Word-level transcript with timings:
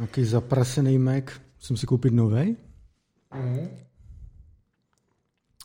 Nějaký 0.00 0.24
zaprasený 0.24 0.98
Mac. 0.98 1.24
Musím 1.56 1.76
si 1.76 1.86
koupit 1.86 2.12
nový. 2.12 2.56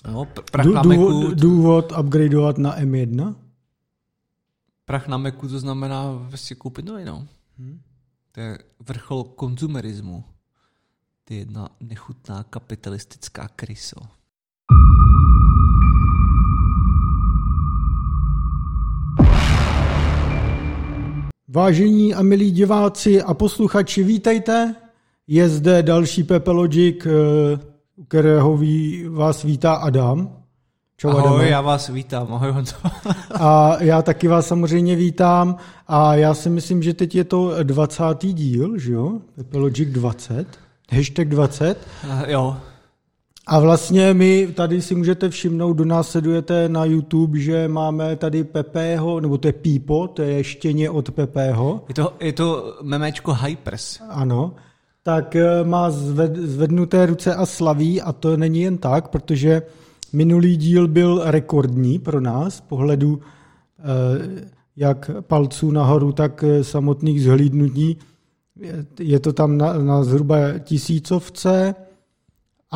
No, 0.08 0.24
pr- 0.26 0.44
prach 0.52 0.66
na 0.66 0.84
Macu, 0.84 0.98
Důvod, 0.98 1.38
důvod 1.38 1.94
upgradeovat 2.00 2.58
na 2.58 2.80
M1? 2.80 3.36
prach 4.86 5.08
na 5.08 5.18
Macu 5.18 5.48
to 5.50 5.60
znamená 5.60 6.30
si 6.36 6.56
koupit 6.56 6.86
nový, 6.86 7.06
no. 7.06 7.28
To 8.32 8.40
je 8.42 8.58
vrchol 8.80 9.24
konzumerismu. 9.24 10.24
Ty 11.24 11.36
jedna 11.36 11.70
nechutná 11.80 12.44
kapitalistická 12.44 13.48
kryso. 13.48 14.02
Vážení 21.48 22.14
a 22.14 22.22
milí 22.22 22.52
diváci 22.52 23.22
a 23.22 23.34
posluchači, 23.34 24.04
vítejte. 24.04 24.76
Je 25.28 25.50
zde 25.50 25.84
další 25.84 26.24
Pepe 26.24 26.52
Logic, 26.52 27.06
eh, 27.06 27.10
u 27.96 28.04
kterého 28.04 28.58
ví, 28.58 29.06
vás 29.10 29.44
vítá 29.44 29.74
Adam. 29.74 30.30
Čau, 30.98 31.10
Ahoj, 31.10 31.22
Adame. 31.28 31.50
já 31.50 31.62
vás 31.62 31.90
vítám. 31.90 32.34
Ahoj, 32.34 32.52
Honzo. 32.52 32.76
A 33.40 33.78
já 33.84 34.02
taky 34.02 34.28
vás 34.28 34.48
samozřejmě 34.48 34.96
vítám 34.96 35.56
a 35.88 36.16
já 36.16 36.34
si 36.34 36.50
myslím, 36.50 36.84
že 36.84 36.94
teď 36.94 37.16
je 37.16 37.24
to 37.24 37.64
20. 37.64 38.04
díl, 38.22 38.78
že 38.80 38.94
jo? 38.94 39.12
Pepe 39.36 39.58
Logic 39.58 39.90
20, 39.90 40.48
hashtag 40.92 41.28
20. 41.30 41.78
Eh, 42.10 42.32
jo, 42.32 42.58
A 43.48 43.60
vlastně 43.60 44.14
my 44.14 44.48
tady 44.56 44.82
si 44.82 44.96
můžete 44.96 45.30
všimnout, 45.30 45.74
do 45.74 45.86
nás 45.86 46.10
sledujete 46.10 46.70
na 46.70 46.86
YouTube, 46.86 47.40
že 47.40 47.68
máme 47.68 48.16
tady 48.16 48.44
Pepeho, 48.44 49.20
nebo 49.20 49.38
to 49.38 49.48
je 49.48 49.54
Pípo, 49.54 50.08
to 50.08 50.22
je 50.22 50.44
štěně 50.44 50.90
od 50.90 51.12
Pepeho. 51.12 51.84
je 51.88 51.94
to, 51.94 52.14
je 52.20 52.34
to 52.34 52.78
memečko 52.82 53.34
Hypers. 53.34 54.00
Ano, 54.10 54.54
tak 55.04 55.36
eh, 55.36 55.64
má 55.64 55.90
zved, 55.92 56.36
zvednuté 56.36 57.06
ruce 57.06 57.36
a 57.36 57.46
slaví 57.46 58.02
a 58.02 58.12
to 58.14 58.38
není 58.38 58.62
jen 58.62 58.78
tak, 58.78 59.08
protože 59.08 59.62
minulý 60.14 60.58
díl 60.58 60.88
byl 60.88 61.22
rekordní 61.26 62.00
pro 62.00 62.22
nás 62.22 62.62
pohledu 62.62 63.20
eh, 63.80 64.46
jak 64.78 65.12
palců 65.22 65.72
nahoru, 65.72 66.12
tak 66.12 66.44
eh, 66.44 66.64
samotných 66.64 67.24
zhlídnutí. 67.24 67.98
Je- 68.60 68.86
Je 69.00 69.20
to 69.20 69.34
tam 69.34 69.58
na, 69.58 69.74
na 69.78 70.04
zhruba 70.04 70.38
tisícovce 70.60 71.76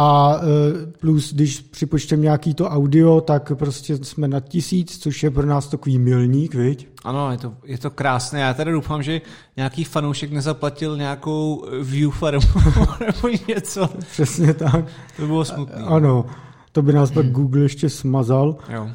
a 0.02 0.40
eh, 0.42 0.86
plus, 1.00 1.34
když 1.34 1.60
připočteme 1.60 2.22
nějaký 2.22 2.54
to 2.54 2.66
audio, 2.66 3.22
tak 3.22 3.52
prostě 3.56 3.98
jsme 3.98 4.28
na 4.28 4.40
tisíc, 4.40 4.98
což 4.98 5.24
je 5.24 5.32
pro 5.32 5.46
nás 5.46 5.68
takový 5.68 6.00
milník, 6.00 6.56
viď? 6.56 6.88
Ano, 7.04 7.32
je 7.32 7.38
to, 7.38 7.54
je 7.66 7.78
to 7.78 7.90
krásné. 7.90 8.40
Já 8.40 8.54
tady 8.54 8.72
doufám, 8.72 9.04
že 9.04 9.22
nějaký 9.58 9.84
fanoušek 9.84 10.32
nezaplatil 10.32 10.98
nějakou 10.98 11.66
view 11.82 12.12
farmu 12.12 12.48
nebo 13.00 13.38
něco. 13.48 13.90
Přesně 14.12 14.54
tak. 14.54 14.86
To 15.16 15.22
by 15.22 15.28
bylo 15.28 15.46
smutné. 15.46 15.76
Ano, 15.76 16.26
to 16.72 16.82
by 16.82 16.94
nás 16.94 17.12
pak 17.12 17.32
Google 17.32 17.62
ještě 17.62 17.90
smazal. 17.90 18.56
Jo. 18.70 18.90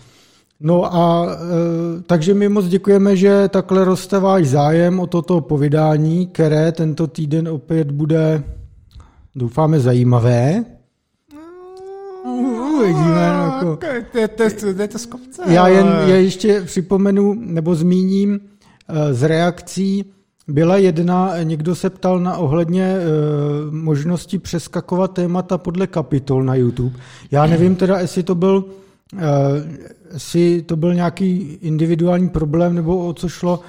No 0.61 0.95
a 0.95 1.27
e, 1.27 2.03
takže 2.03 2.35
my 2.35 2.49
moc 2.49 2.67
děkujeme, 2.67 3.17
že 3.17 3.49
takhle 3.49 3.85
roste 3.85 4.19
váš 4.19 4.47
zájem 4.47 5.01
o 5.01 5.07
toto 5.07 5.41
povídání, 5.41 6.27
které 6.27 6.73
tento 6.73 7.07
týden 7.07 7.49
opět 7.49 7.91
bude, 7.91 8.45
doufáme, 9.35 9.81
zajímavé. 9.81 10.65
Uvidíme, 12.75 13.29
no, 13.37 13.45
jako. 13.45 13.77
To 14.13 14.19
je, 14.19 14.89
to, 14.89 14.99
z 14.99 15.07
kopce. 15.07 15.43
Já 15.47 15.69
jen 15.69 15.87
je 16.07 16.23
ještě 16.23 16.63
připomenu 16.63 17.35
nebo 17.39 17.75
zmíním 17.75 18.41
eh, 18.89 19.15
z 19.15 19.23
reakcí. 19.23 20.05
Byla 20.49 20.77
jedna, 20.77 21.43
někdo 21.43 21.75
se 21.75 21.91
ptal 21.91 22.21
na 22.21 22.37
ohledně 22.37 22.97
eh, 22.97 23.01
možnosti 23.71 24.39
přeskakovat 24.39 25.13
témata 25.13 25.59
podle 25.59 25.87
kapitol 25.87 26.45
na 26.45 26.55
YouTube. 26.55 26.97
Já 27.31 27.47
nevím 27.47 27.77
teda, 27.77 27.99
jestli 27.99 28.23
to 28.23 28.35
byl, 28.35 28.65
eh, 29.17 29.23
jestli 30.13 30.63
to 30.63 30.77
byl 30.77 30.95
nějaký 30.95 31.59
individuální 31.61 32.29
problém 32.29 32.75
nebo 32.75 33.07
o 33.07 33.13
co 33.13 33.29
šlo. 33.29 33.61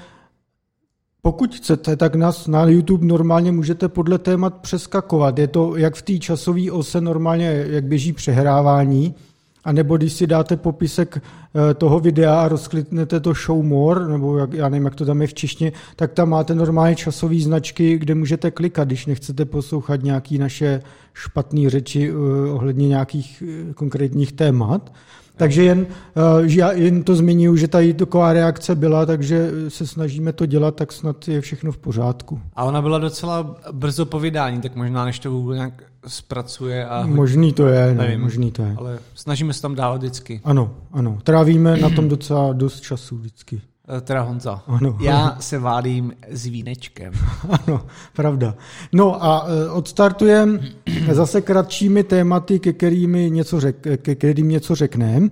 Pokud 1.26 1.56
chcete, 1.56 1.96
tak 1.96 2.16
nás 2.16 2.48
na 2.48 2.66
YouTube 2.66 3.06
normálně 3.06 3.52
můžete 3.52 3.88
podle 3.90 4.18
témat 4.18 4.54
přeskakovat. 4.54 5.40
Je 5.40 5.48
to 5.48 5.76
jak 5.76 5.96
v 5.96 6.02
té 6.02 6.18
časové 6.18 6.72
ose 6.72 7.02
normálně, 7.02 7.66
jak 7.70 7.84
běží 7.84 8.14
přehrávání, 8.14 9.16
a 9.64 9.72
nebo 9.72 9.98
když 9.98 10.14
si 10.14 10.28
dáte 10.28 10.58
popisek 10.58 11.18
eh, 11.18 11.74
toho 11.74 12.00
videa 12.00 12.42
a 12.42 12.48
rozkliknete 12.48 13.20
to 13.20 13.34
show 13.46 13.64
more, 13.64 14.08
nebo 14.08 14.38
jak, 14.38 14.54
já 14.54 14.70
nevím, 14.70 14.86
jak 14.86 14.96
to 14.96 15.06
tam 15.06 15.22
je 15.22 15.28
v 15.28 15.34
češtině, 15.34 15.72
tak 15.96 16.14
tam 16.14 16.30
máte 16.30 16.56
normálně 16.56 16.96
časové 16.96 17.40
značky, 17.40 17.98
kde 17.98 18.16
můžete 18.16 18.52
klikat, 18.52 18.88
když 18.88 19.06
nechcete 19.06 19.46
poslouchat 19.46 20.04
nějaké 20.04 20.38
naše 20.38 20.82
špatné 21.14 21.70
řeči 21.70 22.10
eh, 22.10 22.52
ohledně 22.52 22.88
nějakých 22.88 23.44
eh, 23.48 23.74
konkrétních 23.74 24.32
témat. 24.32 24.92
Takže 25.38 25.64
jen, 25.64 25.88
eh, 26.16 26.48
že 26.48 26.60
já 26.60 26.72
jen 26.72 27.04
to 27.04 27.16
zmiňuji, 27.16 27.58
že 27.58 27.68
tady 27.68 27.94
taková 27.94 28.34
reakce 28.34 28.76
byla, 28.76 29.06
takže 29.06 29.52
se 29.68 29.88
snažíme 29.88 30.34
to 30.34 30.46
dělat, 30.46 30.76
tak 30.76 30.92
snad 30.92 31.28
je 31.28 31.42
všechno 31.42 31.72
v 31.72 31.78
pořádku. 31.78 32.42
A 32.56 32.64
ona 32.64 32.82
byla 32.82 33.00
docela 33.00 33.56
brzo 33.72 34.06
po 34.06 34.20
vydání, 34.20 34.62
tak 34.62 34.76
možná 34.76 35.06
než 35.06 35.20
to 35.20 35.30
Google 35.30 35.56
nějak 35.56 35.84
zpracuje 36.08 36.86
a... 36.86 37.06
Možný 37.06 37.54
to 37.54 37.68
je, 37.68 37.96
no, 37.96 38.02
Nevím. 38.02 38.22
možný 38.22 38.52
to 38.52 38.62
je. 38.62 38.76
Ale 38.78 39.00
snažíme 39.16 39.54
se 39.54 39.62
tam 39.62 39.76
dávat 39.76 39.98
vždycky. 39.98 40.42
Ano, 40.44 40.72
ano. 40.92 41.18
Trávíme 41.24 41.78
na 41.78 41.90
tom 41.90 42.10
docela 42.10 42.54
dost 42.54 42.82
času 42.82 43.18
vždycky. 43.18 43.62
Eh, 43.98 44.02
Teda 44.02 44.22
Honza. 44.22 44.62
Ano. 44.68 44.98
Já 45.02 45.38
se 45.40 45.60
válím 45.60 46.14
s 46.30 46.46
vínečkem. 46.46 47.14
Ano, 47.50 47.86
pravda. 48.16 48.56
No 48.94 49.24
a 49.24 49.48
e, 49.48 49.70
odstartujeme 49.70 50.60
zase 51.12 51.42
kratšími 51.42 52.04
tématy, 52.04 52.60
ke 52.60 52.74
kterým 52.74 53.12
něco, 53.14 53.60
řek, 53.60 53.76
ke 53.98 54.16
kterým 54.16 54.50
něco 54.50 54.76
řekneme. 54.76 55.30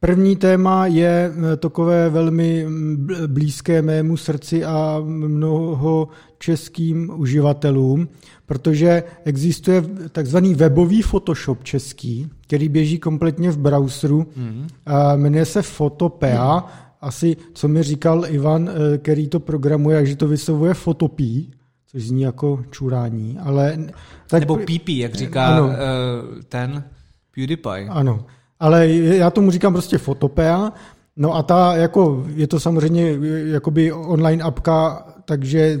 První 0.00 0.36
téma 0.36 0.86
je 0.86 1.32
e, 1.52 1.56
takové 1.56 2.08
velmi 2.10 2.64
mm, 2.68 3.06
bl- 3.06 3.26
blízké 3.26 3.82
mému 3.82 4.16
srdci 4.16 4.64
a 4.64 5.00
mnoho 5.04 6.08
českým 6.38 7.10
uživatelům, 7.16 8.08
protože 8.46 9.02
existuje 9.24 9.82
takzvaný 10.12 10.54
webový 10.54 11.02
Photoshop 11.02 11.64
český, 11.64 12.28
který 12.40 12.68
běží 12.68 12.98
kompletně 12.98 13.50
v 13.50 13.58
browseru. 13.58 14.26
A 14.86 15.16
jmenuje 15.16 15.44
se 15.44 15.62
Photopea. 15.62 16.64
Asi, 17.04 17.36
co 17.54 17.68
mi 17.68 17.82
říkal 17.82 18.24
Ivan, 18.28 18.68
eh, 18.94 18.98
který 18.98 19.28
to 19.28 19.40
programuje, 19.40 20.06
že 20.06 20.16
to 20.16 20.28
vyslovuje 20.28 20.74
Photopí, 20.74 21.50
což 21.86 22.02
zní 22.02 22.22
jako 22.22 22.62
čurání, 22.70 23.38
ale... 23.42 23.78
Tak, 24.28 24.40
Nebo 24.40 24.56
PP, 24.56 24.88
jak 24.88 25.14
říká 25.14 25.46
Ano. 25.46 25.70
eh, 25.72 25.76
ten 26.48 26.84
PewDiePie. 27.34 27.88
Ano, 27.88 28.26
ale 28.60 28.88
já 28.88 29.30
tomu 29.30 29.50
říkám 29.50 29.72
prostě 29.72 29.98
Photopea, 29.98 30.72
no 31.16 31.34
a 31.36 31.42
ta 31.42 31.76
jako, 31.76 32.24
je 32.34 32.46
to 32.46 32.60
samozřejmě 32.60 33.16
jakoby 33.44 33.92
online 33.92 34.42
apka, 34.44 35.06
takže 35.24 35.80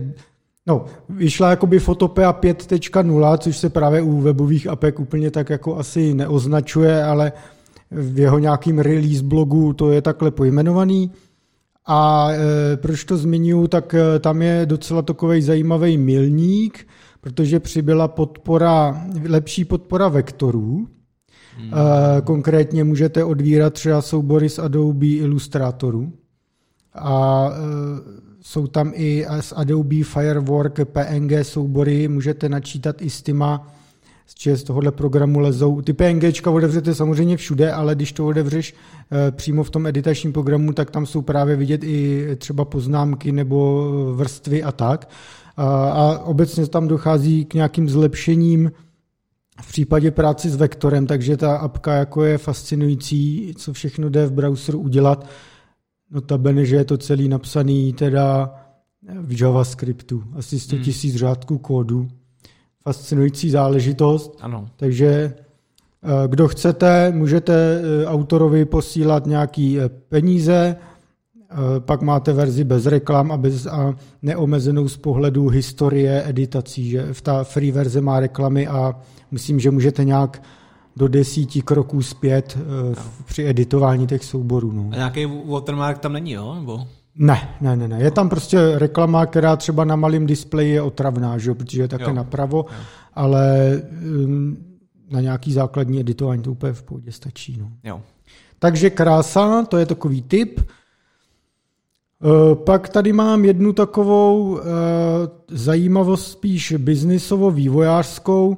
no, 0.66 0.84
vyšla 1.08 1.50
jakoby 1.50 1.78
Photopea 1.78 2.32
5.0, 2.32 3.38
což 3.38 3.56
se 3.56 3.70
právě 3.70 4.02
u 4.02 4.20
webových 4.20 4.66
apek 4.66 5.00
úplně 5.00 5.30
tak 5.30 5.50
jako 5.50 5.76
asi 5.78 6.14
neoznačuje, 6.14 7.04
ale 7.04 7.32
v 7.90 8.18
jeho 8.18 8.38
nějakým 8.38 8.78
release 8.78 9.22
blogu 9.22 9.72
to 9.72 9.92
je 9.92 10.02
takhle 10.02 10.30
pojmenovaný. 10.30 11.10
A 11.86 12.28
e, 12.30 12.76
proč 12.76 13.04
to 13.04 13.16
zmiňuji, 13.16 13.68
tak 13.68 13.94
e, 13.94 14.18
tam 14.18 14.42
je 14.42 14.66
docela 14.66 15.02
takový 15.02 15.42
zajímavý 15.42 15.98
milník, 15.98 16.86
protože 17.20 17.60
přibyla 17.60 18.08
podpora, 18.08 19.06
lepší 19.28 19.64
podpora 19.64 20.08
vektorů. 20.08 20.88
Hmm. 21.58 21.70
E, 21.72 22.20
konkrétně 22.20 22.84
můžete 22.84 23.24
odvírat 23.24 23.74
třeba 23.74 24.02
soubory 24.02 24.48
z 24.48 24.58
Adobe 24.58 25.06
Illustratoru. 25.06 26.12
A 26.94 27.48
e, 27.50 27.54
jsou 28.40 28.66
tam 28.66 28.92
i 28.94 29.26
z 29.40 29.52
Adobe 29.56 30.04
Firework 30.04 30.80
PNG 30.84 31.32
soubory, 31.42 32.08
můžete 32.08 32.48
načítat 32.48 33.02
i 33.02 33.10
s 33.10 33.22
těma 33.22 33.74
z 34.26 34.62
tohohle 34.62 34.92
programu 34.92 35.38
lezou. 35.38 35.80
Ty 35.80 35.92
PNGčka 35.92 36.50
otevřete 36.50 36.94
samozřejmě 36.94 37.36
všude, 37.36 37.72
ale 37.72 37.94
když 37.94 38.12
to 38.12 38.26
otevřeš 38.26 38.74
eh, 39.12 39.30
přímo 39.30 39.64
v 39.64 39.70
tom 39.70 39.86
editačním 39.86 40.32
programu, 40.32 40.72
tak 40.72 40.90
tam 40.90 41.06
jsou 41.06 41.22
právě 41.22 41.56
vidět 41.56 41.84
i 41.84 42.28
třeba 42.38 42.64
poznámky 42.64 43.32
nebo 43.32 43.90
vrstvy 44.14 44.62
a 44.62 44.72
tak. 44.72 45.10
A, 45.56 45.90
a 45.90 46.18
obecně 46.18 46.66
tam 46.66 46.88
dochází 46.88 47.44
k 47.44 47.54
nějakým 47.54 47.88
zlepšením 47.88 48.72
v 49.62 49.68
případě 49.68 50.10
práci 50.10 50.50
s 50.50 50.56
vektorem, 50.56 51.06
takže 51.06 51.36
ta 51.36 51.56
apka 51.56 51.94
jako 51.94 52.24
je 52.24 52.38
fascinující, 52.38 53.54
co 53.56 53.72
všechno 53.72 54.08
jde 54.08 54.26
v 54.26 54.32
browseru 54.32 54.78
udělat. 54.78 55.26
Notabene, 56.10 56.64
že 56.64 56.76
je 56.76 56.84
to 56.84 56.98
celý 56.98 57.28
napsaný 57.28 57.92
teda 57.92 58.54
v 59.20 59.40
JavaScriptu, 59.40 60.24
asi 60.36 60.60
100 60.60 60.76
000 60.76 60.88
hmm. 61.02 61.12
řádků 61.12 61.58
kódu. 61.58 62.08
Fascinující 62.84 63.50
záležitost. 63.50 64.38
Ano. 64.40 64.68
Takže 64.76 65.08
eh, 65.08 66.28
kdo 66.28 66.48
chcete, 66.48 67.12
můžete 67.12 67.54
eh, 67.54 68.06
autorovi 68.06 68.64
posílat 68.64 69.26
nějaký 69.26 69.80
eh, 69.80 69.88
peníze, 69.88 70.76
Pak 71.78 72.02
máte 72.02 72.32
verzi 72.32 72.64
bez 72.64 72.86
reklam 72.86 73.32
a, 73.32 73.36
bez, 73.36 73.66
a 73.66 73.94
neomezenou 74.22 74.88
z 74.88 74.96
pohledu 74.96 75.48
historie 75.48 76.28
editací, 76.28 76.90
že 76.90 77.12
v 77.12 77.20
ta 77.22 77.44
free 77.44 77.70
verze 77.70 78.00
má 78.00 78.20
reklamy 78.20 78.66
a 78.66 78.94
myslím, 79.30 79.60
že 79.60 79.70
můžete 79.70 80.04
nějak 80.04 80.42
do 80.96 81.08
desíti 81.08 81.62
kroků 81.62 82.02
zpět 82.02 82.58
no. 82.96 83.02
při 83.24 83.46
editování 83.46 84.06
těch 84.06 84.24
souborů. 84.24 84.72
No. 84.72 84.88
A 84.92 84.96
nějaký 84.96 85.26
watermark 85.46 85.98
tam 85.98 86.12
není, 86.12 86.32
jo? 86.32 86.54
Nebo? 86.54 86.86
Ne, 87.16 87.56
ne, 87.60 87.76
ne, 87.76 87.88
ne. 87.88 88.02
Je 88.02 88.10
tam 88.10 88.28
prostě 88.28 88.78
reklama, 88.78 89.26
která 89.26 89.56
třeba 89.56 89.84
na 89.84 89.96
malém 89.96 90.26
displeji 90.26 90.72
je 90.72 90.82
otravná, 90.82 91.38
že? 91.38 91.54
protože 91.54 91.82
je 91.82 91.88
také 91.88 92.04
jo. 92.04 92.14
napravo, 92.14 92.56
jo. 92.56 92.84
ale 93.14 93.82
um, 94.24 94.56
na 95.10 95.20
nějaký 95.20 95.52
základní 95.52 96.00
editování 96.00 96.42
to 96.42 96.52
úplně 96.52 96.72
v 96.72 96.82
pohodě 96.82 97.12
stačí. 97.12 97.56
No. 97.60 97.70
Jo. 97.84 98.00
Takže 98.58 98.90
krása, 98.90 99.64
to 99.64 99.76
je 99.76 99.86
takový 99.86 100.22
tip. 100.22 100.60
Uh, 100.60 102.54
pak 102.54 102.88
tady 102.88 103.12
mám 103.12 103.44
jednu 103.44 103.72
takovou 103.72 104.50
uh, 104.50 104.60
zajímavost 105.48 106.30
spíš 106.30 106.72
biznisovo-vývojářskou. 106.72 108.56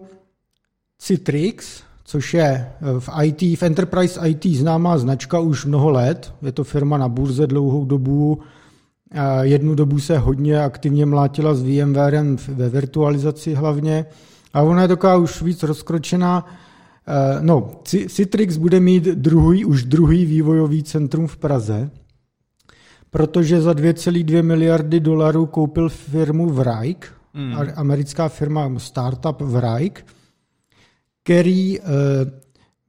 Citrix, 0.98 1.82
což 2.06 2.34
je 2.34 2.44
eh, 2.44 3.00
v 3.00 3.08
IT, 3.22 3.58
v 3.58 3.62
Enterprise 3.62 4.28
IT 4.28 4.46
známá 4.46 4.98
značka 4.98 5.38
už 5.38 5.64
mnoho 5.64 5.90
let. 5.90 6.34
Je 6.42 6.52
to 6.52 6.64
firma 6.64 6.98
na 6.98 7.08
burze 7.08 7.46
dlouhou 7.46 7.84
dobu. 7.84 8.40
Jednu 9.42 9.74
dobu 9.74 10.00
se 10.00 10.18
hodně 10.18 10.60
aktivně 10.60 11.06
mlátila 11.06 11.54
s 11.54 11.62
VMwarem 11.62 12.36
ve 12.48 12.68
virtualizaci 12.68 13.54
hlavně. 13.54 14.06
A 14.54 14.62
ona 14.62 14.82
je 14.82 14.88
taková 14.88 15.16
už 15.16 15.42
víc 15.42 15.62
rozkročená. 15.62 16.46
Eh, 17.08 17.38
no, 17.40 17.70
Citrix 18.08 18.56
bude 18.56 18.80
mít 18.80 19.04
druhý, 19.04 19.64
už 19.64 19.84
druhý 19.84 20.26
vývojový 20.26 20.82
centrum 20.82 21.26
v 21.26 21.36
Praze, 21.36 21.90
protože 23.10 23.60
za 23.60 23.72
2,2 23.72 24.42
miliardy 24.42 25.00
dolarů 25.00 25.46
koupil 25.46 25.88
firmu 25.88 26.50
Vrike, 26.50 27.08
mm. 27.34 27.54
americká 27.76 28.28
firma, 28.28 28.70
startup 28.76 29.40
Vrike, 29.40 30.02
který, 31.26 31.80
eh, 31.80 31.82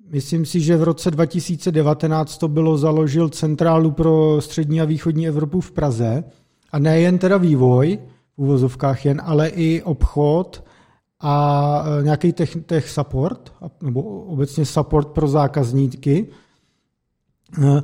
myslím 0.10 0.46
si, 0.46 0.62
že 0.62 0.78
v 0.78 0.84
roce 0.84 1.12
2019 1.12 2.38
to 2.38 2.48
bylo, 2.48 2.78
založil 2.78 3.30
centrálu 3.30 3.92
pro 3.92 4.42
střední 4.42 4.82
a 4.82 4.86
východní 4.86 5.28
Evropu 5.28 5.62
v 5.62 5.72
Praze. 5.72 6.24
A 6.72 6.80
nejen 6.80 7.18
teda 7.18 7.38
vývoj, 7.38 8.00
v 8.38 8.42
uvozovkách 8.42 9.06
jen, 9.06 9.22
ale 9.26 9.48
i 9.48 9.82
obchod 9.82 10.64
a 11.20 11.84
eh, 12.00 12.04
nějaký 12.04 12.34
tech, 12.34 12.58
tech 12.66 12.90
support, 12.90 13.54
nebo 13.82 14.02
obecně 14.04 14.66
support 14.66 15.08
pro 15.08 15.28
zákazníky. 15.28 16.28
Eh, 17.64 17.82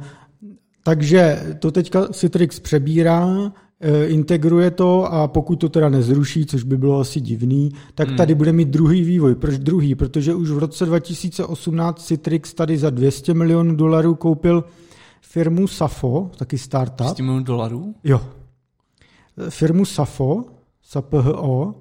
takže 0.84 1.56
to 1.60 1.72
teďka 1.72 2.08
Citrix 2.08 2.60
přebírá, 2.60 3.52
integruje 4.06 4.72
to 4.72 5.14
a 5.14 5.28
pokud 5.28 5.56
to 5.56 5.70
teda 5.70 5.90
nezruší, 5.90 6.46
což 6.46 6.64
by 6.64 6.78
bylo 6.78 7.00
asi 7.00 7.22
divný, 7.22 7.72
tak 7.96 8.08
hmm. 8.08 8.18
tady 8.18 8.36
bude 8.36 8.54
mít 8.54 8.68
druhý 8.68 9.04
vývoj. 9.04 9.36
Proč 9.36 9.58
druhý? 9.58 9.96
Protože 9.96 10.36
už 10.36 10.52
v 10.52 10.58
roce 10.58 10.86
2018 10.86 12.06
Citrix 12.06 12.54
tady 12.54 12.78
za 12.78 12.90
200 12.90 13.34
milionů 13.34 13.76
dolarů 13.76 14.16
koupil 14.16 14.64
firmu 15.22 15.68
Safo, 15.68 16.32
taky 16.38 16.58
startup. 16.58 17.06
200 17.06 17.24
milionů 17.24 17.44
dolarů? 17.44 17.96
Jo. 18.04 18.22
Firmu 19.50 19.86
Safo, 19.86 20.44
SAPHO, 20.82 21.76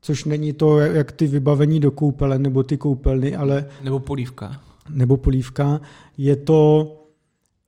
což 0.00 0.24
není 0.24 0.52
to, 0.52 0.78
jak 0.78 1.12
ty 1.12 1.26
vybavení 1.26 1.80
do 1.80 1.90
koupele, 1.90 2.38
nebo 2.38 2.62
ty 2.62 2.76
koupelny, 2.76 3.36
ale... 3.36 3.66
Nebo 3.82 3.98
polívka. 3.98 4.60
Nebo 4.90 5.16
polívka. 5.16 5.80
Je 6.18 6.36
to 6.36 6.90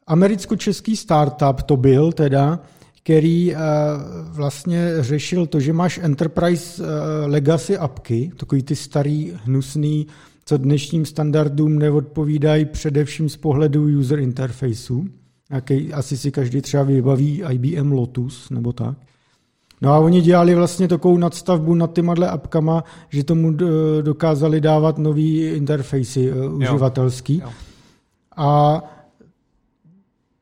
americko-český 0.07 0.97
startup, 0.97 1.63
to 1.63 1.77
byl 1.77 2.13
teda, 2.13 2.61
který 3.07 3.55
eh, 3.55 3.59
vlastně 4.31 4.95
řešil 4.99 5.47
to, 5.47 5.61
že 5.61 5.73
máš 5.73 6.01
enterprise 6.03 6.85
eh, 6.85 7.27
legacy 7.27 7.79
apky, 7.79 8.33
takový 8.37 8.63
ty 8.63 8.77
starý, 8.77 9.33
hnusný, 9.45 10.07
co 10.45 10.57
dnešním 10.57 11.07
standardům 11.07 11.79
neodpovídají 11.79 12.65
především 12.65 13.29
z 13.29 13.37
pohledu 13.37 13.99
user 13.99 14.19
interfaceu. 14.19 15.05
Asi 15.93 16.17
si 16.17 16.31
každý 16.31 16.61
třeba 16.61 16.83
vybaví 16.83 17.43
IBM 17.51 17.93
Lotus 17.93 18.51
nebo 18.51 18.73
tak. 18.73 18.99
No 19.83 19.93
a 19.93 19.99
oni 19.99 20.21
dělali 20.21 20.55
vlastně 20.55 20.89
takovou 20.89 21.19
nadstavbu 21.19 21.75
nad 21.75 21.93
tyma 21.93 22.15
apkama, 22.29 22.85
že 23.09 23.25
tomu 23.25 23.57
dokázali 24.03 24.61
dávat 24.61 24.99
nový 24.99 25.41
interfejsy 25.41 26.31
eh, 26.31 26.49
uživatelský. 26.49 27.39
Jo. 27.39 27.51
A 28.37 28.83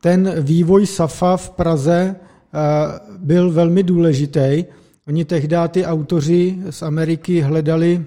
ten 0.01 0.43
vývoj 0.43 0.85
SAFA 0.85 1.37
v 1.37 1.49
Praze 1.49 2.15
byl 3.17 3.51
velmi 3.51 3.83
důležitý. 3.83 4.65
Oni 5.07 5.25
tehdy 5.25 5.55
ty 5.67 5.85
autoři 5.85 6.57
z 6.69 6.81
Ameriky 6.81 7.41
hledali 7.41 8.05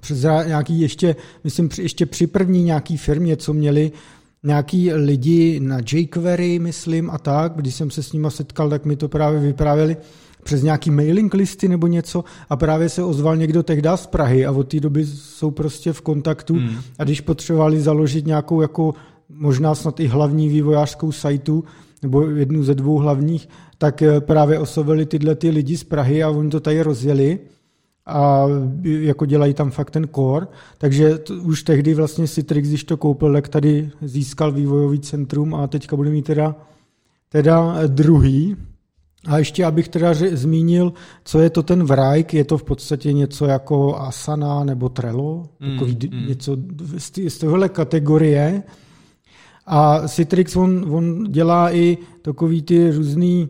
přes 0.00 0.22
nějaký 0.46 0.80
ještě, 0.80 1.16
myslím, 1.44 1.68
ještě 1.78 2.06
při 2.06 2.26
první 2.26 2.62
nějaký 2.62 2.96
firmě, 2.96 3.36
co 3.36 3.52
měli 3.52 3.92
nějaký 4.42 4.92
lidi 4.92 5.60
na 5.60 5.78
jQuery, 5.92 6.58
myslím, 6.58 7.10
a 7.10 7.18
tak, 7.18 7.52
když 7.56 7.74
jsem 7.74 7.90
se 7.90 8.02
s 8.02 8.12
nima 8.12 8.30
setkal, 8.30 8.70
tak 8.70 8.84
mi 8.84 8.96
to 8.96 9.08
právě 9.08 9.40
vyprávěli 9.40 9.96
přes 10.42 10.62
nějaký 10.62 10.90
mailing 10.90 11.34
listy 11.34 11.68
nebo 11.68 11.86
něco 11.86 12.24
a 12.50 12.56
právě 12.56 12.88
se 12.88 13.02
ozval 13.02 13.36
někdo 13.36 13.62
tehdy 13.62 13.88
z 13.94 14.06
Prahy 14.06 14.46
a 14.46 14.52
od 14.52 14.68
té 14.68 14.80
doby 14.80 15.06
jsou 15.06 15.50
prostě 15.50 15.92
v 15.92 16.00
kontaktu 16.00 16.54
hmm. 16.54 16.76
a 16.98 17.04
když 17.04 17.20
potřebovali 17.20 17.80
založit 17.80 18.26
nějakou 18.26 18.60
jako 18.60 18.94
možná 19.28 19.74
snad 19.74 20.00
i 20.00 20.06
hlavní 20.06 20.48
vývojářskou 20.48 21.12
sajtu, 21.12 21.64
nebo 22.02 22.26
jednu 22.26 22.62
ze 22.62 22.74
dvou 22.74 22.96
hlavních, 22.96 23.48
tak 23.78 24.02
eh, 24.02 24.20
právě 24.20 24.58
oslovili 24.58 25.06
tyhle 25.06 25.34
ty 25.34 25.50
lidi 25.50 25.76
z 25.76 25.84
Prahy 25.84 26.22
a 26.22 26.30
oni 26.30 26.50
to 26.50 26.60
tady 26.60 26.82
rozjeli 26.82 27.38
a 28.06 28.46
jako 28.82 29.26
dělají 29.26 29.54
tam 29.54 29.70
fakt 29.70 29.90
ten 29.90 30.08
core, 30.14 30.46
takže 30.78 31.18
to, 31.18 31.34
už 31.34 31.62
tehdy 31.62 31.94
vlastně 31.94 32.28
Citrix, 32.28 32.68
když 32.68 32.84
to 32.84 32.96
koupil, 32.96 33.32
tak 33.32 33.48
tady 33.48 33.90
získal 34.02 34.52
vývojový 34.52 35.00
centrum 35.00 35.54
a 35.54 35.66
teďka 35.66 35.96
bude 35.96 36.10
mít 36.10 36.24
teda, 36.24 36.54
teda 37.28 37.76
eh, 37.78 37.88
druhý. 37.88 38.56
A 39.26 39.38
ještě 39.38 39.64
abych 39.64 39.88
teda 39.88 40.14
zmínil, 40.14 40.92
co 41.24 41.40
je 41.40 41.50
to 41.50 41.62
ten 41.62 41.84
Vrajk, 41.84 42.34
je 42.34 42.44
to 42.44 42.58
v 42.58 42.62
podstatě 42.62 43.12
něco 43.12 43.46
jako 43.46 43.96
Asana 43.96 44.64
nebo 44.64 44.88
Trello, 44.88 45.48
mm, 45.60 45.72
takový 45.72 45.98
mm. 46.12 46.28
něco 46.28 46.56
z, 46.98 47.12
z 47.28 47.38
tohohle 47.38 47.68
kategorie, 47.68 48.62
a 49.66 50.08
Citrix, 50.08 50.56
on, 50.56 50.84
on 50.94 51.24
dělá 51.32 51.74
i 51.74 51.98
takový 52.22 52.62
ty 52.62 52.90
různý, 52.90 53.48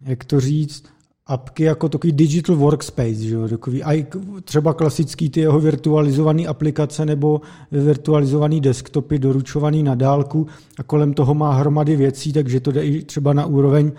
jak 0.00 0.24
to 0.24 0.40
říct, 0.40 0.84
apky 1.26 1.62
jako 1.62 1.88
takový 1.88 2.12
digital 2.12 2.56
workspace, 2.56 3.14
že 3.14 3.34
jo? 3.34 3.48
Takový, 3.48 3.82
a 3.82 4.06
třeba 4.44 4.74
klasický 4.74 5.30
ty 5.30 5.40
jeho 5.40 5.60
virtualizované 5.60 6.46
aplikace 6.46 7.06
nebo 7.06 7.40
virtualizované 7.72 8.60
desktopy 8.60 9.18
doručovaný 9.18 9.82
na 9.82 9.94
dálku 9.94 10.46
a 10.78 10.82
kolem 10.82 11.14
toho 11.14 11.34
má 11.34 11.54
hromady 11.54 11.96
věcí, 11.96 12.32
takže 12.32 12.60
to 12.60 12.72
jde 12.72 12.84
i 12.84 13.02
třeba 13.02 13.32
na 13.32 13.46
úroveň 13.46 13.92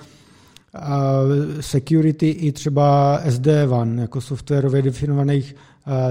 security 1.60 2.30
i 2.30 2.52
třeba 2.52 3.20
SD-WAN, 3.28 4.00
jako 4.00 4.22
softwarově 4.22 4.82
definovaných 4.82 5.56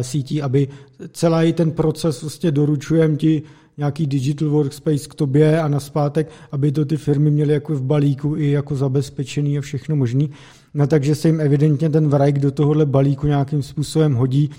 sítí, 0.00 0.42
aby 0.42 0.68
celý 1.12 1.52
ten 1.52 1.70
proces 1.70 2.22
vlastně 2.22 2.50
doručujem 2.50 3.16
ti 3.16 3.42
nějaký 3.78 4.06
digital 4.06 4.48
workspace 4.48 5.08
k 5.08 5.14
tobě 5.14 5.60
a 5.60 5.68
naspátek, 5.68 6.30
aby 6.52 6.72
to 6.72 6.84
ty 6.84 6.96
firmy 6.96 7.30
měly 7.30 7.52
jako 7.52 7.74
v 7.74 7.82
balíku 7.82 8.36
i 8.36 8.50
jako 8.50 8.76
zabezpečený 8.76 9.58
a 9.58 9.60
všechno 9.60 9.96
možný. 9.96 10.30
No 10.74 10.86
takže 10.86 11.14
se 11.14 11.28
jim 11.28 11.40
evidentně 11.40 11.90
ten 11.90 12.08
Vrajk 12.08 12.38
do 12.38 12.50
tohohle 12.50 12.86
balíku 12.86 13.26
nějakým 13.26 13.62
způsobem 13.62 14.14
hodí 14.14 14.50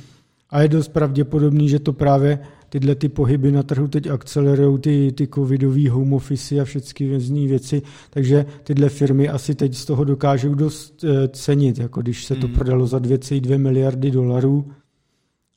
a 0.49 0.61
je 0.61 0.67
dost 0.67 0.87
pravděpodobný, 0.87 1.69
že 1.69 1.79
to 1.79 1.93
právě 1.93 2.39
tyhle 2.69 2.95
ty 2.95 3.09
pohyby 3.09 3.51
na 3.51 3.63
trhu 3.63 3.87
teď 3.87 4.07
akcelerují 4.07 4.79
ty, 4.79 5.11
ty 5.11 5.27
covidové 5.27 5.89
home 5.89 6.13
office 6.13 6.59
a 6.59 6.63
všechny 6.63 7.13
různé 7.13 7.47
věci, 7.47 7.81
takže 8.09 8.45
tyhle 8.63 8.89
firmy 8.89 9.29
asi 9.29 9.55
teď 9.55 9.75
z 9.75 9.85
toho 9.85 10.03
dokážou 10.03 10.53
dost 10.53 11.03
eh, 11.03 11.27
cenit, 11.27 11.77
jako 11.77 12.01
když 12.01 12.25
se 12.25 12.35
to 12.35 12.47
hmm. 12.47 12.55
prodalo 12.55 12.87
za 12.87 12.97
2,2 12.97 13.57
miliardy 13.57 14.11
dolarů, 14.11 14.65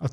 a 0.01 0.07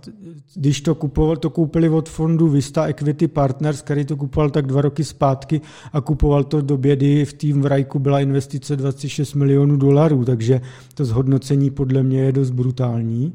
když 0.55 0.81
to, 0.81 0.95
kupoval, 0.95 1.37
to 1.37 1.49
koupili 1.49 1.89
od 1.89 2.09
fondu 2.09 2.47
Vista 2.47 2.85
Equity 2.85 3.27
Partners, 3.27 3.81
který 3.81 4.05
to 4.05 4.17
kupoval 4.17 4.49
tak 4.49 4.67
dva 4.67 4.81
roky 4.81 5.03
zpátky 5.03 5.61
a 5.93 6.01
kupoval 6.01 6.43
to 6.43 6.61
do 6.61 6.77
bědy, 6.77 7.25
v 7.25 7.33
tým 7.33 7.61
v 7.61 7.65
Rajku 7.65 7.99
byla 7.99 8.19
investice 8.19 8.75
26 8.75 9.33
milionů 9.33 9.77
dolarů, 9.77 10.25
takže 10.25 10.61
to 10.93 11.05
zhodnocení 11.05 11.69
podle 11.69 12.03
mě 12.03 12.21
je 12.21 12.31
dost 12.31 12.51
brutální. 12.51 13.33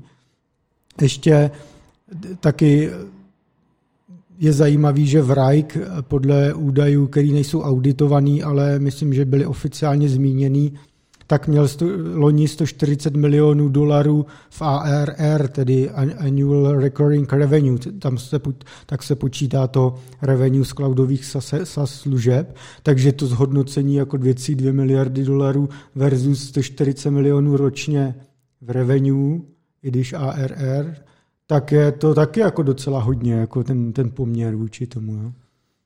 Ještě 1.01 1.51
taky 2.41 2.91
je 4.39 4.53
zajímavý, 4.53 5.07
že 5.07 5.23
v 5.23 5.31
Rajk 5.31 5.79
podle 6.01 6.55
údajů, 6.55 7.07
které 7.07 7.29
nejsou 7.29 7.63
auditovaný, 7.63 8.43
ale 8.43 8.79
myslím, 8.79 9.15
že 9.15 9.25
byly 9.25 9.47
oficiálně 9.47 10.09
zmíněný, 10.09 10.73
tak 11.31 11.49
měl 11.49 11.69
sto, 11.69 11.87
loni 12.15 12.49
140 12.49 13.17
milionů 13.17 13.69
dolarů 13.69 14.27
v 14.51 14.63
ARR, 14.63 15.49
tedy 15.49 15.91
Annual 16.19 16.81
Recurring 16.81 17.33
Revenue. 17.33 17.79
Tam 17.99 18.19
se, 18.19 18.41
tak 18.87 19.03
se 19.03 19.15
počítá 19.15 19.67
to 19.67 19.95
revenue 20.23 20.65
z 20.65 20.73
cloudových 20.73 21.25
SaaS 21.25 21.91
služeb, 21.95 22.57
takže 22.83 23.13
to 23.13 23.27
zhodnocení 23.27 23.95
jako 23.95 24.17
2,2 24.17 24.73
miliardy 24.73 25.25
dolarů 25.25 25.69
versus 25.95 26.49
140 26.49 27.11
milionů 27.11 27.57
ročně 27.57 28.15
v 28.61 28.71
revenue, 28.71 29.41
i 29.83 29.89
když 29.91 30.13
ARR, 30.13 30.95
tak 31.47 31.73
je 31.73 31.93
to 31.93 32.15
taky 32.15 32.41
jako 32.41 32.63
docela 32.63 33.01
hodně, 33.01 33.33
jako 33.33 33.65
ten, 33.65 33.93
ten 33.93 34.11
poměr 34.11 34.57
vůči 34.57 34.87
tomu. 34.87 35.15
Jo. 35.15 35.33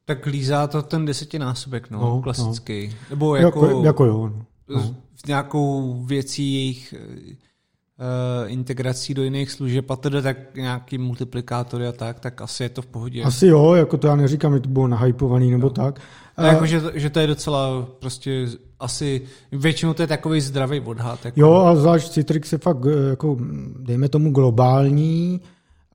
Tak 0.05 0.27
lízá 0.27 0.67
to 0.67 0.83
ten 0.83 1.05
desetinásobek, 1.05 1.91
no, 1.91 2.01
no 2.01 2.23
klasický. 2.23 2.89
No. 2.89 2.95
Nebo 3.11 3.37
jako, 3.37 3.67
jako, 3.67 3.85
jako 3.85 4.05
jo. 4.05 4.31
No. 4.37 4.45
No. 4.69 4.95
nějakou 5.27 6.03
věcí 6.05 6.55
jejich 6.55 6.95
uh, 6.95 8.53
integrací 8.53 9.15
do 9.15 9.23
jiných 9.23 9.51
služeb 9.51 9.91
a 9.91 9.97
tedy 9.97 10.23
tak 10.23 10.57
nějaký 10.57 10.99
multiplikátory 10.99 11.87
a 11.87 11.93
tak, 11.93 12.21
tak 12.21 12.41
asi 12.41 12.63
je 12.63 12.69
to 12.69 12.83
v 12.83 12.87
pohodě. 12.87 13.23
Asi 13.23 13.47
jo, 13.47 13.75
jako 13.75 13.97
to 13.97 14.07
já 14.07 14.17
neříkám, 14.17 14.55
že 14.55 14.61
to 14.61 14.69
bylo 14.69 14.89
nahypovaný 14.89 15.51
nebo 15.51 15.67
jo. 15.67 15.71
tak. 15.71 16.01
A 16.37 16.47
jako, 16.47 16.67
že, 16.67 16.81
to, 16.81 16.91
že 16.95 17.11
to 17.11 17.21
je 17.21 17.27
docela 17.27 17.89
prostě 17.99 18.47
asi, 18.81 19.23
většinou 19.53 19.95
to 19.95 20.03
je 20.03 20.07
takový 20.07 20.41
zdravý 20.41 20.81
odhad. 20.81 21.25
Jako. 21.25 21.41
Jo, 21.41 21.55
a 21.55 21.77
zvlášť 21.77 22.13
Citrix 22.13 22.53
je 22.53 22.59
fakt, 22.59 22.87
eh, 22.87 23.11
jako, 23.11 23.37
dejme 23.79 24.09
tomu 24.09 24.31
globální 24.31 25.41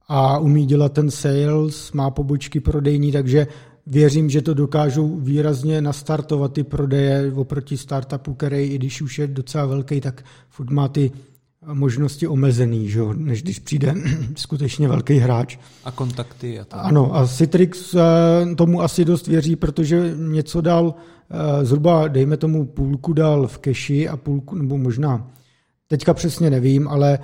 a 0.08 0.38
umí 0.38 0.66
dělat 0.66 0.94
ten 0.94 1.12
sales, 1.12 1.92
má 1.92 2.10
pobočky 2.10 2.60
prodejní, 2.60 3.12
takže 3.12 3.48
věřím, 3.90 4.30
že 4.30 4.42
to 4.42 4.54
dokážou 4.54 5.16
výrazně 5.20 5.82
nastartovat 5.82 6.54
ty 6.54 6.64
prodeje 6.64 7.34
oproti 7.36 7.78
startupu, 7.78 8.34
který, 8.34 8.58
i 8.58 8.76
když 8.76 9.02
už 9.02 9.20
je 9.20 9.28
docela 9.28 9.66
velký, 9.66 10.02
tak 10.02 10.26
furt 10.50 10.70
má 10.70 10.88
ty 10.88 11.12
možnosti 11.74 12.28
omezený, 12.28 12.90
že? 12.90 13.02
než 13.14 13.44
když 13.44 13.60
přijde 13.60 13.94
skutečně 14.36 14.88
velký 14.88 15.18
hráč. 15.18 15.58
A 15.86 15.92
kontakty. 15.92 16.60
A 16.60 16.66
to. 16.66 16.80
Ano, 16.80 17.16
a 17.16 17.28
Citrix 17.28 17.96
eh, 17.96 18.56
tomu 18.56 18.82
asi 18.82 19.06
dost 19.06 19.28
věří, 19.28 19.56
protože 19.56 20.14
něco 20.16 20.62
dal, 20.62 20.96
eh, 21.30 21.66
zhruba 21.66 22.08
dejme 22.08 22.38
tomu 22.38 22.66
půlku 22.66 23.14
dal 23.14 23.48
v 23.48 23.58
keši 23.58 24.10
a 24.10 24.18
půlku, 24.18 24.56
nebo 24.56 24.78
možná, 24.78 25.32
teďka 25.88 26.14
přesně 26.14 26.50
nevím, 26.50 26.88
ale 26.88 27.20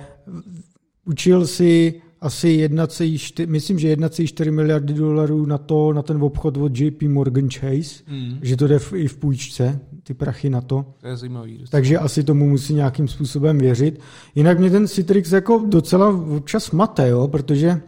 učil 1.04 1.46
si 1.46 2.00
asi 2.26 2.68
1,4, 2.68 3.46
myslím, 3.48 3.78
že 3.78 3.96
1,4 3.96 4.52
miliardy 4.52 4.94
dolarů 4.94 5.46
na 5.46 5.58
to, 5.58 5.92
na 5.92 6.02
ten 6.02 6.22
obchod 6.22 6.56
od 6.56 6.78
JP 6.78 7.02
Morgan 7.02 7.48
Chase, 7.50 8.02
mm. 8.10 8.38
že 8.42 8.56
to 8.56 8.66
jde 8.66 8.78
v, 8.78 8.92
i 8.92 9.08
v 9.08 9.16
půjčce, 9.16 9.80
ty 10.02 10.14
prachy 10.14 10.50
na 10.50 10.60
to. 10.60 10.86
To 11.00 11.06
je 11.06 11.16
zajímavý. 11.16 11.64
Takže 11.70 11.98
asi 11.98 12.24
tomu 12.24 12.48
musí 12.48 12.74
nějakým 12.74 13.08
způsobem 13.08 13.58
věřit. 13.58 14.00
Jinak 14.34 14.58
mě 14.58 14.70
ten 14.70 14.88
Citrix 14.88 15.32
jako 15.32 15.64
docela 15.66 16.08
občas 16.36 16.70
mate, 16.70 17.08
jo, 17.08 17.28
protože 17.28 17.80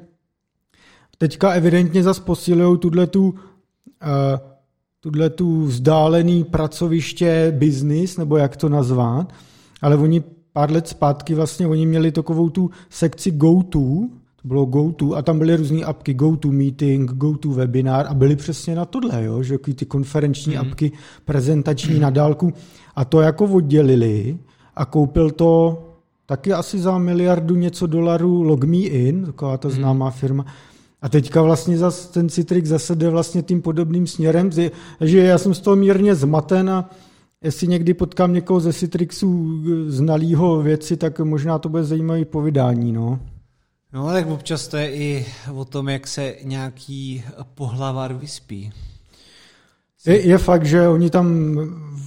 teďka 1.18 1.52
evidentně 1.52 2.02
zase 2.02 2.21
posilují 2.21 2.78
tuhle 2.78 3.07
tu, 3.07 3.28
uh, 3.28 3.35
tuhle 5.00 5.30
tu 5.30 5.64
vzdálený 5.64 6.45
pracoviště 6.45 7.54
business, 7.59 8.16
nebo 8.16 8.37
jak 8.37 8.57
to 8.57 8.68
nazvat, 8.68 9.33
ale 9.83 9.97
oni 9.97 10.23
pár 10.52 10.71
let 10.71 10.88
zpátky 10.88 11.35
vlastně 11.35 11.66
oni 11.66 11.87
měli 11.87 12.12
takovou 12.12 12.50
tu 12.50 12.71
sekci 12.90 13.30
go-to, 13.30 14.09
to 14.42 14.49
bylo 14.49 14.64
go-to 14.64 15.16
a 15.16 15.23
tam 15.23 15.38
byly 15.38 15.57
různé 15.57 15.83
apky, 15.83 16.14
go-to 16.14 16.49
meeting, 16.52 17.11
go-to 17.11 17.49
webinar 17.49 18.07
a 18.07 18.14
byly 18.14 18.37
přesně 18.37 18.75
na 18.75 18.85
tohle, 18.85 19.25
jo, 19.25 19.42
že 19.42 19.59
ty 19.59 19.87
konferenční 19.87 20.54
mm. 20.54 20.61
apky, 20.61 20.92
prezentační 21.25 21.95
mm. 21.95 22.00
na 22.00 22.11
dálku 22.11 22.52
a 22.97 23.04
to 23.04 23.21
jako 23.21 23.45
oddělili 23.45 24.38
a 24.76 24.85
koupil 24.85 25.30
to 25.30 25.83
taky 26.26 26.52
asi 26.52 26.78
za 26.78 26.99
miliardu 26.99 27.54
něco 27.57 27.87
dolarů 27.87 28.42
LogMeIn, 28.42 29.25
taková 29.25 29.57
ta 29.57 29.68
mhm. 29.68 29.76
známá 29.76 30.11
firma, 30.11 30.47
a 31.02 31.09
teďka 31.09 31.42
vlastně 31.42 31.78
zas, 31.78 32.07
ten 32.07 32.28
Citrix 32.28 32.68
zase 32.68 32.95
jde 32.95 33.09
vlastně 33.11 33.42
tím 33.42 33.62
podobným 33.62 34.07
směrem, 34.07 34.50
že 35.00 35.18
já 35.18 35.38
jsem 35.38 35.54
z 35.54 35.61
toho 35.61 35.76
mírně 35.76 36.14
zmaten 36.14 36.71
a 36.71 36.90
Jestli 37.45 37.66
někdy 37.66 37.95
potkám 37.95 38.33
někoho 38.33 38.61
ze 38.61 38.73
Citrixu 38.73 39.62
znalýho 39.87 40.62
věci, 40.62 40.97
tak 40.97 41.21
možná 41.21 41.59
to 41.59 41.68
bude 41.68 41.85
zajímavé 41.85 42.25
povídání, 42.25 42.92
no. 42.92 43.21
No, 43.92 44.07
tak 44.07 44.26
občas 44.26 44.68
to 44.68 44.76
je 44.76 44.95
i 44.95 45.26
o 45.54 45.64
tom, 45.64 45.88
jak 45.88 46.07
se 46.07 46.35
nějaký 46.42 47.25
pohlavar 47.54 48.14
vyspí. 48.14 48.73
Je, 50.07 50.26
je 50.26 50.38
fakt, 50.38 50.66
že 50.66 50.88
oni 50.88 51.11
tam 51.11 51.57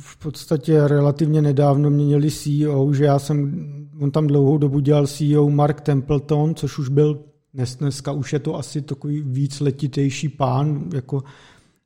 v 0.01 0.17
podstatě 0.17 0.87
relativně 0.87 1.41
nedávno 1.41 1.89
měnili 1.89 2.31
CEO, 2.31 2.93
že 2.93 3.05
já 3.05 3.19
jsem, 3.19 3.65
on 4.01 4.11
tam 4.11 4.27
dlouhou 4.27 4.57
dobu 4.57 4.79
dělal 4.79 5.07
CEO 5.07 5.49
Mark 5.49 5.81
Templeton, 5.81 6.55
což 6.55 6.77
už 6.77 6.89
byl 6.89 7.23
dnes, 7.53 7.75
dneska 7.75 8.11
už 8.11 8.33
je 8.33 8.39
to 8.39 8.55
asi 8.55 8.81
takový 8.81 9.21
víc 9.21 9.59
letitejší 9.59 10.29
pán, 10.29 10.89
jako 10.93 11.23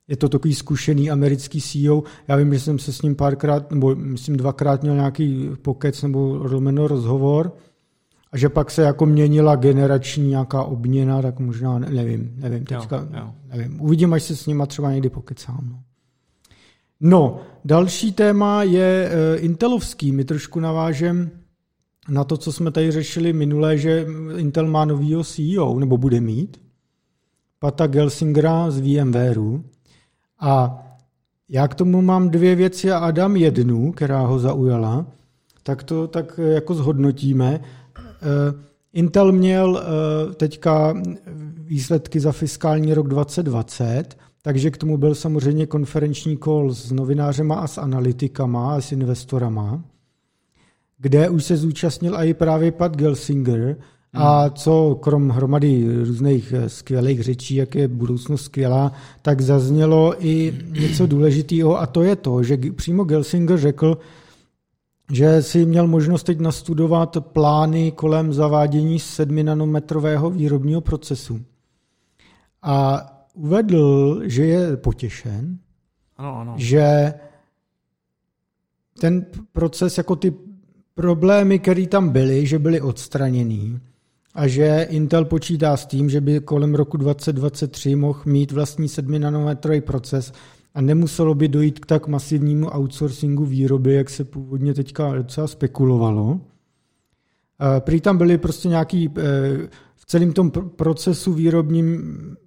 je 0.08 0.18
to 0.18 0.30
takový 0.30 0.54
zkušený 0.54 1.12
americký 1.12 1.62
CEO. 1.62 2.04
Já 2.28 2.36
vím, 2.36 2.54
že 2.54 2.60
jsem 2.60 2.80
se 2.80 2.94
s 2.94 3.02
ním 3.02 3.16
párkrát, 3.16 3.72
nebo 3.72 3.96
myslím 3.96 4.38
dvakrát 4.38 4.82
měl 4.82 4.96
nějaký 4.96 5.50
pokec 5.62 6.02
nebo 6.02 6.48
rozhovor 6.88 7.52
a 8.36 8.38
že 8.38 8.50
pak 8.50 8.72
se 8.72 8.82
jako 8.82 9.06
měnila 9.06 9.56
generační 9.56 10.30
nějaká 10.30 10.64
obměna, 10.64 11.22
tak 11.22 11.40
možná 11.40 11.80
nevím, 11.80 12.34
nevím, 12.36 12.66
teďka 12.66 12.98
jo, 12.98 13.08
jo. 13.14 13.34
nevím. 13.54 13.82
Uvidím, 13.82 14.14
až 14.14 14.24
se 14.24 14.36
s 14.36 14.48
nima 14.48 14.66
třeba 14.66 14.92
někdy 14.92 15.10
pokecám. 15.10 15.70
No. 15.70 15.80
no, 17.00 17.40
další 17.66 18.12
téma 18.12 18.64
je 18.64 19.10
uh, 19.38 19.44
Intelovský. 19.44 20.12
My 20.12 20.26
trošku 20.26 20.60
navážem 20.60 21.30
na 22.10 22.24
to, 22.24 22.38
co 22.38 22.52
jsme 22.52 22.72
tady 22.72 22.92
řešili 22.92 23.34
minule, 23.34 23.78
že 23.78 24.06
Intel 24.38 24.68
má 24.68 24.86
novýho 24.86 25.24
CEO, 25.24 25.80
nebo 25.80 25.98
bude 25.98 26.22
mít, 26.22 26.62
Pata 27.60 27.88
Gelsingera 27.88 28.72
z 28.72 28.80
VMwareu. 28.80 29.64
A 30.40 30.84
já 31.50 31.68
k 31.68 31.76
tomu 31.76 32.02
mám 32.02 32.30
dvě 32.30 32.56
věci 32.56 32.92
a 32.92 32.98
Adam 32.98 33.36
jednu, 33.36 33.92
která 33.92 34.22
ho 34.22 34.40
zaujala, 34.40 35.06
tak 35.64 35.84
to 35.84 36.08
tak 36.08 36.40
jako 36.44 36.74
zhodnotíme. 36.74 37.62
Eh, 38.26 38.54
Intel 38.94 39.32
měl 39.32 39.82
eh, 39.82 40.34
teďka 40.34 40.94
výsledky 41.58 42.20
za 42.20 42.32
fiskální 42.32 42.94
rok 42.94 43.08
2020, 43.08 44.18
takže 44.42 44.72
k 44.72 44.78
tomu 44.78 44.98
byl 44.98 45.16
samozřejmě 45.16 45.66
konferenční 45.66 46.38
call 46.38 46.74
s 46.74 46.92
novinářema 46.92 47.56
a 47.56 47.68
s 47.68 47.78
analytikama 47.78 48.76
a 48.76 48.82
s 48.82 48.92
investorama, 48.92 49.84
kde 50.98 51.30
už 51.30 51.44
se 51.44 51.58
zúčastnil 51.58 52.16
i 52.18 52.34
právě 52.34 52.72
Pat 52.72 52.98
Gelsinger, 52.98 53.78
a 54.16 54.50
co 54.50 55.00
krom 55.02 55.30
hromady 55.30 55.88
různých 56.04 56.54
eh, 56.54 56.70
skvělých 56.70 57.24
řečí, 57.24 57.56
jak 57.56 57.76
je 57.76 57.88
budoucnost 57.88 58.44
skvělá, 58.44 58.92
tak 59.22 59.42
zaznělo 59.42 60.26
i 60.26 60.54
něco 60.80 61.06
důležitého 61.06 61.80
a 61.80 61.86
to 61.86 62.04
je 62.04 62.16
to, 62.16 62.44
že 62.44 62.58
přímo 62.76 63.04
Gelsinger 63.04 63.58
řekl, 63.58 63.98
že 65.12 65.42
si 65.42 65.66
měl 65.66 65.88
možnost 65.88 66.24
teď 66.24 66.40
nastudovat 66.40 67.18
plány 67.22 67.92
kolem 67.92 68.34
zavádění 68.34 69.00
7 69.00 69.46
nanometrového 69.46 70.30
výrobního 70.30 70.82
procesu. 70.82 71.42
A 72.62 73.06
uvedl, 73.34 74.22
že 74.24 74.46
je 74.46 74.78
potěšen, 74.78 75.58
ano, 76.18 76.38
ano. 76.40 76.54
že 76.58 77.14
ten 79.00 79.26
proces, 79.54 79.98
jako 79.98 80.16
ty 80.16 80.34
problémy, 80.94 81.60
které 81.60 81.88
tam 81.88 82.10
byly, 82.10 82.46
že 82.46 82.60
byly 82.60 82.82
odstraněný, 82.82 83.80
a 84.36 84.48
že 84.48 84.88
Intel 84.90 85.26
počítá 85.26 85.78
s 85.78 85.86
tím, 85.86 86.10
že 86.10 86.22
by 86.22 86.40
kolem 86.40 86.76
roku 86.76 86.98
2023 86.98 87.96
mohl 87.96 88.22
mít 88.26 88.52
vlastní 88.52 88.90
7 88.90 89.20
nanometrový 89.20 89.82
proces 89.82 90.34
a 90.76 90.82
nemuselo 90.82 91.36
by 91.36 91.48
dojít 91.48 91.80
k 91.80 91.86
tak 91.86 92.08
masivnímu 92.08 92.68
outsourcingu 92.76 93.46
výroby, 93.46 93.94
jak 93.94 94.10
se 94.10 94.24
původně 94.24 94.74
teďka 94.74 95.16
docela 95.16 95.48
spekulovalo. 95.48 96.40
Prý 97.80 98.02
tam 98.02 98.18
byly 98.18 98.38
prostě 98.38 98.68
nějaký 98.68 99.10
eh, 99.18 99.22
v 99.96 100.06
celém 100.06 100.34
tom 100.34 100.52
procesu 100.52 101.34
výrobním 101.34 102.02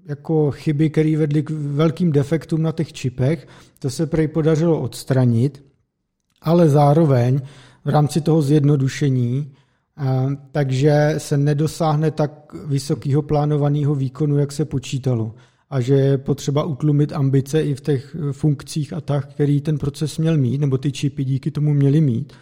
jako 0.05 0.51
chyby, 0.51 0.91
které 0.91 1.17
vedly 1.17 1.43
k 1.43 1.51
velkým 1.51 2.13
defektům 2.13 2.63
na 2.63 2.73
těch 2.73 2.93
čipech. 2.93 3.47
To 3.79 3.91
se 3.91 4.07
prej 4.07 4.29
podařilo 4.29 4.81
odstranit, 4.81 5.65
ale 6.43 6.69
zároveň 6.69 7.41
v 7.85 7.89
rámci 7.89 8.21
toho 8.21 8.43
zjednodušení 8.43 9.53
takže 10.53 11.15
se 11.19 11.37
nedosáhne 11.37 12.11
tak 12.11 12.55
vysokého 12.67 13.23
plánovaného 13.23 13.95
výkonu, 13.95 14.39
jak 14.39 14.53
se 14.53 14.65
počítalo. 14.65 15.35
A 15.71 15.81
že 15.81 15.95
je 15.95 16.19
potřeba 16.19 16.65
utlumit 16.65 17.13
ambice 17.13 17.63
i 17.63 17.75
v 17.75 17.81
těch 17.81 18.17
funkcích 18.33 18.93
a 18.93 19.01
tak, 19.01 19.27
který 19.27 19.61
ten 19.61 19.79
proces 19.79 20.19
měl 20.19 20.37
mít, 20.37 20.61
nebo 20.61 20.79
ty 20.79 20.93
čipy 20.93 21.25
díky 21.25 21.51
tomu 21.51 21.75
měly 21.75 22.01
mít. 22.01 22.33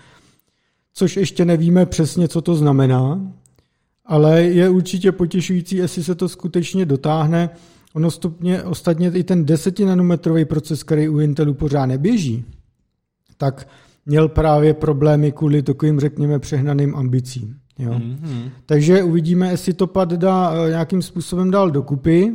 Což 0.95 1.17
ještě 1.17 1.45
nevíme 1.45 1.87
přesně, 1.87 2.29
co 2.29 2.41
to 2.41 2.55
znamená, 2.55 3.33
ale 4.05 4.43
je 4.43 4.69
určitě 4.69 5.13
potěšující, 5.13 5.77
jestli 5.77 6.05
se 6.05 6.15
to 6.15 6.29
skutečně 6.29 6.87
dotáhne. 6.87 7.51
Ono 7.93 8.11
stupně, 8.11 8.63
ostatně 8.63 9.11
i 9.15 9.25
ten 9.25 9.45
10 9.45 9.79
nanometrový 9.79 10.45
proces, 10.45 10.83
který 10.83 11.09
u 11.09 11.19
Intelu 11.19 11.55
pořád 11.55 11.87
neběží, 11.87 12.45
tak 13.37 13.69
měl 14.07 14.29
právě 14.29 14.75
problémy 14.75 15.33
kvůli 15.33 15.63
takovým, 15.63 16.01
řekněme, 16.01 16.39
přehnaným 16.39 16.97
ambicím. 16.97 17.57
Jo. 17.79 17.93
Mm-hmm. 17.93 18.51
Takže 18.67 19.03
uvidíme, 19.03 19.51
jestli 19.51 19.73
to 19.73 19.87
pad 19.87 20.13
dá 20.13 20.53
eh, 20.55 20.69
nějakým 20.69 21.03
způsobem 21.03 21.51
dál 21.51 21.71
dokupy, 21.71 22.33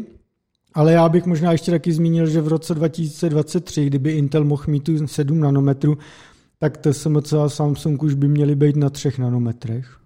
ale 0.74 0.94
já 0.94 1.10
bych 1.10 1.25
možná 1.25 1.51
ještě 1.51 1.72
taky 1.72 1.94
zmínil, 1.94 2.28
že 2.28 2.42
v 2.42 2.48
roce 2.48 2.75
2023, 2.75 3.86
kdyby 3.86 4.12
Intel 4.12 4.44
mohl 4.44 4.63
mít 4.68 4.84
tu 4.84 5.08
7 5.08 5.40
nanometrů, 5.40 5.98
tak 6.60 6.78
TSMC 6.78 7.34
a 7.34 7.50
Samsung 7.50 8.04
už 8.04 8.13
by 8.13 8.28
měly 8.28 8.56
být 8.56 8.75
na 8.75 8.90
3 8.90 9.12
nanometrech. 9.20 9.98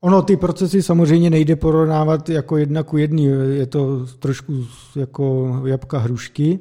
Ono 0.00 0.22
ty 0.22 0.36
procesy 0.36 0.82
samozřejmě 0.82 1.30
nejde 1.30 1.56
porovnávat 1.56 2.28
jako 2.28 2.56
jedna 2.56 2.82
ku 2.82 2.96
jedný, 2.96 3.24
je 3.50 3.66
to 3.66 4.06
trošku 4.06 4.66
jako 4.96 5.56
jabka 5.66 5.98
hrušky, 5.98 6.58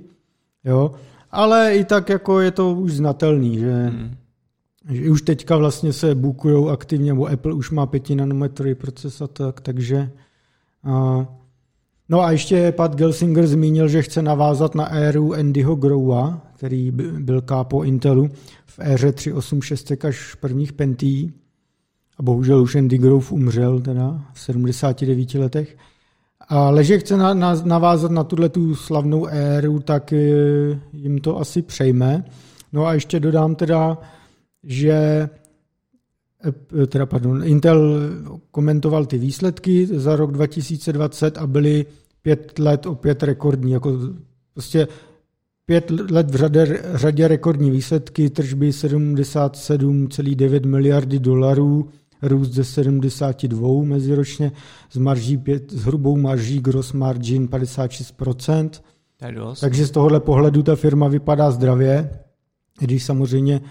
jo, 0.63 0.91
ale 1.31 1.75
i 1.75 1.85
tak 1.85 2.09
jako 2.09 2.39
je 2.39 2.51
to 2.51 2.73
už 2.73 2.93
znatelný, 2.93 3.59
že, 3.59 3.73
hmm. 3.73 4.15
že 4.89 5.11
už 5.11 5.21
teďka 5.21 5.57
vlastně 5.57 5.93
se 5.93 6.15
bookují 6.15 6.69
aktivně, 6.69 7.11
nebo 7.11 7.27
Apple 7.27 7.53
už 7.53 7.71
má 7.71 7.85
5 7.85 8.09
nanometrový 8.09 8.75
proces 8.75 9.21
a 9.21 9.27
tak, 9.27 9.61
takže 9.61 10.11
a, 10.83 11.27
No 12.11 12.21
a 12.21 12.31
ještě 12.31 12.71
Pat 12.71 12.95
Gelsinger 12.95 13.47
zmínil, 13.47 13.87
že 13.87 14.01
chce 14.01 14.21
navázat 14.21 14.75
na 14.75 14.85
éru 14.85 15.33
Andyho 15.33 15.75
Growa, 15.75 16.41
který 16.55 16.91
byl 17.19 17.41
kápo 17.41 17.83
Intelu 17.83 18.29
v 18.65 18.79
éře 18.79 19.11
386 19.11 20.05
až 20.05 20.35
prvních 20.35 20.73
Pentií. 20.73 21.33
A 22.17 22.23
bohužel 22.23 22.61
už 22.61 22.75
Andy 22.75 22.97
Grove 22.97 23.25
umřel 23.29 23.79
teda 23.79 24.21
v 24.33 24.39
79 24.39 25.33
letech. 25.33 25.77
Ale 26.47 26.83
že 26.83 26.99
chce 26.99 27.17
na, 27.17 27.33
na, 27.33 27.55
navázat 27.63 28.11
na 28.11 28.23
tuhle 28.23 28.49
tu 28.49 28.75
slavnou 28.75 29.27
éru, 29.27 29.79
tak 29.79 30.13
eh, 30.13 30.19
jim 30.93 31.19
to 31.21 31.37
asi 31.37 31.61
přejme. 31.61 32.23
No 32.73 32.85
a 32.85 32.93
ještě 32.93 33.19
dodám 33.19 33.55
teda, 33.55 33.97
že 34.63 35.29
eh, 36.81 36.87
teda 36.87 37.05
pardon, 37.05 37.43
Intel 37.43 37.99
komentoval 38.51 39.05
ty 39.05 39.17
výsledky 39.17 39.85
za 39.85 40.15
rok 40.15 40.31
2020 40.31 41.37
a 41.37 41.47
byly 41.47 41.85
pět 42.21 42.59
let 42.59 42.85
opět 42.85 43.23
rekordní. 43.23 43.71
Jako 43.71 43.99
prostě 44.53 44.87
pět 45.65 45.91
let 45.91 46.31
v 46.31 46.35
řadě, 46.35 46.83
řadě 46.93 47.27
rekordní 47.27 47.71
výsledky, 47.71 48.29
tržby 48.29 48.69
77,9 48.69 50.65
miliardy 50.65 51.19
dolarů, 51.19 51.89
růst 52.21 52.51
ze 52.51 52.63
72 52.63 53.83
meziročně, 53.83 54.51
s, 54.89 54.97
marží 54.97 55.37
pět, 55.37 55.71
s 55.71 55.83
hrubou 55.83 56.17
marží 56.17 56.59
gross 56.59 56.93
margin 56.93 57.47
56%. 57.47 58.69
Takže 59.61 59.85
z 59.85 59.91
tohohle 59.91 60.19
pohledu 60.19 60.63
ta 60.63 60.75
firma 60.75 61.07
vypadá 61.07 61.51
zdravě, 61.51 62.09
když 62.79 63.03
samozřejmě 63.03 63.61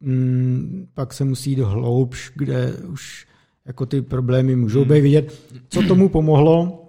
mm, 0.00 0.86
pak 0.94 1.12
se 1.12 1.24
musí 1.24 1.50
jít 1.50 1.58
hloubš, 1.58 2.32
kde 2.34 2.72
už 2.72 3.26
jako 3.66 3.86
ty 3.86 4.02
problémy 4.02 4.56
můžou 4.56 4.80
hmm. 4.80 4.88
být 4.88 5.00
vidět. 5.00 5.34
Co 5.68 5.82
tomu 5.82 6.08
pomohlo? 6.08 6.85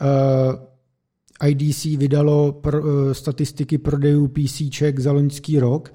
Uh, 0.00 1.48
IDC 1.48 1.84
vydalo 1.84 2.52
pro, 2.52 2.82
uh, 2.82 3.12
statistiky 3.12 3.78
prodejů 3.78 4.28
PCček 4.28 4.98
za 4.98 5.12
loňský 5.12 5.58
rok 5.58 5.92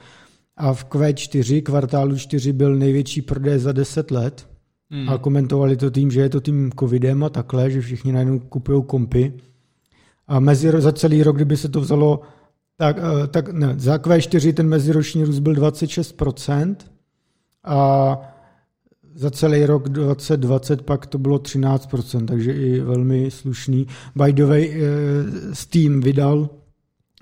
a 0.57 0.73
v 0.73 0.85
Q4, 0.85 1.63
kvartálu 1.63 2.17
4 2.17 2.53
byl 2.53 2.75
největší 2.75 3.21
prodej 3.21 3.59
za 3.59 3.71
10 3.71 4.11
let 4.11 4.47
mm. 4.89 5.09
a 5.09 5.17
komentovali 5.17 5.77
to 5.77 5.89
tím, 5.89 6.11
že 6.11 6.21
je 6.21 6.29
to 6.29 6.39
tím 6.39 6.71
covidem 6.79 7.23
a 7.23 7.29
takhle, 7.29 7.71
že 7.71 7.81
všichni 7.81 8.11
najednou 8.11 8.39
kupují 8.39 8.83
kompy. 8.83 9.33
A 10.27 10.39
mezi, 10.39 10.71
za 10.77 10.91
celý 10.91 11.23
rok, 11.23 11.35
kdyby 11.35 11.57
se 11.57 11.69
to 11.69 11.81
vzalo, 11.81 12.21
tak, 12.77 12.97
uh, 12.97 13.27
tak 13.27 13.49
ne, 13.49 13.73
za 13.77 13.97
Q4 13.97 14.53
ten 14.53 14.67
meziroční 14.67 15.23
růst 15.23 15.39
byl 15.39 15.53
26% 15.53 16.75
a 17.63 18.32
za 19.15 19.31
celý 19.31 19.65
rok 19.65 19.89
2020 19.89 20.81
pak 20.81 21.05
to 21.05 21.17
bylo 21.17 21.37
13%, 21.37 22.25
takže 22.25 22.53
i 22.53 22.79
velmi 22.79 23.31
slušný. 23.31 23.87
By 24.15 24.33
the 24.33 24.45
way, 24.45 24.73
eh, 24.73 25.55
Steam 25.55 26.01
vydal 26.01 26.49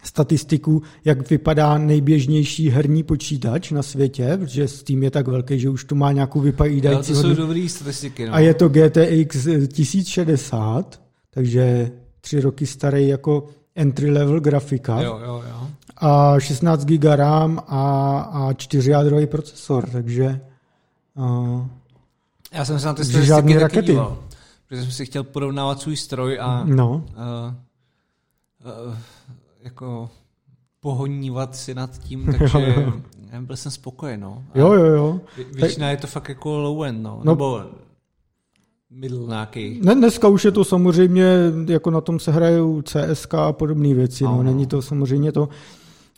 statistiku, 0.03 0.81
jak 1.05 1.29
vypadá 1.29 1.77
nejběžnější 1.77 2.69
herní 2.69 3.03
počítač 3.03 3.71
na 3.71 3.83
světě, 3.83 4.37
protože 4.39 4.67
Steam 4.67 5.03
je 5.03 5.11
tak 5.11 5.27
velký, 5.27 5.59
že 5.59 5.69
už 5.69 5.83
to 5.83 5.95
má 5.95 6.11
nějakou 6.11 6.39
vypovídající 6.39 7.13
no, 7.13 7.21
to 7.21 7.27
jsou 7.27 7.35
dobrý 7.35 7.69
statistiky. 7.69 8.25
No. 8.25 8.33
A 8.33 8.39
je 8.39 8.53
to 8.53 8.69
GTX 8.69 9.47
1060, 9.73 11.01
takže 11.29 11.91
tři 12.21 12.41
roky 12.41 12.67
starý 12.67 13.07
jako 13.07 13.47
entry 13.75 14.11
level 14.11 14.39
grafika. 14.39 15.01
Jo, 15.01 15.19
jo, 15.25 15.43
jo. 15.49 15.67
A 15.97 16.39
16 16.39 16.85
GB 16.85 17.03
RAM 17.03 17.59
a, 17.67 18.19
a 18.19 18.53
4 18.53 18.91
jádrový 18.91 19.27
procesor, 19.27 19.89
takže 19.89 20.41
uh, 21.15 21.65
já 22.51 22.65
jsem 22.65 22.79
se 22.79 22.87
na 22.87 22.93
ty 22.93 23.05
statistiky 23.05 23.57
rakety. 23.57 23.87
díval, 23.87 24.17
protože 24.67 24.81
jsem 24.81 24.91
si 24.91 25.05
chtěl 25.05 25.23
porovnávat 25.23 25.81
svůj 25.81 25.97
stroj 25.97 26.39
a 26.39 26.63
no. 26.63 26.89
uh, 26.91 27.53
uh, 28.87 28.95
jako 29.63 30.09
pohonívat 30.79 31.55
si 31.55 31.73
nad 31.73 31.97
tím, 31.97 32.25
takže 32.39 32.59
jo, 32.59 32.81
jo. 32.81 33.41
byl 33.41 33.55
jsem 33.55 33.71
spokojen. 33.71 34.19
No. 34.19 34.43
jo, 34.55 34.73
jo, 34.73 34.85
jo. 34.85 35.19
Většina 35.53 35.87
tak... 35.87 35.91
je 35.91 35.97
to 35.97 36.07
fakt 36.07 36.29
jako 36.29 36.59
low 36.59 36.83
end, 36.83 37.03
no. 37.03 37.21
no. 37.23 37.31
Nebo 37.31 37.61
middle 38.89 39.27
nějaký. 39.27 39.79
Ne, 39.83 39.95
dneska 39.95 40.27
už 40.27 40.45
je 40.45 40.51
to 40.51 40.63
samozřejmě, 40.63 41.35
jako 41.67 41.91
na 41.91 42.01
tom 42.01 42.19
se 42.19 42.31
hrajou 42.31 42.81
CSK 42.81 43.33
a 43.33 43.53
podobné 43.53 43.93
věci, 43.93 44.23
no. 44.23 44.35
no. 44.35 44.43
Není 44.43 44.67
to 44.67 44.81
samozřejmě 44.81 45.31
to. 45.31 45.49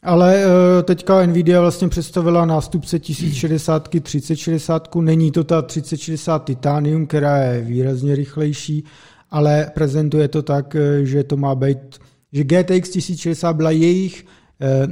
Ale 0.03 0.43
eh, 0.43 0.83
teďka 0.83 1.25
Nvidia 1.25 1.61
vlastně 1.61 1.87
představila 1.87 2.45
nástupce 2.45 2.99
1060, 2.99 3.89
3060, 4.01 4.95
není 4.95 5.31
to 5.31 5.43
ta 5.43 5.61
3060 5.61 6.39
Titanium, 6.39 7.07
která 7.07 7.37
je 7.37 7.61
výrazně 7.61 8.15
rychlejší, 8.15 8.83
ale 9.31 9.71
prezentuje 9.73 10.27
to 10.27 10.41
tak, 10.41 10.75
eh, 10.75 11.05
že 11.05 11.23
to 11.23 11.37
má 11.37 11.55
být, 11.55 11.99
že 12.33 12.43
GTX 12.43 12.89
1060 12.89 13.53
byla 13.53 13.71
jejich 13.71 14.25
eh, 14.61 14.87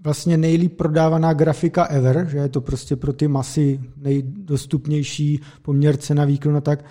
vlastně 0.00 0.36
nejlíp 0.36 0.76
prodávaná 0.76 1.32
grafika 1.32 1.84
ever, 1.84 2.26
že 2.30 2.38
je 2.38 2.48
to 2.48 2.60
prostě 2.60 2.96
pro 2.96 3.12
ty 3.12 3.28
masy 3.28 3.80
nejdostupnější 3.96 5.40
poměr 5.62 5.96
cena 5.96 6.24
výkon 6.24 6.56
a 6.56 6.60
tak 6.60 6.84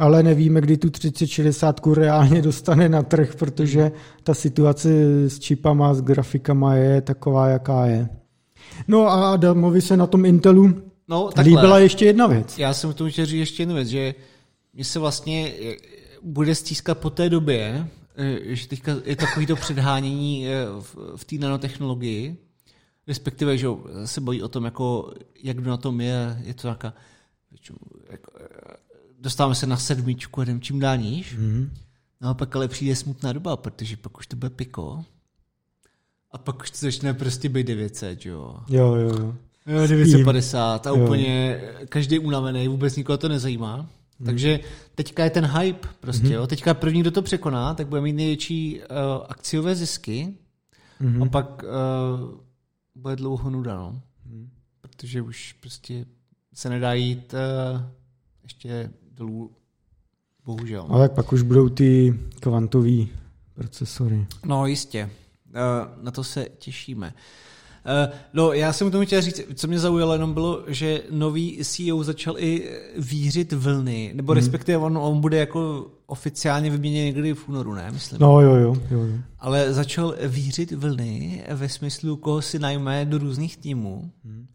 ale 0.00 0.22
nevíme, 0.22 0.60
kdy 0.60 0.76
tu 0.76 0.90
3060 0.90 1.80
reálně 1.94 2.42
dostane 2.42 2.88
na 2.88 3.02
trh, 3.02 3.36
protože 3.36 3.92
ta 4.22 4.34
situace 4.34 4.88
s 5.28 5.38
čipama, 5.38 5.94
s 5.94 6.02
grafikama 6.02 6.74
je 6.74 7.00
taková, 7.00 7.48
jaká 7.48 7.86
je. 7.86 8.08
No 8.88 9.06
a 9.06 9.32
Adamovi 9.32 9.80
se 9.80 9.96
na 9.96 10.06
tom 10.06 10.24
Intelu 10.24 10.74
no, 11.08 11.30
líbila 11.42 11.78
ještě 11.78 12.04
jedna 12.04 12.26
věc. 12.26 12.58
Já 12.58 12.74
jsem 12.74 12.92
k 12.92 12.96
tomu 12.96 13.10
chtěl 13.10 13.26
říct 13.26 13.38
ještě 13.38 13.62
jednu 13.62 13.74
věc, 13.74 13.88
že 13.88 14.14
mi 14.74 14.84
se 14.84 14.98
vlastně 14.98 15.52
bude 16.22 16.54
stískat 16.54 16.98
po 16.98 17.10
té 17.10 17.30
době, 17.30 17.88
eh, 18.16 18.54
že 18.54 18.68
teďka 18.68 18.92
je 19.04 19.16
takovýto 19.16 19.56
předhánění 19.56 20.48
eh, 20.48 20.52
v 21.16 21.24
té 21.24 21.36
nanotechnologii, 21.36 22.36
respektive, 23.06 23.58
že 23.58 23.68
se 24.04 24.20
bojí 24.20 24.42
o 24.42 24.48
tom, 24.48 24.64
jako, 24.64 25.12
jak 25.42 25.58
na 25.58 25.76
tom 25.76 26.00
je, 26.00 26.40
je 26.42 26.54
to 26.54 26.68
nějaká 26.68 26.94
jako, 28.10 28.32
dostáváme 29.20 29.54
se 29.54 29.66
na 29.66 29.76
sedmičku, 29.76 30.42
jdem 30.42 30.60
čím 30.60 30.80
dál 30.80 30.96
níž. 30.96 31.36
Mm-hmm. 31.38 31.70
No 32.20 32.28
a 32.28 32.34
pak 32.34 32.56
ale 32.56 32.68
přijde 32.68 32.96
smutná 32.96 33.32
doba, 33.32 33.56
protože 33.56 33.96
pak 33.96 34.18
už 34.18 34.26
to 34.26 34.36
bude 34.36 34.50
piko. 34.50 35.04
A 36.30 36.38
pak 36.38 36.62
už 36.62 36.70
to 36.70 36.76
začne 36.78 37.14
prostě 37.14 37.48
být 37.48 37.66
900, 37.66 38.26
jo. 38.26 38.56
Jo, 38.68 38.94
jo, 38.94 39.08
jo. 39.08 39.34
Jo, 39.66 39.86
950 39.86 40.86
a 40.86 40.90
jo. 40.90 41.04
úplně 41.04 41.60
každý 41.88 42.18
unavený, 42.18 42.68
vůbec 42.68 42.96
nikoho 42.96 43.18
to 43.18 43.28
nezajímá. 43.28 43.76
Hmm. 43.76 44.26
Takže 44.26 44.60
teďka 44.94 45.24
je 45.24 45.30
ten 45.30 45.46
hype 45.46 45.88
prostě, 46.00 46.26
hmm. 46.26 46.34
jo. 46.34 46.46
Teďka 46.46 46.74
první, 46.74 47.00
kdo 47.00 47.10
to 47.10 47.22
překoná, 47.22 47.74
tak 47.74 47.88
bude 47.88 48.00
mít 48.00 48.12
největší 48.12 48.80
uh, 48.80 48.86
akciové 49.28 49.74
zisky 49.74 50.34
hmm. 50.98 51.22
a 51.22 51.26
pak 51.26 51.62
uh, 51.62 52.40
bude 52.94 53.16
dlouho 53.16 53.50
nuda, 53.50 53.74
no. 53.76 54.02
Hmm. 54.26 54.50
Protože 54.80 55.22
už 55.22 55.52
prostě 55.52 56.06
se 56.54 56.68
nedá 56.68 56.92
jít 56.92 57.34
uh, 57.34 57.82
ještě 58.42 58.90
dolů, 59.20 59.50
bohužel. 60.44 60.86
Ale 60.88 61.08
tak 61.08 61.14
pak 61.14 61.32
už 61.32 61.42
budou 61.42 61.68
ty 61.68 62.14
kvantové 62.40 63.06
procesory. 63.54 64.26
No 64.46 64.66
jistě, 64.66 65.10
uh, 65.46 66.04
na 66.04 66.10
to 66.10 66.24
se 66.24 66.46
těšíme. 66.58 67.14
Uh, 68.06 68.14
no, 68.32 68.52
já 68.52 68.72
jsem 68.72 68.90
tomu 68.90 69.04
chtěl 69.04 69.22
říct, 69.22 69.40
co 69.54 69.66
mě 69.66 69.78
zaujalo 69.78 70.12
jenom 70.12 70.34
bylo, 70.34 70.64
že 70.66 71.02
nový 71.10 71.58
CEO 71.64 72.04
začal 72.04 72.34
i 72.38 72.70
vířit 72.98 73.52
vlny, 73.52 74.12
nebo 74.14 74.32
hmm. 74.32 74.36
respektive 74.36 74.78
on, 74.78 74.98
on 74.98 75.20
bude 75.20 75.36
jako 75.36 75.90
oficiálně 76.06 76.70
vyměněn 76.70 77.04
někdy 77.04 77.34
v 77.34 77.48
únoru, 77.48 77.74
ne? 77.74 77.90
Myslím. 77.90 78.20
No 78.20 78.40
jo, 78.40 78.54
jo, 78.54 78.76
jo, 78.90 79.04
jo. 79.04 79.18
Ale 79.38 79.72
začal 79.72 80.14
vířit 80.26 80.72
vlny 80.72 81.44
ve 81.48 81.68
smyslu, 81.68 82.16
koho 82.16 82.42
si 82.42 82.58
najme 82.58 83.04
do 83.04 83.18
různých 83.18 83.56
týmů. 83.56 84.10
Hmm. 84.24 84.46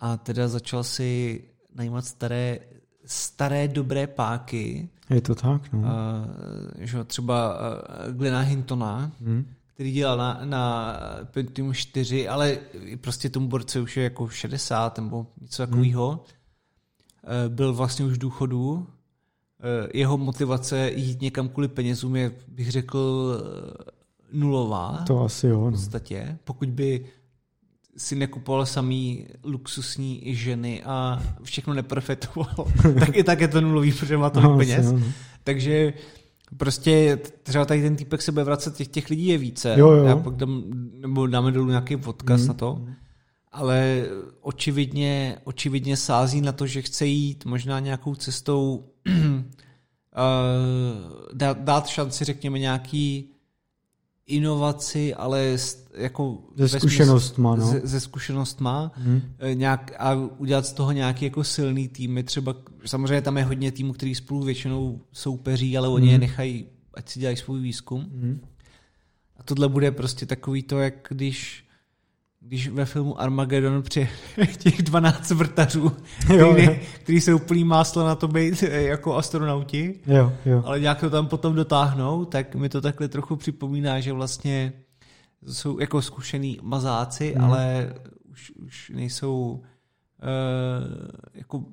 A 0.00 0.16
teda 0.16 0.48
začal 0.48 0.84
si 0.84 1.40
najímat 1.74 2.04
staré 2.04 2.58
staré 3.04 3.68
dobré 3.68 4.06
páky. 4.06 4.88
Je 5.10 5.20
to 5.20 5.34
tak, 5.34 5.72
no. 5.72 5.78
Uh, 5.78 5.86
že 6.78 7.04
třeba 7.04 7.54
uh, 7.54 8.14
Glena 8.14 8.40
Hintona, 8.40 9.12
hmm. 9.20 9.46
který 9.74 9.92
dělal 9.92 10.16
na, 10.18 10.40
na 10.44 10.94
Pentium 11.24 11.74
4, 11.74 12.28
ale 12.28 12.58
prostě 13.00 13.30
tomu 13.30 13.48
borce 13.48 13.80
už 13.80 13.96
je 13.96 14.04
jako 14.04 14.28
60 14.28 14.98
nebo 14.98 15.26
něco 15.40 15.66
takového. 15.66 16.10
Hmm. 16.10 17.54
Byl 17.54 17.74
vlastně 17.74 18.04
už 18.04 18.12
v 18.12 18.18
důchodu. 18.18 18.86
Jeho 19.94 20.18
motivace 20.18 20.90
jít 20.90 21.20
někam 21.20 21.48
kvůli 21.48 21.68
penězům 21.68 22.16
je, 22.16 22.32
bych 22.48 22.70
řekl, 22.70 23.36
nulová. 24.32 25.04
To 25.06 25.24
asi 25.24 25.46
jo. 25.46 25.60
No. 25.60 25.70
V 25.70 25.70
podstatě. 25.70 26.38
Pokud 26.44 26.68
by 26.68 27.04
si 27.96 28.16
nekupoval 28.16 28.66
samý 28.66 29.26
luxusní 29.44 30.22
ženy 30.24 30.82
a 30.82 31.22
všechno 31.42 31.74
neprofetoval, 31.74 32.54
tak 32.98 33.16
i 33.16 33.24
tak 33.24 33.40
je 33.40 33.48
to 33.48 33.60
nulový, 33.60 33.92
protože 33.92 34.16
má 34.16 34.30
tolik 34.30 34.50
no, 34.50 34.56
peněz. 34.56 34.92
No. 34.92 35.02
Takže 35.44 35.92
prostě 36.56 37.18
třeba 37.42 37.64
tady 37.64 37.82
ten 37.82 37.96
týpek 37.96 38.22
se 38.22 38.32
bude 38.32 38.44
vracet, 38.44 38.76
těch, 38.76 38.88
těch 38.88 39.10
lidí 39.10 39.26
je 39.26 39.38
více. 39.38 39.74
Jo, 39.78 39.90
jo. 39.90 40.04
Já 40.04 40.16
pak 40.16 40.34
dám, 40.34 40.62
nebo 40.92 41.26
dáme 41.26 41.52
dolů 41.52 41.68
nějaký 41.68 41.96
odkaz 41.96 42.40
mm. 42.40 42.48
na 42.48 42.54
to. 42.54 42.84
Ale 43.52 44.06
očividně, 44.40 45.38
očividně 45.44 45.96
sází 45.96 46.40
na 46.40 46.52
to, 46.52 46.66
že 46.66 46.82
chce 46.82 47.06
jít 47.06 47.44
možná 47.44 47.80
nějakou 47.80 48.14
cestou 48.14 48.84
uh, 49.08 49.12
dát, 51.32 51.58
dát 51.58 51.86
šanci, 51.86 52.24
řekněme, 52.24 52.58
nějaký 52.58 53.30
inovaci, 54.30 55.14
ale 55.14 55.56
jako 55.94 56.38
ze 56.56 56.68
zkušenost 56.68 57.38
má, 57.38 57.56
no. 57.56 57.66
Ze, 57.66 57.80
ze 57.84 58.00
zkušenost 58.00 58.60
má 58.60 58.92
hmm. 58.94 59.22
nějak, 59.54 59.92
a 59.98 60.14
udělat 60.14 60.66
z 60.66 60.72
toho 60.72 60.92
nějaký 60.92 61.24
jako 61.24 61.44
silný 61.44 61.88
týmy. 61.88 62.22
Třeba 62.22 62.54
samozřejmě 62.84 63.22
tam 63.22 63.38
je 63.38 63.44
hodně 63.44 63.72
týmů, 63.72 63.92
který 63.92 64.14
spolu 64.14 64.42
většinou 64.42 65.00
soupeří, 65.12 65.78
ale 65.78 65.88
oni 65.88 66.06
hmm. 66.06 66.12
je 66.12 66.18
nechají, 66.18 66.66
ať 66.94 67.08
si 67.08 67.20
dělají 67.20 67.36
svůj 67.36 67.60
výzkum. 67.60 68.00
Hmm. 68.00 68.40
A 69.36 69.42
tohle 69.42 69.68
bude 69.68 69.90
prostě 69.90 70.26
takový 70.26 70.62
to, 70.62 70.78
jak 70.78 71.06
když 71.08 71.64
když 72.50 72.68
ve 72.68 72.84
filmu 72.84 73.20
Armageddon 73.20 73.82
při 73.82 74.08
těch 74.58 74.82
12 74.82 75.30
vrtařů, 75.30 75.92
který, 76.24 76.80
který 77.02 77.20
jsou 77.20 77.38
plný 77.38 77.64
máslo 77.64 78.06
na 78.06 78.14
to 78.14 78.28
být 78.28 78.62
eh, 78.62 78.82
jako 78.82 79.16
astronauti, 79.16 80.00
jo, 80.06 80.32
jo. 80.46 80.62
ale 80.66 80.80
nějak 80.80 81.00
to 81.00 81.10
tam 81.10 81.26
potom 81.26 81.54
dotáhnou, 81.54 82.24
tak 82.24 82.54
mi 82.54 82.68
to 82.68 82.80
takhle 82.80 83.08
trochu 83.08 83.36
připomíná, 83.36 84.00
že 84.00 84.12
vlastně 84.12 84.72
jsou 85.46 85.80
jako 85.80 86.02
zkušený 86.02 86.58
mazáci, 86.62 87.34
hmm. 87.36 87.44
ale 87.44 87.94
už, 88.30 88.52
už 88.66 88.92
nejsou 88.94 89.50
uh, 89.52 89.62
jako 91.34 91.58
uh, 91.58 91.64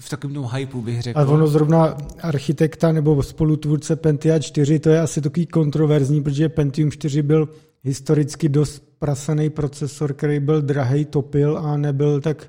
v 0.00 0.10
takovém 0.10 0.34
tom 0.34 0.48
hypeu 0.54 0.80
bych 0.80 1.02
řekl. 1.02 1.18
A 1.18 1.24
ono 1.24 1.46
zrovna 1.46 1.96
architekta 2.22 2.92
nebo 2.92 3.22
spolutvůrce 3.22 3.96
Pentium 3.96 4.40
4, 4.40 4.78
to 4.78 4.90
je 4.90 5.00
asi 5.00 5.20
takový 5.20 5.46
kontroverzní, 5.46 6.22
protože 6.22 6.48
Pentium 6.48 6.90
4 6.90 7.22
byl 7.22 7.48
historicky 7.82 8.48
dost 8.48 8.91
prasený 9.02 9.50
procesor, 9.50 10.12
který 10.12 10.40
byl 10.40 10.62
drahý, 10.62 11.04
topil 11.04 11.58
a 11.58 11.76
nebyl 11.76 12.20
tak 12.20 12.46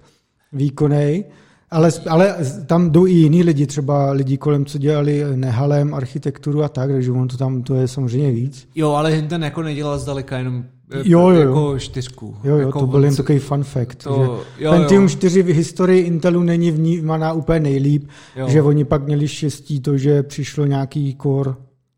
výkonný. 0.51 1.25
Ale, 1.71 1.91
ale 2.09 2.35
tam 2.65 2.91
jdou 2.91 3.07
i 3.07 3.11
jiní 3.11 3.43
lidi, 3.43 3.65
třeba 3.67 4.11
lidi 4.11 4.37
kolem, 4.37 4.65
co 4.65 4.77
dělali 4.77 5.23
nehalem, 5.35 5.93
architekturu 5.93 6.63
a 6.63 6.69
tak, 6.69 6.91
takže 6.91 7.11
on 7.11 7.27
to 7.27 7.37
tam, 7.37 7.63
to 7.63 7.75
je 7.75 7.87
samozřejmě 7.87 8.31
víc. 8.31 8.67
Jo, 8.75 8.91
ale 8.91 9.21
ten 9.21 9.43
jako 9.43 9.61
nedělal 9.61 9.99
zdaleka 9.99 10.37
jenom 10.37 10.63
eh, 10.91 11.01
jo, 11.03 11.29
jo, 11.29 11.39
jako 11.39 11.79
čtyřku. 11.79 12.35
Jo, 12.43 12.57
jo, 12.57 12.67
jako 12.67 12.79
to 12.79 12.87
byl 12.87 13.03
jen 13.03 13.15
takový 13.15 13.39
fun 13.39 13.63
fact. 13.63 14.03
To, 14.03 14.43
že 14.57 14.63
jo, 14.63 14.71
Pentium 14.71 15.03
jo. 15.03 15.09
4 15.09 15.43
v 15.43 15.53
historii 15.53 16.01
Intelu 16.03 16.43
není 16.43 16.71
vnímaná 16.71 17.33
úplně 17.33 17.59
nejlíp, 17.59 18.07
jo. 18.35 18.49
že 18.49 18.61
oni 18.61 18.85
pak 18.85 19.05
měli 19.05 19.27
štěstí 19.27 19.79
to, 19.79 19.97
že 19.97 20.23
přišlo 20.23 20.65
nějaký 20.65 21.17
core 21.21 21.53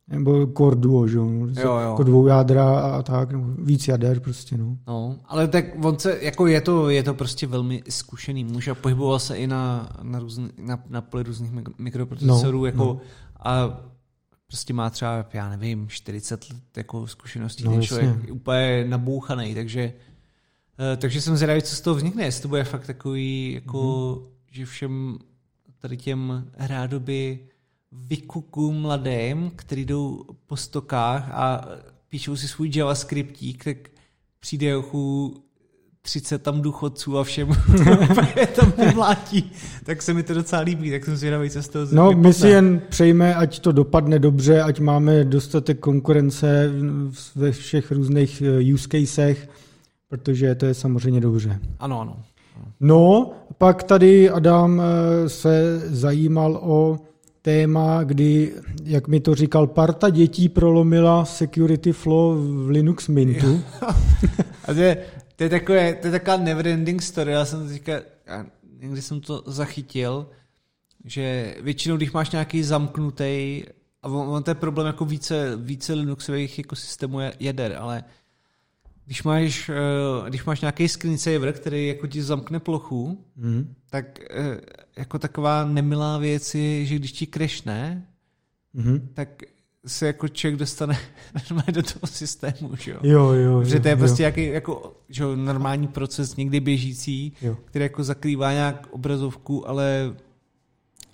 nebo 0.08 0.48
core 0.58 0.76
duo, 0.76 1.08
že 1.08 1.18
jo, 1.18 1.48
jo. 1.56 1.78
jako 1.78 2.04
dvou 2.04 2.28
jádra 2.28 2.80
a 2.80 3.04
tak, 3.04 3.32
nebo 3.32 3.46
víc 3.58 3.88
jader 3.88 4.20
prostě, 4.20 4.58
no. 4.58 4.78
No, 4.88 5.16
ale 5.26 5.48
tak 5.48 5.66
on 5.86 6.00
se, 6.00 6.20
jako 6.22 6.48
je 6.48 6.62
to, 6.62 6.90
je 6.90 7.04
to 7.04 7.14
prostě 7.14 7.48
velmi 7.48 7.84
zkušený 7.90 8.44
muž 8.44 8.68
a 8.68 8.76
pohyboval 8.76 9.20
se 9.20 9.38
i 9.38 9.48
na, 9.48 9.90
na, 10.04 10.20
různý, 10.20 10.50
na, 10.58 10.84
na 10.90 11.02
poli 11.02 11.24
různých 11.24 11.52
mikroprocesorů, 11.78 12.60
no, 12.60 12.66
jako 12.66 12.84
no. 12.86 13.02
a 13.40 13.80
prostě 14.48 14.74
má 14.74 14.90
třeba, 14.90 15.26
já 15.34 15.50
nevím, 15.50 15.88
40 15.88 16.50
let 16.50 16.78
jako 16.78 17.08
zkušeností, 17.08 17.64
no, 17.64 17.72
ten 17.72 17.82
člověk 17.82 18.32
úplně 18.32 18.86
nabouchaný, 18.88 19.56
takže 19.56 19.94
uh, 20.80 20.98
takže 20.98 21.22
jsem 21.22 21.38
zvědavý, 21.38 21.62
co 21.62 21.76
z 21.76 21.82
toho 21.82 21.96
vznikne, 21.96 22.24
jestli 22.24 22.42
to 22.42 22.48
bude 22.48 22.64
fakt 22.64 22.88
takový, 22.88 23.54
jako, 23.54 24.16
mm. 24.22 24.28
že 24.52 24.66
všem 24.66 25.18
tady 25.80 25.98
těm 25.98 26.52
rádoby 26.54 27.40
vykuku 28.08 28.72
mladým, 28.72 29.52
který 29.56 29.86
jdou 29.86 30.24
po 30.46 30.58
stokách 30.58 31.30
a 31.32 31.68
píšou 32.10 32.36
si 32.36 32.48
svůj 32.48 32.72
JavaScriptík, 32.76 33.64
tak 33.64 33.78
přijde 34.40 34.68
jochu 34.68 35.34
30 36.02 36.44
tam 36.44 36.62
důchodců 36.62 37.18
a 37.18 37.24
všem 37.24 37.50
je 38.36 38.48
tam 38.48 38.72
vymlátí. 38.72 39.52
Tak 39.84 40.02
se 40.02 40.14
mi 40.14 40.24
to 40.24 40.34
docela 40.34 40.62
líbí, 40.62 40.92
tak 40.92 41.06
jsem 41.06 41.16
zvědavý, 41.16 41.50
co 41.50 41.62
z 41.62 41.68
toho 41.68 41.88
No, 41.92 42.12
my 42.12 42.34
si 42.34 42.48
jen 42.48 42.82
přejme, 42.90 43.36
ať 43.36 43.60
to 43.60 43.72
dopadne 43.72 44.20
dobře, 44.20 44.62
ať 44.62 44.80
máme 44.80 45.24
dostatek 45.24 45.80
konkurence 45.80 46.72
ve 47.36 47.52
všech 47.52 47.92
různých 47.92 48.42
eh, 48.42 48.74
use 48.74 48.88
casech, 48.92 49.50
protože 50.08 50.56
to 50.56 50.66
je 50.66 50.74
samozřejmě 50.74 51.22
dobře. 51.22 51.60
Ano, 51.80 52.02
ano. 52.02 52.18
No, 52.80 53.32
pak 53.58 53.84
tady 53.84 54.30
Adam 54.30 54.82
eh, 54.82 55.30
se 55.30 55.82
zajímal 55.86 56.60
o 56.62 57.00
téma, 57.46 58.04
kdy, 58.04 58.54
jak 58.84 59.08
mi 59.08 59.20
to 59.20 59.36
říkal, 59.36 59.68
parta 59.68 60.10
dětí 60.10 60.50
prolomila 60.50 61.26
security 61.26 61.94
flow 61.94 62.36
v 62.38 62.70
Linux 62.70 63.08
Mintu. 63.08 63.64
A 64.66 64.74
to 64.74 64.80
je, 64.80 64.98
to 65.36 65.44
je, 65.44 65.50
takové, 65.50 65.94
to 65.94 66.08
je 66.08 66.12
taková 66.12 66.38
neverending 66.38 67.02
story. 67.02 67.32
Já 67.32 67.46
jsem 67.46 67.70
říkal, 67.70 68.00
někdy 68.80 69.02
jsem 69.02 69.22
to 69.22 69.44
zachytil, 69.46 70.28
že 71.04 71.56
většinou, 71.62 71.98
když 71.98 72.12
máš 72.12 72.32
nějaký 72.32 72.64
zamknutý, 72.64 73.64
a 74.04 74.08
on, 74.08 74.28
on 74.28 74.44
to 74.44 74.52
je 74.52 74.56
problém 74.56 74.88
jako 74.88 75.06
více, 75.06 75.56
více 75.56 75.94
Linuxových 75.94 76.60
ekosystémů 76.60 77.20
jader, 77.40 77.76
ale 77.80 78.04
když 79.06 79.24
máš, 79.24 79.70
eh, 79.70 80.30
když 80.30 80.46
máš 80.46 80.62
nějaký 80.62 80.88
screensaver, 80.88 81.54
který 81.54 81.88
jako 81.88 82.08
ti 82.08 82.24
zamkne 82.24 82.60
plochu, 82.60 83.26
mm. 83.36 83.74
tak 83.90 84.20
eh, 84.32 84.85
jako 84.98 85.20
taková 85.20 85.66
nemilá 85.66 86.18
věc 86.18 86.56
je, 86.56 86.86
že 86.86 86.96
když 86.96 87.12
ti 87.12 87.28
krešne, 87.28 88.06
mm. 88.74 89.10
tak 89.14 89.44
se 89.88 90.08
jako 90.08 90.28
člověk 90.28 90.60
dostane 90.60 90.98
do 91.72 91.84
toho 91.84 92.08
systému, 92.08 92.76
že 92.80 92.92
jo? 92.92 92.98
Jo, 93.04 93.32
jo, 93.32 93.60
Protože 93.60 93.80
to 93.80 93.88
je 93.88 93.92
jo, 93.92 93.98
prostě 93.98 94.24
jaký, 94.24 94.46
jako, 94.46 94.94
že 95.10 95.24
jo, 95.24 95.36
normální 95.36 95.88
proces, 95.88 96.36
někdy 96.36 96.60
běžící, 96.60 97.34
jo. 97.42 97.58
který 97.66 97.84
jako 97.84 98.04
zakrývá 98.04 98.54
nějak 98.54 98.88
obrazovku, 98.92 99.70
ale 99.70 100.16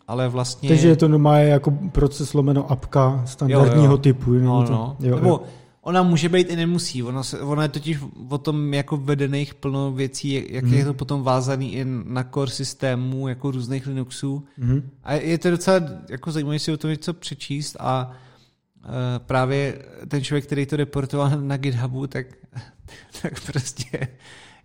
ale 0.07 0.29
vlastně... 0.29 0.69
Takže 0.69 0.87
je 0.87 0.95
to 0.95 1.07
normálně 1.07 1.45
jako 1.49 1.71
proces 1.71 2.33
lomeno 2.33 2.71
apka 2.71 3.23
standardního 3.25 3.85
jo, 3.85 3.91
jo. 3.91 3.97
typu. 3.97 4.33
No, 4.33 4.65
no. 4.69 4.97
Jo, 4.99 5.15
Nebo 5.15 5.29
jo. 5.29 5.41
Ona 5.81 6.03
může 6.03 6.29
být 6.29 6.49
i 6.49 6.55
nemusí. 6.55 7.03
Ona, 7.03 7.23
se, 7.23 7.39
ona 7.39 7.63
je 7.63 7.69
totiž 7.69 7.99
o 8.29 8.37
tom 8.37 8.73
jako 8.73 8.97
vedených 8.97 9.53
plno 9.53 9.91
věcí, 9.91 10.47
jak 10.49 10.63
mm. 10.63 10.73
je 10.73 10.85
to 10.85 10.93
potom 10.93 11.23
vázaný 11.23 11.73
i 11.73 11.85
na 11.85 12.23
core 12.23 12.51
systému, 12.51 13.27
jako 13.27 13.51
různých 13.51 13.87
Linuxů. 13.87 14.45
Mm. 14.57 14.89
A 15.03 15.13
je 15.13 15.37
to 15.37 15.51
docela 15.51 15.81
jako 16.09 16.31
zajímavé 16.31 16.59
si 16.59 16.71
o 16.71 16.77
tom 16.77 16.89
něco 16.89 17.13
přečíst 17.13 17.77
a 17.79 18.11
uh, 18.11 18.89
právě 19.17 19.85
ten 20.07 20.23
člověk, 20.23 20.45
který 20.45 20.65
to 20.65 20.75
reportoval 20.75 21.41
na 21.41 21.57
GitHubu, 21.57 22.07
tak, 22.07 22.27
tak 23.21 23.45
prostě 23.45 24.07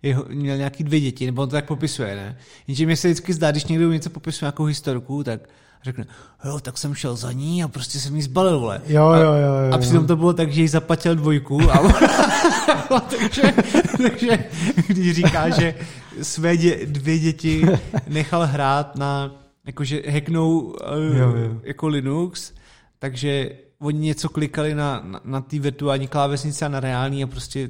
jeho, 0.01 0.25
měl 0.29 0.57
nějaký 0.57 0.83
dvě 0.83 0.99
děti, 0.99 1.25
nebo 1.25 1.41
on 1.41 1.49
to 1.49 1.55
tak 1.55 1.65
popisuje, 1.65 2.15
ne? 2.15 2.37
Jenže 2.67 2.85
mi 2.85 2.97
se 2.97 3.07
vždycky 3.07 3.33
zdá, 3.33 3.51
když 3.51 3.65
někdo 3.65 3.91
něco 3.91 4.09
popisuje 4.09 4.45
nějakou 4.47 4.63
historku, 4.63 5.23
tak 5.23 5.49
řekne, 5.83 6.05
jo, 6.45 6.59
tak 6.59 6.77
jsem 6.77 6.95
šel 6.95 7.15
za 7.15 7.31
ní 7.31 7.63
a 7.63 7.67
prostě 7.67 7.99
jsem 7.99 8.15
jí 8.15 8.21
zbalil, 8.21 8.59
vole. 8.59 8.81
Jo, 8.87 9.09
jo, 9.09 9.33
jo, 9.33 9.53
jo. 9.67 9.73
A 9.73 9.77
přitom 9.77 10.07
to 10.07 10.15
bylo 10.15 10.33
tak, 10.33 10.51
že 10.51 10.61
jí 10.61 10.67
zaplatil 10.67 11.15
dvojku 11.15 11.71
a 11.71 11.79
takže, 12.99 13.53
takže 13.97 14.45
když 14.87 15.15
říká, 15.15 15.49
že 15.49 15.75
své 16.21 16.57
dě, 16.57 16.79
dvě 16.85 17.19
děti 17.19 17.65
nechal 18.07 18.45
hrát 18.45 18.95
na, 18.95 19.31
jakože 19.65 20.01
hacknou 20.09 20.59
uh, 20.59 20.73
jo, 21.17 21.35
jo. 21.35 21.61
jako 21.63 21.87
Linux, 21.87 22.53
takže 22.99 23.49
oni 23.79 23.99
něco 23.99 24.29
klikali 24.29 24.75
na, 24.75 25.01
na, 25.05 25.21
na 25.23 25.41
té 25.41 25.59
virtuální 25.59 26.07
klávesnici 26.07 26.65
a 26.65 26.67
na 26.67 26.79
reální 26.79 27.23
a 27.23 27.27
prostě 27.27 27.69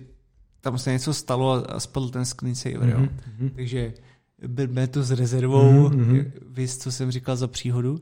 tam 0.62 0.78
se 0.78 0.92
něco 0.92 1.14
stalo 1.14 1.52
a, 1.52 1.60
a 1.60 1.80
spadl 1.80 2.10
ten 2.10 2.26
screensaver, 2.26 2.80
mm-hmm. 2.80 3.02
jo. 3.02 3.08
Mhm. 3.40 3.50
Takže 3.56 3.94
berme 4.48 4.88
to 4.88 5.04
s 5.04 5.12
rezervou, 5.12 5.90
mm-hmm. 5.90 6.32
víš, 6.50 6.78
co 6.78 6.92
jsem 6.92 7.12
říkal 7.12 7.36
za 7.36 7.48
příhodu. 7.48 8.00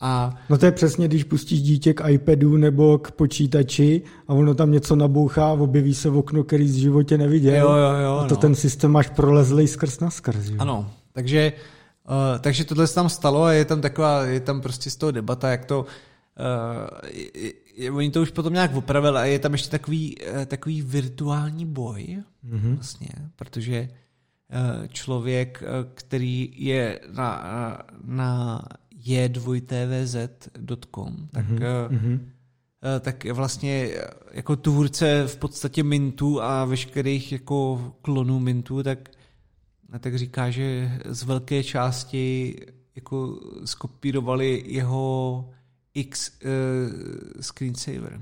A... 0.00 0.38
No 0.50 0.58
to 0.58 0.66
je 0.66 0.72
přesně, 0.72 1.08
když 1.08 1.24
pustíš 1.24 1.62
dítě 1.62 1.94
k 1.94 2.08
iPadu 2.08 2.56
nebo 2.56 2.98
k 2.98 3.10
počítači 3.10 4.02
a 4.28 4.34
ono 4.34 4.54
tam 4.54 4.72
něco 4.72 4.96
nabouchá 4.96 5.46
a 5.48 5.52
objeví 5.52 5.94
se 5.94 6.10
v 6.10 6.16
okno, 6.16 6.44
který 6.44 6.64
v 6.64 6.70
životě 6.70 7.18
neviděl. 7.18 7.66
Jo, 7.66 7.76
jo, 7.76 8.00
jo, 8.02 8.16
a 8.16 8.28
to 8.28 8.34
no. 8.34 8.40
ten 8.40 8.54
systém 8.54 8.90
máš 8.90 9.08
prolezlej 9.08 9.68
skrz 9.68 10.00
na 10.00 10.10
skrz. 10.10 10.52
Ano, 10.58 10.90
takže, 11.12 11.52
uh, 12.08 12.38
takže 12.40 12.64
tohle 12.64 12.86
se 12.86 12.94
tam 12.94 13.08
stalo 13.08 13.42
a 13.42 13.52
je 13.52 13.64
tam 13.64 13.80
taková, 13.80 14.24
je 14.24 14.40
tam 14.40 14.60
prostě 14.60 14.90
z 14.90 14.96
toho 14.96 15.12
debata, 15.12 15.50
jak 15.50 15.64
to 15.64 15.86
uh, 17.88 17.96
oni 17.96 18.10
to 18.10 18.22
už 18.22 18.30
potom 18.30 18.52
nějak 18.52 18.76
opravili 18.76 19.18
a 19.18 19.24
je 19.24 19.38
tam 19.38 19.52
ještě 19.52 19.70
takový, 19.70 20.16
uh, 20.16 20.44
takový 20.44 20.82
virtuální 20.82 21.66
boj, 21.66 22.18
mm-hmm. 22.50 22.74
vlastně, 22.74 23.08
protože 23.36 23.88
člověk, 24.88 25.62
uh, 25.62 25.68
který 25.94 26.52
je 26.56 27.00
na, 27.12 27.42
na 28.04 28.62
je2tvz.com, 29.04 31.28
tak 31.32 31.46
mm-hmm. 31.46 32.20
tak 33.00 33.24
vlastně 33.24 33.90
jako 34.32 34.56
tvůrce 34.56 35.26
v 35.26 35.36
podstatě 35.36 35.82
Mintu 35.82 36.42
a 36.42 36.64
veškerých 36.64 37.32
jako 37.32 37.92
klonů 38.02 38.40
Mintu, 38.40 38.82
tak, 38.82 39.08
tak 40.00 40.18
říká, 40.18 40.50
že 40.50 40.98
z 41.04 41.22
velké 41.22 41.64
části 41.64 42.56
jako 42.96 43.40
skopírovali 43.64 44.64
jeho 44.66 45.50
X 45.94 46.30
uh, 46.30 46.38
screensaver. 47.40 48.20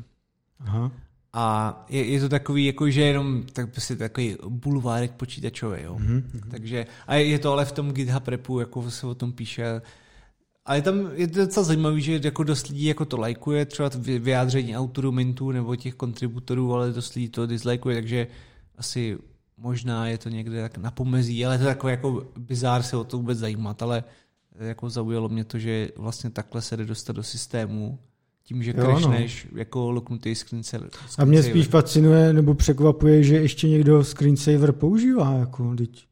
Aha. 0.60 0.92
A 1.38 1.84
je, 1.88 2.04
je 2.04 2.20
to 2.20 2.28
takový, 2.28 2.66
jako 2.66 2.90
že 2.90 3.00
jenom 3.00 3.42
tak 3.52 3.70
prostě 3.70 3.96
takový 3.96 4.36
bulvárek 4.48 5.12
počítačový, 5.12 5.82
jo. 5.82 5.96
Mm-hmm. 5.96 6.22
Takže, 6.50 6.86
a 7.06 7.14
je 7.14 7.38
to 7.38 7.52
ale 7.52 7.64
v 7.64 7.72
tom 7.72 7.92
GitHub 7.92 8.28
repu, 8.28 8.60
jako 8.60 8.90
se 8.90 9.06
o 9.06 9.14
tom 9.14 9.32
píše. 9.32 9.82
A 10.64 10.74
je 10.74 10.82
tam, 10.82 11.10
je 11.14 11.28
to 11.28 11.38
docela 11.38 11.64
zajímavý, 11.64 12.02
že 12.02 12.20
jako 12.24 12.42
dost 12.42 12.68
lidí 12.68 12.84
jako 12.84 13.04
to 13.04 13.16
lajkuje, 13.16 13.66
třeba 13.66 13.90
vyjádření 14.18 14.76
autorů 14.76 15.12
Mintu 15.12 15.50
nebo 15.50 15.76
těch 15.76 15.94
kontributorů, 15.94 16.74
ale 16.74 16.92
dost 16.92 17.14
lidí 17.14 17.28
to 17.28 17.46
dislajkuje, 17.46 17.96
takže 17.96 18.26
asi 18.78 19.18
možná 19.56 20.08
je 20.08 20.18
to 20.18 20.28
někde 20.28 20.62
tak 20.62 20.78
na 20.78 20.90
pomezí, 20.90 21.46
ale 21.46 21.58
to 21.58 21.64
je 21.64 21.74
takový 21.74 21.90
jako 21.90 22.26
bizár 22.38 22.82
se 22.82 22.96
o 22.96 23.04
to 23.04 23.16
vůbec 23.16 23.38
zajímat, 23.38 23.82
ale 23.82 24.04
jako 24.58 24.90
zaujalo 24.90 25.28
mě 25.28 25.44
to, 25.44 25.58
že 25.58 25.88
vlastně 25.96 26.30
takhle 26.30 26.62
se 26.62 26.76
jde 26.76 26.84
dostat 26.84 27.16
do 27.16 27.22
systému, 27.22 27.98
tím, 28.46 28.62
že 28.62 28.72
crashneš 28.72 29.48
no. 29.52 29.58
jako 29.58 29.90
loknutý 29.90 30.34
screensaver. 30.34 30.90
A 31.18 31.24
mě 31.24 31.42
spíš 31.42 31.66
fascinuje 31.66 32.32
nebo 32.32 32.54
překvapuje, 32.54 33.22
že 33.22 33.36
ještě 33.36 33.68
někdo 33.68 34.04
screensaver 34.04 34.72
používá. 34.72 35.32
Jako, 35.32 35.74
teď. 35.74 36.06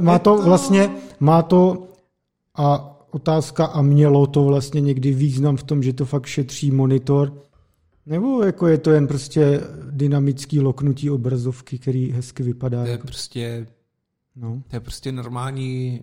Má 0.00 0.18
to 0.18 0.42
vlastně, 0.42 0.90
má 1.20 1.42
to 1.42 1.88
a 2.54 2.96
otázka 3.10 3.66
a 3.66 3.82
mělo 3.82 4.26
to 4.26 4.44
vlastně 4.44 4.80
někdy 4.80 5.12
význam 5.12 5.56
v 5.56 5.62
tom, 5.62 5.82
že 5.82 5.92
to 5.92 6.04
fakt 6.04 6.26
šetří 6.26 6.70
monitor, 6.70 7.42
nebo 8.06 8.42
jako 8.42 8.66
je 8.66 8.78
to 8.78 8.90
jen 8.90 9.06
prostě 9.06 9.60
dynamický 9.90 10.60
loknutí 10.60 11.10
obrazovky, 11.10 11.78
který 11.78 12.12
hezky 12.12 12.42
vypadá? 12.42 12.80
To 12.80 12.86
je 12.86 12.92
jako... 12.92 13.06
prostě, 13.06 13.66
no. 14.36 14.62
to 14.70 14.76
je 14.76 14.80
prostě 14.80 15.12
normální 15.12 16.02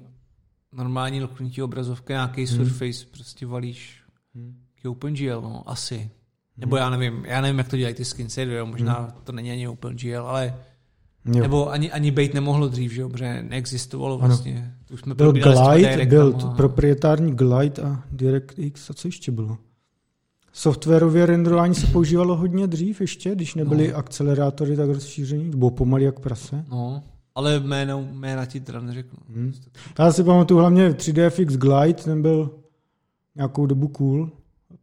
normální 0.74 1.22
loknutí 1.22 1.62
obrazovky, 1.62 2.14
nějaký 2.14 2.46
hmm. 2.46 2.58
Surface 2.58 3.06
prostě 3.12 3.46
valíš 3.46 4.02
hmm. 4.36 4.67
OpenGL, 4.88 5.42
no, 5.42 5.64
asi. 5.66 5.98
Hmm. 5.98 6.10
Nebo 6.58 6.78
já 6.78 6.90
nevím, 6.90 7.26
já 7.26 7.42
nevím, 7.42 7.58
jak 7.58 7.68
to 7.68 7.78
dělají 7.78 7.96
ty 7.96 8.06
screensavery, 8.06 8.66
možná 8.66 9.00
hmm. 9.00 9.12
to 9.24 9.32
není 9.32 9.52
ani 9.52 9.68
OpenGL, 9.68 10.24
ale 10.28 10.54
Jo. 11.36 11.42
Nebo 11.42 11.72
ani, 11.72 11.92
ani 11.92 12.12
být 12.12 12.34
nemohlo 12.34 12.68
dřív, 12.68 12.92
že 12.92 13.02
jo, 13.02 13.10
protože 13.10 13.44
neexistovalo 13.50 14.18
vlastně. 14.18 14.74
To 14.86 14.94
už 14.94 15.00
jsme 15.00 15.16
byl 15.16 15.32
Glide, 15.32 16.06
byl 16.06 16.38
a... 16.44 16.54
proprietární 16.54 17.32
Glide 17.32 17.84
a 17.84 18.04
DirectX 18.12 18.90
a 18.90 18.94
co 18.94 19.08
ještě 19.08 19.32
bylo? 19.32 19.58
Softwarově 20.54 21.26
renderování 21.26 21.76
se 21.76 21.88
používalo 21.88 22.36
hodně 22.36 22.68
dřív 22.68 23.02
ještě, 23.02 23.36
když 23.36 23.56
nebyly 23.56 23.88
no. 23.88 23.98
akcelerátory 23.98 24.76
tak 24.76 24.90
rozšíření, 24.90 25.50
bylo 25.50 25.72
pomalý 25.72 26.04
jak 26.04 26.20
prase. 26.20 26.66
No, 26.72 27.04
ale 27.36 27.60
jméno, 27.60 28.08
jména 28.12 28.46
ti 28.46 28.60
teda 28.60 28.82
neřeknu. 28.82 29.20
Hmm. 29.30 29.54
Já 30.00 30.12
si 30.12 30.24
pamatuju 30.24 30.60
hlavně 30.60 30.90
3DFX 30.90 31.58
Glide, 31.58 32.04
ten 32.04 32.22
byl 32.22 32.52
nějakou 33.36 33.66
dobu 33.66 33.88
cool. 33.88 34.32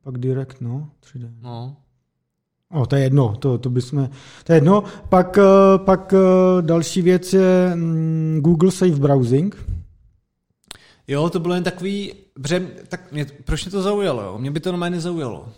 Pak 0.04 0.18
Direct, 0.18 0.60
no, 0.60 0.90
3D. 1.02 1.30
No. 1.42 1.76
O, 2.70 2.86
to 2.86 2.96
je 2.96 3.02
jedno, 3.02 3.36
to, 3.36 3.58
to 3.58 3.70
bychom, 3.70 4.10
to 4.44 4.52
je 4.52 4.56
jedno. 4.56 4.84
Pak, 5.08 5.38
eh, 5.38 5.78
pak 5.78 6.14
eh, 6.14 6.62
další 6.62 7.02
věc 7.02 7.32
je 7.32 7.70
mm, 7.74 8.40
Google 8.40 8.70
Safe 8.70 8.96
Browsing. 8.96 9.56
Jo, 11.08 11.30
to 11.30 11.40
bylo 11.40 11.54
jen 11.54 11.64
takový, 11.64 12.12
bře, 12.38 12.60
tak 12.88 13.12
mě, 13.12 13.26
proč 13.44 13.64
mě 13.64 13.70
to 13.70 13.82
zaujalo? 13.82 14.22
Jo? 14.22 14.38
Mě 14.38 14.50
by 14.50 14.60
to 14.60 14.72
normálně 14.72 14.96
nezaujalo. 14.96 15.48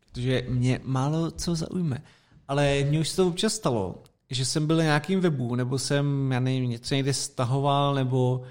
Protože 0.00 0.46
mě 0.48 0.80
málo 0.84 1.30
co 1.30 1.54
zaujme. 1.54 2.02
Ale 2.48 2.84
mně 2.88 3.00
už 3.00 3.08
se 3.08 3.16
to 3.16 3.28
občas 3.28 3.54
stalo, 3.54 4.02
že 4.30 4.44
jsem 4.44 4.66
byl 4.66 4.76
na 4.76 4.82
nějakým 4.82 5.20
webu, 5.20 5.54
nebo 5.54 5.78
jsem, 5.78 6.32
já 6.32 6.40
nevím, 6.40 6.70
něco 6.70 6.94
někde 6.94 7.12
stahoval, 7.12 7.94
nebo 7.94 8.42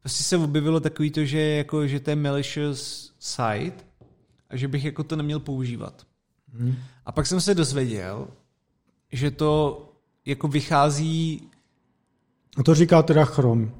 prostě 0.00 0.24
se 0.24 0.36
objevilo 0.36 0.80
takový 0.80 1.10
to, 1.10 1.24
že, 1.24 1.40
jako, 1.40 1.86
že 1.86 2.00
to 2.00 2.10
je 2.10 2.16
malicious 2.16 3.12
site 3.18 3.87
a 4.50 4.56
že 4.56 4.68
bych 4.68 4.84
jako 4.84 5.04
to 5.04 5.16
neměl 5.16 5.40
používat. 5.40 6.06
Hmm. 6.52 6.76
A 7.06 7.12
pak 7.12 7.26
jsem 7.26 7.40
se 7.40 7.54
dozvěděl, 7.54 8.28
že 9.12 9.30
to 9.30 9.82
jako 10.26 10.48
vychází... 10.48 11.48
A 12.56 12.62
to 12.62 12.74
říká 12.74 13.02
teda 13.02 13.24
Chrome. 13.24 13.70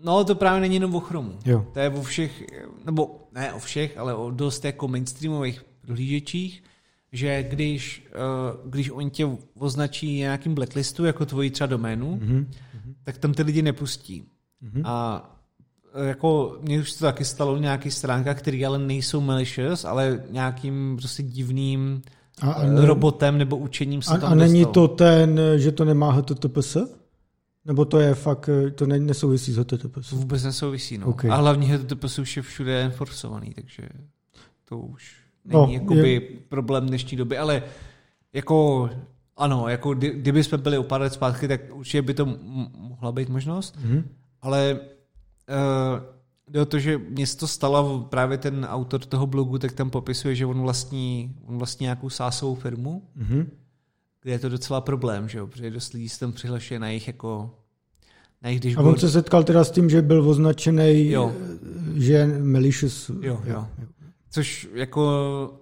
No, 0.00 0.24
to 0.24 0.34
právě 0.34 0.60
není 0.60 0.74
jenom 0.74 0.94
o 0.94 1.00
Chromu. 1.00 1.38
Jo. 1.44 1.66
To 1.72 1.78
je 1.78 1.90
o 1.90 2.02
všech, 2.02 2.44
nebo 2.84 3.28
ne 3.32 3.52
o 3.52 3.58
všech, 3.58 3.98
ale 3.98 4.14
o 4.14 4.30
dost 4.30 4.64
jako 4.64 4.88
mainstreamových 4.88 5.64
prohlížečích 5.80 6.62
že 7.12 7.42
když, 7.42 8.06
uh, 8.14 8.70
když 8.70 8.90
oni 8.90 9.10
tě 9.10 9.28
označí 9.58 10.16
nějakým 10.16 10.54
blacklistu 10.54 11.04
jako 11.04 11.26
tvoji 11.26 11.50
třeba 11.50 11.66
doménu, 11.66 12.16
mm-hmm. 12.16 12.46
tak 13.02 13.18
tam 13.18 13.34
ty 13.34 13.42
lidi 13.42 13.62
nepustí. 13.62 14.24
Mm-hmm. 14.62 14.82
A 14.84 15.24
eh, 15.34 15.39
jako 15.94 16.58
mně 16.60 16.80
už 16.80 16.92
to 16.92 17.04
taky 17.04 17.24
stalo 17.24 17.56
nějaký 17.56 17.90
stránka, 17.90 18.34
které 18.34 18.66
ale 18.66 18.78
nejsou 18.78 19.20
malicious, 19.20 19.84
ale 19.84 20.22
nějakým 20.30 20.96
prostě 20.96 21.22
divným 21.22 22.02
a, 22.40 22.52
a 22.52 22.66
ne, 22.66 22.86
robotem 22.86 23.38
nebo 23.38 23.56
učením 23.56 24.02
se 24.02 24.14
a, 24.14 24.18
tam 24.18 24.32
A 24.32 24.34
není 24.34 24.64
dostal. 24.64 24.88
to 24.88 24.94
ten, 24.94 25.40
že 25.56 25.72
to 25.72 25.84
nemá 25.84 26.12
HTTPS? 26.12 26.76
Nebo 27.64 27.84
to 27.84 28.00
je 28.00 28.14
fakt, 28.14 28.48
eh, 28.48 28.70
to 28.70 28.86
ne, 28.86 28.98
nesouvisí 28.98 29.52
s 29.52 29.56
HTTPS? 29.56 30.12
Vůbec 30.12 30.44
nesouvisí, 30.44 30.98
no. 30.98 31.06
Okay. 31.06 31.30
A 31.30 31.34
hlavně 31.34 31.66
HTTPS 31.66 32.18
už 32.18 32.36
je 32.36 32.42
všude 32.42 32.82
enforcovaný, 32.82 33.54
takže 33.54 33.88
to 34.68 34.78
už 34.78 35.16
není 35.44 35.62
no, 35.62 35.68
jakoby 35.72 36.12
je... 36.12 36.20
problém 36.48 36.86
dnešní 36.86 37.16
doby, 37.16 37.38
ale 37.38 37.62
jako 38.32 38.90
ano, 39.36 39.68
jako 39.68 39.94
kdyby 39.94 40.44
jsme 40.44 40.58
byli 40.58 40.78
o 40.78 40.82
pár 40.82 41.00
let 41.00 41.12
zpátky, 41.12 41.48
tak 41.48 41.60
určitě 41.72 42.02
by 42.02 42.14
to 42.14 42.26
mohla 42.78 43.12
být 43.12 43.28
možnost, 43.28 43.78
mm-hmm. 43.78 44.02
ale 44.42 44.80
jde 46.50 46.60
o 46.60 46.64
to, 46.64 46.78
že 46.78 46.98
mě 46.98 47.26
to 47.26 47.48
stalo 47.48 48.06
právě 48.10 48.38
ten 48.38 48.66
autor 48.70 49.00
toho 49.00 49.26
blogu, 49.26 49.58
tak 49.58 49.72
tam 49.72 49.90
popisuje, 49.90 50.34
že 50.34 50.46
on 50.46 50.60
vlastní, 50.60 51.36
on 51.46 51.58
vlastní 51.58 51.84
nějakou 51.84 52.10
sásovou 52.10 52.54
firmu, 52.54 53.02
mm-hmm. 53.18 53.46
kde 54.22 54.32
je 54.32 54.38
to 54.38 54.48
docela 54.48 54.80
problém, 54.80 55.28
že 55.28 55.38
jo, 55.38 55.46
protože 55.46 55.70
dost 55.70 55.92
lidí 55.92 56.08
se 56.08 56.20
tam 56.20 56.32
přihlašuje 56.32 56.80
na 56.80 56.88
jejich 56.88 57.06
jako 57.06 57.54
na 58.42 58.50
jejich 58.50 58.78
A 58.78 58.82
on 58.82 58.98
se 58.98 59.10
setkal 59.10 59.44
teda 59.44 59.64
s 59.64 59.70
tím, 59.70 59.90
že 59.90 60.02
byl 60.02 60.28
označený, 60.28 61.14
že 61.94 62.26
malicious. 62.42 63.08
Jo, 63.08 63.16
jo. 63.22 63.40
jo. 63.44 63.66
Což 64.30 64.68
jako 64.74 65.60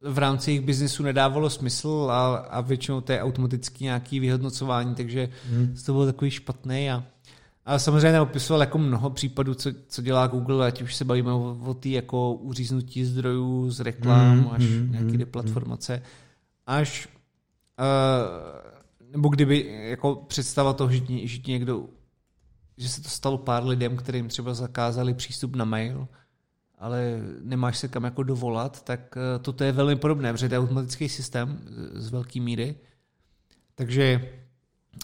v 0.00 0.18
rámci 0.18 0.50
jejich 0.50 0.66
biznesu 0.66 1.02
nedávalo 1.02 1.50
smysl 1.50 2.08
a, 2.10 2.36
a 2.36 2.60
většinou 2.60 3.00
to 3.00 3.12
je 3.12 3.22
automaticky 3.22 3.84
nějaký 3.84 4.20
vyhodnocování, 4.20 4.94
takže 4.94 5.28
hmm. 5.50 5.74
to 5.86 5.92
bylo 5.92 6.06
takový 6.06 6.30
špatný 6.30 6.90
a, 6.90 7.04
a 7.66 7.78
samozřejmě 7.78 8.20
opisoval 8.20 8.60
jako 8.60 8.78
mnoho 8.78 9.10
případů, 9.10 9.54
co, 9.54 9.70
co 9.88 10.02
dělá 10.02 10.26
Google, 10.26 10.66
ať 10.66 10.82
už 10.82 10.94
se 10.94 11.04
bavíme 11.04 11.32
o, 11.32 11.58
o 11.64 11.74
té 11.74 11.88
jako 11.88 12.34
uříznutí 12.34 13.04
zdrojů 13.04 13.70
z 13.70 13.80
reklam 13.80 14.38
hmm. 14.38 14.48
až 14.50 14.64
hmm. 14.64 14.90
nějaké 14.90 15.08
hmm. 15.08 15.18
deplatformace, 15.18 16.02
až 16.66 17.08
uh, 17.78 19.12
nebo 19.12 19.28
kdyby 19.28 19.86
jako 19.88 20.14
představa 20.14 20.72
toho, 20.72 20.90
že, 20.90 21.00
že 21.26 21.38
někdo 21.46 21.88
že 22.78 22.88
se 22.88 23.02
to 23.02 23.08
stalo 23.08 23.38
pár 23.38 23.64
lidem, 23.64 23.96
kterým 23.96 24.28
třeba 24.28 24.54
zakázali 24.54 25.14
přístup 25.14 25.56
na 25.56 25.64
mail, 25.64 26.08
ale 26.78 27.20
nemáš 27.42 27.78
se 27.78 27.88
kam 27.88 28.04
jako 28.04 28.22
dovolat, 28.22 28.84
tak 28.84 29.16
eh, 29.16 29.38
toto 29.38 29.64
je 29.64 29.72
velmi 29.72 29.96
podobné, 29.96 30.32
protože 30.32 30.48
to 30.48 30.54
je 30.54 30.58
automatický 30.58 31.08
systém 31.08 31.60
z 31.92 32.08
velké 32.08 32.40
míry. 32.40 32.76
Takže 33.74 34.28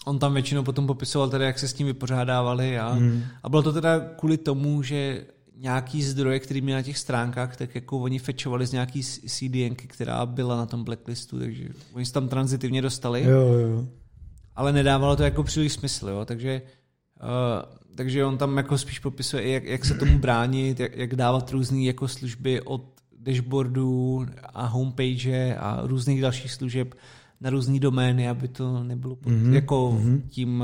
on 0.05 0.19
tam 0.19 0.33
většinou 0.33 0.63
potom 0.63 0.87
popisoval 0.87 1.29
teda, 1.29 1.45
jak 1.45 1.59
se 1.59 1.67
s 1.67 1.73
tím 1.73 1.87
vypořádávali 1.87 2.79
a, 2.79 2.89
hmm. 2.89 3.23
a 3.43 3.49
bylo 3.49 3.63
to 3.63 3.73
teda 3.73 3.99
kvůli 3.99 4.37
tomu, 4.37 4.83
že 4.83 5.25
nějaký 5.57 6.03
zdroje, 6.03 6.39
který 6.39 6.61
měl 6.61 6.77
na 6.77 6.81
těch 6.81 6.97
stránkách, 6.97 7.55
tak 7.57 7.75
jako 7.75 7.99
oni 7.99 8.19
fetchovali 8.19 8.65
z 8.65 8.71
nějaký 8.71 9.03
CDN, 9.03 9.75
která 9.75 10.25
byla 10.25 10.57
na 10.57 10.65
tom 10.65 10.83
blacklistu, 10.83 11.39
takže 11.39 11.69
oni 11.93 12.05
se 12.05 12.13
tam 12.13 12.27
transitivně 12.27 12.81
dostali. 12.81 13.23
Jo, 13.23 13.41
jo. 13.41 13.87
Ale 14.55 14.73
nedávalo 14.73 15.15
to 15.15 15.23
jako 15.23 15.43
příliš 15.43 15.73
smysl, 15.73 16.09
jo, 16.09 16.25
takže 16.25 16.61
uh, 17.23 17.73
takže 17.95 18.25
on 18.25 18.37
tam 18.37 18.57
jako 18.57 18.77
spíš 18.77 18.99
popisuje, 18.99 19.49
jak, 19.49 19.63
jak 19.63 19.85
se 19.85 19.93
tomu 19.93 20.19
bránit, 20.19 20.79
jak, 20.79 20.97
jak 20.97 21.15
dávat 21.15 21.51
různé 21.51 21.83
jako 21.83 22.07
služby 22.07 22.61
od 22.61 22.83
dashboardu 23.19 24.25
a 24.53 24.65
homepage 24.65 25.55
a 25.55 25.79
různých 25.83 26.21
dalších 26.21 26.51
služeb 26.51 26.95
na 27.43 27.49
různé 27.49 27.79
domény, 27.79 28.29
aby 28.29 28.47
to 28.47 28.83
nebylo 28.83 29.15
pod, 29.15 29.29
mm-hmm. 29.29 29.53
jako 29.53 29.91
mm-hmm. 29.91 30.21
Tím, 30.27 30.63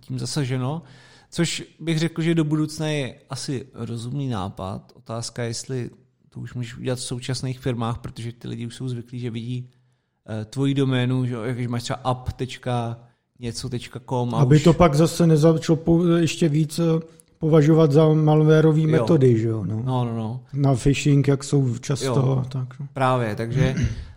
tím 0.00 0.18
zasaženo. 0.18 0.82
Což 1.30 1.64
bych 1.80 1.98
řekl, 1.98 2.22
že 2.22 2.34
do 2.34 2.44
budoucna 2.44 2.88
je 2.88 3.14
asi 3.30 3.66
rozumný 3.74 4.28
nápad. 4.28 4.92
Otázka, 4.94 5.42
jestli 5.42 5.90
to 6.30 6.40
už 6.40 6.54
můžeš 6.54 6.76
udělat 6.76 6.98
v 6.98 7.02
současných 7.02 7.60
firmách, 7.60 7.98
protože 7.98 8.32
ty 8.32 8.48
lidi 8.48 8.66
už 8.66 8.74
jsou 8.74 8.88
zvyklí, 8.88 9.18
že 9.18 9.30
vidí 9.30 9.68
uh, 9.68 10.34
tvoji 10.44 10.74
doménu, 10.74 11.26
že 11.26 11.36
když 11.54 11.66
máš 11.66 11.82
třeba 11.82 12.00
app.něco.com. 12.04 12.74
Aby 14.34 14.56
už... 14.56 14.62
to 14.62 14.72
pak 14.72 14.94
zase 14.94 15.26
nezačalo 15.26 15.78
ještě 16.16 16.48
víc 16.48 16.78
eh, 16.78 16.82
považovat 17.38 17.92
za 17.92 18.08
malwareové 18.08 18.86
metody, 18.86 19.38
že 19.38 19.48
jo? 19.48 19.64
No. 19.64 19.82
no, 19.84 20.04
no, 20.04 20.16
no. 20.16 20.40
Na 20.52 20.74
phishing, 20.74 21.28
jak 21.28 21.44
jsou 21.44 21.78
často. 21.78 22.06
Jo, 22.06 22.44
tak, 22.48 22.80
no. 22.80 22.86
Právě, 22.92 23.36
takže, 23.36 23.74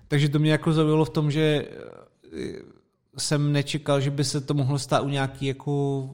takže 0.08 0.30
to 0.30 0.40
mě 0.40 0.52
jako 0.52 0.74
zaujalo 0.74 1.06
v 1.06 1.10
tom, 1.10 1.32
že 1.32 1.68
jsem 3.18 3.52
nečekal, 3.52 4.02
že 4.02 4.12
by 4.12 4.24
se 4.24 4.42
to 4.42 4.54
mohlo 4.54 4.80
stát 4.80 5.02
u 5.02 5.10
nějaký 5.10 5.46
jako 5.46 6.10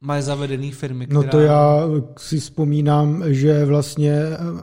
má 0.00 0.22
zavedený 0.22 0.72
firmy. 0.72 1.06
Která... 1.06 1.20
No 1.20 1.28
to 1.28 1.40
já 1.40 1.80
si 2.18 2.40
vzpomínám, 2.40 3.24
že 3.26 3.64
vlastně 3.64 4.14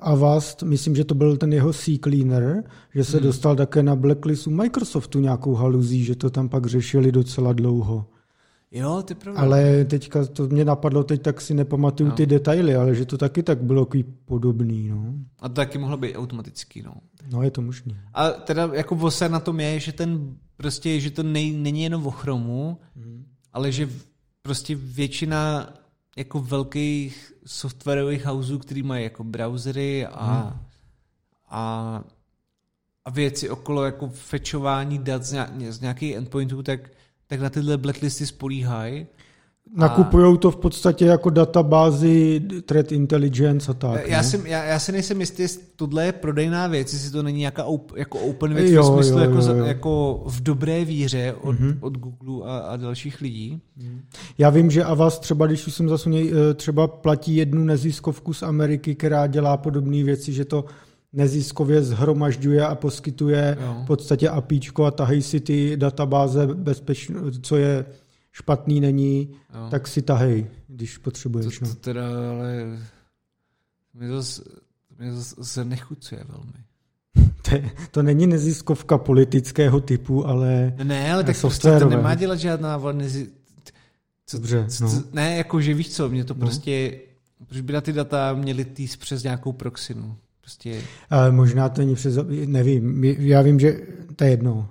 Avast, 0.01 0.63
myslím, 0.63 0.95
že 0.95 1.03
to 1.03 1.15
byl 1.15 1.38
ten 1.38 1.53
jeho 1.53 1.73
C-Cleaner, 1.73 2.63
že 2.95 3.03
se 3.03 3.17
hmm. 3.17 3.25
dostal 3.25 3.55
také 3.55 3.84
na 3.84 3.95
blacklistu 3.95 4.51
Microsoftu 4.51 5.19
nějakou 5.19 5.53
haluzí, 5.53 6.03
že 6.03 6.15
to 6.15 6.29
tam 6.29 6.49
pak 6.49 6.65
řešili 6.65 7.12
docela 7.12 7.53
dlouho. 7.53 8.05
Jo, 8.71 9.03
ty 9.05 9.15
pravda. 9.15 9.41
Ale 9.41 9.86
teďka 9.86 10.25
to 10.25 10.47
mě 10.47 10.65
napadlo, 10.65 11.03
teď 11.03 11.21
tak 11.21 11.41
si 11.41 11.53
nepamatuju 11.53 12.10
no. 12.10 12.15
ty 12.15 12.25
detaily, 12.25 12.75
ale 12.75 12.95
že 12.95 13.05
to 13.05 13.17
taky 13.17 13.43
tak 13.43 13.63
bylo 13.63 13.86
takový 13.86 14.05
podobný. 14.25 14.89
No. 14.89 15.13
A 15.39 15.49
to 15.49 15.55
taky 15.55 15.77
mohlo 15.77 15.97
být 15.97 16.15
automatický, 16.15 16.82
no. 16.82 16.93
No, 17.32 17.43
je 17.43 17.51
to 17.51 17.62
možné. 17.62 18.03
A 18.13 18.29
teda 18.29 18.69
jako 18.73 18.95
vosa 18.95 19.27
na 19.27 19.39
tom 19.39 19.60
je, 19.60 19.79
že 19.79 19.91
ten 19.91 20.36
prostě, 20.59 20.99
že 20.99 21.11
to 21.11 21.23
nej, 21.23 21.51
není 21.51 21.83
jenom 21.83 22.07
o 22.07 22.11
chromu, 22.11 22.77
hmm. 22.95 23.25
ale 23.53 23.71
že 23.71 23.89
prostě 24.41 24.75
většina 24.75 25.73
jako 26.17 26.39
velkých 26.39 27.33
softwarových 27.45 28.25
houseů, 28.25 28.59
který 28.59 28.83
mají 28.83 29.03
jako 29.03 29.23
browsery 29.23 30.05
a, 30.05 30.25
hmm. 30.25 30.59
a, 31.49 32.03
a 33.05 33.09
věci 33.09 33.49
okolo 33.49 33.85
jako 33.85 34.09
fetchování 34.09 34.99
dat 34.99 35.23
z, 35.23 35.31
nějak, 35.31 35.49
z 35.69 35.81
nějakých 35.81 36.15
endpointů, 36.15 36.63
tak, 36.63 36.91
tak 37.27 37.39
na 37.39 37.49
tyhle 37.49 37.77
blacklisty 37.77 38.27
spolíhají 38.27 39.07
Nakupují 39.75 40.38
to 40.38 40.51
v 40.51 40.55
podstatě 40.55 41.05
jako 41.05 41.29
databázi 41.29 42.41
threat 42.65 42.91
intelligence 42.91 43.71
a 43.71 43.73
tak. 43.73 44.08
Já, 44.08 44.23
si, 44.23 44.41
já, 44.45 44.63
já 44.63 44.79
si 44.79 44.91
nejsem 44.91 45.19
jistý, 45.19 45.41
jestli 45.41 45.63
tohle 45.75 46.05
je 46.05 46.12
prodejná 46.12 46.67
věc, 46.67 46.93
jestli 46.93 47.12
to 47.12 47.23
není 47.23 47.39
nějaká 47.39 47.63
op, 47.63 47.91
jako 47.95 48.19
open 48.19 48.53
věc 48.53 48.71
jo, 48.71 48.84
v 48.84 48.86
smyslu 48.86 49.17
jo, 49.17 49.23
jako, 49.23 49.38
jo, 49.38 49.55
jo. 49.55 49.65
jako 49.65 50.23
v 50.25 50.41
dobré 50.41 50.86
víře 50.86 51.36
od, 51.41 51.55
mm-hmm. 51.55 51.77
od 51.82 51.97
Google 51.97 52.51
a, 52.51 52.58
a 52.58 52.77
dalších 52.77 53.21
lidí. 53.21 53.62
Já 54.38 54.49
vím, 54.49 54.71
že 54.71 54.84
Avast 54.84 55.21
třeba, 55.21 55.47
když 55.47 55.67
už 55.67 55.73
jsem 55.73 55.89
zasuněj, 55.89 56.34
eh, 56.34 56.53
třeba 56.53 56.88
platí 56.88 57.36
jednu 57.36 57.63
neziskovku 57.63 58.34
z 58.34 58.43
Ameriky, 58.43 58.95
která 58.95 59.27
dělá 59.27 59.58
podobné 59.58 60.03
věci, 60.03 60.34
že 60.34 60.45
to 60.45 60.65
neziskově 61.13 61.82
zhromažďuje 61.82 62.65
a 62.65 62.75
poskytuje 62.75 63.58
jo. 63.62 63.77
v 63.84 63.88
podstatě 63.88 64.29
APIčko 64.29 64.86
a 64.86 64.91
tahají 64.91 65.21
si 65.21 65.39
ty 65.39 65.77
databáze 65.77 66.47
bezpečně, 66.47 67.15
co 67.41 67.55
je 67.55 67.86
špatný 68.39 68.82
není, 68.82 69.30
jo. 69.54 69.67
tak 69.71 69.88
si 69.88 70.02
tahej, 70.02 70.47
když 70.67 70.97
potřebuješ. 70.97 71.60
To, 71.60 71.65
to 71.65 71.69
no. 71.69 71.75
teda, 71.75 72.08
ale 72.08 72.80
mě 73.93 74.08
to, 74.08 74.21
mě 74.99 75.12
to 75.12 75.43
se 75.43 75.65
nechucuje 75.65 76.23
velmi. 76.28 76.60
To, 77.41 77.56
to 77.91 78.04
není 78.04 78.28
neziskovka 78.28 78.97
politického 78.97 79.80
typu, 79.80 80.28
ale 80.28 80.73
Ne, 80.84 81.13
ale 81.13 81.23
tak 81.23 81.39
prostě 81.39 81.80
to 81.80 81.89
nemá 81.89 82.15
dělat 82.15 82.39
žádná 82.39 82.91
nezi... 82.91 83.30
Co, 84.25 84.38
Dobře, 84.38 84.65
co, 84.67 84.84
no. 84.84 85.04
Ne, 85.13 85.38
jako 85.38 85.62
že 85.62 85.73
víš 85.73 85.89
co, 85.89 86.10
mě 86.10 86.23
to 86.23 86.34
no. 86.34 86.39
prostě, 86.39 86.99
proč 87.45 87.62
by 87.62 87.73
na 87.73 87.82
ty 87.82 87.93
data 87.93 88.34
měly 88.34 88.65
týst 88.65 88.95
přes 88.95 89.23
nějakou 89.23 89.52
proxinu? 89.52 90.17
Prostě... 90.49 90.81
Ale 91.09 91.31
možná 91.31 91.69
to 91.69 91.81
není 91.81 91.95
přes, 91.95 92.17
nevím, 92.45 93.03
já 93.03 93.41
vím, 93.41 93.59
že 93.59 93.79
to 94.15 94.23
je 94.23 94.29
jedno. 94.29 94.69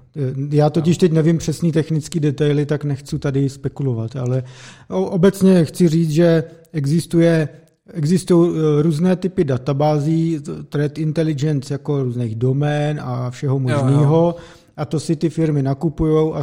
Já 0.50 0.70
totiž 0.70 0.96
no. 0.96 1.00
teď 1.00 1.12
nevím 1.12 1.38
přesný 1.38 1.72
technický 1.72 2.20
detaily, 2.20 2.66
tak 2.66 2.84
nechci 2.84 3.18
tady 3.18 3.48
spekulovat, 3.48 4.16
ale 4.16 4.42
obecně 4.88 5.64
chci 5.64 5.88
říct, 5.88 6.10
že 6.10 6.44
existuje 6.72 7.48
Existují 7.92 8.58
e, 8.58 8.82
různé 8.82 9.16
typy 9.16 9.44
databází, 9.44 10.40
threat 10.68 10.98
intelligence 10.98 11.74
jako 11.74 12.02
různých 12.02 12.34
domén 12.34 13.00
a 13.02 13.30
všeho 13.30 13.58
možného. 13.58 14.34
A 14.76 14.84
to 14.84 15.00
si 15.00 15.16
ty 15.16 15.30
firmy 15.30 15.62
nakupují 15.62 16.32
a 16.34 16.42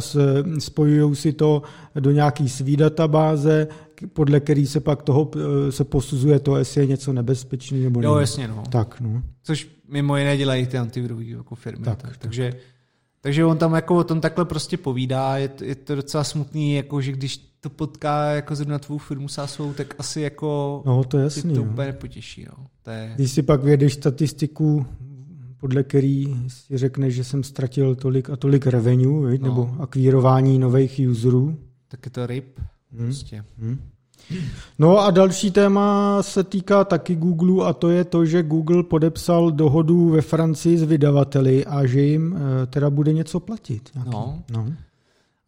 spojují 0.58 1.16
si 1.16 1.32
to 1.32 1.62
do 2.00 2.10
nějaký 2.10 2.48
svý 2.48 2.76
databáze, 2.76 3.68
podle 4.12 4.40
který 4.40 4.66
se 4.66 4.80
pak 4.80 5.02
toho 5.02 5.30
eh, 5.36 5.72
se 5.72 5.84
posuzuje 5.84 6.38
to, 6.38 6.56
jestli 6.56 6.80
je 6.80 6.86
něco 6.86 7.12
nebezpečné 7.12 7.78
nebo 7.78 8.00
ne. 8.00 8.06
Jo, 8.06 8.16
jasně, 8.16 8.48
no. 8.48 8.62
Tak, 8.70 9.00
no. 9.00 9.22
Což 9.42 9.68
mimo 9.88 10.16
jiné 10.16 10.36
dělají 10.36 10.66
ty 10.66 10.78
antivirové 10.78 11.24
jako 11.24 11.54
firmy. 11.54 11.84
Tak, 11.84 12.02
tak. 12.02 12.16
Takže, 12.16 12.52
takže 13.20 13.44
on 13.44 13.58
tam 13.58 13.74
jako 13.74 13.96
o 13.96 14.04
tom 14.04 14.20
takhle 14.20 14.44
prostě 14.44 14.76
povídá, 14.76 15.36
je 15.36 15.48
to, 15.48 15.64
je 15.64 15.74
to 15.74 15.94
docela 15.94 16.24
smutný, 16.24 16.74
jako 16.74 17.00
že 17.00 17.12
když 17.12 17.38
to 17.60 17.70
potká 17.70 18.30
jako 18.30 18.54
zrovna 18.54 18.78
tvou 18.78 18.98
firmu 18.98 19.28
sásou, 19.28 19.72
tak 19.72 19.94
asi 19.98 20.20
jako 20.20 20.82
no, 20.86 21.04
to, 21.04 21.18
jasný, 21.18 21.54
to 21.54 21.62
úplně 21.62 21.86
nepotěší. 21.86 22.46
No. 22.48 22.66
To 22.82 22.90
je... 22.90 23.12
Když 23.14 23.30
si 23.30 23.42
pak 23.42 23.64
vědeš 23.64 23.94
statistiku, 23.94 24.86
podle 25.56 25.82
který 25.82 26.36
si 26.48 26.78
řekneš, 26.78 27.14
že 27.14 27.24
jsem 27.24 27.42
ztratil 27.42 27.94
tolik 27.94 28.30
a 28.30 28.36
tolik 28.36 28.66
revenue, 28.66 29.38
no. 29.38 29.44
nebo 29.44 29.76
akvírování 29.78 30.58
nových 30.58 31.00
userů. 31.10 31.58
Tak 31.88 32.06
je 32.06 32.10
to 32.10 32.26
RIP. 32.26 32.60
Hmm. 32.92 33.04
Prostě. 33.06 33.44
Hmm. 33.58 33.80
No 34.78 34.98
a 34.98 35.10
další 35.10 35.50
téma 35.50 36.22
se 36.22 36.44
týká 36.44 36.84
taky 36.84 37.16
Google 37.16 37.68
a 37.68 37.72
to 37.72 37.90
je 37.90 38.04
to, 38.04 38.26
že 38.26 38.42
Google 38.42 38.82
podepsal 38.82 39.50
dohodu 39.50 40.08
ve 40.08 40.22
Francii 40.22 40.78
s 40.78 40.82
vydavateli 40.82 41.66
a 41.66 41.86
že 41.86 42.00
jim 42.00 42.36
eh, 42.36 42.66
teda 42.66 42.90
bude 42.90 43.12
něco 43.12 43.40
platit. 43.40 43.90
No. 44.06 44.42
no. 44.50 44.72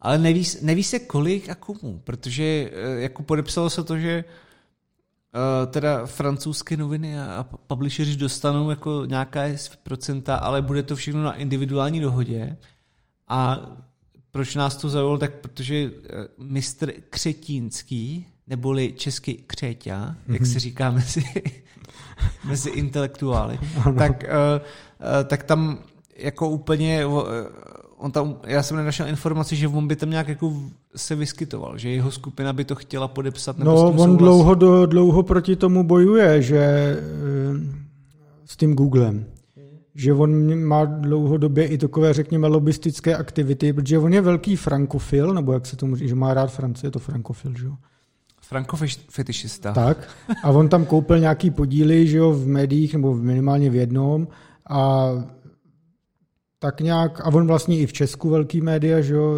Ale 0.01 0.17
neví, 0.17 0.43
neví 0.61 0.83
se 0.83 0.99
kolik 0.99 1.49
a 1.49 1.55
komu, 1.55 2.01
protože 2.03 2.43
eh, 2.43 3.01
jako 3.01 3.23
podepsalo 3.23 3.69
se 3.69 3.83
to, 3.83 3.97
že 3.97 4.23
uh, 4.23 5.71
teda 5.71 6.05
francouzské 6.05 6.77
noviny 6.77 7.19
a 7.19 7.45
publishers 7.67 8.15
dostanou 8.15 8.69
jako 8.69 9.05
nějaká 9.05 9.43
procenta, 9.83 10.35
ale 10.35 10.61
bude 10.61 10.83
to 10.83 10.95
všechno 10.95 11.23
na 11.23 11.33
individuální 11.33 11.99
dohodě 11.99 12.57
a 13.27 13.61
proč 14.31 14.55
nás 14.55 14.75
to 14.75 14.89
zaujalo, 14.89 15.17
tak 15.17 15.33
protože 15.33 15.75
eh, 15.75 16.27
mistr 16.37 16.91
Křetínský, 17.09 18.25
neboli 18.47 18.93
český 18.97 19.33
Křeťa, 19.47 19.99
mm-hmm. 19.99 20.33
jak 20.33 20.45
se 20.45 20.51
mhm. 20.51 20.59
říká 20.59 20.91
mezi, 20.91 21.23
mezi 22.47 22.69
intelektuály, 22.69 23.59
tak, 23.97 24.23
uh, 24.23 24.61
uh, 24.61 25.23
tak 25.27 25.43
tam 25.43 25.77
jako 26.17 26.49
úplně, 26.49 27.05
on 27.97 28.11
tam, 28.11 28.37
já 28.47 28.63
jsem 28.63 28.77
nenašel 28.77 29.07
informaci, 29.07 29.55
že 29.55 29.67
on 29.67 29.87
by 29.87 29.95
tam 29.95 30.09
nějak 30.09 30.27
jako 30.27 30.53
se 30.95 31.15
vyskytoval, 31.15 31.77
že 31.77 31.89
jeho 31.89 32.11
skupina 32.11 32.53
by 32.53 32.65
to 32.65 32.75
chtěla 32.75 33.07
podepsat. 33.07 33.57
Nebo 33.57 33.71
no, 33.71 33.91
on 33.91 34.17
dlouho, 34.17 34.55
do, 34.55 34.85
dlouho 34.85 35.23
proti 35.23 35.55
tomu 35.55 35.83
bojuje, 35.83 36.41
že 36.41 36.95
s 38.45 38.57
tím 38.57 38.75
Googlem 38.75 39.25
že 39.99 40.13
on 40.13 40.59
má 40.63 40.85
dlouhodobě 40.85 41.67
i 41.67 41.77
takové, 41.77 42.13
řekněme, 42.13 42.47
lobistické 42.47 43.15
aktivity, 43.15 43.73
protože 43.73 43.99
on 43.99 44.13
je 44.13 44.21
velký 44.21 44.55
frankofil, 44.55 45.33
nebo 45.33 45.53
jak 45.53 45.65
se 45.65 45.75
tomu 45.75 45.95
říká, 45.95 46.07
že 46.07 46.15
má 46.15 46.33
rád 46.33 46.51
Francie, 46.51 46.87
je 46.87 46.91
to 46.91 46.99
frankofil, 46.99 47.53
že 47.57 47.65
jo? 47.65 47.73
Frankofetišista. 48.41 49.73
Tak. 49.73 50.09
A 50.43 50.49
on 50.49 50.69
tam 50.69 50.85
koupil 50.85 51.19
nějaký 51.19 51.51
podíly, 51.51 52.07
že 52.07 52.17
jo, 52.17 52.31
v 52.31 52.47
médiích, 52.47 52.93
nebo 52.93 53.15
minimálně 53.15 53.69
v 53.69 53.75
jednom. 53.75 54.27
A 54.69 55.09
tak 56.59 56.81
nějak, 56.81 57.21
a 57.21 57.25
on 57.25 57.47
vlastně 57.47 57.79
i 57.79 57.85
v 57.85 57.93
Česku 57.93 58.29
velký 58.29 58.61
média, 58.61 59.01
že 59.01 59.13
jo, 59.13 59.35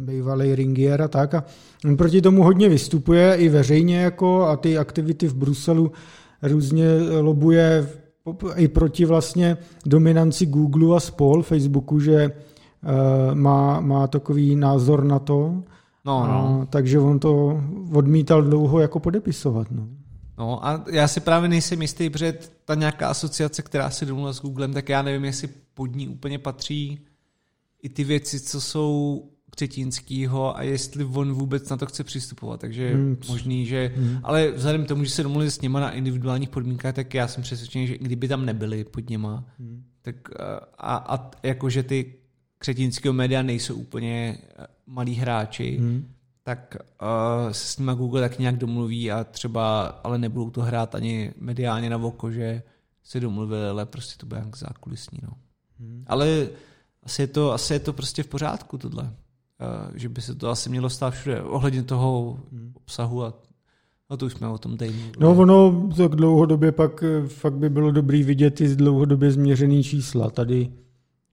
bývalý 0.00 0.54
Ringier 0.54 1.02
a 1.02 1.08
tak. 1.08 1.34
A 1.34 1.44
on 1.84 1.96
proti 1.96 2.22
tomu 2.22 2.42
hodně 2.42 2.68
vystupuje 2.68 3.34
i 3.34 3.48
veřejně 3.48 4.00
jako 4.00 4.42
a 4.42 4.56
ty 4.56 4.78
aktivity 4.78 5.28
v 5.28 5.34
Bruselu 5.34 5.92
různě 6.42 6.86
lobuje 7.20 7.86
i 8.56 8.68
proti 8.68 9.04
vlastně 9.04 9.56
dominanci 9.86 10.46
Google 10.46 10.96
a 10.96 11.00
spol 11.00 11.42
Facebooku, 11.42 12.00
že 12.00 12.30
uh, 12.30 13.34
má, 13.34 13.80
má 13.80 14.06
takový 14.06 14.56
názor 14.56 15.04
na 15.04 15.18
to. 15.18 15.62
No, 16.04 16.26
no. 16.26 16.60
A, 16.62 16.66
takže 16.66 16.98
on 16.98 17.18
to 17.18 17.62
odmítal 17.92 18.42
dlouho 18.42 18.80
jako 18.80 19.00
podepisovat. 19.00 19.70
No. 19.70 19.88
No 20.38 20.66
a 20.66 20.84
já 20.90 21.08
si 21.08 21.20
právě 21.20 21.48
nejsem 21.48 21.82
jistý, 21.82 22.10
protože 22.10 22.38
ta 22.64 22.74
nějaká 22.74 23.08
asociace, 23.08 23.62
která 23.62 23.90
se 23.90 24.06
domluvila 24.06 24.32
s 24.32 24.40
Googlem, 24.40 24.72
tak 24.72 24.88
já 24.88 25.02
nevím, 25.02 25.24
jestli 25.24 25.48
pod 25.74 25.96
ní 25.96 26.08
úplně 26.08 26.38
patří 26.38 26.98
i 27.82 27.88
ty 27.88 28.04
věci, 28.04 28.40
co 28.40 28.60
jsou 28.60 29.22
Křetínskýho 29.54 30.56
a 30.56 30.62
jestli 30.62 31.04
on 31.04 31.32
vůbec 31.32 31.68
na 31.68 31.76
to 31.76 31.86
chce 31.86 32.04
přistupovat. 32.04 32.60
Takže 32.60 32.94
hmm. 32.94 33.16
možný, 33.28 33.66
že... 33.66 33.92
Hmm. 33.96 34.18
Ale 34.22 34.50
vzhledem 34.50 34.84
k 34.84 34.88
tomu, 34.88 35.04
že 35.04 35.10
se 35.10 35.22
domluvili 35.22 35.50
s 35.50 35.60
nima 35.60 35.80
na 35.80 35.90
individuálních 35.90 36.48
podmínkách, 36.48 36.94
tak 36.94 37.14
já 37.14 37.28
jsem 37.28 37.42
přesvědčený, 37.42 37.86
že 37.86 37.98
kdyby 37.98 38.28
tam 38.28 38.46
nebyli 38.46 38.84
pod 38.84 39.10
něma, 39.10 39.44
hmm. 39.58 39.84
tak 40.02 40.16
a, 40.78 40.96
a 40.96 41.30
jakože 41.42 41.82
ty 41.82 42.14
křetínského 42.58 43.12
média 43.12 43.42
nejsou 43.42 43.74
úplně 43.74 44.38
malí 44.86 45.14
hráči, 45.14 45.76
hmm. 45.78 46.08
tak 46.42 46.76
uh, 47.02 47.52
se 47.52 47.66
s 47.66 47.78
nima 47.78 47.94
Google 47.94 48.20
tak 48.20 48.38
nějak 48.38 48.56
domluví 48.56 49.12
a 49.12 49.24
třeba 49.24 49.84
ale 49.84 50.18
nebudou 50.18 50.50
to 50.50 50.62
hrát 50.62 50.94
ani 50.94 51.32
mediálně 51.38 51.90
na 51.90 51.96
oko, 51.96 52.30
že 52.30 52.62
se 53.02 53.20
domluvili, 53.20 53.68
ale 53.68 53.86
prostě 53.86 54.18
to 54.18 54.26
bude 54.26 54.40
nějak 54.40 54.56
zákulisní. 54.56 55.18
No. 55.22 55.30
Hmm. 55.80 56.04
Ale 56.06 56.48
asi 57.02 57.22
je, 57.22 57.26
to, 57.26 57.52
asi 57.52 57.72
je 57.72 57.80
to 57.80 57.92
prostě 57.92 58.22
v 58.22 58.26
pořádku 58.26 58.78
tohle. 58.78 59.12
Že 59.94 60.08
by 60.08 60.20
se 60.20 60.34
to 60.34 60.48
asi 60.48 60.70
mělo 60.70 60.90
stát 60.90 61.14
všude. 61.14 61.42
Ohledně 61.42 61.82
toho 61.82 62.38
hmm. 62.52 62.72
obsahu 62.74 63.24
a 63.24 63.34
No 64.10 64.16
to 64.16 64.26
už 64.26 64.32
jsme 64.32 64.48
o 64.48 64.58
tom 64.58 64.76
tady 64.76 64.90
mluvili. 64.90 65.12
No 65.20 65.34
ono 65.34 65.88
tak 65.96 66.14
dlouhodobě 66.14 66.72
pak 66.72 67.02
eh, 67.02 67.28
fakt 67.28 67.54
by 67.54 67.70
bylo 67.70 67.90
dobrý 67.90 68.22
vidět 68.22 68.60
i 68.60 68.68
z 68.68 68.76
dlouhodobě 68.76 69.30
změřený 69.30 69.82
čísla. 69.82 70.30
Tady 70.30 70.68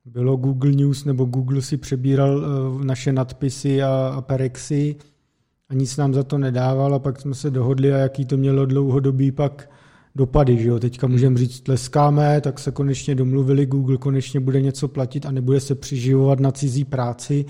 bylo 0.05 0.35
Google 0.35 0.71
News, 0.71 1.05
nebo 1.05 1.25
Google 1.25 1.61
si 1.61 1.77
přebíral 1.77 2.37
uh, 2.37 2.83
naše 2.83 3.13
nadpisy 3.13 3.83
a, 3.83 4.13
a 4.15 4.21
perexy 4.21 4.95
a 5.69 5.73
nic 5.73 5.97
nám 5.97 6.13
za 6.13 6.23
to 6.23 6.37
nedával 6.37 6.95
a 6.95 6.99
pak 6.99 7.19
jsme 7.19 7.35
se 7.35 7.51
dohodli 7.51 7.93
a 7.93 7.97
jaký 7.97 8.25
to 8.25 8.37
mělo 8.37 8.65
dlouhodobý 8.65 9.31
pak 9.31 9.69
dopady. 10.15 10.57
Že 10.57 10.69
jo? 10.69 10.79
Teďka 10.79 11.07
můžeme 11.07 11.37
říct, 11.37 11.61
tleskáme, 11.61 12.41
tak 12.41 12.59
se 12.59 12.71
konečně 12.71 13.15
domluvili, 13.15 13.65
Google 13.65 13.97
konečně 13.97 14.39
bude 14.39 14.61
něco 14.61 14.87
platit 14.87 15.25
a 15.25 15.31
nebude 15.31 15.59
se 15.59 15.75
přiživovat 15.75 16.39
na 16.39 16.51
cizí 16.51 16.85
práci, 16.85 17.45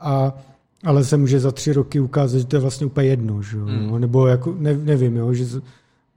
a, 0.00 0.34
ale 0.84 1.04
se 1.04 1.16
může 1.16 1.40
za 1.40 1.52
tři 1.52 1.72
roky 1.72 2.00
ukázat, 2.00 2.38
že 2.38 2.46
to 2.46 2.56
je 2.56 2.60
vlastně 2.60 2.86
úplně 2.86 3.08
jedno. 3.08 3.42
Že 3.42 3.56
jo? 3.56 3.66
Mm. 3.66 4.00
Nebo 4.00 4.26
jako, 4.26 4.54
ne, 4.58 4.76
nevím, 4.76 5.16
jo? 5.16 5.34
že 5.34 5.46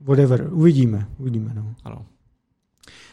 whatever. 0.00 0.48
Uvidíme. 0.52 1.06
uvidíme 1.18 1.52
no. 1.54 1.74
Ano. 1.84 2.04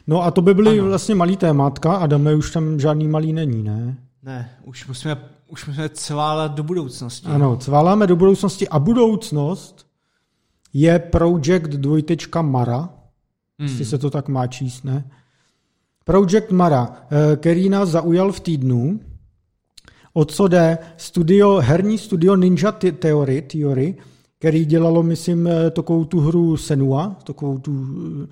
No 0.07 0.23
a 0.23 0.31
to 0.31 0.41
by 0.41 0.53
byly 0.53 0.79
ano. 0.79 0.89
vlastně 0.89 1.15
malý 1.15 1.37
témátka. 1.37 1.95
Adame 1.95 2.35
už 2.35 2.51
tam 2.51 2.79
žádný 2.79 3.07
malý 3.07 3.33
není, 3.33 3.63
ne? 3.63 3.97
Ne, 4.23 4.49
už 4.63 4.87
musíme, 4.87 5.17
už 5.47 5.65
musíme 5.65 5.89
cválat 5.89 6.51
do 6.55 6.63
budoucnosti. 6.63 7.27
Ano, 7.27 7.57
cváláme 7.57 8.07
do 8.07 8.15
budoucnosti 8.15 8.69
a 8.69 8.79
budoucnost 8.79 9.87
je 10.73 10.99
Project 10.99 11.69
dvojtečka 11.69 12.41
Mara, 12.41 12.89
hmm. 13.59 13.67
jestli 13.67 13.85
se 13.85 13.97
to 13.97 14.09
tak 14.09 14.27
má 14.27 14.47
číst, 14.47 14.83
ne? 14.83 15.11
Project 16.03 16.51
Mara, 16.51 16.95
eh, 17.09 17.35
který 17.35 17.69
nás 17.69 17.89
zaujal 17.89 18.31
v 18.31 18.39
týdnu, 18.39 18.99
o 20.17 20.25
co 20.25 20.47
jde, 20.47 20.77
studio, 20.97 21.59
herní 21.63 21.97
studio 21.97 22.35
Ninja 22.35 22.71
Theory, 22.71 23.41
Theory 23.41 23.95
který 24.39 24.65
dělalo, 24.65 25.03
myslím, 25.03 25.47
eh, 25.47 25.71
takovou 25.71 26.05
tu 26.05 26.19
hru 26.19 26.57
Senua, 26.57 27.15
takovou 27.23 27.57
tu 27.57 27.85
eh, 28.23 28.27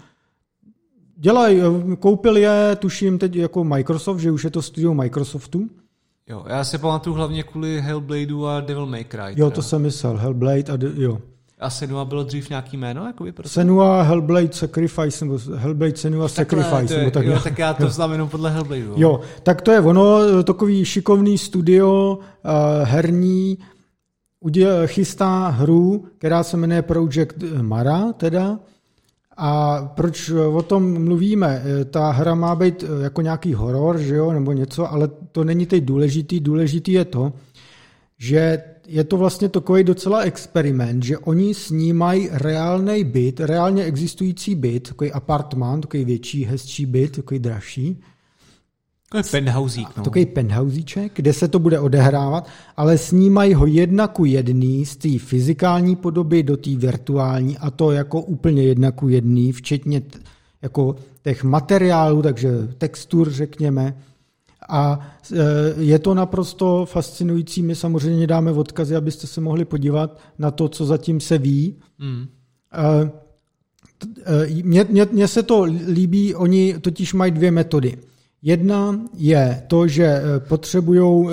Dělají, 1.17 1.61
koupil 1.99 2.38
je, 2.38 2.75
tuším 2.75 3.17
teď 3.17 3.36
jako 3.36 3.63
Microsoft, 3.63 4.19
že 4.19 4.31
už 4.31 4.43
je 4.43 4.49
to 4.49 4.61
studio 4.61 4.93
Microsoftu. 4.93 5.69
Jo, 6.29 6.45
já 6.47 6.63
se 6.63 6.77
pamatuju 6.77 7.15
hlavně 7.15 7.43
kvůli 7.43 7.81
Hellbladeu 7.81 8.45
a 8.45 8.61
Devil 8.61 8.86
May 8.86 9.03
Cry. 9.03 9.33
Jo, 9.36 9.51
to 9.51 9.61
jsem 9.61 9.81
myslel, 9.81 10.17
Hellblade 10.17 10.73
a 10.73 10.75
de, 10.75 10.91
jo. 10.95 11.21
A 11.60 11.70
Senua 11.70 12.06
bylo 12.06 12.24
dřív 12.24 12.49
nějaký 12.49 12.78
jméno? 12.78 13.06
Jakoby, 13.06 13.32
proto? 13.32 13.49
Senua 13.49 14.01
Hellblade 14.01 14.53
Sacrifice, 14.53 15.26
nebo 15.26 15.39
Hellblade 15.56 15.95
Senua 15.95 16.28
Takhle, 16.30 16.64
Sacrifice. 16.64 16.93
Je, 16.93 16.97
nebo 16.97 17.12
tak, 17.12 17.26
jo, 17.26 17.39
tak 17.43 17.60
já 17.60 17.74
to 17.74 17.89
znám 17.89 18.12
jenom 18.12 18.30
podle 18.30 18.51
Hellbladeu. 18.51 18.93
Jo, 18.95 19.20
tak 19.43 19.62
to 19.62 19.72
je 19.72 19.80
ono, 19.80 20.43
takový 20.43 20.86
šikovný 20.86 21.38
studio, 21.38 22.18
uh, 22.20 22.51
herní, 22.84 23.58
uděl, 24.39 24.88
chystá 24.88 25.47
hru, 25.47 26.06
která 26.18 26.43
se 26.43 26.58
jmenuje 26.58 26.82
Project 26.82 27.36
Mara, 27.62 28.14
teda, 28.14 28.60
a 29.38 29.82
proč 29.95 30.30
o 30.30 30.62
tom 30.62 31.03
mluvíme? 31.03 31.64
Ta 31.89 32.12
hra 32.12 32.36
má 32.36 32.56
být 32.56 32.84
jako 33.03 33.22
nějaký 33.22 33.53
horor, 33.53 33.97
že 33.97 34.16
jo, 34.16 34.32
nebo 34.34 34.51
něco, 34.51 34.91
ale 34.91 35.10
to 35.32 35.43
není 35.43 35.66
teď 35.66 35.84
důležitý. 35.84 36.39
Důležitý 36.39 36.91
je 36.91 37.06
to, 37.06 37.34
že 38.18 38.64
je 38.88 39.03
to 39.03 39.17
vlastně 39.17 39.49
takový 39.49 39.83
docela 39.83 40.19
experiment, 40.19 41.03
že 41.03 41.17
oni 41.17 41.53
snímají 41.53 42.29
reálný 42.31 43.03
byt, 43.03 43.39
reálně 43.39 43.83
existující 43.83 44.55
byt, 44.55 44.88
takový 44.88 45.11
apartmán, 45.11 45.81
takový 45.81 46.05
větší, 46.05 46.45
hezčí 46.45 46.86
byt, 46.86 47.15
takový 47.15 47.39
dražší. 47.39 48.01
Takový 49.11 49.31
penthousík. 49.31 49.88
No. 49.97 50.03
Takový 50.03 50.25
penthousíček, 50.25 51.11
kde 51.15 51.33
se 51.33 51.47
to 51.47 51.59
bude 51.59 51.79
odehrávat, 51.79 52.47
ale 52.77 52.97
snímají 52.97 53.53
ho 53.53 53.65
jedna 53.65 54.07
ku 54.07 54.25
jedný 54.25 54.86
z 54.86 54.95
té 54.95 55.19
fyzikální 55.19 55.95
podoby 55.95 56.43
do 56.43 56.57
té 56.57 56.75
virtuální 56.75 57.57
a 57.57 57.71
to 57.71 57.91
jako 57.91 58.21
úplně 58.21 58.63
jedna 58.63 58.91
ku 58.91 59.09
jedný, 59.09 59.51
včetně 59.51 60.01
jako 60.61 60.95
těch 61.23 61.43
materiálů, 61.43 62.21
takže 62.21 62.49
textur 62.77 63.29
řekněme, 63.29 63.95
a 64.70 64.99
e, 65.34 65.38
je 65.78 65.99
to 65.99 66.13
naprosto 66.13 66.86
fascinující. 66.86 67.61
My 67.61 67.76
samozřejmě 67.76 68.28
dáme 68.28 68.51
odkazy, 68.51 68.95
abyste 68.95 69.28
se 69.28 69.41
mohli 69.41 69.66
podívat 69.66 70.20
na 70.39 70.51
to, 70.51 70.70
co 70.70 70.86
zatím 70.86 71.20
se 71.20 71.38
ví. 71.38 71.76
Mm. 71.99 72.26
Mně, 74.63 74.86
mně, 74.89 75.07
mně 75.11 75.28
se 75.28 75.43
to 75.43 75.63
líbí, 75.91 76.36
oni 76.36 76.80
totiž 76.80 77.13
mají 77.13 77.32
dvě 77.32 77.51
metody. 77.51 77.97
Jedna 78.41 78.99
je 79.13 79.63
to, 79.68 79.88
že 79.88 80.22
potřebují 80.47 81.28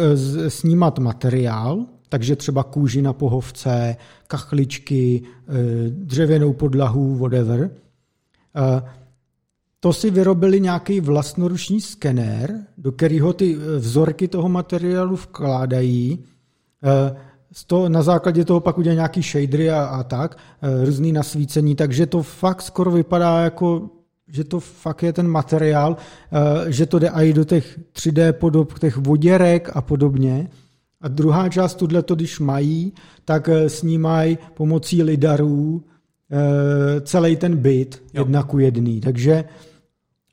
snímat 0.48 0.98
materiál, 0.98 1.86
takže 2.08 2.36
třeba 2.36 2.62
kůži 2.62 3.02
na 3.02 3.12
pohovce, 3.12 3.96
kachličky, 4.26 5.22
dřevěnou 5.88 6.52
podlahu, 6.52 7.16
whatever 7.16 7.70
to 9.84 9.92
si 9.92 10.10
vyrobili 10.10 10.60
nějaký 10.60 11.00
vlastnoruční 11.00 11.80
skenér, 11.80 12.54
do 12.78 12.92
kterého 12.92 13.32
ty 13.32 13.56
eh, 13.56 13.78
vzorky 13.78 14.28
toho 14.28 14.48
materiálu 14.48 15.16
vkládají. 15.16 16.24
Eh, 16.84 17.88
na 17.88 18.02
základě 18.02 18.44
toho 18.44 18.60
pak 18.60 18.78
udělají 18.78 18.96
nějaký 18.96 19.22
shadery 19.22 19.70
a, 19.70 19.84
a 19.84 20.02
tak, 20.02 20.38
eh, 20.62 20.84
různý 20.84 21.12
nasvícení, 21.12 21.74
takže 21.74 22.06
to 22.06 22.22
fakt 22.22 22.62
skoro 22.62 22.90
vypadá 22.90 23.40
jako, 23.40 23.90
že 24.28 24.44
to 24.44 24.60
fakt 24.60 25.02
je 25.02 25.12
ten 25.12 25.28
materiál, 25.28 25.96
že 26.68 26.86
to 26.86 26.98
jde 26.98 27.08
i 27.08 27.32
do 27.32 27.44
těch 27.44 27.78
3D 27.92 28.32
podob, 28.32 28.78
těch 28.78 28.96
voděrek 28.96 29.70
a 29.74 29.82
podobně. 29.82 30.48
A 31.00 31.08
druhá 31.08 31.48
část, 31.48 31.74
tuhle 31.74 32.02
to, 32.02 32.14
když 32.14 32.40
mají, 32.40 32.92
tak 33.24 33.48
snímají 33.66 34.38
pomocí 34.54 35.02
lidarů 35.02 35.84
celý 37.00 37.36
ten 37.36 37.56
byt 37.56 38.02
jedna 38.14 38.42
ku 38.42 38.58
jedný. 38.58 39.00
Takže 39.00 39.44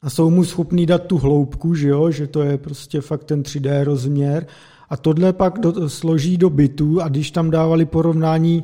a 0.01 0.09
jsou 0.09 0.29
mu 0.29 0.43
schopní 0.43 0.85
dát 0.85 1.03
tu 1.03 1.17
hloubku, 1.17 1.75
že, 1.75 1.87
jo? 1.87 2.11
že 2.11 2.27
to 2.27 2.41
je 2.41 2.57
prostě 2.57 3.01
fakt 3.01 3.23
ten 3.23 3.41
3D 3.41 3.83
rozměr. 3.83 4.47
A 4.89 4.97
tohle 4.97 5.33
pak 5.33 5.59
do, 5.59 5.89
složí 5.89 6.37
do 6.37 6.49
bytu 6.49 7.01
a 7.01 7.07
když 7.07 7.31
tam 7.31 7.51
dávali 7.51 7.85
porovnání 7.85 8.63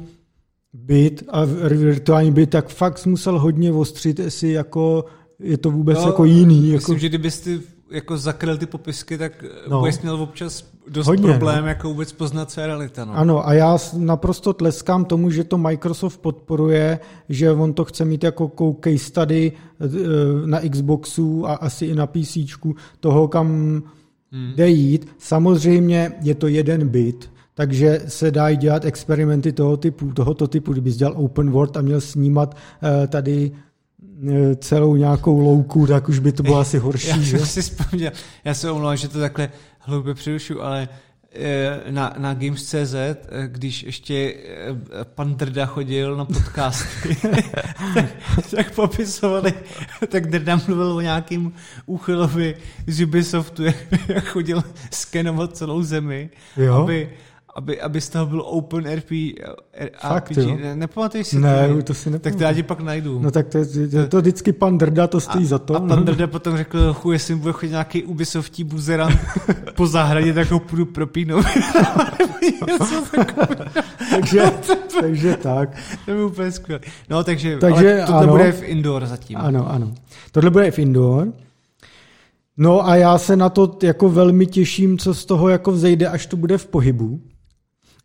byt 0.74 1.24
a 1.28 1.46
virtuální 1.46 2.32
byt, 2.32 2.50
tak 2.50 2.70
fakt 2.70 3.06
musel 3.06 3.40
hodně 3.40 3.72
ostřit, 3.72 4.20
jestli 4.20 4.52
jako 4.52 5.06
je 5.40 5.58
to 5.58 5.72
vůbec 5.72 5.98
no, 5.98 6.06
jako 6.06 6.26
jiný. 6.26 6.62
Myslím, 6.62 6.74
jako... 6.74 6.98
že 6.98 7.10
kdybyste 7.10 7.60
jako 7.92 8.18
zakryl 8.18 8.58
ty 8.58 8.66
popisky, 8.66 9.18
tak 9.18 9.46
no. 9.70 9.80
budeš 9.80 10.02
měl 10.02 10.22
občas 10.22 10.75
dost 10.90 11.08
Hodně, 11.08 11.28
problém, 11.28 11.62
no. 11.62 11.68
jako 11.68 11.90
vůbec 11.90 12.12
poznat, 12.12 12.52
co 12.52 12.62
je 12.62 12.68
realita. 12.68 13.06
No. 13.06 13.14
Ano, 13.14 13.48
a 13.48 13.54
já 13.54 13.78
naprosto 13.98 14.54
tleskám 14.54 15.06
tomu, 15.06 15.30
že 15.30 15.44
to 15.44 15.58
Microsoft 15.58 16.18
podporuje, 16.18 17.00
že 17.30 17.52
on 17.52 17.74
to 17.74 17.86
chce 17.86 18.06
mít 18.06 18.24
jako 18.24 18.76
case 18.84 18.98
study 18.98 19.52
eh, 19.52 19.88
na 20.46 20.60
Xboxu 20.70 21.48
a 21.48 21.54
asi 21.54 21.86
i 21.86 21.96
na 21.96 22.08
PC 22.08 22.38
toho, 23.00 23.28
kam 23.28 23.48
hmm. 24.32 24.54
jde 24.56 24.70
jít. 24.70 25.08
Samozřejmě 25.18 26.12
je 26.22 26.36
to 26.36 26.48
jeden 26.48 26.88
bit, 26.88 27.32
takže 27.54 28.02
se 28.08 28.32
dají 28.32 28.58
dělat 28.58 28.86
experimenty 28.86 29.52
toho 29.52 29.78
typu, 29.78 30.12
tohoto 30.14 30.48
typu, 30.48 30.72
kdyby 30.72 30.92
dělal 30.92 31.14
open 31.18 31.52
world 31.52 31.78
a 31.78 31.82
měl 31.82 32.02
snímat 32.02 32.56
uh, 32.56 33.08
tady 33.08 33.52
E, 34.30 34.56
celou 34.56 34.96
nějakou 34.96 35.40
louku, 35.40 35.88
tak 35.88 36.10
už 36.10 36.20
by 36.20 36.32
to 36.32 36.44
bylo 36.44 36.58
asi 36.58 36.78
horší. 36.78 37.08
Já 37.08 37.18
že? 37.18 37.46
si 37.46 37.62
vzpomněl, 37.62 38.12
já 38.46 38.54
se 38.54 38.72
omlouvám, 38.72 38.98
že 38.98 39.08
to 39.08 39.20
takhle 39.20 39.50
hloupě 39.86 40.14
přerušu, 40.14 40.64
ale 40.64 40.90
e, 41.34 41.92
na, 41.92 42.14
na 42.18 42.34
Games.cz, 42.34 42.94
e, 42.94 43.18
když 43.48 43.84
ještě 43.84 44.36
pan 45.04 45.36
Drda 45.36 45.66
chodil 45.66 46.16
na 46.16 46.26
podcasty, 46.26 47.18
tak, 47.94 48.06
tak 48.56 48.76
popisovali, 48.76 49.54
tak 50.08 50.30
Drda 50.30 50.60
mluvil 50.68 50.92
o 50.92 51.02
nějakým 51.02 51.54
úchylovi 51.86 52.56
z 52.88 53.02
Ubisoftu, 53.02 53.64
jak 54.08 54.26
chodil 54.26 54.64
skenovat 54.92 55.58
celou 55.58 55.84
zemi, 55.84 56.30
jo? 56.58 56.84
aby 56.84 57.10
aby, 57.56 57.82
aby 57.82 58.01
z 58.01 58.10
toho 58.10 58.26
byl 58.26 58.41
open 58.45 58.86
RP, 58.95 59.12
Fakt, 59.97 60.32
RPG. 60.32 60.38
Jo? 60.38 60.58
Ne, 60.62 60.76
nepamatuješ 60.76 61.28
si 61.28 61.39
ne, 61.39 61.68
to? 61.68 61.84
to 61.84 61.93
si 61.93 62.10
nepamatuji. 62.10 62.32
Tak 62.32 62.36
to 62.36 62.43
já 62.43 62.53
ti 62.53 62.64
pak 62.64 62.80
najdu. 62.80 63.20
No 63.20 63.32
tak 63.32 63.47
to, 63.47 63.58
je, 63.58 63.66
to 64.10 64.22
vždycky 64.22 64.53
pan 64.53 64.78
Drda, 64.78 65.08
to 65.08 65.20
stojí 65.20 65.45
a, 65.45 65.47
za 65.47 65.60
to. 65.60 65.76
A 65.76 65.80
pan 65.80 66.06
Drda 66.06 66.28
potom 66.28 66.58
řekl, 66.58 66.93
chu, 66.93 67.12
jestli 67.12 67.36
bude 67.36 67.53
chodit 67.53 67.72
nějaký 67.72 68.03
Ubisoftí 68.03 68.64
buzerant 68.64 69.20
po 69.76 69.88
zahradě, 69.88 70.34
tak 70.34 70.51
ho 70.51 70.60
půjdu 70.60 70.86
propínout. 70.86 71.45
takže, 74.10 74.41
takže 75.01 75.38
tak. 75.38 75.70
To 76.06 76.12
je 76.12 76.26
úplně 76.26 76.51
skvělé. 76.51 76.82
No, 77.10 77.24
takže, 77.24 77.58
takže 77.58 77.93
ale 77.93 78.06
tohle 78.06 78.24
ano, 78.24 78.32
bude 78.32 78.51
v 78.51 78.64
indoor 78.64 79.06
zatím. 79.06 79.38
Ano, 79.38 79.72
ano. 79.72 79.93
Tohle 80.32 80.49
bude 80.49 80.72
v 80.72 80.80
indoor. 80.80 81.28
No 82.58 82.88
a 82.88 82.95
já 82.95 83.18
se 83.18 83.36
na 83.36 83.49
to 83.49 83.78
jako 83.84 84.10
velmi 84.10 84.45
těším, 84.45 84.97
co 84.97 85.14
z 85.14 85.26
toho 85.26 85.49
jako 85.49 85.72
vzejde, 85.72 86.08
až 86.08 86.26
to 86.26 86.38
bude 86.38 86.58
v 86.58 86.68
pohybu 86.68 87.22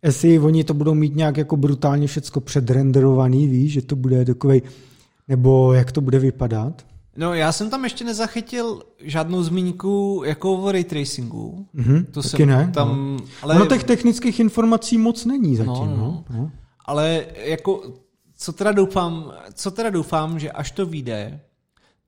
jestli 0.03 0.39
oni 0.39 0.63
to 0.63 0.73
budou 0.73 0.93
mít 0.93 1.15
nějak 1.15 1.37
jako 1.37 1.57
brutálně 1.57 2.07
všecko 2.07 2.41
předrenderovaný, 2.41 3.47
víš, 3.47 3.71
že 3.73 3.81
to 3.81 3.95
bude 3.95 4.25
takový, 4.25 4.61
nebo 5.27 5.73
jak 5.73 5.91
to 5.91 6.01
bude 6.01 6.19
vypadat. 6.19 6.85
No, 7.17 7.33
já 7.33 7.51
jsem 7.51 7.69
tam 7.69 7.83
ještě 7.83 8.03
nezachytil 8.03 8.81
žádnou 8.99 9.43
zmínku 9.43 10.23
jako 10.25 10.53
o 10.53 10.71
ray 10.71 10.83
tracingu. 10.83 11.65
Mhm, 11.73 12.05
to 12.11 12.21
taky 12.21 12.37
jsem 12.37 12.47
ne, 12.49 12.71
tam, 12.73 13.17
no. 13.17 13.25
ale, 13.41 13.55
Ono 13.55 13.65
těch 13.65 13.83
technických 13.83 14.39
informací 14.39 14.97
moc 14.97 15.25
není 15.25 15.55
zatím. 15.55 15.73
No, 15.73 15.85
No, 15.85 15.97
no. 15.97 16.23
no. 16.29 16.37
No. 16.37 16.51
ale 16.85 17.25
jako, 17.45 17.81
co 18.37 18.53
teda 18.53 18.71
doufám, 18.71 19.31
co 19.53 19.71
teda 19.71 19.89
doufám, 19.89 20.39
že 20.39 20.51
až 20.51 20.71
to 20.71 20.85
vyjde, 20.85 21.39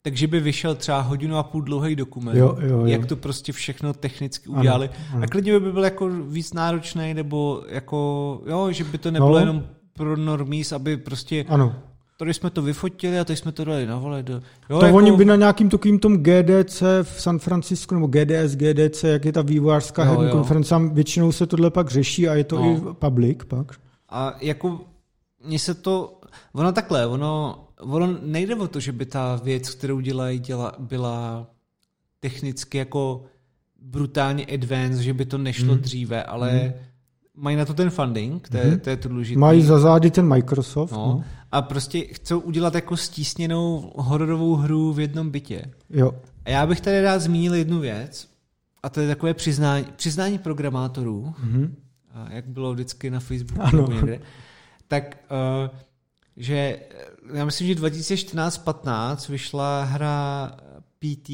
takže 0.05 0.27
by 0.27 0.39
vyšel 0.39 0.75
třeba 0.75 1.01
hodinu 1.01 1.37
a 1.37 1.43
půl 1.43 1.61
dlouhý 1.61 1.95
dokument, 1.95 2.37
Jo, 2.37 2.57
jo, 2.61 2.77
jo. 2.79 2.85
jak 2.85 3.05
to 3.05 3.15
prostě 3.15 3.51
všechno 3.51 3.93
technicky 3.93 4.49
Ano, 4.49 4.59
udělali. 4.59 4.89
ano. 5.13 5.23
A 5.23 5.27
klidně 5.27 5.59
by 5.59 5.71
byl 5.71 5.83
jako 5.83 6.09
víc 6.09 6.53
náročný, 6.53 7.13
nebo 7.13 7.63
jako, 7.69 8.41
jo, 8.47 8.71
že 8.71 8.83
by 8.83 8.97
to 8.97 9.11
nebylo 9.11 9.31
No. 9.31 9.37
jenom 9.39 9.63
pro 9.93 10.17
normies, 10.17 10.71
aby 10.71 10.97
prostě 10.97 11.45
Ano. 11.49 11.75
tady 12.17 12.33
jsme 12.33 12.49
to 12.49 12.61
vyfotili 12.61 13.19
a 13.19 13.25
teď 13.25 13.39
jsme 13.39 13.51
to 13.51 13.63
dali 13.65 13.85
na 13.85 13.97
vole. 13.97 14.23
Do, 14.23 14.33
jo, 14.69 14.79
To 14.79 14.85
jako, 14.85 14.97
oni 14.97 15.11
by 15.11 15.25
na 15.25 15.35
nějakým 15.35 15.69
takovým 15.69 15.99
tom 15.99 16.17
GDC 16.17 16.83
v 17.03 17.21
San 17.21 17.39
Francisco, 17.39 17.95
nebo 17.95 18.07
GDS, 18.07 18.55
GDC, 18.55 19.03
jak 19.03 19.25
je 19.25 19.31
ta 19.31 19.41
vývojářská 19.41 20.03
herní 20.03 20.29
konference, 20.31 20.69
tam 20.69 20.89
většinou 20.93 21.31
se 21.31 21.47
tohle 21.47 21.69
pak 21.69 21.89
řeší 21.91 22.29
a 22.29 22.33
je 22.33 22.43
to 22.43 22.55
No. 22.55 22.71
i 22.71 22.81
public 22.93 23.37
pak. 23.47 23.71
A 24.09 24.35
jako 24.41 24.79
mně 25.45 25.59
se 25.59 25.73
to, 25.73 26.19
ono 26.53 26.71
takhle, 26.71 27.07
ono, 27.07 27.62
ono 27.79 28.17
nejde 28.21 28.55
o 28.55 28.67
to, 28.67 28.79
že 28.79 28.91
by 28.91 29.05
ta 29.05 29.35
věc, 29.43 29.69
kterou 29.69 29.99
dělají, 29.99 30.39
děla, 30.39 30.75
byla 30.79 31.47
technicky 32.19 32.77
jako 32.77 33.23
brutálně 33.81 34.45
advanced, 34.45 34.99
že 35.01 35.13
by 35.13 35.25
to 35.25 35.37
nešlo 35.37 35.73
hmm. 35.73 35.81
dříve, 35.81 36.23
ale 36.23 36.51
hmm. 36.51 36.71
mají 37.35 37.57
na 37.57 37.65
to 37.65 37.73
ten 37.73 37.89
funding, 37.89 38.49
to 38.49 38.57
je, 38.57 38.65
Mhm. 38.67 38.79
to, 38.79 38.89
je 38.89 38.97
to 38.97 39.09
důležité. 39.09 39.39
Mají 39.39 39.61
za 39.61 39.79
zády 39.79 40.11
ten 40.11 40.27
Microsoft. 40.27 40.91
no. 40.91 40.97
No. 40.97 41.23
A 41.51 41.61
prostě 41.61 41.99
chcou 42.01 42.39
udělat 42.39 42.75
jako 42.75 42.97
stísněnou 42.97 43.91
hororovou 43.95 44.55
hru 44.55 44.93
v 44.93 44.99
jednom 44.99 45.29
bytě. 45.29 45.65
Jo. 45.89 46.11
A 46.45 46.49
já 46.49 46.65
bych 46.67 46.81
tady 46.81 47.01
rád 47.01 47.19
zmínil 47.19 47.53
jednu 47.55 47.79
věc, 47.79 48.27
a 48.83 48.89
to 48.89 48.99
je 49.01 49.07
takové 49.07 49.33
přiznání, 49.33 49.85
přiznání 49.95 50.37
programátorů, 50.37 51.33
a 52.13 52.27
jak 52.33 52.47
bylo 52.47 52.73
vždycky 52.73 53.09
na 53.09 53.19
Facebooku 53.19 53.61
Ano. 53.61 53.81
nebo 53.81 53.91
někde, 53.93 54.19
tak 54.87 55.17
uh, 55.63 55.77
že 56.37 56.79
eh, 56.89 57.37
já 57.37 57.45
myslím, 57.45 57.67
že 57.67 57.75
2014-15 57.75 59.31
vyšla 59.31 59.83
hra 59.83 60.51
PT, 60.99 61.29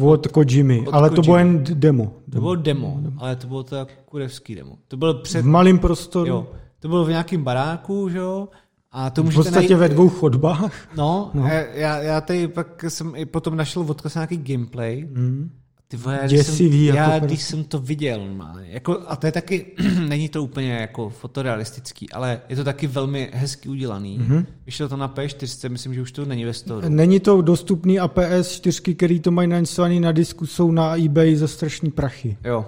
Od 0.00 0.26
Kojimy, 0.26 0.86
Od 0.86 0.94
ale 0.94 1.10
to 1.10 1.22
bylo 1.22 1.38
jen 1.38 1.64
demo. 1.64 2.12
to 2.32 2.40
bylo 2.40 2.54
demo, 2.56 3.00
ale 3.18 3.36
to 3.36 3.46
bylo 3.46 3.62
to 3.62 3.76
jako 3.76 3.92
kurevský 4.04 4.54
demo. 4.54 4.76
To 4.88 4.96
bylo 4.96 5.14
před, 5.14 5.42
V 5.42 5.46
malém 5.46 5.78
prostoru, 5.78 6.30
jo, 6.30 6.50
to 6.78 6.88
bylo 6.88 7.04
v 7.04 7.08
nějakém 7.08 7.44
baráku, 7.44 8.08
že 8.08 8.18
jo, 8.18 8.48
a 8.94 9.10
to 9.10 9.22
v 9.22 9.34
podstatě 9.34 9.56
najít, 9.68 9.72
ve 9.80 9.88
dvou 9.88 10.08
chodbách. 10.08 10.88
No, 10.96 11.30
No. 11.34 11.46
Já, 11.72 11.98
já 11.98 12.20
tady 12.20 12.48
pak 12.48 12.84
jsem 12.88 13.12
i 13.16 13.24
potom 13.26 13.56
našel 13.56 13.82
odkaz 13.88 14.14
nějaký 14.14 14.36
gameplay. 14.36 15.08
Mm. 15.10 15.50
Ty 15.92 15.98
vole, 15.98 16.18
já, 16.22 16.26
když 16.26 16.46
jsem, 16.46 16.66
jako 16.66 16.96
já 16.96 17.06
prostě. 17.10 17.26
když 17.26 17.42
jsem 17.42 17.64
to 17.64 17.78
viděl 17.78 18.20
normálně, 18.26 18.68
jako, 18.70 18.98
a 19.08 19.16
to 19.16 19.26
je 19.26 19.32
taky, 19.32 19.66
není 20.08 20.28
to 20.28 20.42
úplně 20.42 20.72
jako 20.72 21.08
fotorealistický, 21.08 22.10
ale 22.10 22.40
je 22.48 22.56
to 22.56 22.64
taky 22.64 22.86
velmi 22.86 23.30
hezky 23.32 23.68
udělaný. 23.68 24.18
Mhm. 24.18 24.38
Mm-hmm. 24.38 24.46
Vyšlo 24.66 24.88
to 24.88 24.96
na 24.96 25.08
P4, 25.08 25.70
myslím, 25.70 25.94
že 25.94 26.02
už 26.02 26.12
to 26.12 26.24
není 26.24 26.44
ve 26.44 26.52
storu. 26.52 26.88
Není 26.88 27.20
to 27.20 27.42
dostupný 27.42 28.00
a 28.00 28.08
PS4, 28.08 28.96
který 28.96 29.20
to 29.20 29.30
mají 29.30 29.48
nainstalovaný 29.48 30.00
na 30.00 30.12
disku, 30.12 30.46
jsou 30.46 30.70
na 30.70 30.96
eBay 30.96 31.36
za 31.36 31.48
strašný 31.48 31.90
prachy. 31.90 32.36
Jo. 32.44 32.66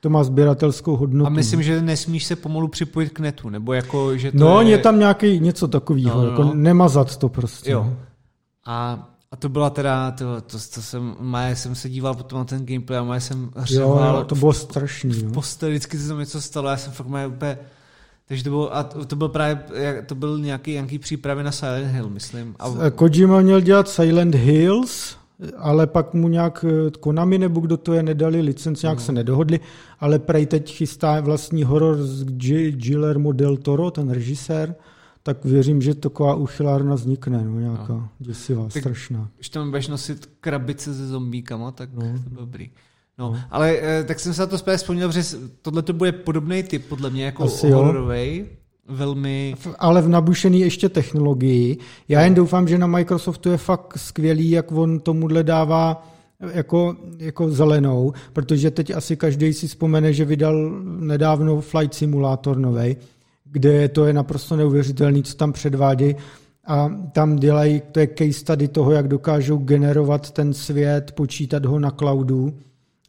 To 0.00 0.10
má 0.10 0.24
sběratelskou 0.24 0.96
hodnotu. 0.96 1.26
A 1.26 1.30
myslím, 1.30 1.62
že 1.62 1.82
nesmíš 1.82 2.24
se 2.24 2.36
pomalu 2.36 2.68
připojit 2.68 3.10
k 3.12 3.20
netu, 3.20 3.48
nebo 3.50 3.72
jako, 3.72 4.16
že 4.16 4.32
to 4.32 4.38
No, 4.38 4.60
je... 4.60 4.68
je 4.68 4.78
tam 4.78 4.98
nějaký 4.98 5.40
něco 5.40 5.68
takového, 5.68 6.16
No, 6.16 6.22
no, 6.24 6.30
jako 6.30 6.42
no. 6.44 6.54
nemazat 6.54 7.16
to 7.16 7.28
prostě. 7.28 7.70
Jo. 7.70 7.96
A, 8.66 9.08
a 9.34 9.36
to 9.36 9.48
byla 9.48 9.70
teda, 9.70 10.10
to, 10.10 10.40
to, 10.40 10.58
to 10.74 10.82
jsem, 10.82 11.16
Maje 11.20 11.56
jsem 11.56 11.74
se 11.74 11.88
díval 11.88 12.14
potom 12.14 12.38
na 12.38 12.44
ten 12.44 12.66
gameplay 12.66 12.98
a 12.98 13.02
Maje 13.02 13.20
jsem 13.20 13.50
hřeval 13.56 14.16
jo, 14.16 14.24
to 14.24 14.34
bylo 14.34 14.52
strašný. 14.52 15.22
Jo. 15.22 15.30
posteli, 15.30 15.72
vždycky 15.72 15.98
se 15.98 16.08
tam 16.08 16.18
něco 16.18 16.40
stalo, 16.40 16.68
já 16.68 16.76
jsem 16.76 16.92
fakt 16.92 17.06
Maje 17.06 17.26
úplně, 17.26 17.58
takže 18.28 18.44
to 18.44 18.50
bylo, 18.50 18.76
a 18.76 18.82
to, 18.82 19.16
byl 19.16 19.28
právě, 19.28 19.58
to 20.06 20.14
byl 20.14 20.38
nějaký, 20.38 20.72
nějaký 20.72 20.98
přípravy 20.98 21.42
na 21.42 21.52
Silent 21.52 21.92
Hill, 21.92 22.10
myslím. 22.10 22.54
A, 22.58 22.90
Kojima 22.90 23.40
měl 23.40 23.60
dělat 23.60 23.88
Silent 23.88 24.34
Hills, 24.34 25.16
ale 25.58 25.86
pak 25.86 26.14
mu 26.14 26.28
nějak 26.28 26.64
eh, 26.68 26.90
Konami 27.00 27.38
nebo 27.38 27.60
kdo 27.60 27.76
to 27.76 27.92
je, 27.92 28.02
nedali 28.02 28.40
licenci, 28.40 28.86
nějak 28.86 29.00
se 29.00 29.12
nedohodli, 29.12 29.60
ale 30.00 30.18
prej 30.18 30.46
teď 30.46 30.76
chystá 30.76 31.20
vlastní 31.20 31.64
horor 31.64 31.96
z 32.02 32.24
G- 32.24 32.72
Guillermo 32.72 33.32
del 33.32 33.56
Toro, 33.56 33.90
ten 33.90 34.10
režisér, 34.10 34.74
tak 35.26 35.44
věřím, 35.44 35.82
že 35.82 35.94
taková 35.94 36.34
uchylárna 36.34 36.94
vznikne, 36.94 37.44
no, 37.44 37.60
nějaká 37.60 38.08
děsivá, 38.18 38.62
Tak- 38.68 38.82
strašná. 38.82 39.28
když 39.36 39.48
tam 39.48 39.70
budeš 39.70 39.88
nosit 39.88 40.30
krabice 40.40 40.94
se 40.94 41.06
zombíkama, 41.06 41.70
tak 41.70 41.88
No. 41.94 42.02
no. 42.12 42.18
to 42.18 42.40
dobrý. 42.40 42.70
No, 43.18 43.36
ale 43.50 43.76
eh, 43.80 44.04
tak 44.04 44.20
jsem 44.20 44.34
se 44.34 44.40
na 44.42 44.46
to 44.46 44.58
spíš 44.58 44.74
vzpomněl, 44.74 45.12
že 45.12 45.22
tohle 45.62 45.82
to 45.82 45.92
bude 45.92 46.12
podobný 46.12 46.62
typ, 46.62 46.84
podle 46.88 47.10
mě, 47.10 47.24
jako 47.24 47.46
hororovej, 47.72 48.46
velmi... 48.88 49.54
Ale 49.78 50.02
v 50.02 50.08
nabušený 50.08 50.60
ještě 50.60 50.88
technologii. 50.88 51.76
Já 52.08 52.20
jen 52.22 52.34
doufám, 52.34 52.68
že 52.68 52.78
na 52.78 52.86
Microsoftu 52.86 53.48
je 53.50 53.56
fakt 53.56 53.98
skvělý, 53.98 54.50
jak 54.50 54.72
on 54.72 55.00
tomuhle 55.00 55.42
dává 55.44 56.08
jako, 56.52 56.96
jako 57.18 57.50
zelenou, 57.50 58.12
protože 58.32 58.70
teď 58.70 58.90
asi 58.90 59.16
každý 59.16 59.52
si 59.52 59.68
vzpomene, 59.68 60.12
že 60.12 60.24
vydal 60.24 60.70
nedávno 60.84 61.60
Flight 61.60 61.94
Simulator 61.94 62.58
novej, 62.58 62.96
kde 63.44 63.88
to 63.88 64.06
je 64.06 64.12
naprosto 64.12 64.56
neuvěřitelný, 64.56 65.22
co 65.22 65.36
tam 65.36 65.52
předvádějí. 65.52 66.16
A 66.66 66.88
tam 67.12 67.36
dělají, 67.36 67.82
to 67.92 68.00
je 68.00 68.08
case 68.18 68.32
study 68.32 68.68
toho, 68.68 68.92
jak 68.92 69.08
dokážou 69.08 69.56
generovat 69.58 70.30
ten 70.30 70.52
svět, 70.52 71.12
počítat 71.12 71.64
ho 71.64 71.78
na 71.78 71.90
cloudu 71.90 72.54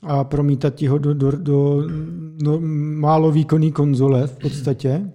a 0.03 0.23
promítat 0.23 0.81
ho 0.81 0.97
do, 0.97 1.13
do, 1.13 1.31
do 1.31 1.83
no, 2.41 2.59
málo 2.99 3.31
výkonný 3.31 3.71
konzole 3.71 4.27
v 4.27 4.38
podstatě 4.39 5.11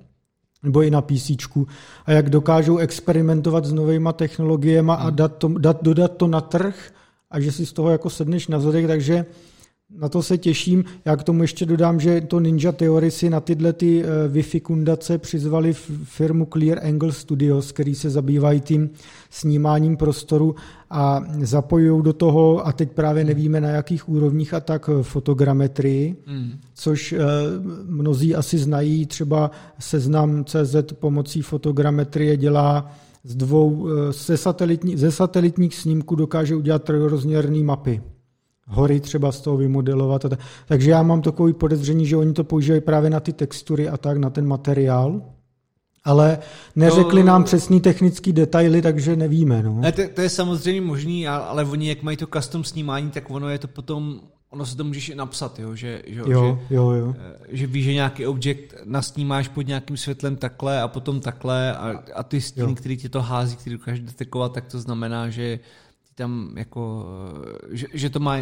nebo 0.62 0.82
i 0.82 0.90
na 0.90 1.00
PC, 1.00 1.30
a 2.06 2.12
jak 2.12 2.30
dokážou 2.30 2.76
experimentovat 2.76 3.64
s 3.64 3.72
novýma 3.72 4.12
technologiemi 4.12 4.92
a 4.96 5.10
dát 5.10 5.36
to, 5.36 5.48
dát, 5.48 5.82
dodat 5.82 6.16
to 6.16 6.26
na 6.26 6.40
trh. 6.40 6.92
A 7.30 7.40
že 7.40 7.52
si 7.52 7.66
z 7.66 7.72
toho 7.72 7.90
jako 7.90 8.10
sedneš 8.10 8.48
na 8.48 8.60
zadek, 8.60 8.86
takže 8.86 9.26
na 9.98 10.08
to 10.08 10.22
se 10.22 10.38
těším. 10.38 10.84
Já 11.04 11.16
k 11.16 11.22
tomu 11.22 11.42
ještě 11.42 11.66
dodám, 11.66 12.00
že 12.00 12.20
to 12.20 12.40
Ninja 12.40 12.72
Theory 12.72 13.10
si 13.10 13.30
na 13.30 13.40
tyhle 13.40 13.72
ty 13.72 14.04
eh, 14.04 14.28
Wi-Fi 14.28 14.60
kundace 14.60 15.18
přizvali 15.18 15.72
firmu 16.04 16.48
Clear 16.52 16.86
Angle 16.86 17.12
Studios, 17.12 17.72
který 17.72 17.94
se 17.94 18.10
zabývají 18.10 18.60
tím 18.60 18.90
snímáním 19.30 19.96
prostoru 19.96 20.54
a 20.90 21.24
zapojují 21.42 22.02
do 22.02 22.12
toho, 22.12 22.66
a 22.66 22.72
teď 22.72 22.92
právě 22.92 23.24
nevíme 23.24 23.60
na 23.60 23.68
jakých 23.68 24.08
úrovních 24.08 24.54
a 24.54 24.60
tak 24.60 24.90
eh, 24.92 25.02
fotogrametrii, 25.02 26.16
Mm. 26.26 26.50
což 26.74 27.12
eh, 27.12 27.18
mnozí 27.86 28.34
asi 28.34 28.58
znají, 28.58 29.06
třeba 29.06 29.50
seznam 29.78 30.44
CZ 30.44 30.76
pomocí 30.94 31.42
fotogrametrie 31.42 32.36
dělá 32.36 32.92
z 33.24 33.34
dvou, 33.36 33.88
ze, 34.12 34.36
satelitní, 34.36 34.96
ze 34.96 35.10
satelitních 35.10 35.74
snímků 35.74 36.14
dokáže 36.14 36.56
udělat 36.56 36.84
trojrozměrné 36.84 37.64
mapy. 37.64 38.00
Hory 38.70 39.00
třeba 39.00 39.32
z 39.32 39.40
toho 39.40 39.56
vymodelovat. 39.56 40.24
a 40.24 40.28
tak. 40.28 40.38
Takže 40.66 40.90
já 40.90 41.02
mám 41.02 41.22
takový 41.22 41.52
podezření, 41.52 42.06
že 42.06 42.16
oni 42.16 42.32
to 42.32 42.44
používají 42.44 42.80
právě 42.80 43.10
na 43.10 43.20
ty 43.20 43.32
textury 43.32 43.88
a 43.88 43.96
tak, 43.96 44.16
na 44.16 44.30
ten 44.30 44.46
materiál. 44.46 45.22
Ale 46.04 46.38
neřekli 46.76 47.20
To- 47.22 47.26
nám 47.26 47.44
přesný 47.44 47.80
technický 47.80 48.32
detaily, 48.32 48.82
takže 48.82 49.16
nevíme. 49.16 49.62
No. 49.62 49.78
Ne, 49.80 49.92
to, 49.92 50.02
to 50.14 50.20
je 50.20 50.28
samozřejmě 50.28 50.80
možný, 50.80 51.28
ale 51.28 51.64
oni, 51.64 51.88
jak 51.88 52.02
mají 52.02 52.16
to 52.16 52.26
custom 52.26 52.64
snímání, 52.64 53.10
tak 53.10 53.30
ono 53.30 53.48
je 53.48 53.58
to 53.58 53.68
potom, 53.68 54.20
ono 54.50 54.66
se 54.66 54.76
to 54.76 54.84
můžeš 54.84 55.08
i 55.08 55.14
napsat, 55.14 55.58
jo, 55.58 55.74
že, 55.74 56.02
že, 56.06 56.20
Jo, 56.26 56.58
že, 56.68 56.74
jo, 56.74 56.90
jo. 56.90 57.14
eh, 57.18 57.36
že 57.48 57.66
víš, 57.66 57.84
že 57.84 57.94
nějaký 57.94 58.26
objekt 58.26 58.74
nasnímáš 58.84 59.48
pod 59.48 59.66
nějakým 59.66 59.96
světlem 59.96 60.36
takhle 60.36 60.82
a 60.82 60.88
potom 60.88 61.20
takhle 61.20 61.72
a, 61.76 62.02
a 62.14 62.22
ty 62.22 62.40
stíny, 62.40 62.68
Jo. 62.70 62.74
který 62.74 62.96
ti 62.96 63.08
to 63.08 63.22
hází, 63.22 63.56
který 63.56 63.76
dokážeš 63.76 64.00
detekovat, 64.00 64.52
tak 64.52 64.64
to 64.66 64.80
znamená, 64.80 65.30
že 65.30 65.58
tam 66.20 66.54
jako, 66.56 67.06
eh, 67.72 67.76
že, 67.76 67.86
že 67.92 68.10
to 68.10 68.20
má 68.20 68.36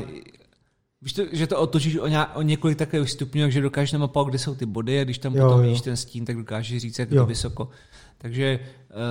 Víš 1.03 1.13
to, 1.13 1.23
že 1.33 1.47
to 1.47 1.61
otočíš 1.61 1.97
o, 1.97 2.07
nějak, 2.07 2.37
o 2.37 2.43
několik 2.43 2.79
takových 2.79 3.11
stupňů, 3.11 3.43
takže 3.43 3.61
dokážeš 3.61 3.93
namapovat, 3.93 4.29
kde 4.29 4.39
jsou 4.39 4.55
ty 4.55 4.67
body 4.67 5.01
a 5.01 5.05
když 5.05 5.19
tam 5.19 5.35
Jo, 5.37 5.45
potom 5.45 5.63
vidíš 5.63 5.81
ten 5.81 5.97
stín, 5.97 6.25
tak 6.25 6.37
dokážeš 6.37 6.81
říct, 6.83 6.99
jak 6.99 7.11
je 7.11 7.17
Jo. 7.17 7.23
to 7.23 7.27
vysoko. 7.27 7.69
Takže 8.19 8.61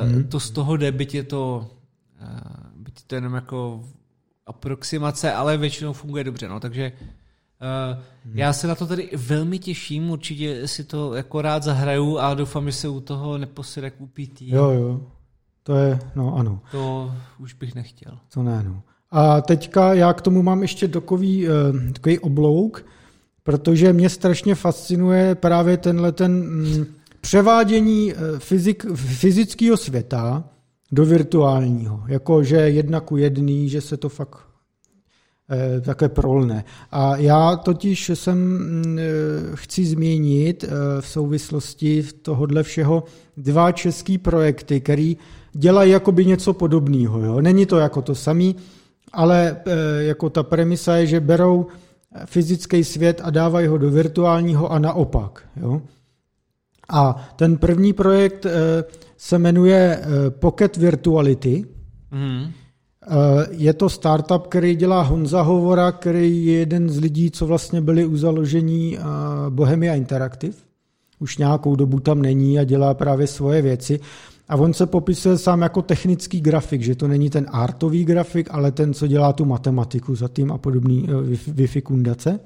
Mhm. 0.06 0.24
to 0.28 0.40
z 0.40 0.52
toho 0.52 0.78
jde, 0.78 0.92
byť 0.92 1.16
je 1.16 1.24
to, 1.24 1.68
uh, 2.22 2.84
byť 2.84 3.00
je 3.00 3.04
to 3.08 3.16
jenom 3.16 3.34
jako 3.34 3.84
aproximace, 4.46 5.34
ale 5.34 5.58
většinou 5.58 5.94
funguje 5.94 6.24
dobře. 6.24 6.48
No, 6.48 6.60
takže 6.60 6.92
uh, 7.92 8.04
já 8.34 8.54
se 8.54 8.68
na 8.68 8.76
to 8.76 8.88
tady 8.88 9.10
velmi 9.16 9.60
těším, 9.60 10.10
určitě 10.10 10.68
si 10.68 10.84
to 10.84 11.14
jako 11.14 11.42
rád 11.42 11.64
zahraju 11.64 12.18
a 12.18 12.34
doufám, 12.34 12.66
že 12.66 12.72
se 12.72 12.88
u 12.88 13.00
toho 13.00 13.38
neposede 13.38 13.90
k 13.90 14.02
UPT. 14.02 14.42
Jo, 14.42 14.70
jo. 14.72 15.02
To 15.68 15.76
je, 15.76 16.00
no 16.16 16.36
ano. 16.36 16.60
To 16.72 17.12
už 17.40 17.54
bych 17.54 17.76
nechtěl. 17.76 18.18
To 18.34 18.44
ne, 18.44 18.64
no. 18.68 18.82
A 19.12 19.42
teďka 19.42 19.94
já 19.94 20.14
k 20.14 20.22
tomu 20.22 20.44
mám 20.44 20.62
ještě 20.62 20.88
takový, 20.88 21.48
uh, 21.48 21.54
takový 21.94 22.20
oblouk, 22.20 22.86
protože 23.44 23.94
mě 23.94 24.10
strašně 24.10 24.56
fascinuje 24.56 25.36
právě 25.36 25.78
tenhle 25.78 26.12
ten 26.12 26.32
mm, 26.32 26.86
převádění 27.22 28.14
eh, 28.14 28.16
fyzik, 28.40 28.86
fyzického 28.96 29.78
světa 29.78 30.44
do 30.92 31.06
virtuálního. 31.06 32.04
Jako, 32.08 32.44
že 32.44 32.56
jedna 32.56 33.00
ku 33.00 33.18
jedný, 33.18 33.70
že 33.70 33.82
se 33.82 33.98
to 33.98 34.10
fakt 34.10 34.38
eh, 35.50 35.82
také 35.82 36.10
prolne. 36.10 36.64
A 36.92 37.18
já 37.18 37.56
totiž 37.56 38.12
jsem 38.14 38.38
mm, 38.38 39.00
eh, 39.00 39.12
chci 39.56 39.86
zmínit 39.86 40.64
eh, 40.64 41.02
v 41.02 41.08
souvislosti 41.08 42.04
tohohle 42.22 42.64
všeho 42.64 43.04
dva 43.38 43.72
český 43.72 44.18
projekty, 44.18 44.82
které 44.82 45.14
dělají 45.54 45.92
jakoby 45.92 46.26
něco 46.26 46.54
podobného. 46.54 47.20
Jo? 47.20 47.42
Není 47.42 47.66
to 47.66 47.78
jako 47.78 48.02
to 48.02 48.16
samý, 48.16 48.56
ale 49.14 49.58
jako 50.00 50.30
ta 50.30 50.44
premisa 50.44 50.96
je, 50.96 51.06
že 51.06 51.20
berou 51.20 51.68
fyzický 52.26 52.84
svět 52.84 53.22
a 53.24 53.30
dávají 53.30 53.68
ho 53.68 53.78
do 53.78 53.92
virtuálního 53.92 54.72
a 54.72 54.80
naopak. 54.80 55.44
Jo? 55.56 55.82
A 56.90 57.30
ten 57.36 57.58
první 57.58 57.94
projekt 57.94 58.46
se 59.18 59.38
jmenuje 59.40 60.02
Pocket 60.30 60.78
Virtuality. 60.78 61.66
Mm. 62.12 62.52
Je 63.50 63.74
to 63.74 63.90
startup, 63.90 64.48
který 64.48 64.76
dělá 64.76 65.02
Honza 65.02 65.42
Hovora, 65.42 65.92
který 65.92 66.46
je 66.46 66.60
jeden 66.60 66.90
z 66.90 67.00
lidí, 67.00 67.32
co 67.32 67.46
vlastně 67.46 67.82
byli 67.82 68.06
u 68.06 68.18
založení 68.18 68.98
Bohemia 69.50 69.96
Interactive. 69.96 70.67
Už 71.20 71.38
nějakou 71.38 71.76
dobu 71.76 72.00
tam 72.00 72.22
není 72.22 72.60
a 72.60 72.64
dělá 72.64 72.94
právě 72.94 73.28
svoje 73.28 73.62
věci. 73.62 74.00
A 74.50 74.56
on 74.56 74.74
se 74.74 74.86
popisuje 74.86 75.38
sám 75.38 75.62
jako 75.62 75.82
technický 75.82 76.42
grafik, 76.42 76.82
že 76.82 76.96
to 76.96 77.08
není 77.08 77.30
ten 77.30 77.46
artový 77.52 78.06
grafik, 78.06 78.48
ale 78.52 78.72
ten, 78.72 78.94
co 78.94 79.08
dělá 79.08 79.34
tu 79.34 79.46
matematiku 79.46 80.16
za 80.16 80.28
tím 80.28 80.52
a 80.52 80.58
podobný 80.58 81.08
e, 81.10 81.14
Wi-Fi 81.52 81.82
kundace. 81.82 82.40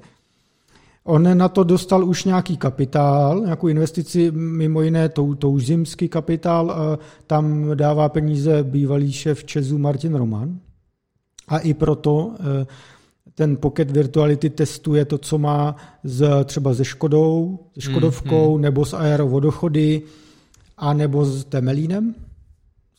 On 1.04 1.38
na 1.38 1.48
to 1.48 1.64
dostal 1.64 2.04
už 2.04 2.24
nějaký 2.24 2.56
kapitál, 2.56 3.40
nějakou 3.40 3.68
investici, 3.68 4.30
mimo 4.30 4.82
jiné 4.82 5.08
tou, 5.08 5.34
tou 5.34 5.58
zimský 5.58 6.08
kapitál, 6.08 6.98
tam 7.26 7.70
dává 7.74 8.08
peníze 8.08 8.62
bývalý 8.62 9.12
šéf 9.12 9.44
Česu 9.44 9.78
Martin 9.78 10.14
Roman. 10.14 10.58
A 11.48 11.58
i 11.58 11.74
proto 11.74 12.34
e, 12.40 12.66
ten 13.34 13.56
Pocket 13.56 13.90
Virtuality 13.90 14.50
testuje 14.50 15.04
to, 15.04 15.18
co 15.18 15.38
má 15.38 15.76
z, 16.04 16.44
třeba 16.44 16.74
se 16.74 16.84
Škodou, 16.84 17.58
se 17.74 17.80
Škodovkou, 17.80 18.56
mm, 18.56 18.62
nebo 18.62 18.84
s 18.84 18.94
aerovodochody, 18.94 20.02
a 20.76 20.92
nebo 20.92 21.24
s 21.24 21.44
Temelínem, 21.44 22.14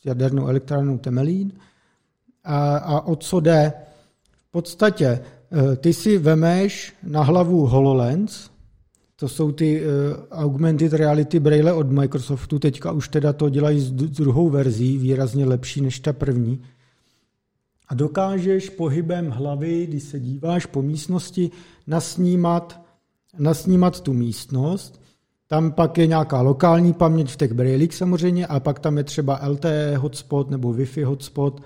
s 0.02 0.04
jadernou 0.04 0.46
elektrárnou 0.46 0.98
Temelín. 0.98 1.52
A, 2.44 2.76
a 2.76 3.00
o 3.00 3.16
co 3.16 3.40
jde? 3.40 3.72
V 4.48 4.50
podstatě 4.50 5.20
Eh, 5.54 5.76
ty 5.76 5.92
si 5.92 6.18
vemeš 6.18 6.92
na 7.02 7.22
hlavu 7.22 7.66
HoloLens, 7.66 8.50
to 9.16 9.28
jsou 9.28 9.52
ty 9.52 9.82
uh, 9.82 9.86
augmented 10.30 10.92
reality 10.92 11.40
braille 11.40 11.72
od 11.72 11.90
Microsoftu, 11.90 12.58
teďka 12.58 12.92
už 12.92 13.08
teda 13.08 13.32
to 13.32 13.48
dělají 13.48 13.80
s 13.80 13.90
druhou 13.92 14.50
verzí, 14.50 14.98
výrazně 14.98 15.44
lepší 15.44 15.80
než 15.80 16.00
ta 16.00 16.12
první. 16.12 16.62
A 17.88 17.94
dokážeš 17.94 18.70
pohybem 18.70 19.30
hlavy, 19.30 19.86
když 19.86 20.02
se 20.02 20.20
díváš 20.20 20.66
po 20.66 20.82
místnosti, 20.82 21.50
nasnímat, 21.86 22.80
nasnímat 23.38 24.00
tu 24.00 24.12
místnost. 24.12 25.00
Tam 25.46 25.72
pak 25.72 25.98
je 25.98 26.06
nějaká 26.06 26.40
lokální 26.40 26.92
paměť 26.92 27.30
v 27.30 27.36
těch 27.36 27.52
brailích 27.52 27.94
samozřejmě, 27.94 28.46
a 28.46 28.60
pak 28.60 28.78
tam 28.78 28.98
je 28.98 29.04
třeba 29.04 29.40
LTE 29.46 29.96
hotspot 29.96 30.50
nebo 30.50 30.72
Wi-Fi 30.72 31.04
hotspot, 31.04 31.62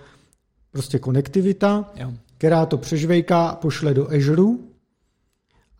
prostě 0.70 0.98
konektivita. 0.98 1.92
Jo 1.96 2.12
která 2.38 2.66
to 2.66 2.78
přežvejká, 2.78 3.54
pošle 3.54 3.94
do 3.94 4.10
Azure 4.10 4.58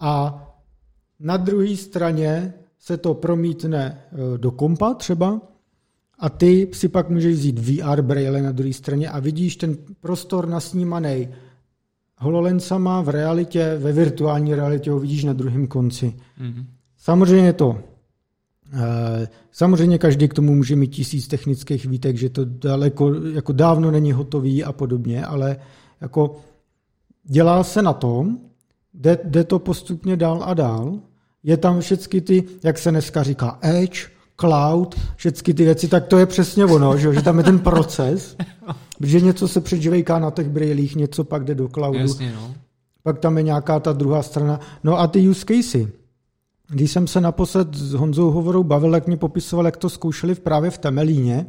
a 0.01 0.45
na 1.21 1.37
druhé 1.37 1.77
straně 1.77 2.55
se 2.79 2.97
to 2.97 3.15
promítne 3.15 4.03
e, 4.35 4.39
do 4.39 4.51
kompa 4.51 4.95
třeba 4.95 5.41
a 6.19 6.29
ty 6.29 6.69
si 6.73 6.89
pak 6.89 7.11
můžeš 7.11 7.35
vzít 7.35 7.59
VR 7.59 8.03
braille 8.03 8.43
na 8.43 8.53
druhé 8.53 8.73
straně 8.73 9.09
a 9.09 9.19
vidíš 9.19 9.57
ten 9.57 9.77
prostor 10.01 10.49
nasnímaný 10.49 11.29
hololensama 12.19 13.03
v 13.03 13.09
realitě, 13.09 13.77
ve 13.79 13.93
virtuální 13.93 14.55
realitě 14.55 14.91
ho 14.91 14.99
vidíš 14.99 15.25
na 15.25 15.33
druhém 15.33 15.67
konci. 15.67 16.15
Mm-hmm. 16.41 16.65
Samozřejmě 16.97 17.53
to 17.53 17.79
e, 18.73 19.29
Samozřejmě 19.59 19.99
každý 19.99 20.29
k 20.29 20.35
tomu 20.35 20.55
může 20.55 20.77
mít 20.77 20.87
tisíc 20.87 21.29
technických 21.29 21.87
výtek, 21.87 22.17
že 22.17 22.29
to 22.29 22.45
daleko, 22.45 23.15
jako 23.15 23.53
dávno 23.53 23.91
není 23.91 24.13
hotový 24.13 24.65
a 24.65 24.73
podobně, 24.73 25.25
ale 25.25 25.57
jako 26.01 26.37
dělá 27.25 27.65
se 27.65 27.83
na 27.83 27.93
tom, 27.93 28.39
jde, 28.95 29.19
jde 29.25 29.45
to 29.45 29.59
postupně 29.59 30.17
dál 30.17 30.43
a 30.45 30.55
dál, 30.55 30.99
je 31.43 31.57
tam 31.57 31.81
všechny 31.81 32.21
ty, 32.21 32.45
jak 32.65 32.79
se 32.79 32.91
dneska 32.91 33.23
říká, 33.23 33.59
edge, 33.63 34.09
cloud, 34.41 34.95
všechny 35.17 35.55
ty 35.55 35.65
věci, 35.65 35.89
tak 35.89 36.07
to 36.07 36.19
je 36.19 36.27
přesně 36.27 36.65
ono, 36.65 36.99
že, 36.99 37.15
že 37.15 37.23
tam 37.23 37.39
je 37.39 37.45
ten 37.45 37.59
proces, 37.59 38.37
že 39.01 39.21
něco 39.21 39.49
se 39.49 39.61
předživejká 39.61 40.19
na 40.19 40.31
těch 40.31 40.49
brýlích, 40.49 40.97
něco 40.97 41.25
pak 41.25 41.45
jde 41.45 41.55
do 41.55 41.69
cloudu, 41.69 41.99
Jasně, 41.99 42.33
no. 42.33 42.55
pak 43.03 43.19
tam 43.19 43.37
je 43.37 43.43
nějaká 43.43 43.81
ta 43.81 43.93
druhá 43.93 44.23
strana. 44.23 44.61
No 44.85 44.99
a 44.99 45.07
ty 45.07 45.29
use 45.29 45.45
casey, 45.49 45.89
když 46.71 46.93
jsem 46.93 47.07
se 47.07 47.21
naposled 47.21 47.75
s 47.75 47.93
Honzou 47.93 48.31
Hovorou 48.31 48.65
bavil, 48.65 48.95
jak 48.95 49.07
mě 49.07 49.17
popisoval, 49.17 49.67
jak 49.67 49.77
to 49.77 49.91
zkoušeli 49.91 50.35
právě 50.35 50.71
v 50.71 50.79
Temelíně, 50.79 51.47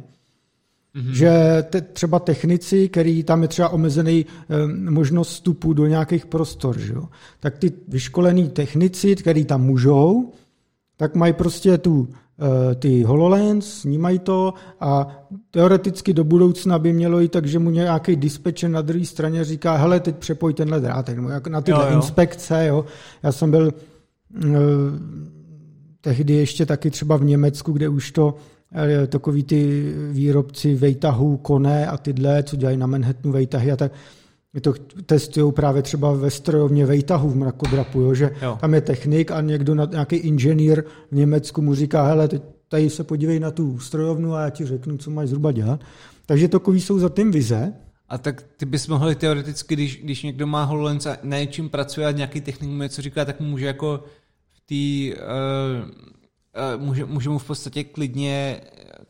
Mm-hmm. 0.94 1.10
Že 1.10 1.64
te, 1.70 1.80
třeba 1.80 2.18
technici, 2.18 2.88
který 2.88 3.22
tam 3.22 3.42
je 3.42 3.48
třeba 3.48 3.68
omezený 3.68 4.26
e, 4.48 4.66
možnost 4.90 5.28
vstupu 5.28 5.72
do 5.72 5.86
nějakých 5.86 6.26
prostor, 6.26 6.78
že 6.78 6.92
jo? 6.92 7.08
tak 7.40 7.58
ty 7.58 7.72
vyškolení 7.88 8.48
technici, 8.48 9.16
který 9.16 9.44
tam 9.44 9.62
můžou, 9.62 10.32
tak 10.96 11.14
mají 11.14 11.32
prostě 11.32 11.78
tu 11.78 12.08
ty 12.78 13.02
HoloLens, 13.02 13.80
snímají 13.80 14.18
to 14.18 14.54
a 14.80 15.08
teoreticky 15.50 16.12
do 16.14 16.24
budoucna 16.24 16.78
by 16.78 16.92
mělo 16.92 17.20
jít 17.20 17.32
tak, 17.32 17.46
že 17.46 17.58
mu 17.58 17.70
nějaký 17.70 18.16
dispečer 18.16 18.70
na 18.70 18.82
druhé 18.82 19.04
straně 19.04 19.44
říká, 19.44 19.76
hele, 19.76 20.00
teď 20.00 20.16
přepoj 20.16 20.54
tenhle 20.54 20.80
drátek, 20.80 21.16
nebo 21.16 21.28
jak 21.28 21.46
na 21.46 21.60
tyhle 21.60 21.84
jo, 21.84 21.90
jo. 21.90 21.96
inspekce. 21.96 22.66
Jo. 22.66 22.84
Já 23.22 23.32
jsem 23.32 23.50
byl 23.50 23.68
e, 23.68 24.48
tehdy 26.00 26.34
ještě 26.34 26.66
taky 26.66 26.90
třeba 26.90 27.16
v 27.16 27.24
Německu, 27.24 27.72
kde 27.72 27.88
už 27.88 28.10
to 28.10 28.34
Eh, 28.74 29.06
takový 29.06 29.42
ty 29.44 29.92
výrobci 30.10 30.74
vejtahů, 30.74 31.36
koné 31.36 31.86
a 31.86 31.96
tyhle, 31.96 32.42
co 32.42 32.56
dělají 32.56 32.76
na 32.76 32.86
Manhattanu 32.86 33.32
vejtahy 33.32 33.72
a 33.72 33.76
tak, 33.76 33.92
my 34.54 34.60
to 34.60 34.72
testují 35.06 35.52
právě 35.52 35.82
třeba 35.82 36.12
ve 36.12 36.30
strojovně 36.30 36.86
vejtahu 36.86 37.30
v 37.30 37.36
mrakodrapu, 37.36 38.00
jo, 38.00 38.14
že 38.14 38.30
jo. 38.42 38.58
tam 38.60 38.74
je 38.74 38.80
technik 38.80 39.30
a 39.30 39.40
někdo, 39.40 39.74
nějaký 39.74 40.16
inženýr 40.16 40.84
v 41.10 41.16
Německu 41.16 41.62
mu 41.62 41.74
říká, 41.74 42.02
hele, 42.02 42.28
teď 42.28 42.42
tady 42.68 42.90
se 42.90 43.04
podívej 43.04 43.40
na 43.40 43.50
tu 43.50 43.78
strojovnu 43.78 44.34
a 44.34 44.42
já 44.42 44.50
ti 44.50 44.66
řeknu, 44.66 44.98
co 44.98 45.10
máš 45.10 45.28
zhruba 45.28 45.52
dělat. 45.52 45.80
Takže 46.26 46.48
takový 46.48 46.80
jsou 46.80 46.98
za 46.98 47.08
tím 47.08 47.30
vize. 47.30 47.72
A 48.08 48.18
tak 48.18 48.44
ty 48.56 48.66
bys 48.66 48.88
mohl 48.88 49.14
teoreticky, 49.14 49.74
když, 49.74 50.02
když 50.02 50.22
někdo 50.22 50.46
má 50.46 50.64
HoloLens 50.64 51.06
a 51.06 51.16
na 51.22 51.38
něčím 51.38 51.68
pracuje 51.68 52.06
a 52.06 52.10
nějaký 52.10 52.40
technik 52.40 52.70
mu 52.70 52.82
něco 52.82 53.02
říká, 53.02 53.24
tak 53.24 53.40
může 53.40 53.66
jako 53.66 54.04
v 54.48 54.60
té 54.66 55.20
uh 55.22 56.10
Eh, 56.54 56.76
může, 56.76 57.04
může 57.04 57.28
mu 57.28 57.38
v 57.38 57.46
podstatě 57.46 57.84
klidně, 57.84 58.60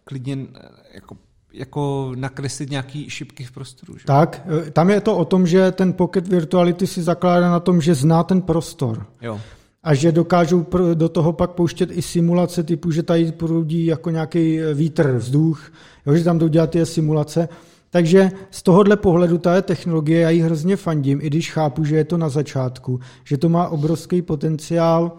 klidně 0.04 0.46
eh, 0.54 0.68
jako 0.94 1.16
jako 1.52 2.12
nakreslit 2.14 2.70
nějaký 2.70 3.10
šipky 3.10 3.44
v 3.44 3.52
prostoru. 3.52 3.98
Že? 3.98 4.04
Tak, 4.04 4.42
eh, 4.66 4.70
tam 4.70 4.90
je 4.90 5.00
to 5.00 5.16
o 5.16 5.24
tom, 5.24 5.46
že 5.46 5.72
ten 5.72 5.92
Pocket 5.92 6.28
Virtuality 6.28 6.86
si 6.86 7.02
zakládá 7.02 7.50
na 7.50 7.60
tom, 7.60 7.80
že 7.80 7.94
zná 7.94 8.22
ten 8.22 8.42
prostor. 8.42 9.06
Jo. 9.22 9.40
A 9.82 9.94
že 9.94 10.12
dokážou 10.12 10.66
do 10.94 11.08
toho 11.08 11.32
pak 11.32 11.50
pouštět 11.50 11.90
i 11.92 12.02
simulace 12.02 12.62
typu, 12.62 12.90
že 12.90 13.02
tady 13.02 13.32
proudí 13.32 13.86
jako 13.86 14.10
nějaký 14.10 14.60
vítr, 14.74 15.16
vzduch, 15.16 15.72
jo, 16.06 16.14
že 16.14 16.24
tam 16.24 16.38
jdou 16.38 16.48
dělat 16.48 16.70
ty 16.70 16.86
simulace. 16.86 17.48
Takže 17.90 18.30
z 18.50 18.62
tohohle 18.62 18.96
pohledu 18.96 19.38
ta 19.38 19.62
technologie, 19.62 20.20
já 20.20 20.30
ji 20.30 20.40
hrozně 20.40 20.76
fandím, 20.76 21.20
i 21.22 21.26
když 21.26 21.52
chápu, 21.52 21.84
že 21.84 21.96
je 21.96 22.04
to 22.04 22.16
na 22.18 22.28
začátku, 22.28 23.00
že 23.24 23.38
to 23.38 23.48
má 23.48 23.68
obrovský 23.68 24.22
potenciál 24.22 25.12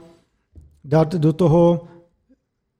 dát 0.83 1.15
do 1.15 1.33
toho 1.33 1.81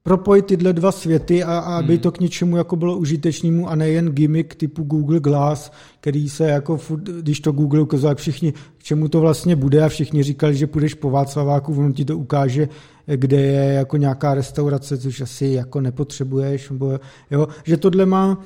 propojit 0.03 0.45
tyhle 0.45 0.73
dva 0.73 0.91
světy 0.91 1.43
a, 1.43 1.57
a 1.57 1.77
aby 1.77 1.93
hmm. 1.93 2.01
to 2.01 2.11
k 2.11 2.19
něčemu 2.19 2.57
jako 2.57 2.75
bylo 2.75 2.97
užitečnému 2.97 3.69
a 3.69 3.75
nejen 3.75 4.09
gimmick 4.09 4.55
typu 4.55 4.83
Google 4.83 5.19
Glass, 5.19 5.71
který 5.99 6.29
se 6.29 6.47
jako, 6.47 6.79
když 7.21 7.39
to 7.39 7.51
Google 7.51 7.81
ukazoval, 7.81 8.15
všichni, 8.15 8.51
k 8.51 8.83
čemu 8.83 9.07
to 9.07 9.19
vlastně 9.19 9.55
bude 9.55 9.83
a 9.83 9.89
všichni 9.89 10.23
říkali, 10.23 10.55
že 10.55 10.67
půjdeš 10.67 10.93
po 10.93 11.09
Václaváku, 11.09 11.73
on 11.79 11.93
ti 11.93 12.05
to 12.05 12.17
ukáže, 12.17 12.69
kde 13.15 13.41
je 13.41 13.73
jako 13.73 13.97
nějaká 13.97 14.33
restaurace, 14.33 14.97
což 14.97 15.21
asi 15.21 15.45
jako 15.45 15.81
nepotřebuješ, 15.81 16.69
nebo, 16.69 16.99
jo, 17.31 17.47
že 17.63 17.77
tohle 17.77 18.05
má 18.05 18.45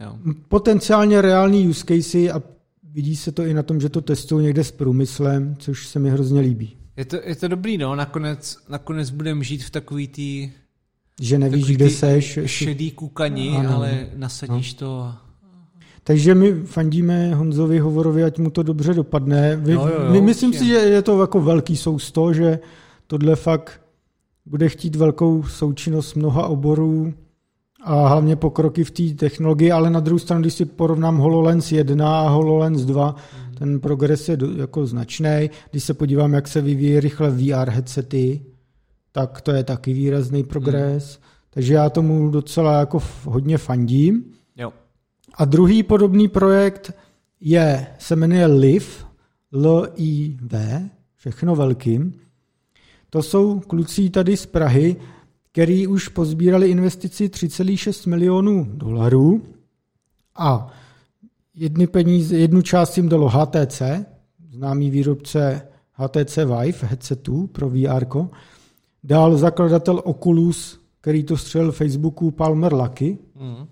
jo. 0.00 0.16
potenciálně 0.48 1.22
reální 1.22 1.68
use 1.68 1.84
casey 1.86 2.30
a 2.30 2.42
vidí 2.92 3.16
se 3.16 3.32
to 3.32 3.44
i 3.44 3.54
na 3.54 3.62
tom, 3.62 3.80
že 3.80 3.88
to 3.88 4.00
testují 4.00 4.44
někde 4.44 4.64
s 4.64 4.70
průmyslem, 4.70 5.56
což 5.58 5.86
se 5.86 5.98
mi 5.98 6.10
hrozně 6.10 6.40
líbí. 6.40 6.76
Je 6.96 7.04
to, 7.04 7.16
je 7.24 7.36
to 7.36 7.48
dobrý, 7.48 7.78
no, 7.78 7.96
nakonec, 7.96 8.56
nakonec 8.68 9.10
budeme 9.10 9.44
žít 9.44 9.64
v 9.64 9.70
takový 9.70 10.08
tý 10.08 10.50
že 11.20 11.38
nevíš, 11.38 11.76
kde 11.76 11.90
seš. 11.90 12.38
Šedý 12.44 12.90
kukani, 12.90 13.56
ano, 13.56 13.76
ale 13.76 14.06
nasadíš 14.16 14.74
no. 14.74 14.78
to. 14.78 15.12
Takže 16.04 16.34
my 16.34 16.52
fandíme 16.52 17.34
Honzovi 17.34 17.78
Hovorovi, 17.78 18.24
ať 18.24 18.38
mu 18.38 18.50
to 18.50 18.62
dobře 18.62 18.94
dopadne. 18.94 19.56
Vy, 19.56 19.74
no, 19.74 19.88
jo, 19.88 19.94
jo, 20.04 20.12
my, 20.12 20.20
myslím 20.20 20.52
si, 20.52 20.66
že 20.66 20.74
je 20.74 21.02
to 21.02 21.20
jako 21.20 21.40
velký 21.40 21.76
sousto, 21.76 22.32
že 22.32 22.58
tohle 23.06 23.36
fakt 23.36 23.80
bude 24.46 24.68
chtít 24.68 24.96
velkou 24.96 25.42
součinnost 25.42 26.14
mnoha 26.14 26.46
oborů 26.46 27.14
a 27.82 28.08
hlavně 28.08 28.36
pokroky 28.36 28.84
v 28.84 28.90
té 28.90 29.02
technologii, 29.14 29.72
ale 29.72 29.90
na 29.90 30.00
druhou 30.00 30.18
stranu, 30.18 30.42
když 30.42 30.54
si 30.54 30.64
porovnám 30.64 31.18
HoloLens 31.18 31.72
1 31.72 32.20
a 32.20 32.28
HoloLens 32.28 32.84
2, 32.84 33.14
mm. 33.48 33.54
ten 33.54 33.80
progres 33.80 34.28
je 34.28 34.36
do, 34.36 34.50
jako 34.52 34.86
značný. 34.86 35.50
Když 35.70 35.84
se 35.84 35.94
podívám, 35.94 36.32
jak 36.32 36.48
se 36.48 36.60
vyvíjí 36.60 37.00
rychle 37.00 37.30
VR 37.30 37.70
headsety, 37.70 38.40
tak 39.12 39.40
to 39.40 39.52
je 39.52 39.64
taky 39.64 39.92
výrazný 39.92 40.44
progres. 40.44 41.18
Mm. 41.18 41.24
Takže 41.50 41.74
já 41.74 41.90
tomu 41.90 42.30
docela 42.30 42.78
jako 42.78 43.02
hodně 43.24 43.58
fandím. 43.58 44.24
Jo. 44.56 44.72
A 45.34 45.44
druhý 45.44 45.82
podobný 45.82 46.28
projekt 46.28 46.92
je, 47.40 47.86
se 47.98 48.16
jmenuje 48.16 48.46
LIV, 48.46 49.06
L-I-V, 49.52 50.82
všechno 51.16 51.56
velkým. 51.56 52.20
To 53.10 53.22
jsou 53.22 53.60
kluci 53.60 54.10
tady 54.10 54.36
z 54.36 54.46
Prahy, 54.46 54.96
který 55.52 55.86
už 55.86 56.08
pozbírali 56.08 56.68
investici 56.68 57.28
3,6 57.28 58.08
milionů 58.08 58.70
dolarů 58.74 59.42
a 60.36 60.72
jedny 61.54 61.86
peníze, 61.86 62.36
jednu 62.36 62.62
část 62.62 62.96
jim 62.96 63.08
dalo 63.08 63.28
HTC, 63.28 63.82
známý 64.50 64.90
výrobce 64.90 65.68
HTC 65.92 66.36
Vive 66.36 66.88
headsetů 66.88 67.46
pro 67.46 67.70
VR. 67.70 68.06
Dál 69.04 69.36
zakladatel 69.36 70.02
Oculus, 70.04 70.80
který 71.00 71.24
to 71.24 71.36
střelil 71.36 71.72
Facebooku, 71.72 72.30
Palmer 72.30 72.72
Lucky. 72.72 73.18
Mm. 73.40 73.66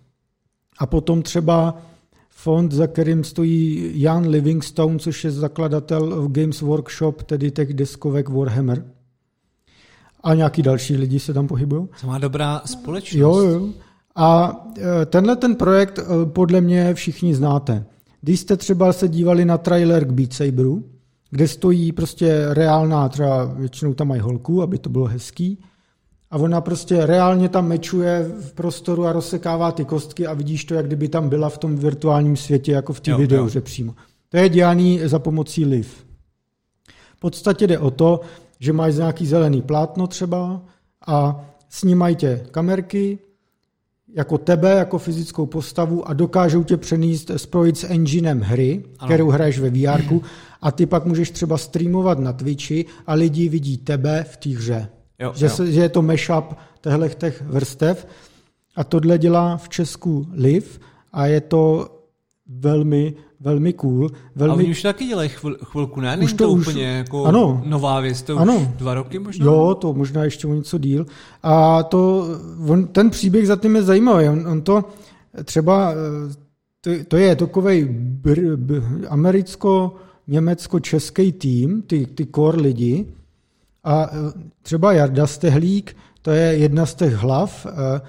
A 0.79 0.87
potom 0.87 1.23
třeba 1.23 1.83
fond, 2.29 2.73
za 2.73 2.87
kterým 2.87 3.25
stojí 3.25 3.93
Jan 3.95 4.29
Livingstone, 4.29 4.99
což 4.99 5.25
je 5.25 5.31
zakladatel 5.31 6.29
Games 6.29 6.61
Workshop, 6.61 7.23
tedy 7.23 7.51
těch 7.51 7.75
deskovek 7.75 8.29
Warhammer 8.29 8.85
a 10.23 10.35
nějaký 10.35 10.63
další 10.63 10.97
lidi 10.97 11.21
se 11.21 11.35
tam 11.35 11.47
pohybují. 11.47 11.89
To 12.01 12.07
má 12.07 12.19
dobrá 12.19 12.63
společnost. 12.65 13.21
Jo, 13.21 13.39
jo. 13.39 13.69
A 14.17 14.61
e, 15.03 15.07
tenhle 15.07 15.37
ten 15.37 15.57
projekt 15.57 15.99
e, 15.99 16.03
podle 16.27 16.61
mě 16.61 16.95
všichni 16.95 17.35
znáte. 17.35 17.87
Když 18.21 18.41
jste 18.41 18.57
třeba 18.57 18.93
se 18.93 19.09
dívali 19.09 19.45
na 19.45 19.59
trailer 19.59 20.05
k 20.05 20.11
Beat 20.13 20.33
Saberu, 20.33 20.85
kde 21.31 21.49
stojí 21.49 21.93
prostě 21.93 22.47
reálná, 22.49 23.09
třeba 23.09 23.45
většinou 23.45 23.95
tam 23.95 24.09
mají 24.09 24.21
holku, 24.21 24.63
aby 24.63 24.79
to 24.79 24.91
bylo 24.91 25.05
hezký, 25.05 25.59
a 26.31 26.37
ona 26.37 26.61
prostě 26.61 27.07
reálně 27.07 27.49
tam 27.49 27.69
mečuje 27.69 28.31
v 28.41 28.53
prostoru 28.53 29.07
a 29.07 29.13
rozsekává 29.13 29.73
ty 29.73 29.85
kostky 29.85 30.27
a 30.27 30.35
vidíš 30.35 30.65
to, 30.65 30.75
jak 30.75 30.87
kdyby 30.87 31.09
tam 31.09 31.29
byla 31.29 31.49
v 31.49 31.59
tom 31.59 31.77
virtuálním 31.77 32.37
světě, 32.37 32.73
jako 32.73 32.93
v 32.93 33.01
té 33.01 33.17
videoře 33.17 33.61
přímo. 33.61 33.95
To 34.29 34.37
je 34.37 34.49
dělaný 34.49 35.01
za 35.05 35.19
pomocí 35.19 35.65
liv. 35.65 36.07
V 37.17 37.21
podstatě 37.21 37.67
jde 37.67 37.79
o 37.79 37.91
to, 37.91 38.21
že 38.61 38.73
máš 38.73 38.95
nějaký 38.95 39.27
zelený 39.27 39.63
plátno 39.63 40.07
třeba 40.07 40.63
a 41.07 41.45
snímají 41.69 42.17
tě 42.17 42.47
kamerky, 42.51 43.19
jako 44.15 44.39
tebe, 44.39 44.71
jako 44.71 44.99
fyzickou 44.99 45.47
postavu 45.47 46.09
a 46.09 46.13
dokážou 46.13 46.65
tě 46.65 46.77
přenést, 46.77 47.31
spojit 47.37 47.79
s 47.79 47.85
enginem 47.85 48.41
hry, 48.41 48.85
ano. 48.99 49.09
kterou 49.09 49.29
hraješ 49.29 49.59
ve 49.59 49.71
VR, 49.71 50.03
a 50.63 50.71
ty 50.73 50.87
pak 50.87 51.05
můžeš 51.05 51.31
třeba 51.31 51.59
streamovat 51.59 52.19
na 52.19 52.33
Twitchi 52.33 52.85
a 53.07 53.15
lidi 53.15 53.49
vidí 53.49 53.77
tebe 53.77 54.25
v 54.31 54.37
té 54.37 54.51
hře. 54.51 54.89
Jo, 55.19 55.33
že, 55.37 55.47
jo. 55.47 55.51
Se, 55.51 55.73
že 55.73 55.81
je 55.81 55.89
to 55.89 56.03
mashup 56.03 56.55
těchto 56.81 57.09
těch 57.09 57.43
vrstev. 57.43 58.07
A 58.77 58.85
tohle 58.85 59.19
dělá 59.19 59.57
v 59.57 59.69
Česku 59.69 60.27
Liv 60.33 60.81
a 61.13 61.27
je 61.27 61.41
to 61.41 61.89
velmi 62.49 63.15
velmi 63.41 63.73
cool. 63.73 64.11
Velmi... 64.37 64.53
A 64.53 64.57
oni 64.57 64.71
už 64.71 64.83
taky 64.83 65.07
dělají 65.07 65.29
chvil, 65.29 65.57
chvilku, 65.65 66.01
ne? 66.01 66.17
Už 66.17 66.33
to, 66.33 66.45
to 66.45 66.51
už... 66.51 66.67
úplně 66.67 66.85
jako 66.85 67.25
ano. 67.25 67.63
nová 67.67 68.01
věc, 68.01 68.23
to 68.23 68.39
ano. 68.39 68.57
už 68.57 68.67
dva 68.67 68.95
roky 68.95 69.19
možná? 69.19 69.45
Jo, 69.45 69.77
to 69.81 69.95
možná 69.95 70.25
ještě 70.25 70.47
o 70.47 70.55
něco 70.55 70.79
díl. 70.79 71.07
A 71.43 71.83
to, 71.83 72.29
on, 72.69 72.87
ten 72.87 73.11
příběh 73.11 73.47
za 73.47 73.57
tím 73.57 73.77
je 73.77 73.83
zajímavý. 73.83 74.29
On, 74.29 74.49
on 74.49 74.63
to 74.63 74.85
třeba, 75.45 75.93
eh, 75.93 75.95
to, 76.81 76.91
to 77.09 77.17
je 77.17 77.37
takový 77.37 77.89
americko-německo-český 79.09 81.33
tým, 81.33 81.83
ty, 81.83 82.07
ty 82.07 82.27
core 82.35 82.61
lidi. 82.61 83.07
A 83.85 84.11
eh, 84.13 84.17
třeba 84.63 84.93
Jarda 84.93 85.27
Stehlík, 85.27 85.97
to 86.23 86.31
je 86.31 86.57
jedna 86.57 86.87
z 86.87 86.95
těch 86.95 87.15
hlav, 87.15 87.67
eh, 87.67 88.01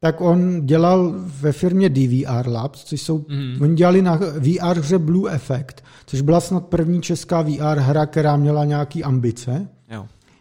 tak 0.00 0.20
on 0.20 0.66
dělal 0.66 1.14
ve 1.16 1.52
firmě 1.52 1.88
DVR 1.88 2.48
Labs, 2.48 2.84
což 2.84 3.02
jsou, 3.02 3.24
mm. 3.28 3.58
oni 3.60 3.74
dělali 3.74 4.02
na 4.02 4.16
VR 4.16 4.78
hře 4.78 4.98
Blue 4.98 5.32
Effect, 5.32 5.84
což 6.06 6.20
byla 6.20 6.40
snad 6.40 6.66
první 6.66 7.02
česká 7.02 7.42
VR 7.42 7.78
hra, 7.78 8.06
která 8.06 8.36
měla 8.36 8.64
nějaký 8.64 9.04
ambice. 9.04 9.68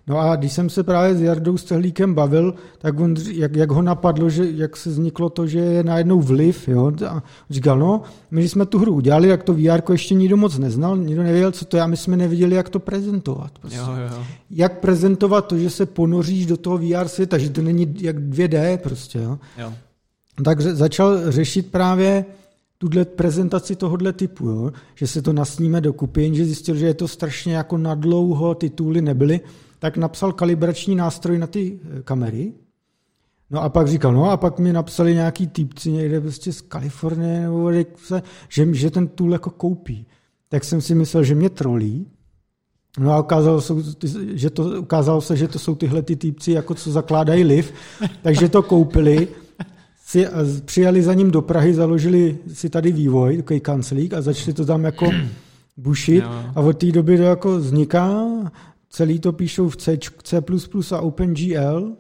No 0.10 0.20
a 0.20 0.36
když 0.36 0.54
jsem 0.54 0.70
se 0.70 0.84
právě 0.84 1.16
s 1.16 1.22
Jardou 1.22 1.58
Stehlíkem 1.58 2.14
bavil, 2.14 2.54
tak 2.78 3.00
on, 3.00 3.16
jak, 3.32 3.56
jak 3.56 3.72
ho 3.72 3.82
napadlo, 3.82 4.30
že 4.30 4.52
jak 4.52 4.78
se 4.78 4.90
vzniklo 4.90 5.30
to, 5.30 5.48
že 5.48 5.60
je 5.60 5.84
najednou 5.84 6.22
vliv, 6.22 6.68
jo, 6.68 6.92
a 7.08 7.24
říkal, 7.50 7.80
no, 7.80 8.02
my 8.32 8.50
jsme 8.50 8.66
tu 8.66 8.80
hru 8.80 8.94
udělali, 8.94 9.28
jak 9.28 9.44
to 9.44 9.54
VR 9.54 9.82
ještě 9.92 10.16
nikdo 10.16 10.38
moc 10.38 10.58
neznal, 10.58 10.98
nikdo 10.98 11.24
nevěděl, 11.24 11.52
co 11.52 11.66
to 11.66 11.78
je, 11.78 11.84
a 11.84 11.88
my 11.88 11.98
jsme 11.98 12.18
nevěděli, 12.18 12.56
jak 12.56 12.70
to 12.70 12.80
prezentovat. 12.80 13.52
Prostě. 13.60 13.78
Jo, 13.78 13.88
jo. 14.12 14.24
Jak 14.50 14.80
prezentovat 14.80 15.48
to, 15.48 15.58
že 15.58 15.70
se 15.70 15.86
ponoříš 15.86 16.46
do 16.46 16.58
toho 16.58 16.78
VR 16.78 17.08
světa, 17.08 17.38
že 17.38 17.50
to 17.50 17.62
není 17.62 17.96
jak 18.02 18.20
2D 18.20 18.78
prostě, 18.78 19.20
jo. 19.20 19.40
jo. 19.58 19.74
Tak 20.44 20.62
začal 20.62 21.32
řešit 21.32 21.72
právě 21.72 22.26
tuhle 22.78 23.06
prezentaci 23.06 23.76
tohohle 23.76 24.14
typu, 24.14 24.48
jo? 24.48 24.72
že 24.96 25.08
se 25.08 25.22
to 25.22 25.34
nasníme 25.34 25.82
dokupy, 25.82 26.24
jenže 26.24 26.46
zjistil, 26.46 26.76
že 26.76 26.86
je 26.86 26.94
to 26.94 27.08
strašně 27.08 27.56
jako 27.56 27.78
nadlouho, 27.78 28.56
ty 28.56 28.70
tooly 28.70 29.02
nebyly, 29.02 29.40
tak 29.80 29.98
napsal 29.98 30.32
kalibrační 30.32 30.96
nástroj 30.96 31.38
na 31.38 31.48
ty 31.48 31.80
eh, 31.84 32.04
kamery. 32.04 32.54
No 33.50 33.64
a 33.64 33.70
pak 33.70 33.88
říkal, 33.88 34.14
no 34.14 34.32
a 34.32 34.38
pak 34.38 34.60
mi 34.60 34.74
napsali 34.74 35.14
nějaký 35.14 35.48
týpci 35.48 35.92
někde 35.92 36.22
prostě 36.22 36.54
z 36.54 36.62
Kalifornie, 36.62 37.42
nebo 37.42 37.72
se, 37.96 38.22
že, 38.50 38.74
že 38.74 38.92
ten 38.92 39.08
tool 39.08 39.34
jako 39.34 39.50
koupí. 39.50 40.06
Tak 40.50 40.64
jsem 40.64 40.82
si 40.82 40.96
myslel, 40.96 41.24
že 41.24 41.36
mě 41.36 41.50
trolí. 41.50 42.08
No 43.00 43.12
a 43.12 43.20
ukázalo 43.20 43.62
se, 43.62 43.74
že 44.34 44.50
to, 44.50 44.64
ukázalo 44.64 45.22
se, 45.22 45.36
že 45.36 45.48
to 45.48 45.60
jsou 45.60 45.76
tyhle 45.76 46.02
ty 46.02 46.16
týpci, 46.16 46.52
jako 46.52 46.76
co 46.76 46.92
zakládají 46.92 47.44
liv, 47.44 47.74
takže 48.22 48.50
to 48.50 48.64
koupili, 48.64 49.28
si, 50.06 50.28
přijeli 50.66 51.04
za 51.04 51.14
ním 51.14 51.32
do 51.32 51.42
Prahy, 51.42 51.74
založili 51.74 52.38
si 52.54 52.70
tady 52.70 52.92
vývoj, 52.92 53.38
takový 53.38 53.60
kanclík 53.60 54.14
a 54.14 54.22
začali 54.22 54.54
to 54.54 54.66
tam 54.66 54.84
jako 54.84 55.10
bušit 55.78 56.24
a 56.56 56.62
od 56.62 56.78
té 56.78 56.92
doby 56.92 57.18
to 57.18 57.24
jako 57.24 57.58
vzniká 57.58 58.28
celý 58.90 59.20
to 59.20 59.34
píšou 59.34 59.70
v 59.70 59.78
C, 59.78 59.98
C++ 60.24 60.42
a 60.96 61.02
OpenGL 61.02 61.96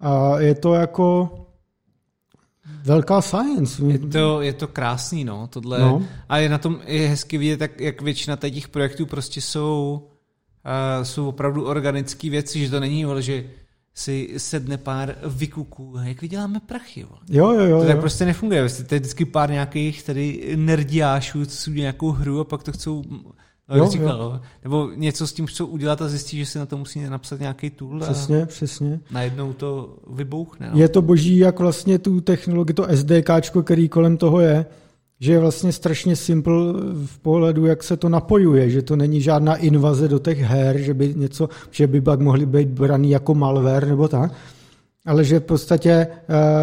a 0.00 0.40
je 0.40 0.54
to 0.54 0.74
jako 0.74 1.30
velká 2.84 3.22
science. 3.22 3.84
Je 3.84 3.98
to, 3.98 4.42
je 4.42 4.52
to 4.52 4.68
krásný, 4.68 5.24
no, 5.24 5.46
tohle. 5.46 5.78
No. 5.78 6.02
A 6.28 6.38
je 6.38 6.48
na 6.48 6.58
tom 6.58 6.80
je 6.86 7.08
hezky 7.08 7.38
vidět, 7.38 7.60
jak, 7.60 7.80
jak 7.80 8.02
většina 8.02 8.36
těch 8.36 8.68
projektů 8.68 9.06
prostě 9.06 9.40
jsou, 9.40 10.02
uh, 10.66 11.04
jsou 11.04 11.28
opravdu 11.28 11.64
organické 11.64 12.30
věci, 12.30 12.60
že 12.60 12.70
to 12.70 12.80
není, 12.80 13.04
ale 13.04 13.22
že 13.22 13.44
si 13.94 14.34
sedne 14.36 14.78
pár 14.78 15.14
vykuků, 15.26 15.94
jak 16.02 16.20
vyděláme 16.20 16.60
prachy. 16.60 17.04
Vole. 17.04 17.20
Jo, 17.30 17.52
jo, 17.52 17.64
jo. 17.64 17.80
To 17.80 17.86
tak 17.86 17.96
jo. 17.96 18.00
prostě 18.00 18.24
nefunguje. 18.24 18.68
To 18.68 18.94
je 18.94 19.00
vždycky 19.00 19.24
pár 19.24 19.50
nějakých 19.50 20.02
tady 20.02 20.52
nerdiášů, 20.56 21.46
co 21.46 21.56
si 21.56 21.70
nějakou 21.70 22.10
hru 22.10 22.40
a 22.40 22.44
pak 22.44 22.62
to 22.62 22.72
chcou 22.72 23.04
No, 23.68 23.76
jo, 23.76 23.88
říkal, 23.90 24.18
jo. 24.20 24.40
Nebo 24.64 24.90
něco 24.94 25.26
s 25.26 25.32
tím 25.32 25.46
chcou 25.46 25.66
udělat 25.66 26.02
a 26.02 26.08
zjistí, 26.08 26.38
že 26.38 26.46
si 26.46 26.58
na 26.58 26.66
to 26.66 26.76
musí 26.76 27.00
napsat 27.08 27.40
nějaký 27.40 27.70
tool. 27.70 28.00
Přesně, 28.00 28.42
a 28.42 28.46
přesně. 28.46 29.00
Najednou 29.10 29.52
to 29.52 29.96
vybouchne. 30.10 30.70
No. 30.72 30.78
Je 30.78 30.88
to 30.88 31.02
boží, 31.02 31.38
jak 31.38 31.58
vlastně 31.58 31.98
tu 31.98 32.20
technologii, 32.20 32.74
to 32.74 32.86
SDK, 32.90 33.30
který 33.62 33.88
kolem 33.88 34.16
toho 34.16 34.40
je, 34.40 34.66
že 35.20 35.32
je 35.32 35.38
vlastně 35.38 35.72
strašně 35.72 36.16
simple 36.16 36.54
v 37.06 37.18
pohledu, 37.18 37.66
jak 37.66 37.82
se 37.82 37.96
to 37.96 38.08
napojuje, 38.08 38.70
že 38.70 38.82
to 38.82 38.96
není 38.96 39.20
žádná 39.20 39.56
invaze 39.56 40.08
do 40.08 40.18
těch 40.18 40.38
her, 40.38 40.78
že 40.78 40.94
by 40.94 41.14
něco, 41.16 41.48
že 41.70 41.86
by 41.86 42.00
pak 42.00 42.20
mohly 42.20 42.46
být 42.46 42.68
braný 42.68 43.10
jako 43.10 43.34
malware 43.34 43.88
nebo 43.88 44.08
tak, 44.08 44.32
ale 45.06 45.24
že 45.24 45.40
v 45.40 45.44
podstatě, 45.44 46.06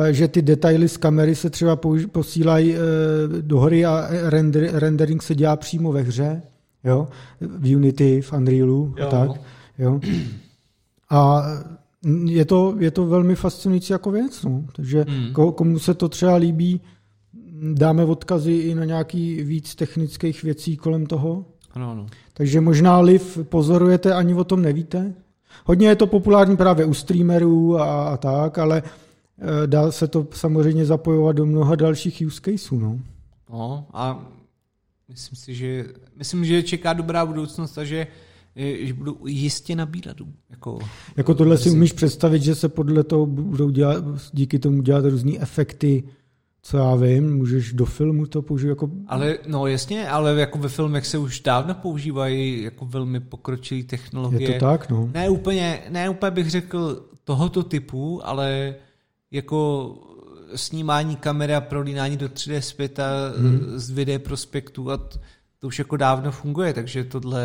eh, 0.07 0.13
že 0.13 0.27
ty 0.27 0.41
detaily 0.41 0.89
z 0.89 0.97
kamery 0.97 1.35
se 1.35 1.49
třeba 1.49 1.79
posílají 2.11 2.75
eh, 2.75 2.77
do 3.41 3.59
hory 3.59 3.85
a 3.85 4.09
rendering 4.73 5.23
se 5.23 5.35
dělá 5.35 5.55
přímo 5.55 5.91
ve 5.91 6.01
hře 6.01 6.41
jo, 6.83 7.07
v 7.41 7.75
Unity, 7.75 8.21
v 8.21 8.33
Unrealu 8.33 8.95
jo. 8.97 9.07
a 9.07 9.09
tak, 9.09 9.41
jo. 9.77 9.99
A 11.09 11.43
je 12.25 12.45
to, 12.45 12.75
je 12.79 12.91
to 12.91 13.05
velmi 13.05 13.35
fascinující 13.35 13.93
jako 13.93 14.11
věc, 14.11 14.43
no. 14.43 14.63
takže 14.75 15.05
hmm. 15.07 15.33
komu 15.33 15.79
se 15.79 15.93
to 15.93 16.09
třeba 16.09 16.35
líbí, 16.35 16.81
dáme 17.73 18.05
odkazy 18.05 18.53
i 18.53 18.75
na 18.75 18.85
nějaký 18.85 19.43
víc 19.43 19.75
technických 19.75 20.43
věcí 20.43 20.77
kolem 20.77 21.05
toho. 21.05 21.45
Ano, 21.71 21.91
ano. 21.91 22.05
Takže 22.33 22.61
možná 22.61 22.99
liv 22.99 23.39
pozorujete, 23.43 24.13
ani 24.13 24.33
o 24.33 24.43
tom 24.43 24.61
nevíte. 24.61 25.13
Hodně 25.65 25.87
je 25.87 25.95
to 25.95 26.07
populární 26.07 26.57
právě 26.57 26.85
u 26.85 26.93
streamerů 26.93 27.79
a, 27.79 28.09
a 28.09 28.17
tak, 28.17 28.57
ale 28.57 28.83
e, 28.83 29.67
dá 29.67 29.91
se 29.91 30.07
to 30.07 30.27
samozřejmě 30.31 30.85
zapojovat 30.85 31.35
do 31.35 31.45
mnoha 31.45 31.75
dalších 31.75 32.23
use 32.25 32.41
caseů. 32.41 32.79
No. 32.79 32.99
No, 33.49 33.85
a 33.93 34.25
myslím 35.09 35.35
si, 35.35 35.55
že, 35.55 35.85
myslím, 36.15 36.45
že 36.45 36.63
čeká 36.63 36.93
dobrá 36.93 37.25
budoucnost 37.25 37.77
a 37.77 37.83
že 37.83 38.07
že 38.55 38.93
budou 38.93 39.17
jistě 39.27 39.75
nabírat. 39.75 40.17
Jako, 40.49 40.79
jako 41.17 41.33
tohle 41.33 41.57
si 41.57 41.69
umíš 41.69 41.91
představit, 41.91 42.43
že 42.43 42.55
se 42.55 42.69
podle 42.69 43.03
toho 43.03 43.25
budou 43.25 43.69
dělat, 43.69 44.03
díky 44.33 44.59
tomu 44.59 44.81
dělat 44.81 45.05
různé 45.05 45.31
efekty, 45.39 46.03
co 46.61 46.77
já 46.77 46.95
vím, 46.95 47.35
můžeš 47.35 47.73
do 47.73 47.85
filmu 47.85 48.25
to 48.25 48.41
použít 48.41 48.67
jako... 48.67 48.89
Ale, 49.07 49.37
no 49.47 49.67
jasně, 49.67 50.09
ale 50.09 50.39
jako 50.39 50.57
ve 50.57 50.69
filmech 50.69 51.05
se 51.05 51.17
už 51.17 51.39
dávno 51.39 51.73
používají 51.73 52.63
jako 52.63 52.85
velmi 52.85 53.19
pokročilé 53.19 53.83
technologie. 53.83 54.51
Je 54.51 54.59
to 54.59 54.65
tak, 54.65 54.89
no. 54.89 55.09
Ne 55.13 55.29
úplně, 55.29 55.81
ne 55.89 56.09
úplně 56.09 56.31
bych 56.31 56.49
řekl 56.49 57.09
tohoto 57.23 57.63
typu, 57.63 58.27
ale 58.27 58.75
jako 59.31 59.93
snímání 60.55 61.15
kamera, 61.15 61.61
prolínání 61.61 62.17
do 62.17 62.27
3D 62.27 62.59
světa 62.59 63.07
hmm. 63.37 63.59
z 63.75 63.91
2D 63.91 64.19
prospektu 64.19 64.91
a 64.91 64.97
t- 64.97 65.19
to 65.59 65.67
už 65.67 65.79
jako 65.79 65.97
dávno 65.97 66.31
funguje, 66.31 66.73
takže 66.73 67.03
tohle, 67.03 67.43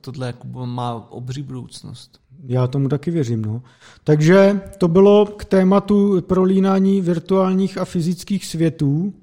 tohle 0.00 0.26
jako 0.26 0.46
má 0.66 1.10
obří 1.10 1.42
budoucnost. 1.42 2.20
Já 2.46 2.66
tomu 2.66 2.88
taky 2.88 3.10
věřím. 3.10 3.42
No. 3.42 3.62
Takže 4.04 4.60
to 4.78 4.88
bylo 4.88 5.26
k 5.26 5.44
tématu 5.44 6.20
prolínání 6.20 7.00
virtuálních 7.00 7.78
a 7.78 7.84
fyzických 7.84 8.46
světů, 8.46 9.14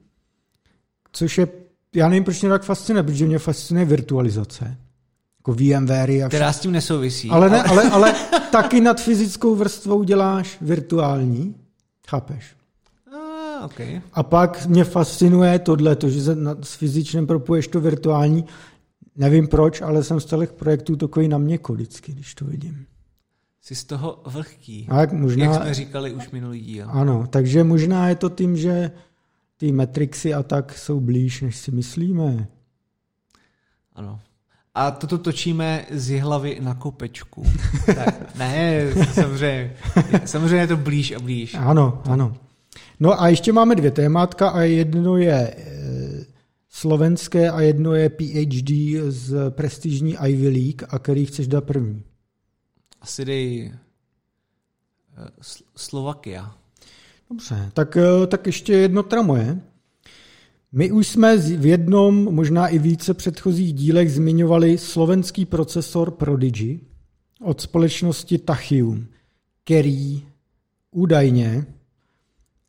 což 1.11 1.37
je, 1.37 1.47
já 1.95 2.09
nevím, 2.09 2.23
proč 2.23 2.41
mě 2.41 2.49
tak 2.49 2.63
fascinuje, 2.63 3.03
protože 3.03 3.25
mě 3.25 3.39
fascinuje 3.39 3.85
virtualizace. 3.85 4.77
Jako 5.39 5.53
VMware. 5.53 6.23
A 6.25 6.27
Která 6.27 6.53
s 6.53 6.59
tím 6.59 6.71
nesouvisí. 6.71 7.29
Ale, 7.29 7.49
ne, 7.49 7.63
ale, 7.63 7.89
ale 7.89 8.15
taky 8.51 8.81
nad 8.81 9.01
fyzickou 9.01 9.55
vrstvou 9.55 10.03
děláš 10.03 10.57
virtuální. 10.61 11.55
Chápeš? 12.07 12.55
A, 13.63 13.65
okay. 13.65 14.01
a 14.13 14.23
pak 14.23 14.65
mě 14.65 14.83
fascinuje 14.83 15.59
tohle, 15.59 15.95
to, 15.95 16.09
že 16.09 16.21
se 16.21 16.37
s 16.61 16.75
fyzičným 16.75 17.27
propuješ 17.27 17.67
to 17.67 17.81
virtuální. 17.81 18.45
Nevím 19.15 19.47
proč, 19.47 19.81
ale 19.81 20.03
jsem 20.03 20.19
z 20.19 20.25
těch 20.25 20.53
projektů 20.53 20.95
takový 20.95 21.27
na 21.27 21.37
mě 21.37 21.59
vždycky, 21.69 22.11
když 22.11 22.35
to 22.35 22.45
vidím. 22.45 22.85
Jsi 23.61 23.75
z 23.75 23.83
toho 23.83 24.21
vlhký, 24.25 24.87
tak 24.89 25.13
možná, 25.13 25.45
jak 25.45 25.61
jsme 25.61 25.73
říkali 25.73 26.11
už 26.13 26.31
minulý 26.31 26.61
díl. 26.61 26.87
Ano, 26.89 27.27
takže 27.29 27.63
možná 27.63 28.09
je 28.09 28.15
to 28.15 28.29
tím, 28.29 28.57
že 28.57 28.91
ty 29.57 29.71
metrixy 29.71 30.33
a 30.33 30.43
tak 30.43 30.77
jsou 30.77 30.99
blíž, 30.99 31.41
než 31.41 31.57
si 31.57 31.71
myslíme. 31.71 32.47
Ano. 33.95 34.19
A 34.75 34.91
toto 34.91 35.17
točíme 35.17 35.85
z 35.91 36.19
hlavy 36.19 36.57
na 36.61 36.73
kopečku. 36.73 37.43
tak, 37.85 38.35
ne, 38.35 38.87
samozřejmě, 39.13 39.75
samozřejmě 40.25 40.57
je 40.57 40.67
to 40.67 40.77
blíž 40.77 41.11
a 41.11 41.19
blíž. 41.19 41.55
Ano, 41.55 42.01
ano. 42.05 42.35
No 43.03 43.21
a 43.21 43.27
ještě 43.27 43.53
máme 43.53 43.75
dvě 43.75 43.91
témátka 43.91 44.49
a 44.49 44.61
jedno 44.61 45.17
je 45.17 45.33
e, 45.33 45.55
slovenské 46.69 47.51
a 47.51 47.61
jedno 47.61 47.93
je 47.93 48.09
PhD 48.09 48.71
z 49.07 49.49
prestižní 49.49 50.15
Ivy 50.27 50.47
League 50.47 50.83
a 50.89 50.99
který 50.99 51.25
chceš 51.25 51.47
dát 51.47 51.63
první? 51.63 52.03
Asi 53.01 53.25
dej 53.25 53.71
eh, 55.17 55.29
Slovakia. 55.75 56.55
Dobře, 57.29 57.71
tak, 57.73 57.97
eh, 57.97 58.27
tak 58.27 58.45
ještě 58.45 58.73
jedno 58.73 59.03
teda 59.03 59.21
moje. 59.21 59.61
My 60.71 60.91
už 60.91 61.07
jsme 61.07 61.37
v 61.37 61.65
jednom, 61.65 62.35
možná 62.35 62.67
i 62.67 62.79
více 62.79 63.13
předchozích 63.13 63.73
dílech 63.73 64.11
zmiňovali 64.11 64.77
slovenský 64.77 65.45
procesor 65.45 66.11
Prodigy 66.11 66.79
od 67.41 67.61
společnosti 67.61 68.37
Tachium, 68.37 69.07
který 69.63 70.25
údajně 70.91 71.65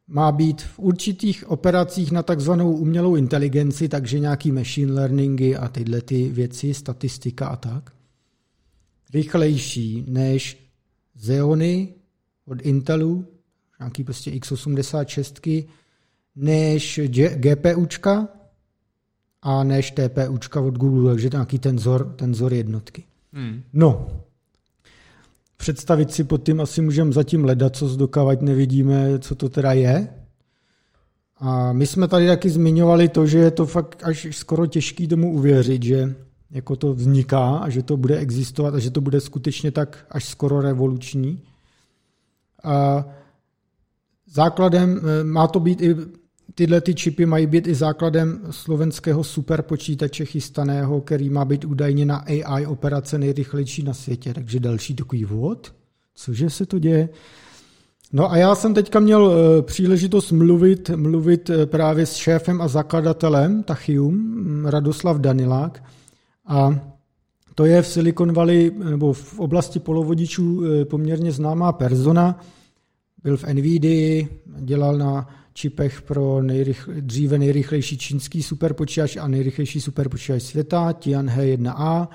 má 0.08 0.32
být 0.32 0.62
v 0.62 0.78
určitých 0.78 1.50
operacích 1.50 2.12
na 2.12 2.22
takzvanou 2.22 2.72
umělou 2.72 3.16
inteligenci, 3.16 3.88
takže 3.88 4.18
nějaký 4.18 4.52
machine 4.52 4.92
learningy 4.92 5.56
a 5.56 5.68
tyhle 5.68 6.00
ty 6.00 6.28
věci, 6.28 6.74
statistika 6.74 7.46
a 7.46 7.56
tak, 7.56 7.92
rychlejší 9.14 10.04
než 10.08 10.70
Xeony 11.16 11.94
od 12.46 12.62
Intelu, 12.62 13.26
nějaký 13.80 14.04
prostě 14.04 14.30
x86, 14.30 15.68
než 16.36 17.00
GPUčka 17.34 18.28
a 19.42 19.64
než 19.64 19.90
TPUčka 19.90 20.60
od 20.60 20.74
Google, 20.74 21.12
takže 21.12 21.28
nějaký 21.32 21.58
tenzor, 21.58 22.14
tenzor 22.16 22.54
jednotky. 22.54 23.04
Hmm. 23.32 23.62
No, 23.72 24.06
představit 25.56 26.12
si 26.12 26.24
pod 26.24 26.44
tím 26.44 26.60
asi 26.60 26.82
můžeme 26.82 27.12
zatím 27.12 27.44
ledat, 27.44 27.76
co 27.76 27.88
zdokavať 27.88 28.40
nevidíme, 28.40 29.18
co 29.18 29.34
to 29.34 29.48
teda 29.48 29.72
je. 29.72 30.08
A 31.36 31.72
my 31.72 31.86
jsme 31.86 32.08
tady 32.08 32.26
taky 32.26 32.50
zmiňovali 32.50 33.08
to, 33.08 33.26
že 33.26 33.38
je 33.38 33.50
to 33.50 33.66
fakt 33.66 34.02
až 34.04 34.28
skoro 34.30 34.66
těžký 34.66 35.08
tomu 35.08 35.32
uvěřit, 35.32 35.82
že 35.82 36.14
jako 36.50 36.76
to 36.76 36.94
vzniká 36.94 37.56
a 37.56 37.68
že 37.68 37.82
to 37.82 37.96
bude 37.96 38.18
existovat 38.18 38.74
a 38.74 38.78
že 38.78 38.90
to 38.90 39.00
bude 39.00 39.20
skutečně 39.20 39.70
tak 39.70 40.06
až 40.10 40.24
skoro 40.24 40.60
revoluční. 40.60 41.42
A 42.64 43.04
základem, 44.26 45.00
eh, 45.00 45.24
má 45.24 45.46
to 45.46 45.60
být 45.60 45.82
i, 45.82 45.96
tyhle 46.54 46.80
ty 46.80 46.94
čipy 46.94 47.26
mají 47.26 47.46
být 47.46 47.66
i 47.66 47.74
základem 47.74 48.40
slovenského 48.50 49.24
superpočítače 49.24 50.24
chystaného, 50.24 51.00
který 51.00 51.30
má 51.30 51.44
být 51.44 51.64
údajně 51.64 52.06
na 52.06 52.16
AI 52.16 52.66
operace 52.66 53.18
nejrychlejší 53.18 53.82
na 53.82 53.94
světě, 53.94 54.34
takže 54.34 54.60
další 54.60 54.94
takový 54.94 55.24
vod. 55.24 55.74
Cože 56.14 56.50
se 56.50 56.66
to 56.66 56.78
děje? 56.78 57.08
No 58.12 58.32
a 58.32 58.36
já 58.36 58.54
jsem 58.54 58.74
teďka 58.74 59.00
měl 59.00 59.32
eh, 59.32 59.62
příležitost 59.62 60.32
mluvit, 60.32 60.90
mluvit 60.96 61.50
eh, 61.50 61.66
právě 61.66 62.06
s 62.06 62.14
šéfem 62.14 62.62
a 62.62 62.68
zakladatelem 62.68 63.62
Tachium, 63.62 64.14
mm, 64.14 64.66
Radoslav 64.66 65.18
Danilák, 65.18 65.84
a 66.46 66.80
to 67.54 67.64
je 67.64 67.82
v 67.82 67.86
Silicon 67.86 68.32
Valley 68.32 68.70
nebo 68.90 69.12
v 69.12 69.40
oblasti 69.40 69.78
polovodičů 69.78 70.62
eh, 70.64 70.84
poměrně 70.84 71.32
známá 71.32 71.72
persona. 71.72 72.40
Byl 73.22 73.36
v 73.36 73.44
NVIDII, 73.44 74.28
dělal 74.58 74.98
na 74.98 75.28
čipech 75.54 76.02
pro 76.02 76.42
nejrych, 76.42 76.88
dříve 77.00 77.38
nejrychlejší 77.38 77.98
čínský 77.98 78.42
superpočítač 78.42 79.16
a 79.16 79.28
nejrychlejší 79.28 79.80
superpočítač 79.80 80.42
světa, 80.42 80.92
Tianhe 80.92 81.56
1A. 81.56 82.08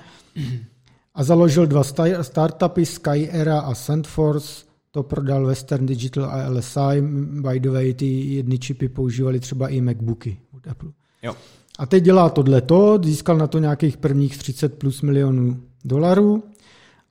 A 1.14 1.24
založil 1.24 1.66
dva 1.66 1.82
startupy, 2.22 2.86
SkyEra 2.86 3.60
a 3.60 3.74
SandForce. 3.74 4.64
To 4.90 5.02
prodal 5.02 5.46
Western 5.46 5.86
Digital 5.86 6.24
a 6.24 6.48
LSI. 6.48 7.02
By 7.40 7.60
the 7.60 7.70
way, 7.70 7.94
ty 7.94 8.34
jedny 8.34 8.58
čipy 8.58 8.88
používali 8.88 9.40
třeba 9.40 9.68
i 9.68 9.80
MacBooky 9.80 10.38
od 10.56 10.66
Apple. 10.66 10.90
Jo. 11.22 11.36
A 11.78 11.86
teď 11.86 12.04
dělá 12.04 12.30
tohleto, 12.30 12.98
získal 13.04 13.38
na 13.38 13.46
to 13.46 13.58
nějakých 13.58 13.96
prvních 13.96 14.38
30 14.38 14.78
plus 14.78 15.02
milionů 15.02 15.60
dolarů. 15.84 16.42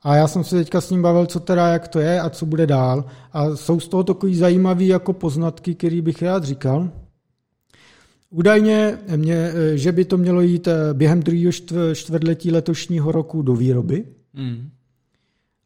A 0.04 0.16
já 0.16 0.28
jsem 0.28 0.44
se 0.44 0.56
teďka 0.56 0.82
s 0.82 0.90
ním 0.90 1.02
bavil, 1.02 1.26
co 1.26 1.40
teda, 1.40 1.68
jak 1.68 1.88
to 1.88 2.00
je 2.00 2.22
a 2.22 2.30
co 2.30 2.46
bude 2.46 2.68
dál. 2.68 3.06
A 3.34 3.56
jsou 3.56 3.80
z 3.80 3.88
toho 3.88 4.04
takový 4.04 4.36
zajímavý 4.36 4.88
jako 4.88 5.14
poznatky, 5.14 5.76
který 5.76 6.02
bych 6.02 6.22
rád 6.22 6.44
říkal. 6.44 6.90
Údajně, 8.30 8.98
mě, 9.16 9.52
že 9.76 9.92
by 9.92 10.06
to 10.06 10.18
mělo 10.18 10.42
jít 10.42 10.68
eh, 10.68 10.94
během 10.94 11.24
druhého 11.24 11.52
čtvrtletí 11.94 12.52
letošního 12.52 13.12
roku 13.12 13.42
do 13.42 13.56
výroby. 13.56 14.06
Mm. 14.34 14.70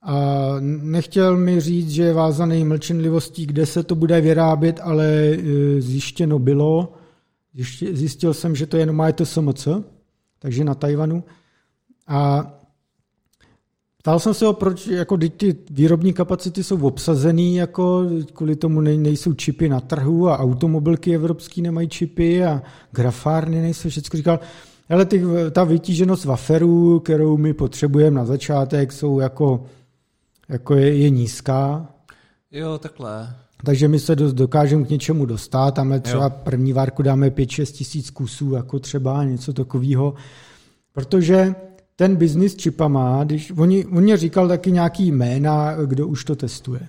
A 0.02 0.56
nechtěl 0.82 1.38
mi 1.38 1.60
říct, 1.62 1.90
že 1.90 2.04
je 2.04 2.14
vázaný 2.14 2.64
mlčenlivostí, 2.66 3.46
kde 3.46 3.66
se 3.66 3.84
to 3.84 3.96
bude 3.96 4.22
vyrábět, 4.22 4.80
ale 4.84 5.06
eh, 5.06 5.82
zjištěno 5.82 6.40
bylo, 6.40 6.94
Zjistil 7.92 8.34
jsem, 8.34 8.56
že 8.56 8.66
to 8.66 8.78
je 8.78 8.82
jenom 8.82 9.02
SMC, 9.24 9.68
takže 10.40 10.64
na 10.64 10.76
Tajvanu. 10.76 11.24
A 12.08 12.52
ptal 14.04 14.20
jsem 14.20 14.34
se 14.34 14.46
ho, 14.46 14.54
proč 14.54 14.88
jako 14.88 15.18
ty 15.18 15.56
výrobní 15.70 16.14
kapacity 16.14 16.64
jsou 16.64 16.88
obsazený, 16.88 17.56
jako 17.56 18.06
kvůli 18.34 18.56
tomu 18.56 18.82
nejsou 18.82 19.34
čipy 19.34 19.70
na 19.70 19.80
trhu 19.80 20.30
a 20.30 20.40
automobilky 20.40 21.16
evropský 21.16 21.62
nemají 21.62 21.90
čipy 21.90 22.46
a 22.46 22.62
grafárny 22.92 23.62
nejsou, 23.62 23.90
všechno 23.90 24.18
říkal, 24.18 24.40
ale 24.90 25.06
ty, 25.06 25.24
ta 25.52 25.64
vytíženost 25.64 26.26
waferů, 26.26 27.00
kterou 27.00 27.38
my 27.38 27.54
potřebujeme 27.54 28.16
na 28.16 28.26
začátek, 28.26 28.92
jsou 28.92 29.20
jako, 29.20 29.66
jako 30.50 30.76
je, 30.76 30.98
je 30.98 31.10
nízká. 31.10 31.88
Jo, 32.52 32.78
takhle. 32.78 33.36
Takže 33.66 33.88
my 33.88 34.00
se 34.00 34.16
dokážeme 34.16 34.86
k 34.86 34.90
něčemu 34.90 35.26
dostat, 35.26 35.72
tam 35.72 36.00
třeba 36.02 36.24
jo. 36.24 36.34
první 36.44 36.74
várku 36.74 37.04
dáme 37.04 37.30
5-6 37.30 37.72
tisíc 37.72 38.10
kusů, 38.10 38.54
jako 38.54 38.80
třeba 38.80 39.24
něco 39.24 39.54
takového, 39.54 40.14
protože 40.94 41.56
ten 41.96 42.16
biznis 42.16 42.56
čipama, 42.56 43.24
když 43.24 43.52
oni, 43.58 43.86
oni 43.86 44.18
říkal 44.18 44.48
taky 44.48 44.72
nějaký 44.72 45.12
jména, 45.12 45.76
kdo 45.86 46.08
už 46.08 46.26
to 46.26 46.36
testuje. 46.36 46.88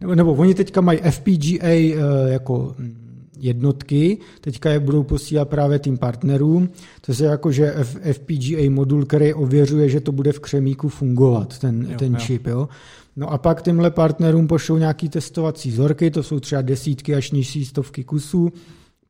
Nebo, 0.00 0.14
nebo 0.14 0.34
oni 0.34 0.54
teďka 0.54 0.80
mají 0.80 0.98
FPGA 0.98 1.68
eh, 1.68 1.94
jako 2.26 2.74
hm, 2.78 3.10
jednotky, 3.38 4.18
teďka 4.40 4.70
je 4.70 4.80
budou 4.80 5.02
posílat 5.02 5.48
právě 5.48 5.78
tým 5.78 5.98
partnerům, 5.98 6.68
to 7.00 7.22
je 7.22 7.28
jako, 7.28 7.52
že 7.52 7.74
FPGA 8.12 8.70
modul, 8.70 9.04
který 9.04 9.34
ověřuje, 9.34 9.88
že 9.88 10.00
to 10.00 10.12
bude 10.12 10.32
v 10.32 10.40
křemíku 10.40 10.88
fungovat, 10.88 11.58
ten, 11.58 11.86
jo, 11.90 11.98
ten 11.98 12.12
jo. 12.12 12.20
čip. 12.20 12.46
Jo. 12.46 12.68
No 13.16 13.32
a 13.32 13.38
pak 13.38 13.62
těmhle 13.62 13.90
partnerům 13.90 14.46
pošlou 14.46 14.76
nějaký 14.76 15.08
testovací 15.08 15.70
vzorky, 15.70 16.10
to 16.10 16.22
jsou 16.22 16.40
třeba 16.40 16.62
desítky 16.62 17.14
až 17.14 17.30
nižší 17.30 17.64
stovky 17.64 18.04
kusů, 18.04 18.52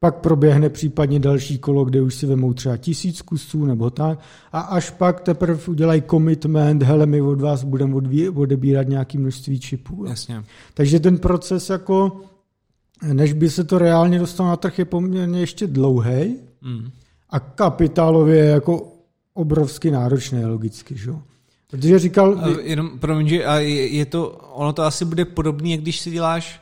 pak 0.00 0.16
proběhne 0.16 0.68
případně 0.68 1.20
další 1.20 1.58
kolo, 1.58 1.84
kde 1.84 2.02
už 2.02 2.14
si 2.14 2.26
vemou 2.26 2.52
třeba 2.52 2.76
tisíc 2.76 3.22
kusů 3.22 3.64
nebo 3.64 3.90
tak 3.90 4.18
a 4.52 4.60
až 4.60 4.90
pak 4.90 5.20
teprve 5.20 5.60
udělají 5.66 6.02
commitment, 6.10 6.82
hele, 6.82 7.06
my 7.06 7.20
od 7.20 7.40
vás 7.40 7.64
budeme 7.64 7.94
odebírat 8.34 8.88
nějaké 8.88 9.18
množství 9.18 9.60
čipů. 9.60 10.04
Jasně. 10.08 10.44
Takže 10.74 11.00
ten 11.00 11.18
proces 11.18 11.70
jako, 11.70 12.20
než 13.12 13.32
by 13.32 13.50
se 13.50 13.64
to 13.64 13.78
reálně 13.78 14.18
dostalo 14.18 14.48
na 14.48 14.56
trh, 14.56 14.78
je 14.78 14.84
poměrně 14.84 15.40
ještě 15.40 15.66
dlouhý 15.66 16.36
mm. 16.62 16.90
a 17.30 17.40
kapitálově 17.40 18.36
je 18.36 18.50
jako 18.50 18.92
obrovsky 19.34 19.90
náročné 19.90 20.46
logicky, 20.46 20.96
že? 20.98 21.10
Protože 21.70 21.98
říkal... 21.98 22.38
A 22.42 22.48
jenom, 22.62 22.98
promiň, 22.98 23.28
že 23.28 23.36
je 23.36 24.06
to, 24.06 24.28
ono 24.30 24.72
to 24.72 24.82
asi 24.82 25.04
bude 25.04 25.24
podobné, 25.24 25.70
jak 25.70 25.80
když 25.80 26.00
si 26.00 26.10
děláš 26.10 26.60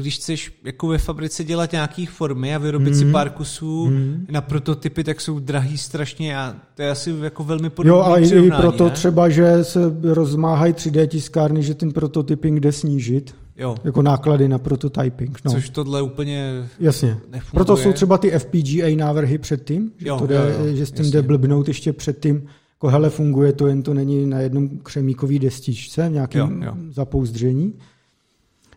když 0.00 0.16
chceš 0.16 0.52
jako 0.64 0.88
ve 0.88 0.98
fabrice 0.98 1.44
dělat 1.44 1.72
nějaký 1.72 2.06
formy 2.06 2.54
a 2.54 2.58
vyrobit 2.58 2.88
mm. 2.88 2.94
si 2.94 3.04
mhm. 3.04 3.12
pár 3.12 3.30
kusů 3.30 3.86
mm. 3.86 4.26
na 4.30 4.40
prototypy, 4.40 5.04
tak 5.04 5.20
jsou 5.20 5.38
drahý 5.38 5.78
strašně 5.78 6.38
a 6.38 6.56
to 6.74 6.82
je 6.82 6.90
asi 6.90 7.14
jako 7.22 7.44
velmi 7.44 7.70
podobné 7.70 7.98
Jo, 7.98 8.02
a 8.02 8.18
i 8.18 8.50
proto 8.50 8.84
ne? 8.84 8.90
třeba, 8.90 9.28
že 9.28 9.64
se 9.64 9.80
rozmáhají 10.02 10.72
3D 10.72 11.06
tiskárny, 11.06 11.62
že 11.62 11.74
ten 11.74 11.92
prototyping 11.92 12.60
jde 12.60 12.72
snížit. 12.72 13.34
Jo. 13.56 13.76
Jako 13.84 14.02
náklady 14.02 14.48
na 14.48 14.58
prototyping. 14.58 15.38
No. 15.44 15.52
Což 15.52 15.68
tohle 15.70 16.02
úplně 16.02 16.68
Jasně. 16.80 17.08
Nefunguje. 17.08 17.50
Proto 17.50 17.76
jsou 17.76 17.92
třeba 17.92 18.18
ty 18.18 18.30
FPGA 18.30 18.96
návrhy 18.96 19.38
předtím, 19.38 19.92
že, 19.98 20.08
jo, 20.08 20.18
to 20.18 20.26
jde, 20.26 20.34
jo, 20.34 20.66
jo, 20.66 20.76
že 20.76 20.86
s 20.86 20.90
tím 20.90 21.04
jasně. 21.04 21.12
jde 21.12 21.22
blbnout 21.22 21.68
ještě 21.68 21.92
předtím, 21.92 22.46
jako 22.72 22.88
hele, 22.88 23.10
funguje 23.10 23.52
to, 23.52 23.66
jen 23.66 23.82
to 23.82 23.94
není 23.94 24.26
na 24.26 24.40
jednom 24.40 24.68
křemíkový 24.68 25.38
destičce, 25.38 26.08
v 26.08 26.12
nějakém 26.12 26.62
jo, 26.62 26.68
jo. 26.68 26.74
zapouzdření. 26.90 27.74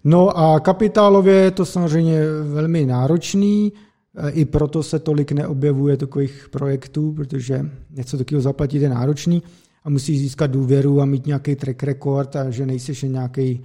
No 0.07 0.37
a 0.37 0.59
kapitálově 0.59 1.33
je 1.33 1.51
to 1.51 1.65
samozřejmě 1.65 2.21
velmi 2.43 2.85
náročný, 2.85 3.73
e, 4.17 4.29
i 4.29 4.45
proto 4.45 4.83
se 4.83 4.99
tolik 4.99 5.31
neobjevuje 5.31 5.97
takových 5.97 6.47
projektů, 6.51 7.13
protože 7.13 7.69
něco 7.91 8.17
takového 8.17 8.41
zaplatit 8.41 8.81
je 8.81 8.89
náročný 8.89 9.43
a 9.83 9.89
musíš 9.89 10.19
získat 10.19 10.51
důvěru 10.51 11.01
a 11.01 11.05
mít 11.05 11.25
nějaký 11.25 11.55
track 11.55 11.83
record 11.83 12.35
a 12.35 12.49
že 12.49 12.65
nejsi 12.65 13.07
nějaký 13.07 13.63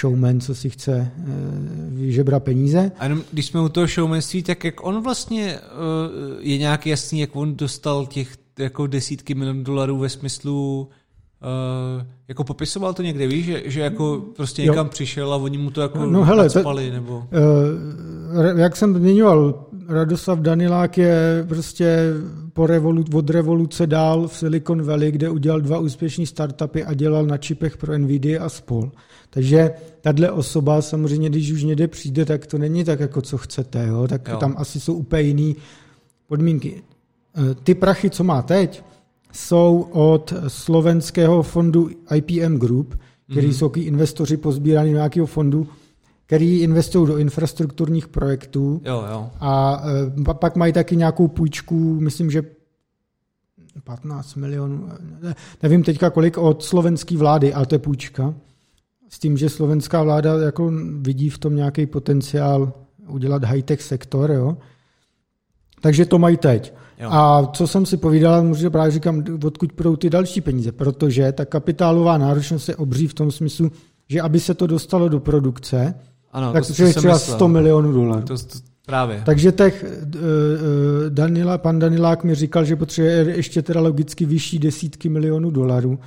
showman, 0.00 0.40
co 0.40 0.54
si 0.54 0.70
chce 0.70 0.92
e, 0.92 1.10
vyžebrat 1.88 2.42
peníze. 2.42 2.92
A 2.98 3.04
jenom, 3.04 3.22
když 3.32 3.46
jsme 3.46 3.60
u 3.60 3.68
toho 3.68 3.86
showmanství, 3.86 4.42
tak 4.42 4.64
jak 4.64 4.86
on 4.86 5.02
vlastně 5.02 5.54
e, 5.54 5.60
je 6.40 6.58
nějak 6.58 6.86
jasný, 6.86 7.20
jak 7.20 7.36
on 7.36 7.56
dostal 7.56 8.06
těch 8.06 8.36
jako 8.58 8.86
desítky 8.86 9.34
milionů 9.34 9.62
dolarů 9.62 9.98
ve 9.98 10.08
smyslu 10.08 10.88
Uh, 11.42 12.06
jako 12.28 12.44
popisoval 12.44 12.94
to 12.94 13.02
někde, 13.02 13.26
víš, 13.26 13.44
že, 13.44 13.62
že 13.64 13.80
jako 13.80 14.22
prostě 14.36 14.62
někam 14.62 14.86
jo. 14.86 14.90
přišel 14.90 15.32
a 15.32 15.36
oni 15.36 15.58
mu 15.58 15.70
to 15.70 15.80
jako 15.80 16.06
no, 16.06 16.24
hele, 16.24 16.50
spali, 16.50 16.90
nebo... 16.90 17.16
Uh, 17.16 18.58
jak 18.58 18.76
jsem 18.76 18.94
zmiňoval, 18.94 19.64
Radoslav 19.88 20.38
Danilák 20.38 20.98
je 20.98 21.44
prostě 21.48 22.12
po 22.52 22.66
revolu, 22.66 23.04
od 23.14 23.30
revoluce 23.30 23.86
dál 23.86 24.28
v 24.28 24.36
Silicon 24.36 24.82
Valley, 24.82 25.12
kde 25.12 25.30
udělal 25.30 25.60
dva 25.60 25.78
úspěšní 25.78 26.26
startupy 26.26 26.84
a 26.84 26.94
dělal 26.94 27.26
na 27.26 27.38
čipech 27.38 27.76
pro 27.76 27.98
Nvidia 27.98 28.44
a 28.44 28.48
spol. 28.48 28.90
Takže 29.30 29.70
tahle 30.00 30.30
osoba 30.30 30.82
samozřejmě, 30.82 31.28
když 31.28 31.52
už 31.52 31.62
někde 31.62 31.88
přijde, 31.88 32.24
tak 32.24 32.46
to 32.46 32.58
není 32.58 32.84
tak, 32.84 33.00
jako 33.00 33.22
co 33.22 33.38
chcete, 33.38 33.86
jo? 33.86 34.08
tak 34.08 34.28
jo. 34.28 34.36
tam 34.36 34.54
asi 34.58 34.80
jsou 34.80 34.94
úplně 34.94 35.22
jiné 35.22 35.54
podmínky. 36.26 36.82
Eh, 37.36 37.54
ty 37.54 37.74
prachy, 37.74 38.10
co 38.10 38.24
má 38.24 38.42
teď, 38.42 38.84
jsou 39.32 39.86
od 39.90 40.34
slovenského 40.48 41.42
fondu 41.42 41.90
IPM 42.14 42.56
Group, 42.56 42.98
který 43.30 43.48
mm-hmm. 43.48 43.52
jsou 43.52 43.72
investoři 43.74 44.36
pozbíraní 44.36 44.92
nějakého 44.92 45.26
fondu, 45.26 45.68
který 46.26 46.60
investují 46.60 47.06
do 47.06 47.16
infrastrukturních 47.16 48.08
projektů. 48.08 48.80
Jo, 48.84 49.04
jo. 49.10 49.30
A 49.40 49.82
e, 50.30 50.34
pak 50.34 50.56
mají 50.56 50.72
taky 50.72 50.96
nějakou 50.96 51.28
půjčku, 51.28 52.00
myslím, 52.00 52.30
že 52.30 52.42
15 53.84 54.34
milionů, 54.34 54.88
nevím 55.62 55.82
teďka 55.82 56.10
kolik, 56.10 56.38
od 56.38 56.62
slovenské 56.62 57.16
vlády, 57.16 57.54
ale 57.54 57.66
to 57.66 57.74
je 57.74 57.78
půjčka. 57.78 58.34
S 59.08 59.18
tím, 59.18 59.36
že 59.36 59.48
slovenská 59.48 60.02
vláda 60.02 60.34
jako 60.34 60.72
vidí 61.00 61.30
v 61.30 61.38
tom 61.38 61.56
nějaký 61.56 61.86
potenciál 61.86 62.72
udělat 63.08 63.44
high-tech 63.44 63.82
sektor, 63.82 64.30
jo. 64.30 64.56
Takže 65.80 66.06
to 66.06 66.18
mají 66.18 66.36
teď. 66.36 66.74
Jo. 67.00 67.08
A 67.12 67.50
co 67.52 67.66
jsem 67.66 67.86
si 67.86 67.96
povídal, 67.96 68.44
můžu 68.44 68.70
právě 68.70 68.90
říkám, 68.90 69.24
odkud 69.44 69.72
půjdou 69.72 69.96
ty 69.96 70.10
další 70.10 70.40
peníze, 70.40 70.72
protože 70.72 71.32
ta 71.32 71.44
kapitálová 71.44 72.18
náročnost 72.18 72.68
je 72.68 72.76
obří 72.76 73.06
v 73.06 73.14
tom 73.14 73.32
smyslu, 73.32 73.72
že 74.08 74.20
aby 74.20 74.40
se 74.40 74.54
to 74.54 74.66
dostalo 74.66 75.08
do 75.08 75.20
produkce, 75.20 75.94
ano, 76.32 76.52
tak 76.52 76.64
to 76.76 76.82
je 76.82 76.94
třeba 76.94 77.18
100 77.18 77.48
milionů 77.48 77.92
dolarů. 77.92 78.22
To, 78.22 78.38
to, 78.38 78.58
právě. 78.86 79.22
Takže 79.26 79.52
těch, 79.52 79.84
uh, 79.84 80.20
Danila, 81.08 81.58
pan 81.58 81.78
Danilák 81.78 82.24
mi 82.24 82.34
říkal, 82.34 82.64
že 82.64 82.76
potřebuje 82.76 83.36
ještě 83.36 83.62
teda 83.62 83.80
logicky 83.80 84.24
vyšší 84.26 84.58
desítky 84.58 85.08
milionů 85.08 85.50
dolarů. 85.50 85.98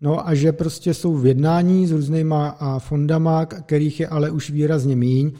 No 0.00 0.28
a 0.28 0.34
že 0.34 0.52
prostě 0.52 0.94
jsou 0.94 1.14
v 1.14 1.26
jednání 1.26 1.86
s 1.86 1.90
různýma 1.90 2.56
fondama, 2.78 3.46
kterých 3.46 4.00
je 4.00 4.08
ale 4.08 4.30
už 4.30 4.50
výrazně 4.50 4.96
míň, 4.96 5.32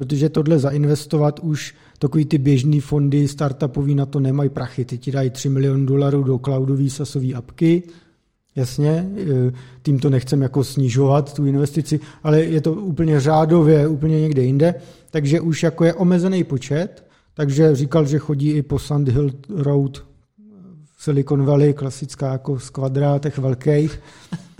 protože 0.00 0.28
tohle 0.28 0.58
zainvestovat 0.58 1.40
už 1.40 1.74
takový 1.98 2.24
ty 2.24 2.38
běžný 2.38 2.80
fondy 2.80 3.28
startupový 3.28 3.94
na 3.94 4.06
to 4.06 4.20
nemají 4.20 4.50
prachy. 4.50 4.84
Ty 4.84 4.98
ti 4.98 5.12
dají 5.12 5.30
3 5.30 5.48
miliony 5.48 5.86
dolarů 5.86 6.22
do 6.22 6.38
cloudové 6.38 6.90
sasové 6.90 7.34
apky, 7.34 7.82
Jasně, 8.56 8.90
e, 8.90 9.52
tím 9.82 9.98
to 9.98 10.10
nechcem 10.10 10.42
jako 10.42 10.64
snižovat, 10.64 11.34
tu 11.34 11.46
investici, 11.46 12.00
ale 12.22 12.40
je 12.40 12.60
to 12.60 12.72
úplně 12.72 13.20
řádově, 13.20 13.88
úplně 13.88 14.20
někde 14.20 14.42
jinde, 14.42 14.74
takže 15.10 15.40
už 15.40 15.62
jako 15.62 15.84
je 15.84 15.94
omezený 15.94 16.44
počet, 16.44 17.04
takže 17.34 17.76
říkal, 17.76 18.06
že 18.06 18.18
chodí 18.18 18.50
i 18.50 18.62
po 18.62 18.78
Sand 18.78 19.08
Hill 19.08 19.30
Road 19.48 19.98
v 20.96 21.02
Silicon 21.02 21.44
Valley, 21.44 21.72
klasická 21.72 22.32
jako 22.32 22.58
z 22.58 22.70
kvadrátech 22.70 23.38
velkých. 23.38 24.00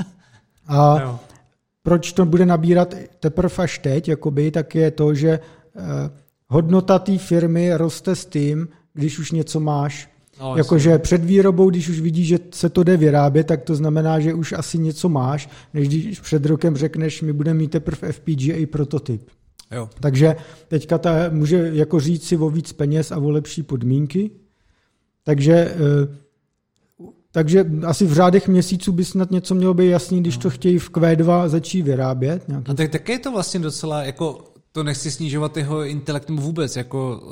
A. 0.68 1.20
proč 1.90 2.12
to 2.12 2.26
bude 2.26 2.46
nabírat 2.46 2.94
teprve 3.20 3.54
až 3.58 3.78
teď, 3.78 4.08
jakoby, 4.08 4.50
tak 4.50 4.74
je 4.74 4.90
to, 4.90 5.14
že 5.14 5.30
e, 5.30 5.40
hodnota 6.48 6.98
té 6.98 7.18
firmy 7.18 7.74
roste 7.74 8.16
s 8.16 8.26
tím, 8.26 8.68
když 8.94 9.18
už 9.18 9.30
něco 9.30 9.60
máš. 9.60 10.10
No, 10.40 10.56
Jakože 10.56 10.98
před 10.98 11.24
výrobou, 11.24 11.70
když 11.70 11.88
už 11.88 12.00
vidíš, 12.00 12.28
že 12.28 12.38
se 12.50 12.68
to 12.68 12.82
jde 12.82 12.96
vyrábět, 12.96 13.44
tak 13.44 13.62
to 13.62 13.74
znamená, 13.74 14.20
že 14.20 14.34
už 14.34 14.52
asi 14.52 14.78
něco 14.78 15.08
máš, 15.08 15.48
než 15.74 15.88
když 15.88 16.20
před 16.20 16.46
rokem 16.46 16.76
řekneš, 16.76 17.22
my 17.22 17.32
budeme 17.32 17.58
mít 17.58 17.70
teprve 17.70 18.12
FPGA 18.12 18.66
prototyp. 18.70 19.28
Jo. 19.70 19.88
Takže 20.00 20.36
teďka 20.68 20.98
ta 20.98 21.10
může 21.30 21.70
jako 21.72 22.00
říct 22.00 22.26
si 22.26 22.36
o 22.36 22.50
víc 22.50 22.72
peněz 22.72 23.12
a 23.12 23.18
o 23.18 23.30
lepší 23.30 23.62
podmínky. 23.62 24.30
Takže, 25.24 25.54
eh, 25.54 25.76
takže 27.32 27.64
asi 27.86 28.06
v 28.06 28.12
řádech 28.12 28.48
měsíců 28.48 28.92
by 28.92 29.04
snad 29.04 29.30
něco 29.30 29.54
mělo 29.54 29.74
být 29.74 29.88
jasný, 29.88 30.20
když 30.20 30.36
no. 30.36 30.42
to 30.42 30.50
chtějí 30.50 30.78
v 30.78 30.90
Q2 30.90 31.48
začít 31.48 31.82
vyrábět. 31.82 32.48
Nějaký... 32.48 32.70
A 32.70 32.74
tak, 32.74 32.90
tak 32.90 33.08
je 33.08 33.18
to 33.18 33.32
vlastně 33.32 33.60
docela 33.60 34.02
jako 34.02 34.50
to 34.72 34.84
nechci 34.84 35.10
snižovat 35.10 35.56
jeho 35.56 35.84
intelekt 35.84 36.30
vůbec, 36.30 36.76
jako 36.76 37.22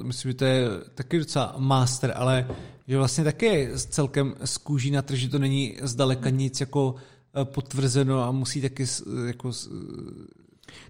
eh, 0.00 0.04
myslím, 0.04 0.30
že 0.30 0.36
to 0.36 0.44
je 0.44 0.68
taky 0.94 1.18
docela 1.18 1.54
master, 1.58 2.12
ale 2.16 2.48
že 2.88 2.98
vlastně 2.98 3.24
taky 3.24 3.46
je 3.46 3.70
celkem 3.78 4.34
z 4.44 4.56
kůží 4.56 4.90
na 4.90 5.02
trh, 5.02 5.18
že 5.18 5.28
to 5.28 5.38
není 5.38 5.76
zdaleka 5.82 6.30
nic 6.30 6.60
jako 6.60 6.94
eh, 7.40 7.44
potvrzeno 7.44 8.22
a 8.22 8.30
musí 8.30 8.60
taky 8.60 8.86
jako 9.26 9.50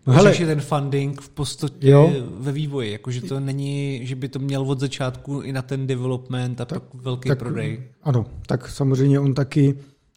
No 0.07 0.13
hele, 0.13 0.35
ten 0.35 0.61
funding 0.61 1.21
v 1.21 1.29
podstatě 1.29 1.91
jo. 1.91 2.13
ve 2.39 2.53
vývoji, 2.53 2.93
jakože 2.93 3.23
to 3.23 3.41
není, 3.41 4.01
že 4.07 4.17
by 4.17 4.29
to 4.29 4.39
měl 4.39 4.63
od 4.63 4.81
začátku 4.81 5.41
i 5.41 5.53
na 5.53 5.63
ten 5.63 5.87
development 5.87 6.61
a 6.61 6.65
tak, 6.65 6.83
pak 6.83 7.03
velký 7.03 7.29
tak, 7.29 7.39
prodej. 7.39 7.83
Ano, 8.03 8.27
tak 8.47 8.69
samozřejmě 8.69 9.21
on 9.21 9.35
taky 9.35 9.75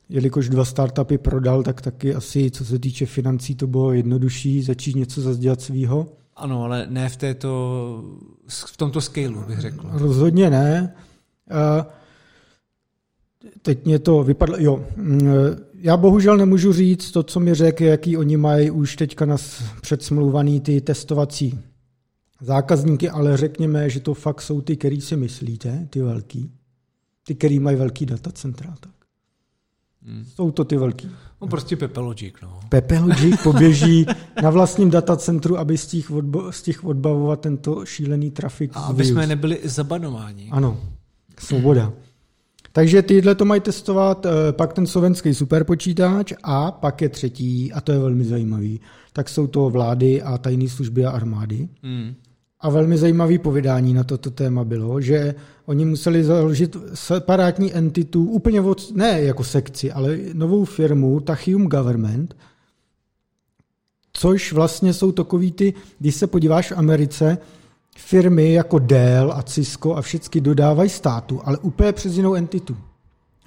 jelikož 0.10 0.50
dva 0.50 0.66
startupy 0.66 1.18
prodal, 1.18 1.64
tak 1.64 1.82
taky 1.82 2.16
asi, 2.16 2.52
co 2.52 2.66
se 2.66 2.80
týče 2.80 3.06
financí, 3.06 3.56
to 3.56 3.68
bylo 3.68 3.94
jednodušší 3.94 4.62
začít 4.62 4.96
něco 4.96 5.22
zazdělat 5.22 5.62
svýho. 5.62 6.08
Ano, 6.36 6.64
ale 6.64 6.88
ne 6.90 7.10
v 7.10 7.18
této, 7.18 8.04
v 8.48 8.78
tomto 8.78 9.02
scaleu, 9.02 9.44
bych 9.48 9.60
řekl. 9.60 9.90
Rozhodně 9.92 10.50
ne. 10.50 10.94
Teď 13.62 13.86
mě 13.86 14.00
to 14.00 14.24
vypadlo, 14.24 14.56
jo. 14.60 14.86
Já 15.82 15.98
bohužel 15.98 16.38
nemůžu 16.38 16.74
říct 16.74 17.12
to, 17.12 17.24
co 17.24 17.40
mi 17.40 17.54
řekl, 17.54 17.84
jaký 17.84 18.18
oni 18.18 18.38
mají 18.38 18.72
už 18.72 18.96
teďka 18.96 19.26
nás 19.26 19.64
předsmluvaný 19.82 20.62
ty 20.62 20.82
testovací 20.82 21.60
zákazníky, 22.42 23.10
ale 23.10 23.38
řekněme, 23.38 23.90
že 23.90 24.00
to 24.00 24.14
fakt 24.14 24.42
jsou 24.42 24.62
ty, 24.62 24.78
který 24.78 25.02
si 25.02 25.16
myslíte, 25.16 25.88
ty 25.90 26.02
velký. 26.02 26.52
Ty, 27.24 27.36
který 27.36 27.60
mají 27.60 27.78
velký 27.78 28.06
datacentra. 28.06 28.76
Tak. 28.80 28.92
Hmm. 30.02 30.26
Jsou 30.36 30.52
to 30.52 30.66
ty 30.66 30.78
velký. 30.78 31.10
No 31.42 31.48
prostě 31.48 31.76
Pepe 31.76 32.00
Logic, 32.00 32.34
no. 32.42 32.60
Pepe 32.70 33.00
Logic 33.00 33.42
poběží 33.44 34.06
na 34.44 34.50
vlastním 34.50 34.90
datacentru, 34.90 35.58
aby 35.58 35.78
stihl, 35.78 36.22
odbo- 36.22 36.50
stihl 36.50 36.80
odbavovat 36.84 37.42
tento 37.42 37.86
šílený 37.86 38.32
trafik. 38.32 38.72
A 38.74 38.80
aby 38.80 39.06
jsme 39.06 39.28
nebyli 39.28 39.60
zabanováni. 39.64 40.50
Ano, 40.52 40.80
svoboda. 41.40 41.94
Takže 42.72 43.02
tyhle 43.02 43.36
to 43.36 43.46
mají 43.46 43.62
testovat, 43.62 44.26
eh, 44.26 44.30
pak 44.52 44.74
ten 44.74 44.88
slovenský 44.88 45.34
superpočítač 45.34 46.34
a 46.44 46.72
pak 46.72 47.02
je 47.02 47.10
třetí, 47.10 47.74
a 47.74 47.82
to 47.82 47.92
je 47.92 48.00
velmi 48.00 48.24
zajímavý, 48.24 48.82
tak 49.14 49.30
jsou 49.30 49.48
to 49.48 49.70
vlády 49.70 50.22
a 50.22 50.38
tajné 50.38 50.70
služby 50.70 51.06
a 51.06 51.12
armády. 51.12 51.70
Hmm. 51.84 52.14
a 52.62 52.70
velmi 52.70 52.98
zajímavý 52.98 53.38
povídání 53.38 53.94
na 53.94 54.04
toto 54.04 54.32
téma 54.32 54.64
bylo, 54.64 55.02
že 55.02 55.36
oni 55.66 55.86
museli 55.86 56.24
založit 56.24 56.78
separátní 56.94 57.74
entitu, 57.74 58.24
úplně 58.24 58.62
od, 58.62 58.96
ne 58.96 59.22
jako 59.22 59.44
sekci, 59.44 59.92
ale 59.92 60.18
novou 60.34 60.66
firmu, 60.66 61.20
Tachium 61.20 61.68
Government, 61.68 62.36
což 64.14 64.54
vlastně 64.54 64.94
jsou 64.94 65.12
takový 65.12 65.52
ty, 65.52 65.74
když 66.00 66.16
se 66.16 66.28
podíváš 66.28 66.72
v 66.72 66.78
Americe, 66.78 67.38
firmy 68.00 68.54
jako 68.54 68.80
Dell 68.80 69.34
a 69.34 69.42
Cisco 69.42 69.96
a 69.96 70.02
všechny 70.02 70.42
dodávají 70.42 70.90
státu, 70.90 71.42
ale 71.44 71.58
úplně 71.58 71.92
přes 71.92 72.16
jinou 72.16 72.34
entitu. 72.34 72.78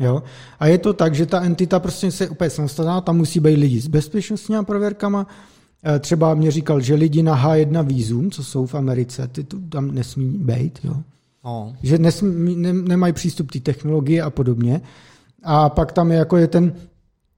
Jo? 0.00 0.22
A 0.60 0.66
je 0.66 0.78
to 0.78 0.92
tak, 0.92 1.14
že 1.14 1.26
ta 1.26 1.42
entita 1.42 1.80
prostě 1.80 2.10
se 2.10 2.28
úplně 2.28 2.50
samostatná, 2.50 3.00
tam 3.00 3.16
musí 3.16 3.40
být 3.40 3.56
lidi 3.56 3.80
s 3.80 3.86
bezpečnostními 3.86 4.64
prověrkama, 4.64 5.26
Eh, 5.84 5.98
třeba 5.98 6.34
mě 6.34 6.50
říkal, 6.50 6.80
že 6.80 6.94
lidi 6.94 7.22
na 7.22 7.46
H1 7.46 7.86
vízum, 7.86 8.30
co 8.30 8.44
jsou 8.44 8.66
v 8.66 8.74
Americe, 8.74 9.28
ty 9.28 9.44
tu 9.44 9.60
tam 9.60 9.90
nesmí 9.90 10.38
být, 10.38 10.78
jo. 10.84 10.94
Oh. 11.42 11.72
Že 11.82 11.98
nesmí, 11.98 12.56
ne, 12.56 12.72
nemají 12.72 13.12
přístup 13.12 13.50
k 13.50 13.52
té 13.52 13.60
technologii 13.60 14.20
a 14.20 14.30
podobně. 14.30 14.80
A 15.42 15.68
pak 15.68 15.92
tam 15.92 16.12
je 16.12 16.18
jako 16.18 16.36
je 16.36 16.46
ten, 16.46 16.72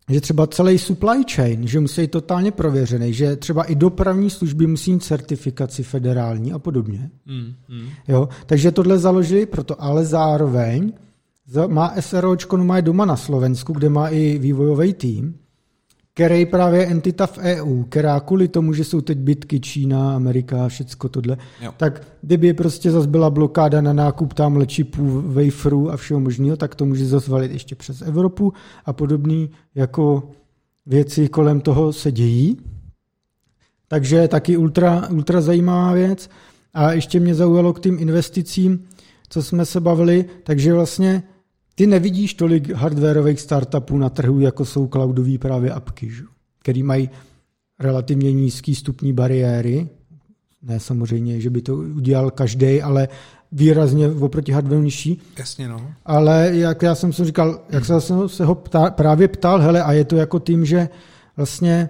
že 0.09 0.21
třeba 0.21 0.47
celý 0.47 0.79
supply 0.79 1.23
chain, 1.35 1.67
že 1.67 1.81
musí 1.81 2.01
být 2.01 2.11
totálně 2.11 2.51
prověřený, 2.51 3.13
že 3.13 3.37
třeba 3.37 3.65
i 3.65 3.75
dopravní 3.75 4.31
služby 4.31 4.67
musí 4.67 4.93
mít 4.93 5.05
certifikaci 5.05 5.83
federální 5.83 6.53
a 6.53 6.59
podobně. 6.59 7.11
Mm, 7.27 7.55
mm. 7.69 7.89
Jo? 8.09 8.29
Takže 8.47 8.73
tohle 8.73 8.99
založili 8.99 9.47
proto, 9.47 9.83
ale 9.83 10.05
zároveň 10.05 10.93
má 11.67 11.95
SROčko 12.01 12.57
no 12.57 12.65
má 12.65 12.81
doma 12.81 13.05
na 13.05 13.17
Slovensku, 13.17 13.73
kde 13.73 13.89
má 13.89 14.09
i 14.09 14.39
vývojový 14.39 14.95
tým, 14.95 15.35
který 16.15 16.47
právě 16.47 16.87
entita 16.87 17.27
v 17.27 17.39
EU, 17.39 17.83
která 17.83 18.21
kvůli 18.21 18.49
tomu, 18.49 18.73
že 18.73 18.85
jsou 18.85 19.01
teď 19.01 19.19
bitky 19.19 19.61
Čína, 19.61 20.17
Amerika, 20.17 20.69
všecko 20.69 21.09
tohle, 21.09 21.37
jo. 21.63 21.75
tak 21.77 22.03
kdyby 22.23 22.53
prostě 22.53 22.91
zase 22.91 23.09
byla 23.09 23.31
blokáda 23.31 23.81
na 23.81 23.93
nákup 23.93 24.33
tamhle 24.33 24.67
čipů, 24.67 25.23
waferů 25.27 25.91
a 25.91 25.97
všeho 25.97 26.21
možného, 26.21 26.57
tak 26.57 26.75
to 26.75 26.85
může 26.85 27.07
zase 27.07 27.31
valit 27.31 27.53
ještě 27.53 27.75
přes 27.75 28.03
Evropu 28.03 28.53
a 28.85 28.93
podobné 28.93 29.49
jako 29.75 30.31
věci 30.87 31.29
kolem 31.29 31.61
toho 31.61 31.93
se 31.93 32.13
dějí. 32.13 32.57
Takže 33.89 34.29
taky 34.29 34.57
ultra, 34.57 35.09
ultra 35.11 35.41
zajímavá 35.41 35.93
věc. 35.93 36.31
A 36.75 36.93
ještě 36.93 37.21
mě 37.21 37.35
zaujalo 37.35 37.73
k 37.73 37.81
tým 37.81 37.99
investicím, 37.99 38.85
co 39.29 39.43
jsme 39.43 39.65
se 39.65 39.81
bavili, 39.81 40.25
takže 40.43 40.75
vlastně 40.75 41.23
ty 41.75 41.87
nevidíš 41.87 42.35
tolik 42.35 42.71
hardwareových 42.71 43.41
startupů 43.41 43.99
na 43.99 44.09
trhu, 44.09 44.41
jako 44.41 44.65
jsou 44.65 44.89
cloudové 44.89 45.39
právě 45.39 45.71
apky, 45.71 46.11
že? 46.11 46.23
který 46.59 46.83
mají 46.83 47.11
relativně 47.81 48.33
nízký 48.33 48.75
stupní 48.75 49.13
bariéry. 49.13 49.89
Ne 50.63 50.81
samozřejmě, 50.81 51.41
že 51.41 51.51
by 51.51 51.63
to 51.63 51.77
udělal 51.77 52.31
každý, 52.31 52.83
ale 52.83 53.09
výrazně 53.53 54.09
oproti 54.09 54.53
hardwareu 54.53 54.83
nižší. 54.83 55.21
Jasně, 55.39 55.69
no. 55.69 55.93
Ale 56.07 56.51
jak 56.53 56.83
já 56.83 56.95
jsem 56.95 57.13
si 57.13 57.25
říkal, 57.25 57.61
jak 57.71 57.85
jsem 57.85 58.29
se 58.29 58.45
ho 58.45 58.55
ptá, 58.55 58.91
právě 58.91 59.29
ptal, 59.29 59.61
hele, 59.61 59.83
a 59.83 59.93
je 59.93 60.05
to 60.05 60.17
jako 60.17 60.39
tím, 60.39 60.65
že 60.65 60.89
vlastně 61.37 61.89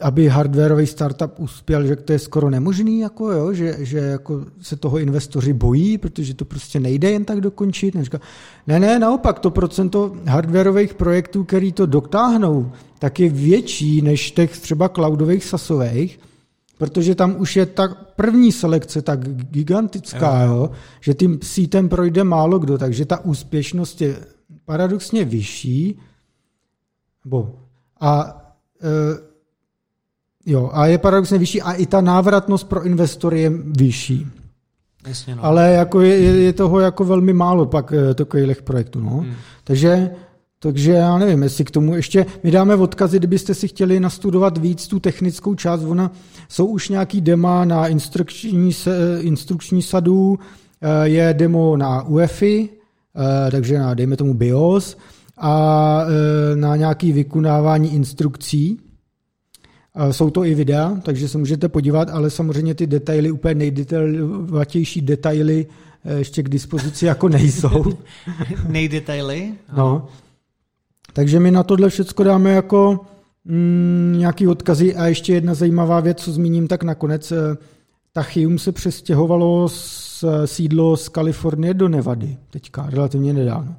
aby 0.00 0.28
hardwareový 0.28 0.86
startup 0.86 1.40
uspěl, 1.40 1.86
že 1.86 1.96
to 1.96 2.12
je 2.12 2.18
skoro 2.18 2.50
nemožný, 2.50 3.00
jako 3.00 3.32
jo, 3.32 3.52
že, 3.52 3.76
že 3.78 3.98
jako 3.98 4.44
se 4.60 4.76
toho 4.76 4.98
investoři 4.98 5.52
bojí, 5.52 5.98
protože 5.98 6.34
to 6.34 6.44
prostě 6.44 6.80
nejde 6.80 7.10
jen 7.10 7.24
tak 7.24 7.40
dokončit. 7.40 7.94
Neříká, 7.94 8.20
ne, 8.66 8.80
ne, 8.80 8.98
naopak, 8.98 9.38
to 9.38 9.50
procento 9.50 10.16
hardwareových 10.26 10.94
projektů, 10.94 11.44
který 11.44 11.72
to 11.72 11.86
dotáhnou, 11.86 12.72
tak 12.98 13.20
je 13.20 13.28
větší 13.28 14.02
než 14.02 14.30
těch 14.30 14.58
třeba 14.58 14.88
cloudových 14.88 15.44
sasových, 15.44 16.20
protože 16.78 17.14
tam 17.14 17.36
už 17.38 17.56
je 17.56 17.66
ta 17.66 17.88
první 18.16 18.52
selekce 18.52 19.02
tak 19.02 19.28
gigantická, 19.50 20.42
jo. 20.42 20.52
Jo, 20.52 20.70
že 21.00 21.14
tím 21.14 21.38
sítem 21.42 21.88
projde 21.88 22.24
málo 22.24 22.58
kdo, 22.58 22.78
takže 22.78 23.04
ta 23.06 23.24
úspěšnost 23.24 24.00
je 24.00 24.16
paradoxně 24.64 25.24
vyšší. 25.24 25.98
Bo, 27.24 27.58
a 28.00 28.42
e, 28.82 29.29
Jo, 30.50 30.70
a 30.72 30.86
je 30.86 30.98
paradoxně 30.98 31.38
vyšší 31.38 31.62
a 31.62 31.72
i 31.72 31.86
ta 31.86 32.00
návratnost 32.00 32.68
pro 32.68 32.82
investory 32.82 33.40
je 33.40 33.50
vyšší. 33.66 34.26
Jasně, 35.06 35.34
no. 35.36 35.44
Ale 35.44 35.72
jako 35.72 36.00
je, 36.00 36.16
je, 36.16 36.52
toho 36.52 36.80
jako 36.80 37.04
velmi 37.04 37.32
málo 37.32 37.66
pak 37.66 37.92
eh, 37.92 38.14
takových 38.14 38.62
projektů. 38.62 39.00
No. 39.00 39.10
Hmm. 39.10 39.32
Takže, 39.64 40.10
takže 40.58 40.92
já 40.92 41.18
nevím, 41.18 41.42
jestli 41.42 41.64
k 41.64 41.70
tomu 41.70 41.94
ještě, 41.94 42.26
my 42.42 42.50
dáme 42.50 42.74
odkazy, 42.74 43.18
kdybyste 43.18 43.54
si 43.54 43.68
chtěli 43.68 44.00
nastudovat 44.00 44.58
víc 44.58 44.86
tu 44.86 45.00
technickou 45.00 45.54
část, 45.54 45.84
ona, 45.84 46.12
jsou 46.48 46.66
už 46.66 46.88
nějaký 46.88 47.20
dema 47.20 47.64
na 47.64 47.86
instrukční, 47.86 48.72
instrukční 49.20 49.82
sadu, 49.82 50.38
eh, 50.82 51.08
je 51.08 51.34
demo 51.38 51.76
na 51.76 52.02
UEFI, 52.02 52.68
eh, 52.68 53.50
takže 53.50 53.78
na, 53.78 53.94
dejme 53.94 54.16
tomu 54.16 54.34
BIOS, 54.34 54.96
a 55.42 56.04
na 56.54 56.76
nějaký 56.76 57.12
vykonávání 57.12 57.94
instrukcí, 57.94 58.78
jsou 60.10 60.30
to 60.30 60.44
i 60.44 60.54
videa, 60.54 60.96
takže 61.02 61.28
se 61.28 61.38
můžete 61.38 61.68
podívat, 61.68 62.10
ale 62.10 62.30
samozřejmě 62.30 62.74
ty 62.74 62.86
detaily, 62.86 63.30
úplně 63.30 63.54
nejdetailnější 63.54 65.00
detaily 65.00 65.66
eh, 66.04 66.18
ještě 66.18 66.42
k 66.42 66.48
dispozici 66.48 67.06
jako 67.06 67.28
nejsou. 67.28 67.84
Nejdetaily? 68.68 69.52
No. 69.76 70.08
Takže 71.12 71.40
my 71.40 71.50
na 71.50 71.62
tohle 71.62 71.88
všechno 71.88 72.24
dáme 72.24 72.50
jako 72.50 73.00
mm, 73.44 74.14
nějaký 74.18 74.48
odkazy 74.48 74.94
a 74.94 75.06
ještě 75.06 75.32
jedna 75.34 75.54
zajímavá 75.54 76.00
věc, 76.00 76.18
co 76.22 76.32
zmíním 76.32 76.68
tak 76.68 76.82
nakonec. 76.82 77.32
Eh, 77.32 77.56
Tachium 78.12 78.58
se 78.58 78.72
přestěhovalo 78.72 79.68
z 79.68 80.24
sídlo 80.44 80.96
z 80.96 81.08
Kalifornie 81.08 81.74
do 81.74 81.88
Nevady, 81.88 82.36
teďka 82.50 82.86
relativně 82.90 83.32
nedávno. 83.32 83.74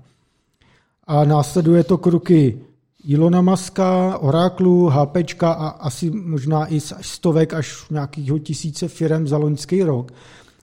A 1.08 1.26
následuje 1.26 1.84
to 1.84 1.98
kruky 1.98 2.60
Ilona 3.04 3.42
Maska, 3.42 4.18
Oraklu, 4.18 4.88
HP 4.88 5.18
a 5.44 5.68
asi 5.68 6.12
možná 6.12 6.66
i 6.66 6.78
až 6.96 7.08
stovek 7.08 7.54
až 7.54 7.90
nějakého 7.90 8.40
tisíce 8.40 8.88
firm 8.88 9.28
za 9.28 9.38
loňský 9.38 9.84
rok, 9.84 10.12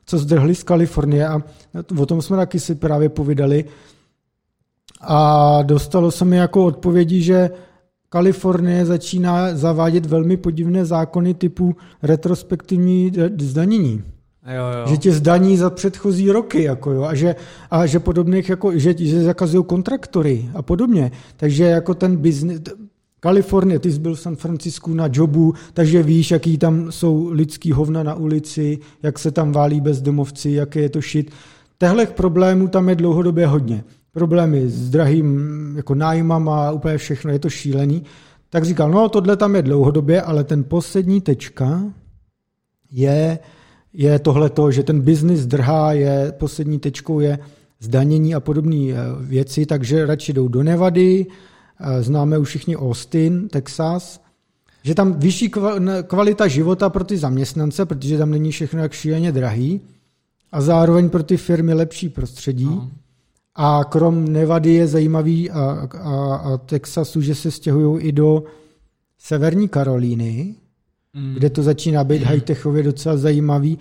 co 0.06 0.18
zdrhli 0.18 0.54
z 0.54 0.62
Kalifornie 0.62 1.28
a 1.28 1.42
o 2.00 2.06
tom 2.06 2.22
jsme 2.22 2.36
taky 2.36 2.60
si 2.60 2.74
právě 2.74 3.08
povídali. 3.08 3.64
A 5.00 5.62
dostalo 5.62 6.10
se 6.10 6.24
mi 6.24 6.36
jako 6.36 6.64
odpovědi, 6.64 7.22
že 7.22 7.50
Kalifornie 8.08 8.86
začíná 8.86 9.54
zavádět 9.54 10.06
velmi 10.06 10.36
podivné 10.36 10.84
zákony 10.84 11.34
typu 11.34 11.76
retrospektivní 12.02 13.12
zdanění. 13.40 14.02
Jo, 14.56 14.64
jo. 14.80 14.86
Že 14.88 14.96
tě 14.96 15.12
zdaní 15.12 15.56
za 15.56 15.70
předchozí 15.70 16.30
roky, 16.30 16.62
jako 16.62 16.90
jo, 16.90 17.02
a 17.02 17.14
že, 17.14 17.36
a 17.70 17.86
že 17.86 17.98
podobných, 17.98 18.48
jako, 18.48 18.78
že, 18.78 18.94
že 18.98 19.22
zakazují 19.22 19.64
kontraktory 19.64 20.50
a 20.54 20.62
podobně. 20.62 21.10
Takže 21.36 21.64
jako 21.64 21.94
ten 21.94 22.16
biznis, 22.16 22.60
Kalifornie, 23.20 23.78
ty 23.78 23.92
jsi 23.92 23.98
byl 23.98 24.14
v 24.14 24.20
San 24.20 24.36
Francisku 24.36 24.94
na 24.94 25.08
jobu, 25.12 25.54
takže 25.74 26.02
víš, 26.02 26.30
jaký 26.30 26.58
tam 26.58 26.92
jsou 26.92 27.28
lidský 27.30 27.72
hovna 27.72 28.02
na 28.02 28.14
ulici, 28.14 28.78
jak 29.02 29.18
se 29.18 29.30
tam 29.30 29.52
válí 29.52 29.80
bezdomovci, 29.80 30.50
jaké 30.50 30.80
je 30.80 30.88
to 30.88 31.00
šit. 31.00 31.30
Tehle 31.78 32.06
problémů 32.06 32.68
tam 32.68 32.88
je 32.88 32.94
dlouhodobě 32.94 33.46
hodně. 33.46 33.84
Problémy 34.12 34.68
s 34.68 34.90
drahým 34.90 35.72
jako 35.76 35.94
nájmama, 35.94 36.70
úplně 36.70 36.98
všechno, 36.98 37.30
je 37.30 37.38
to 37.38 37.50
šílený. 37.50 38.02
Tak 38.50 38.64
říkal, 38.64 38.90
no 38.90 39.08
tohle 39.08 39.36
tam 39.36 39.56
je 39.56 39.62
dlouhodobě, 39.62 40.22
ale 40.22 40.44
ten 40.44 40.64
poslední 40.64 41.20
tečka 41.20 41.82
je, 42.90 43.38
je 43.92 44.18
tohle 44.18 44.50
to, 44.50 44.70
že 44.70 44.82
ten 44.82 45.00
biznis 45.00 45.46
drhá, 45.46 45.92
je 45.92 46.32
poslední 46.38 46.78
tečkou 46.78 47.20
je 47.20 47.38
zdanění 47.80 48.34
a 48.34 48.40
podobné 48.40 48.76
eh, 48.76 48.96
věci, 49.20 49.66
takže 49.66 50.06
radši 50.06 50.32
jdou 50.32 50.48
do 50.48 50.62
Nevady, 50.62 51.26
eh, 51.80 52.02
známe 52.02 52.38
už 52.38 52.48
všichni 52.48 52.76
Austin, 52.76 53.48
Texas, 53.48 54.20
že 54.82 54.94
tam 54.94 55.12
vyšší 55.12 55.50
kvalita 56.06 56.48
života 56.48 56.90
pro 56.90 57.04
ty 57.04 57.18
zaměstnance, 57.18 57.86
protože 57.86 58.18
tam 58.18 58.30
není 58.30 58.50
všechno 58.50 58.82
jak 58.82 58.92
šíleně 58.92 59.32
drahý 59.32 59.80
a 60.52 60.60
zároveň 60.60 61.10
pro 61.10 61.22
ty 61.22 61.36
firmy 61.36 61.74
lepší 61.74 62.08
prostředí. 62.08 62.64
No. 62.64 62.90
A 63.54 63.84
krom 63.84 64.32
Nevady 64.32 64.74
je 64.74 64.86
zajímavý 64.86 65.50
a, 65.50 65.88
a, 66.00 66.34
a 66.34 66.56
Texasu, 66.56 67.20
že 67.20 67.34
se 67.34 67.50
stěhují 67.50 68.02
i 68.02 68.12
do 68.12 68.44
Severní 69.18 69.68
Karolíny, 69.68 70.54
mm. 71.18 71.34
kde 71.34 71.50
to 71.50 71.62
začíná 71.62 72.04
být 72.04 72.22
high-techově 72.22 72.82
docela 72.82 73.16
zajímavý 73.16 73.78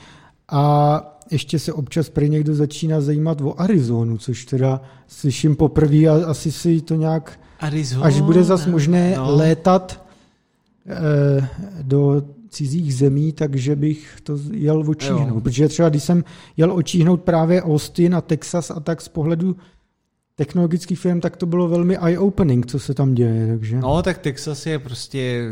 a 0.51 1.01
ještě 1.31 1.59
se 1.59 1.73
občas 1.73 2.09
pro 2.09 2.26
někdo 2.26 2.55
začíná 2.55 3.01
zajímat 3.01 3.41
o 3.41 3.61
Arizonu, 3.61 4.18
což 4.18 4.45
teda 4.45 4.81
slyším 5.07 5.55
poprvé 5.55 6.07
a 6.07 6.26
asi 6.26 6.51
si 6.51 6.81
to 6.81 6.95
nějak, 6.95 7.39
Arizona. 7.59 8.05
až 8.05 8.22
bude 8.22 8.43
zas 8.43 8.65
možné 8.65 9.14
no. 9.18 9.35
létat 9.35 10.05
eh, 10.88 11.47
do 11.81 12.23
cizích 12.49 12.95
zemí, 12.95 13.34
takže 13.34 13.76
bych 13.76 14.18
to 14.23 14.38
jel 14.51 14.84
očíhnout. 14.89 15.35
Jo. 15.35 15.41
Protože 15.41 15.68
třeba 15.68 15.89
když 15.89 16.03
jsem 16.03 16.23
jel 16.57 16.73
očíhnout 16.73 17.22
právě 17.22 17.64
Austin 17.64 18.15
a 18.15 18.22
Texas 18.22 18.72
a 18.72 18.80
tak 18.80 19.01
z 19.01 19.07
pohledu 19.07 19.55
technologických 20.35 20.99
firm, 20.99 21.22
tak 21.22 21.38
to 21.38 21.45
bylo 21.45 21.68
velmi 21.68 21.97
eye-opening, 21.97 22.65
co 22.65 22.80
se 22.80 22.93
tam 22.93 23.14
děje. 23.14 23.47
Takže... 23.47 23.80
No, 23.80 24.03
tak 24.03 24.18
Texas 24.18 24.65
je 24.65 24.80
prostě 24.80 25.51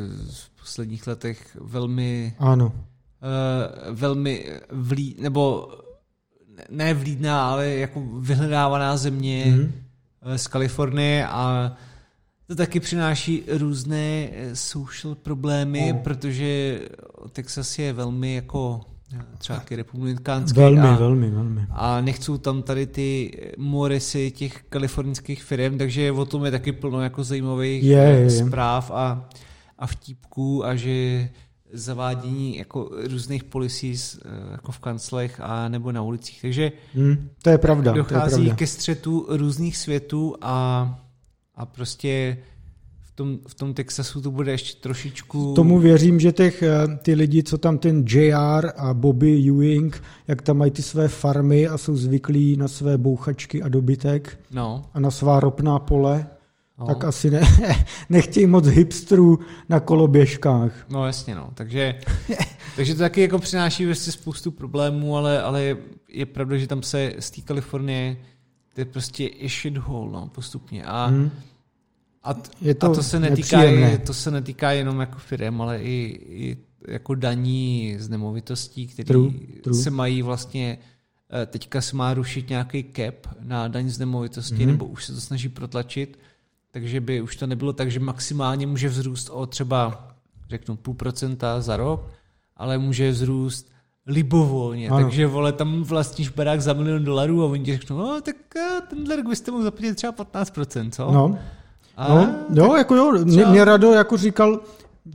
posledních 0.66 1.08
letech 1.08 1.58
velmi 1.62 2.34
ano. 2.40 2.72
velmi 3.92 4.46
vlí, 4.72 5.16
nebo 5.20 5.70
ne 6.70 6.94
vlídná, 6.94 7.50
ale 7.50 7.70
jako 7.70 8.04
vyhledávaná 8.20 8.98
země 8.98 9.46
mm. 9.48 9.72
z 10.36 10.48
Kalifornie 10.48 11.28
a 11.28 11.74
to 12.48 12.56
taky 12.56 12.80
přináší 12.80 13.44
různé 13.58 14.30
social 14.54 15.16
problémy, 15.16 15.94
oh. 15.94 16.00
protože 16.00 16.80
Texas 17.32 17.80
je 17.80 17.94
velmi 17.94 18.36
jako 18.36 18.82
třeba 19.38 19.60
taky 19.60 19.76
republikánský. 19.76 20.60
Velmi, 20.60 20.80
a, 20.80 20.96
velmi, 20.96 21.30
velmi. 21.30 21.68
A 21.70 22.02
nechcou 22.02 22.38
tam 22.38 22.62
tady 22.64 22.88
ty 22.88 23.32
moresy 23.58 24.32
těch 24.32 24.64
kalifornských 24.70 25.44
firm, 25.44 25.78
takže 25.78 26.12
o 26.12 26.26
tom 26.26 26.46
je 26.46 26.52
taky 26.52 26.72
plno 26.72 27.02
jako 27.02 27.24
zajímavých 27.24 27.84
je, 27.84 27.98
je, 27.98 28.30
zpráv 28.30 28.92
a, 28.92 29.30
a 29.78 29.88
vtípků 29.88 30.66
a 30.66 30.76
že 30.76 31.30
zavádění 31.74 32.58
jako 32.58 32.90
různých 33.12 33.44
policies 33.44 34.20
eh, 34.26 34.52
jako 34.52 34.72
v 34.72 34.80
kanclech 34.80 35.40
a 35.40 35.70
nebo 35.70 35.92
na 35.92 36.02
ulicích. 36.02 36.42
Takže 36.42 36.72
hmm, 36.96 37.30
to 37.42 37.50
je 37.50 37.58
pravda. 37.58 37.92
Dochází 37.92 38.36
to 38.36 38.42
je 38.42 38.46
pravda. 38.46 38.56
ke 38.56 38.68
střetu 38.68 39.26
různých 39.30 39.78
světů 39.78 40.36
a, 40.42 41.00
a 41.56 41.66
prostě 41.66 42.38
tom, 43.16 43.38
v 43.48 43.56
tom 43.56 43.74
Texasu 43.74 44.22
to 44.22 44.32
bude 44.32 44.52
ještě 44.52 44.82
trošičku... 44.82 45.54
Tomu 45.54 45.80
věřím, 45.80 46.20
že 46.20 46.32
těch, 46.32 46.64
eh, 46.64 46.98
ty 47.02 47.14
lidi, 47.14 47.44
co 47.44 47.58
tam 47.58 47.78
ten 47.78 48.06
JR 48.08 48.72
a 48.78 48.94
Bobby 48.94 49.50
Ewing, 49.50 50.04
jak 50.28 50.42
tam 50.42 50.58
mají 50.58 50.72
ty 50.72 50.82
své 50.82 51.08
farmy 51.08 51.68
a 51.68 51.78
jsou 51.78 51.96
zvyklí 51.96 52.58
na 52.58 52.68
své 52.68 52.98
bouchačky 52.98 53.64
a 53.64 53.70
dobytek 53.70 54.40
no. 54.52 54.84
a 54.94 55.00
na 55.00 55.12
svá 55.12 55.40
ropná 55.40 55.80
pole, 55.80 56.28
no. 56.80 56.86
tak 56.86 57.04
asi 57.04 57.32
ne, 57.32 57.42
nechtějí 58.10 58.48
moc 58.48 58.68
hipstrů 58.68 59.40
na 59.70 59.80
koloběžkách. 59.80 60.86
No 60.90 61.06
jasně, 61.06 61.36
no. 61.36 61.50
Takže, 61.54 62.00
takže 62.76 62.94
to 62.94 63.00
taky 63.00 63.22
jako 63.22 63.40
přináší 63.40 63.86
vlastně 63.86 64.14
spoustu 64.14 64.52
problémů, 64.52 65.18
ale, 65.18 65.42
ale 65.42 65.78
je, 66.10 66.26
pravda, 66.26 66.58
že 66.58 66.68
tam 66.68 66.84
se 66.84 67.14
z 67.20 67.32
té 67.32 67.42
Kalifornie 67.42 68.18
to 68.74 68.82
je 68.82 68.86
prostě 68.86 69.30
je 69.40 69.50
shithole, 69.50 70.12
no, 70.12 70.28
postupně. 70.28 70.84
A 70.84 71.06
hmm 71.06 71.32
a, 72.26 72.34
t- 72.34 72.50
je 72.62 72.76
to, 72.76 72.92
a 72.92 72.96
to, 72.96 73.04
se 73.04 73.20
netýká, 73.20 73.62
to 74.06 74.14
se 74.14 74.32
netýká 74.32 74.72
jenom 74.72 75.00
jako 75.00 75.20
firm, 75.20 75.62
ale 75.62 75.82
i, 75.82 76.20
i 76.30 76.58
jako 76.88 77.16
daní 77.16 77.96
z 78.00 78.10
nemovitostí, 78.10 78.88
které 78.88 79.20
se 79.72 79.90
mají 79.90 80.22
vlastně 80.22 80.78
eh, 81.42 81.46
teďka 81.46 81.82
se 81.82 81.96
má 81.96 82.14
rušit 82.14 82.50
nějaký 82.50 82.86
cap 82.96 83.16
na 83.40 83.68
daň 83.68 83.90
z 83.90 84.00
nemovitosti, 84.00 84.56
mm-hmm. 84.56 84.66
nebo 84.68 84.86
už 84.86 85.06
se 85.06 85.14
to 85.14 85.22
snaží 85.22 85.50
protlačit, 85.50 86.20
takže 86.76 87.02
by 87.02 87.22
už 87.22 87.36
to 87.36 87.48
nebylo 87.48 87.74
tak, 87.74 87.92
že 87.92 88.00
maximálně 88.00 88.68
může 88.68 88.90
vzrůst 88.90 89.30
o 89.30 89.46
třeba, 89.46 90.08
řeknu, 90.50 90.76
půl 90.76 90.94
procenta 90.94 91.62
za 91.62 91.78
rok, 91.78 92.08
ale 92.58 92.78
může 92.78 93.12
vzrůst 93.12 93.72
libovolně. 94.08 94.90
Ano. 94.90 95.04
Takže 95.04 95.28
vole, 95.28 95.52
tam 95.52 95.84
vlastníš 95.84 96.30
barák 96.30 96.62
za 96.62 96.74
milion 96.74 97.04
dolarů 97.04 97.44
a 97.44 97.46
oni 97.46 97.64
ti 97.64 97.78
řeknou, 97.78 97.98
no 97.98 98.22
tak 98.22 98.36
eh, 98.56 98.82
tenhle 98.90 99.16
rok 99.16 99.28
byste 99.28 99.52
mohl 99.52 99.64
zaplatit 99.64 99.96
třeba 99.96 100.14
15%, 100.14 100.90
co? 100.92 101.12
No. 101.12 101.38
A 101.98 102.14
no, 102.16 102.36
jo, 102.54 102.76
jako 102.76 102.96
jo, 102.96 103.12
mě, 103.26 103.46
mě 103.46 103.66
Rado 103.66 103.92
jako 103.92 104.18
říkal, 104.18 104.60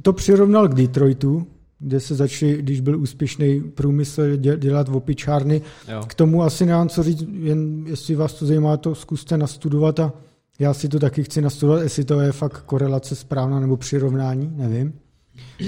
to 0.03 0.13
přirovnal 0.13 0.69
k 0.69 0.75
Detroitu, 0.75 1.47
kde 1.79 2.01
se 2.01 2.15
začali, 2.15 2.57
když 2.57 2.81
byl 2.81 3.01
úspěšný 3.01 3.61
průmysl 3.61 4.37
dělat 4.37 4.89
v 4.89 4.97
opičárny. 4.97 5.63
Jo. 5.89 6.03
K 6.07 6.15
tomu 6.15 6.43
asi 6.43 6.67
nemám 6.67 6.89
co 6.89 7.03
říct, 7.03 7.25
jen 7.33 7.85
jestli 7.87 8.15
vás 8.15 8.33
to 8.33 8.47
zajímá, 8.47 8.77
to 8.77 8.95
zkuste 8.95 9.39
nastudovat 9.39 10.01
a 10.01 10.13
já 10.61 10.75
si 10.75 10.89
to 10.89 10.99
taky 10.99 11.25
chci 11.25 11.41
nastudovat, 11.41 11.83
jestli 11.83 12.05
to 12.05 12.21
je 12.21 12.33
fakt 12.33 12.63
korelace 12.63 13.17
správná 13.17 13.61
nebo 13.61 13.77
přirovnání, 13.77 14.53
nevím. 14.57 14.93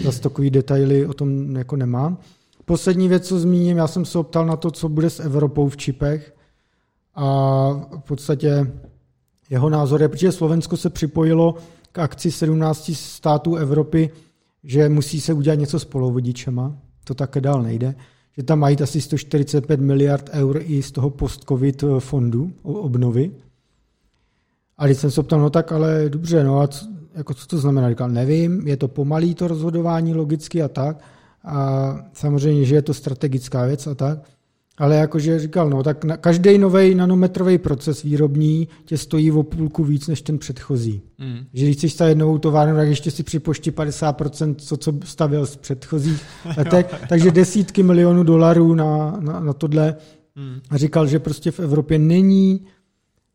Zase 0.05 0.21
takový 0.21 0.51
detaily 0.51 1.07
o 1.07 1.15
tom 1.15 1.57
jako 1.57 1.77
nemám. 1.77 2.19
Poslední 2.65 3.09
věc, 3.09 3.29
co 3.29 3.39
zmíním, 3.39 3.77
já 3.77 3.87
jsem 3.87 4.05
se 4.05 4.19
optal 4.19 4.47
na 4.47 4.57
to, 4.57 4.71
co 4.71 4.89
bude 4.89 5.11
s 5.11 5.21
Evropou 5.21 5.69
v 5.69 5.77
čipech 5.77 6.35
a 7.15 7.27
v 7.99 8.03
podstatě 8.09 8.73
jeho 9.51 9.71
názor 9.71 10.03
je, 10.03 10.09
protože 10.09 10.33
Slovensko 10.33 10.77
se 10.77 10.91
připojilo 10.91 11.55
k 11.93 11.99
akci 11.99 12.31
17 12.31 12.91
států 12.95 13.57
Evropy, 13.57 14.11
že 14.65 14.89
musí 14.89 15.21
se 15.21 15.33
udělat 15.33 15.59
něco 15.59 15.79
s 15.79 15.85
polovodičema, 15.85 16.77
to 17.05 17.15
také 17.15 17.41
dál 17.41 17.63
nejde, 17.63 17.95
že 18.37 18.43
tam 18.43 18.59
mají 18.59 18.79
asi 18.79 19.01
145 19.01 19.81
miliard 19.81 20.31
eur 20.33 20.61
i 20.65 20.83
z 20.83 20.93
toho 20.93 21.11
post-covid 21.11 21.85
fondu 21.99 22.53
obnovy. 22.63 23.31
A 24.83 24.87
když 24.87 24.99
jsem 24.99 25.11
se 25.11 25.23
ptal, 25.23 25.41
no 25.41 25.51
tak 25.51 25.73
ale 25.73 26.05
dobře, 26.09 26.45
no 26.45 26.61
a 26.61 26.67
co, 26.67 26.87
jako 27.15 27.35
co 27.35 27.47
to 27.47 27.59
znamená? 27.59 27.91
Říkal, 27.91 28.09
nevím, 28.09 28.69
je 28.69 28.77
to 28.77 28.89
pomalý 28.89 29.35
to 29.35 29.49
rozhodování 29.49 30.15
logicky 30.15 30.63
a 30.63 30.69
tak. 30.69 30.97
A 31.45 31.97
samozřejmě, 32.13 32.65
že 32.65 32.75
je 32.75 32.83
to 32.83 32.95
strategická 32.95 33.67
věc 33.67 33.87
a 33.87 33.95
tak. 33.95 34.19
Ale 34.79 34.97
jakože 34.97 35.39
říkal, 35.39 35.71
no 35.71 35.83
tak 35.83 36.05
na, 36.05 36.17
každý 36.17 36.59
nový 36.59 36.95
nanometrový 36.95 37.59
proces 37.59 38.03
výrobní 38.03 38.69
tě 38.85 38.99
stojí 38.99 39.33
o 39.33 39.43
půlku 39.43 39.85
víc 39.85 40.09
než 40.09 40.23
ten 40.23 40.39
předchozí. 40.39 41.03
Mm. 41.19 41.39
Že 41.55 41.65
když 41.65 41.77
chceš 41.77 41.93
stavit 41.93 42.19
novou 42.19 42.39
továrnu, 42.39 42.77
tak 42.77 42.89
ještě 42.89 43.11
si 43.11 43.23
připošti 43.23 43.71
50% 43.71 44.55
co, 44.59 44.77
co 44.77 44.93
stavil 45.05 45.47
z 45.47 45.57
předchozích 45.57 46.23
letek, 46.57 46.95
takže 47.09 47.31
desítky 47.31 47.83
milionů 47.83 48.23
dolarů 48.23 48.75
na, 48.75 49.17
na, 49.21 49.41
na 49.41 49.53
tohle. 49.53 49.97
Mm. 50.37 50.61
A 50.71 50.77
říkal, 50.77 51.07
že 51.07 51.19
prostě 51.19 51.51
v 51.51 51.61
Evropě 51.61 51.99
není 51.99 52.61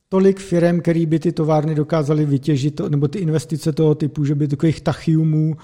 tolik 0.10 0.40
firm, 0.40 0.82
který 0.82 1.06
by 1.06 1.20
ty 1.20 1.32
továrny 1.32 1.76
dokázaly 1.76 2.26
vytěžit, 2.26 2.82
nebo 2.90 3.08
ty 3.08 3.20
investice 3.20 3.74
toho 3.74 3.96
typu, 3.96 4.26
že 4.26 4.36
by 4.36 4.48
takových 4.48 4.82
tachiumů 4.82 5.56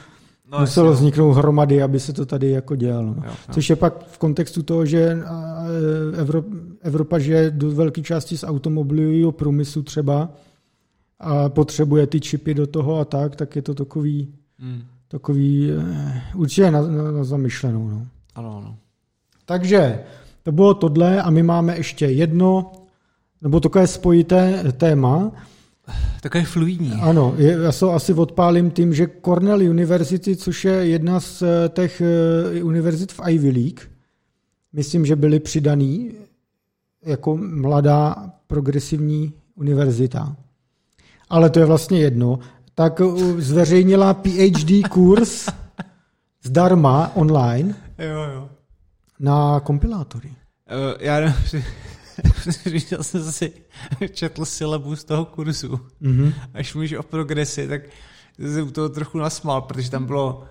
No, 0.52 0.60
muselo 0.60 0.90
jasně, 0.90 1.00
vzniknout 1.00 1.32
hromady, 1.32 1.84
aby 1.84 2.00
se 2.00 2.14
to 2.14 2.26
tady 2.26 2.50
jako 2.50 2.76
dělalo. 2.76 3.08
Jo, 3.08 3.24
jo. 3.26 3.34
Což 3.52 3.70
je 3.70 3.76
pak 3.76 4.06
v 4.08 4.18
kontextu 4.18 4.64
toho, 4.64 4.86
že 4.86 5.18
Evropa 6.82 7.20
žije 7.20 7.52
do 7.52 7.72
velké 7.72 8.02
části 8.02 8.38
z 8.38 8.44
automobilového 8.44 9.32
průmyslu 9.32 9.82
třeba 9.82 10.30
a 11.20 11.50
potřebuje 11.50 12.08
ty 12.08 12.20
čipy 12.20 12.54
do 12.54 12.68
toho 12.68 13.00
a 13.00 13.06
tak, 13.06 13.36
tak 13.36 13.56
je 13.56 13.62
to 13.62 13.74
takový, 13.74 14.34
hmm. 14.60 14.82
takový 15.08 15.72
eh, 15.72 16.22
určitě 16.36 16.72
na, 16.72 16.82
na, 16.82 17.12
na 17.12 17.24
zamyšlenou. 17.24 17.88
No. 17.88 18.08
Ano, 18.36 18.58
ano. 18.58 18.76
Takže 19.46 20.00
to 20.44 20.52
bylo 20.52 20.74
tohle 20.74 21.22
a 21.22 21.30
my 21.30 21.44
máme 21.44 21.78
ještě 21.78 22.06
jedno, 22.06 22.72
nebo 23.44 23.60
takové 23.60 23.88
spojité 23.88 24.64
téma, 24.78 25.32
Takové 26.22 26.44
fluidní. 26.44 26.92
Ano, 27.02 27.34
já 27.38 27.72
se 27.72 27.86
asi 27.86 28.14
odpálím 28.14 28.72
tím, 28.72 28.94
že 28.94 29.08
Cornell 29.26 29.70
University, 29.70 30.36
což 30.36 30.66
je 30.66 30.74
jedna 30.74 31.20
z 31.20 31.42
eh, 31.42 31.70
těch 31.70 32.02
eh, 32.02 32.64
univerzit 32.64 33.12
v 33.12 33.20
Ivy 33.30 33.50
League, 33.52 33.80
myslím, 34.74 35.06
že 35.06 35.16
byly 35.16 35.40
přidaný 35.40 36.12
jako 37.06 37.38
mladá 37.38 38.16
progresivní 38.48 39.34
univerzita. 39.56 40.36
Ale 41.30 41.50
to 41.50 41.60
je 41.60 41.66
vlastně 41.66 42.00
jedno. 42.00 42.40
Tak 42.76 43.02
eh, 43.02 43.42
zveřejnila 43.42 44.14
PhD 44.14 44.88
kurz 44.90 45.50
zdarma 46.44 47.12
online 47.16 47.76
jo, 48.00 48.22
jo. 48.34 48.50
na 49.20 49.60
kompilátory. 49.60 50.30
Uh, 50.30 50.36
já 51.00 51.20
nevím, 51.20 51.64
Říkal 52.66 53.04
jsem 53.04 53.32
si, 53.32 53.54
četl 54.12 54.46
syllabus 54.46 55.04
toho 55.04 55.26
kurzu. 55.26 55.80
Mm-hmm. 56.02 56.34
Až 56.54 56.74
mluvíš 56.74 56.94
o 56.94 57.04
progresi, 57.04 57.68
tak 57.68 57.82
jsem 58.38 58.68
u 58.68 58.72
toho 58.72 58.90
trochu 58.90 59.18
nasmál, 59.18 59.62
protože 59.62 59.92
tam 59.92 60.06
bylo, 60.06 60.44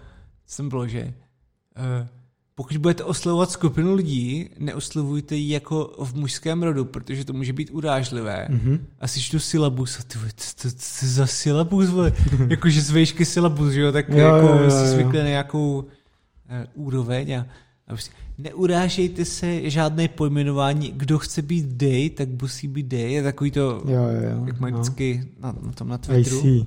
tam 0.57 0.69
bylo, 0.69 0.89
že 0.89 1.05
uh, 1.05 2.07
pokud 2.55 2.77
budete 2.77 3.05
oslovovat 3.05 3.51
skupinu 3.51 3.95
lidí, 3.95 4.51
neoslovujte 4.59 5.37
ji 5.37 5.53
jako 5.53 5.95
v 5.99 6.15
mužském 6.15 6.63
rodu, 6.63 6.85
protože 6.85 7.25
to 7.25 7.33
může 7.33 7.53
být 7.53 7.71
urážlivé. 7.71 8.49
Mm-hmm. 8.51 8.79
A 9.01 9.09
si 9.09 9.21
čtu 9.21 9.39
syllabus, 9.39 10.01
a 10.01 10.03
ty 10.03 10.19
to, 10.63 10.71
to, 10.71 10.77
za 11.07 11.27
syllabus, 11.27 11.89
jakože 12.49 12.81
z 12.81 12.91
výšky 12.91 13.25
syllabus, 13.25 13.73
že 13.73 13.81
jo, 13.81 13.93
tak 13.93 14.09
jo, 14.09 14.17
jako 14.19 14.47
jo, 14.47 14.55
jo, 14.57 14.63
jo. 14.65 14.71
si 14.71 14.89
zvykli 14.89 15.19
na 15.19 15.29
nějakou 15.29 15.79
uh, 15.79 16.85
úroveň 16.87 17.37
a 17.37 17.47
Prostě 17.93 18.15
neurážejte 18.39 19.25
se 19.25 19.71
žádné 19.71 20.09
pojmenování, 20.09 20.93
kdo 20.97 21.19
chce 21.19 21.43
být 21.43 21.67
day, 21.67 22.11
tak 22.11 22.29
musí 22.43 22.69
být 22.69 22.87
day, 22.87 23.13
je 23.13 23.23
takový 23.23 23.51
to, 23.51 23.61
jo, 23.61 23.83
jo, 23.87 24.31
jo, 24.31 24.47
jak 24.47 24.61
mají 24.61 24.73
no. 24.73 24.81
vždycky 24.81 25.29
na, 25.41 25.55
na 25.63 25.73
tom 25.73 25.89
na 25.89 25.99
Twitteru. 25.99 26.67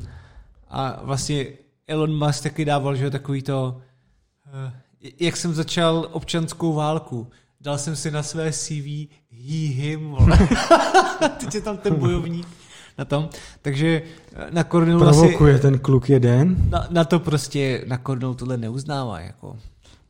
A 0.70 1.02
vlastně 1.04 1.48
Elon 1.88 2.26
Musk 2.26 2.44
taky 2.44 2.66
dával, 2.66 2.96
že 2.96 3.10
takový 3.10 3.42
to, 3.42 3.82
uh, 4.48 4.72
jak 5.20 5.38
jsem 5.38 5.54
začal 5.54 6.10
občanskou 6.12 6.74
válku, 6.74 7.28
dal 7.62 7.78
jsem 7.78 7.96
si 7.96 8.12
na 8.12 8.24
své 8.24 8.52
CV 8.52 9.08
he, 9.32 9.68
him, 9.68 10.16
teď 11.40 11.56
je 11.56 11.62
tam 11.62 11.78
ten 11.78 11.96
bojovník 11.96 12.48
na 12.98 13.06
tom, 13.06 13.30
takže 13.62 14.02
eh, 14.34 14.48
na 14.52 14.64
Cornelu 14.64 15.00
Provokuje 15.00 15.54
asi, 15.54 15.62
ten 15.62 15.80
kluk 15.80 16.10
jeden. 16.10 16.56
Na, 16.70 16.88
na 16.90 17.04
to 17.04 17.20
prostě 17.20 17.84
na 17.88 17.98
Cornelu 17.98 18.34
tohle 18.34 18.58
neuznává, 18.58 19.20
jako. 19.20 19.58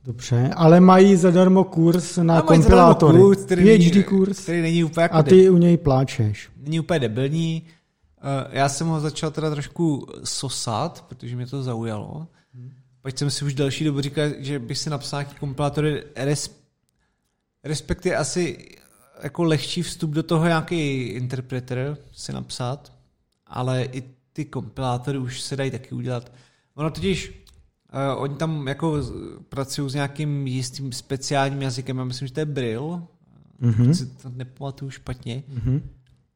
Dobře, 0.06 0.52
ale 0.56 0.80
mají 0.80 1.16
zadarmo 1.16 1.64
kurz 1.64 2.18
na 2.18 2.42
kompilátory. 2.42 3.18
Kurz, 3.18 3.46
který 3.46 3.78
PhD 3.78 4.06
kurz. 4.06 4.40
Který 4.40 4.62
není 4.62 4.84
úplně 4.84 5.02
jako 5.02 5.16
A 5.16 5.24
ty 5.24 5.50
u 5.50 5.58
něj 5.58 5.78
pláčeš. 5.78 6.50
Není 6.58 6.80
úplně 6.80 7.00
debilní. 7.00 7.64
Eh, 8.18 8.48
já 8.58 8.70
jsem 8.70 8.88
ho 8.88 9.00
začal 9.00 9.32
teda 9.32 9.50
trošku 9.50 10.08
sosat, 10.24 11.06
protože 11.08 11.36
mě 11.36 11.48
to 11.48 11.64
zaujalo. 11.64 12.28
Pak 13.02 13.18
jsem 13.18 13.30
si 13.30 13.46
už 13.46 13.54
další 13.54 13.84
dobu 13.84 14.02
říkal, 14.02 14.30
že 14.38 14.60
bych 14.60 14.78
si 14.78 14.90
napsal 14.90 15.20
nějaký 15.20 15.40
kompilátory, 15.40 16.04
res, 16.16 16.56
respektive 17.64 18.16
asi 18.16 18.68
jako 19.24 19.44
lehčí 19.44 19.82
vstup 19.82 20.12
do 20.12 20.24
toho 20.24 20.46
nějaký 20.46 21.02
interpreter 21.02 21.98
si 22.12 22.34
napsat, 22.34 22.94
ale 23.48 23.84
i 23.84 24.04
ty 24.34 24.46
kompilátory 24.46 25.18
už 25.18 25.42
se 25.42 25.56
dají 25.56 25.72
taky 25.72 25.96
udělat. 25.96 26.32
Ono 26.76 26.90
totiž, 26.90 27.45
uh, 27.96 28.22
oni 28.22 28.36
tam 28.36 28.68
jako 28.68 29.02
pracují 29.50 29.90
s 29.90 29.94
nějakým 29.94 30.48
jistým 30.48 30.92
speciálním 30.92 31.62
jazykem, 31.62 31.98
já 31.98 32.04
myslím, 32.04 32.28
že 32.28 32.34
to 32.34 32.40
je 32.40 32.46
Brill, 32.46 33.08
mm-hmm. 33.62 33.92
si 33.92 34.06
to 34.06 34.30
nepamatuju 34.30 34.92
špatně, 34.92 35.44
mm-hmm. 35.54 35.82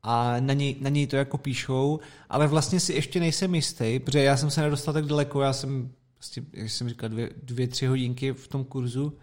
a 0.04 0.40
na 0.40 0.54
něj, 0.54 0.76
na 0.82 0.90
něj 0.90 1.08
to 1.08 1.16
jako 1.16 1.38
píšou, 1.38 2.00
ale 2.30 2.48
vlastně 2.48 2.80
si 2.80 2.94
ještě 2.94 3.20
nejsem 3.20 3.56
jistý, 3.56 4.00
protože 4.00 4.24
já 4.24 4.38
jsem 4.38 4.50
se 4.50 4.62
nedostal 4.62 4.94
tak 4.94 5.06
daleko, 5.06 5.42
já 5.42 5.54
jsem, 5.54 5.90
prostě, 6.16 6.44
jak 6.54 6.70
jsem 6.70 6.90
říkal, 6.90 7.10
dvě, 7.10 7.30
dvě, 7.44 7.68
tři 7.68 7.86
hodinky 7.86 8.34
v 8.34 8.48
tom 8.48 8.64
kurzu, 8.64 9.14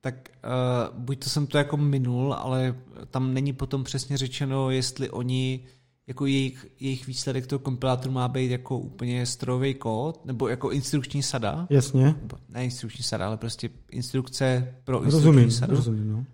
tak 0.00 0.28
uh, 0.44 0.98
buď 0.98 1.24
to 1.24 1.30
jsem 1.30 1.46
to 1.46 1.58
jako 1.58 1.76
minul, 1.76 2.34
ale 2.34 2.76
tam 3.10 3.34
není 3.34 3.52
potom 3.52 3.84
přesně 3.84 4.16
řečeno, 4.16 4.70
jestli 4.70 5.10
oni 5.10 5.64
jako 6.06 6.26
jejich, 6.26 6.66
jejich 6.80 7.06
výsledek 7.06 7.46
toho 7.46 7.58
kompilátoru 7.58 8.12
má 8.12 8.28
být 8.28 8.50
jako 8.50 8.78
úplně 8.78 9.26
strojový 9.26 9.74
kód, 9.74 10.24
nebo 10.24 10.48
jako 10.48 10.70
instrukční 10.70 11.22
sada. 11.22 11.66
Jasně. 11.70 12.14
Ne 12.48 12.64
instrukční 12.64 13.04
sada, 13.04 13.26
ale 13.26 13.36
prostě 13.36 13.70
instrukce 13.90 14.74
pro 14.84 15.02
instrukční 15.02 15.26
rozumím, 15.26 15.50
sadu. 15.50 15.76
Rozumím, 15.76 16.12
no. 16.12 16.24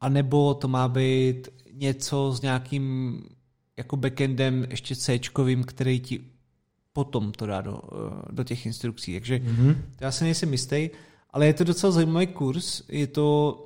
A 0.00 0.08
nebo 0.08 0.54
to 0.54 0.68
má 0.68 0.88
být 0.88 1.48
něco 1.72 2.32
s 2.32 2.42
nějakým 2.42 3.22
jako 3.76 3.96
backendem 3.96 4.66
ještě 4.70 4.96
C, 4.96 5.18
který 5.66 6.00
ti 6.00 6.20
potom 6.92 7.32
to 7.32 7.46
dá 7.46 7.60
do, 7.60 7.80
eh, 7.92 8.32
do 8.32 8.44
těch 8.44 8.66
instrukcí. 8.66 9.12
Takže 9.12 9.38
mm-hmm. 9.38 9.76
to 9.96 10.04
já 10.04 10.12
se 10.12 10.24
nejsem 10.24 10.52
jistý. 10.52 10.90
Ale 11.30 11.46
je 11.46 11.54
to 11.54 11.64
docela 11.64 11.92
zajímavý 11.92 12.26
kurz, 12.26 12.82
je 12.88 13.06
to, 13.06 13.58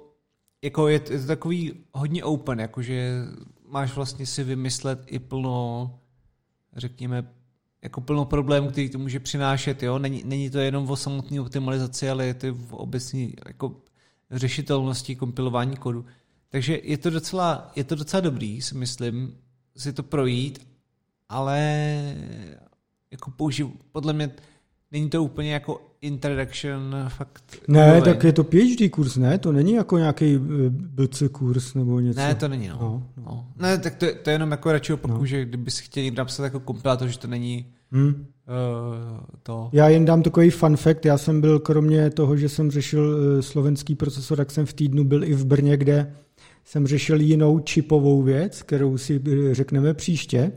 jako 0.62 0.88
je, 0.88 1.00
je 1.10 1.20
to 1.20 1.26
takový 1.26 1.72
hodně 1.92 2.24
open, 2.24 2.60
jakože 2.60 3.22
máš 3.68 3.96
vlastně 3.96 4.26
si 4.26 4.44
vymyslet 4.44 5.04
i 5.06 5.18
plno, 5.18 5.90
řekněme, 6.76 7.34
jako 7.82 8.00
plno 8.00 8.24
problémů, 8.24 8.70
který 8.70 8.88
to 8.88 8.98
může 8.98 9.20
přinášet, 9.20 9.82
jo? 9.82 9.98
Není, 9.98 10.22
není 10.24 10.50
to 10.50 10.58
jenom 10.58 10.90
o 10.90 10.96
samotné 10.96 11.40
optimalizaci, 11.40 12.10
ale 12.10 12.26
je 12.26 12.34
to 12.34 12.54
v 12.54 12.72
obecní 12.72 13.34
jako 13.48 13.76
řešitelnosti 14.30 15.16
kompilování 15.16 15.76
kodu. 15.76 16.04
Takže 16.48 16.80
je 16.82 16.98
to 16.98 17.10
docela, 17.10 17.72
je 17.76 17.84
to 17.84 17.94
docela 17.94 18.20
dobrý, 18.20 18.62
si 18.62 18.74
myslím, 18.74 19.36
si 19.76 19.92
to 19.92 20.02
projít, 20.02 20.66
ale 21.28 21.58
jako 23.10 23.30
použiju, 23.30 23.76
podle 23.92 24.12
mě 24.12 24.30
není 24.94 25.10
to 25.10 25.24
úplně 25.24 25.52
jako 25.52 25.80
introduction 26.00 26.94
fakt. 27.08 27.44
Ne, 27.68 27.84
úroveň. 27.84 28.02
tak 28.02 28.24
je 28.24 28.32
to 28.32 28.44
PhD 28.44 28.90
kurz, 28.90 29.16
ne? 29.16 29.38
To 29.38 29.52
není 29.52 29.72
jako 29.72 29.98
nějaký 29.98 30.34
eh, 30.34 30.38
BC 30.70 31.22
kurz 31.32 31.74
nebo 31.74 32.00
něco. 32.00 32.20
Ne, 32.20 32.34
to 32.34 32.48
není, 32.48 32.68
no. 32.68 32.78
no, 32.80 33.02
no. 33.16 33.24
no. 33.26 33.46
Ne, 33.58 33.78
tak 33.78 33.94
to, 33.94 34.06
to 34.22 34.30
je 34.30 34.34
jenom 34.34 34.50
jako 34.50 34.72
radši 34.72 34.92
opaku, 34.92 35.18
no. 35.18 35.26
že 35.26 35.44
kdyby 35.44 35.70
si 35.70 35.82
chtěl 35.82 36.02
někdo 36.02 36.20
napsat 36.20 36.44
jako 36.44 36.60
kompilátor, 36.60 37.08
že 37.08 37.18
to 37.18 37.26
není 37.26 37.66
hmm. 37.92 38.06
uh, 38.08 38.14
to. 39.42 39.68
Já 39.72 39.88
jen 39.88 40.04
dám 40.04 40.22
takový 40.22 40.50
fun 40.50 40.76
fact, 40.76 41.04
já 41.04 41.18
jsem 41.18 41.40
byl 41.40 41.58
kromě 41.58 42.10
toho, 42.10 42.36
že 42.36 42.48
jsem 42.48 42.70
řešil 42.70 43.00
uh, 43.00 43.40
slovenský 43.40 43.94
procesor, 43.94 44.36
tak 44.38 44.50
jsem 44.50 44.66
v 44.66 44.72
týdnu 44.72 45.04
byl 45.04 45.24
i 45.24 45.34
v 45.34 45.44
Brně, 45.44 45.76
kde 45.76 46.14
jsem 46.64 46.86
řešil 46.86 47.20
jinou 47.20 47.58
čipovou 47.58 48.22
věc, 48.22 48.62
kterou 48.62 48.98
si 48.98 49.20
řekneme 49.52 49.94
příště 49.94 50.52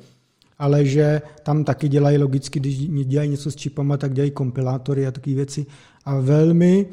ale 0.59 0.85
že 0.85 1.21
tam 1.43 1.63
taky 1.63 1.89
dělají 1.89 2.17
logicky, 2.17 2.59
když 2.59 2.87
dělají 2.87 3.29
něco 3.29 3.51
s 3.51 3.55
čipama, 3.55 3.97
tak 3.97 4.13
dělají 4.13 4.31
kompilátory 4.31 5.07
a 5.07 5.11
takové 5.11 5.35
věci. 5.35 5.65
A 6.05 6.19
velmi 6.19 6.85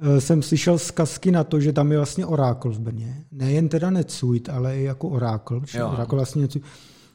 eh, 0.00 0.20
jsem 0.20 0.42
slyšel 0.42 0.78
zkazky 0.78 1.30
na 1.30 1.44
to, 1.44 1.60
že 1.60 1.72
tam 1.72 1.92
je 1.92 1.98
vlastně 1.98 2.26
Oracle 2.26 2.72
v 2.72 2.80
Brně. 2.80 3.24
Nejen 3.32 3.68
teda 3.68 3.90
NetSuite, 3.90 4.52
ale 4.52 4.78
i 4.78 4.82
jako 4.82 5.08
Oracle. 5.08 5.60
Oracle 5.92 6.16
vlastně 6.16 6.40
něco, 6.40 6.58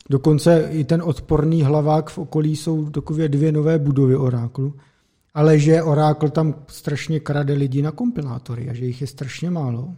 dokonce 0.09 0.69
i 0.72 0.84
ten 0.84 1.01
odporný 1.01 1.63
hlavák 1.63 2.09
v 2.09 2.18
okolí 2.18 2.55
jsou 2.55 2.89
takové 2.89 3.30
dvě 3.30 3.51
nové 3.51 3.80
budovy 3.80 4.15
Oracle. 4.15 4.72
Ale 5.34 5.59
že 5.59 5.84
Oracle 5.84 6.30
tam 6.30 6.55
strašně 6.68 7.19
krade 7.19 7.53
lidi 7.53 7.81
na 7.81 7.91
kompilátory 7.91 8.69
a 8.69 8.73
že 8.73 8.85
jich 8.85 9.01
je 9.01 9.07
strašně 9.07 9.49
málo 9.49 9.95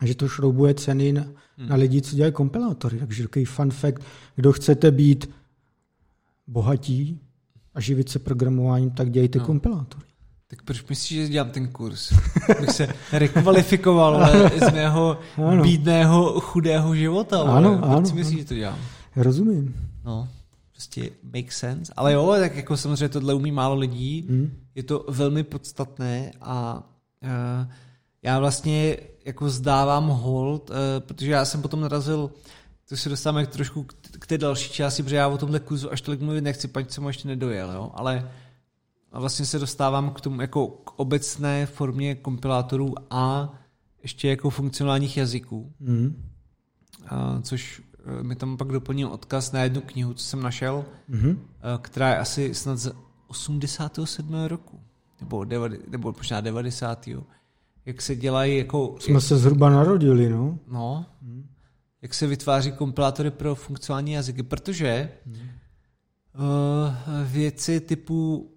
a 0.00 0.06
že 0.06 0.14
to 0.14 0.28
šroubuje 0.28 0.74
ceny 0.74 1.12
na, 1.12 1.22
hmm. 1.56 1.68
na 1.68 1.76
lidi, 1.76 2.02
co 2.02 2.16
dělají 2.16 2.32
kompilátory. 2.32 2.98
Takže 2.98 3.22
takový 3.22 3.44
fun 3.44 3.70
fact, 3.70 4.02
kdo 4.36 4.52
chcete 4.52 4.90
být 4.90 5.30
bohatí 6.46 7.20
a 7.74 7.80
živit 7.80 8.08
se 8.08 8.18
programováním, 8.18 8.90
tak 8.90 9.10
dějte 9.10 9.38
no. 9.38 9.44
kompilátory. 9.44 10.04
Tak 10.50 10.62
proč 10.62 10.84
myslíš, 10.88 11.18
že 11.18 11.28
dělám 11.28 11.50
ten 11.50 11.68
kurz? 11.68 12.12
Bych 12.60 12.70
se 12.70 12.88
rekvalifikoval 13.12 14.28
z 14.68 14.72
mého 14.72 15.18
ano. 15.36 15.62
bídného, 15.62 16.40
chudého 16.40 16.94
života. 16.94 17.40
Ano, 17.40 17.68
ale. 17.68 17.78
ano. 17.78 18.00
Proč 18.00 18.12
myslíš, 18.12 18.38
že 18.38 18.44
to 18.44 18.54
dělám? 18.54 18.78
Rozumím. 19.16 19.74
No, 20.04 20.28
prostě 20.72 21.10
make 21.34 21.52
sense. 21.52 21.92
Ale 21.96 22.12
jo, 22.12 22.36
tak 22.40 22.56
jako 22.56 22.76
samozřejmě 22.76 23.08
tohle 23.08 23.34
umí 23.34 23.52
málo 23.52 23.74
lidí. 23.74 24.26
Hmm. 24.28 24.50
Je 24.74 24.82
to 24.82 25.04
velmi 25.08 25.42
podstatné 25.42 26.32
a 26.40 26.82
uh, 27.22 27.72
já 28.22 28.38
vlastně 28.38 28.96
jako 29.24 29.50
zdávám 29.50 30.08
hold, 30.08 30.70
eh, 30.70 31.00
protože 31.00 31.30
já 31.30 31.44
jsem 31.44 31.62
potom 31.62 31.80
narazil, 31.80 32.30
to 32.88 32.96
se 32.96 33.08
dostáváme 33.08 33.46
trošku 33.46 33.86
k 34.18 34.26
té 34.26 34.38
další 34.38 34.72
části, 34.72 35.02
protože 35.02 35.16
já 35.16 35.28
o 35.28 35.38
tomhle 35.38 35.60
kurzu 35.60 35.92
až 35.92 36.00
tolik 36.00 36.20
mluvit 36.20 36.40
nechci, 36.40 36.68
pač 36.68 36.90
jsem 36.90 37.04
ho 37.04 37.10
ještě 37.10 37.28
nedojel, 37.28 37.72
jo? 37.72 37.90
ale 37.94 38.30
a 39.12 39.20
vlastně 39.20 39.46
se 39.46 39.58
dostávám 39.58 40.10
k 40.10 40.20
tomu 40.20 40.40
jako 40.40 40.66
k 40.68 40.98
obecné 40.98 41.66
formě 41.66 42.14
kompilátorů 42.14 42.94
a 43.10 43.54
ještě 44.02 44.28
jako 44.28 44.50
funkcionálních 44.50 45.16
jazyků. 45.16 45.72
Mm. 45.80 46.30
A, 47.08 47.40
což 47.42 47.82
eh, 48.20 48.22
mi 48.22 48.36
tam 48.36 48.56
pak 48.56 48.68
doplnil 48.68 49.08
odkaz 49.08 49.52
na 49.52 49.62
jednu 49.62 49.80
knihu, 49.80 50.14
co 50.14 50.24
jsem 50.24 50.42
našel, 50.42 50.84
mm. 51.08 51.48
která 51.80 52.08
je 52.08 52.18
asi 52.18 52.54
snad 52.54 52.76
z 52.76 52.92
87. 53.28 54.44
roku, 54.46 54.80
nebo, 55.20 55.44
90, 55.44 55.88
nebo 55.88 56.14
možná 56.18 56.40
90 56.40 57.08
jak 57.88 58.02
se 58.02 58.16
dělají 58.16 58.58
jako... 58.58 58.96
Jsme 59.00 59.14
jak, 59.14 59.22
se 59.22 59.36
zhruba 59.36 59.70
narodili, 59.70 60.28
no. 60.28 60.58
No. 60.66 61.06
Hmm. 61.22 61.48
Jak 62.02 62.14
se 62.14 62.26
vytváří 62.26 62.72
kompilátory 62.72 63.30
pro 63.30 63.54
funkcionální 63.54 64.12
jazyky, 64.12 64.42
protože 64.42 65.10
hmm. 65.26 65.36
uh, 65.36 65.42
věci 67.24 67.80
typu, 67.80 68.50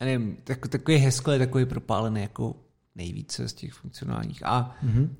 já 0.00 0.06
nevím, 0.06 0.36
tak, 0.44 0.68
takový 0.68 0.96
heskle 0.96 1.34
je 1.34 1.38
takový 1.38 1.64
propálený 1.64 2.20
jako 2.20 2.56
nejvíce 2.94 3.48
z 3.48 3.54
těch 3.54 3.72
funkcionálních. 3.72 4.46
A, 4.46 4.76
hmm. 4.80 5.16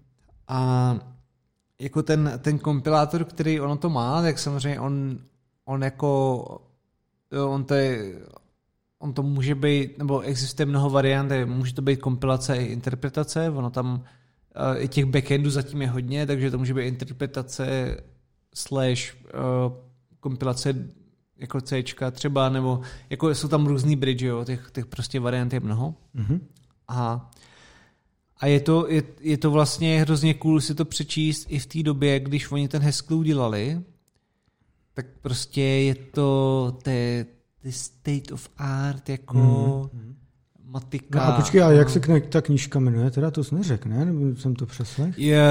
a 0.48 0.98
jako 1.80 2.02
ten, 2.02 2.32
ten 2.38 2.58
kompilátor, 2.58 3.24
který 3.24 3.60
ono 3.60 3.76
to 3.76 3.90
má, 3.90 4.22
tak 4.22 4.38
samozřejmě 4.38 4.80
on, 4.80 5.18
on 5.64 5.82
jako 5.82 6.44
on 7.48 7.64
to 7.64 7.74
je 7.74 8.14
on 9.00 9.12
to 9.12 9.22
může 9.22 9.54
být, 9.54 9.98
nebo 9.98 10.20
existuje 10.20 10.66
mnoho 10.66 10.90
variant, 10.90 11.32
může 11.44 11.74
to 11.74 11.82
být 11.82 12.00
kompilace 12.00 12.56
i 12.56 12.64
interpretace, 12.64 13.50
ono 13.50 13.70
tam 13.70 13.94
uh, 13.94 14.82
i 14.82 14.88
těch 14.88 15.04
backendů 15.04 15.50
zatím 15.50 15.82
je 15.82 15.88
hodně, 15.88 16.26
takže 16.26 16.50
to 16.50 16.58
může 16.58 16.74
být 16.74 16.86
interpretace 16.86 17.96
slash 18.54 19.14
uh, 19.24 19.72
kompilace 20.20 20.74
jako 21.38 21.60
C 21.60 21.82
třeba, 22.12 22.48
nebo 22.48 22.80
jako 23.10 23.34
jsou 23.34 23.48
tam 23.48 23.66
různý 23.66 23.96
bridge, 23.96 24.22
jo, 24.22 24.44
těch, 24.44 24.70
těch 24.72 24.86
prostě 24.86 25.20
variant 25.20 25.52
je 25.52 25.60
mnoho. 25.60 25.94
Mm-hmm. 26.14 26.40
A, 26.88 27.30
a 28.40 28.46
je 28.46 28.60
to, 28.60 28.88
je, 28.88 29.02
je 29.20 29.38
to 29.38 29.50
vlastně 29.50 30.00
hrozně 30.00 30.34
cool 30.34 30.60
si 30.60 30.74
to 30.74 30.84
přečíst 30.84 31.46
i 31.48 31.58
v 31.58 31.66
té 31.66 31.82
době, 31.82 32.20
když 32.20 32.50
oni 32.50 32.68
ten 32.68 32.82
Haskell 32.82 33.18
udělali, 33.18 33.80
tak 34.94 35.06
prostě 35.22 35.60
je 35.60 35.94
to, 35.94 36.78
te, 36.82 37.26
the 37.62 37.70
state 37.70 38.32
of 38.32 38.48
art, 38.58 39.08
jako 39.08 39.38
mm. 39.92 40.16
matika. 40.64 41.18
No 41.18 41.34
a 41.34 41.36
počkej, 41.36 41.62
a 41.62 41.70
jak 41.70 41.90
se 41.90 42.00
kni- 42.00 42.28
ta 42.28 42.40
knížka 42.40 42.80
jmenuje? 42.80 43.10
Teda 43.10 43.30
to 43.30 43.44
jsi 43.44 43.54
neřekl, 43.54 43.88
ne? 43.88 44.04
Nebo 44.04 44.36
jsem 44.36 44.54
to 44.54 44.66
přeslech? 44.66 45.18
Je, 45.18 45.42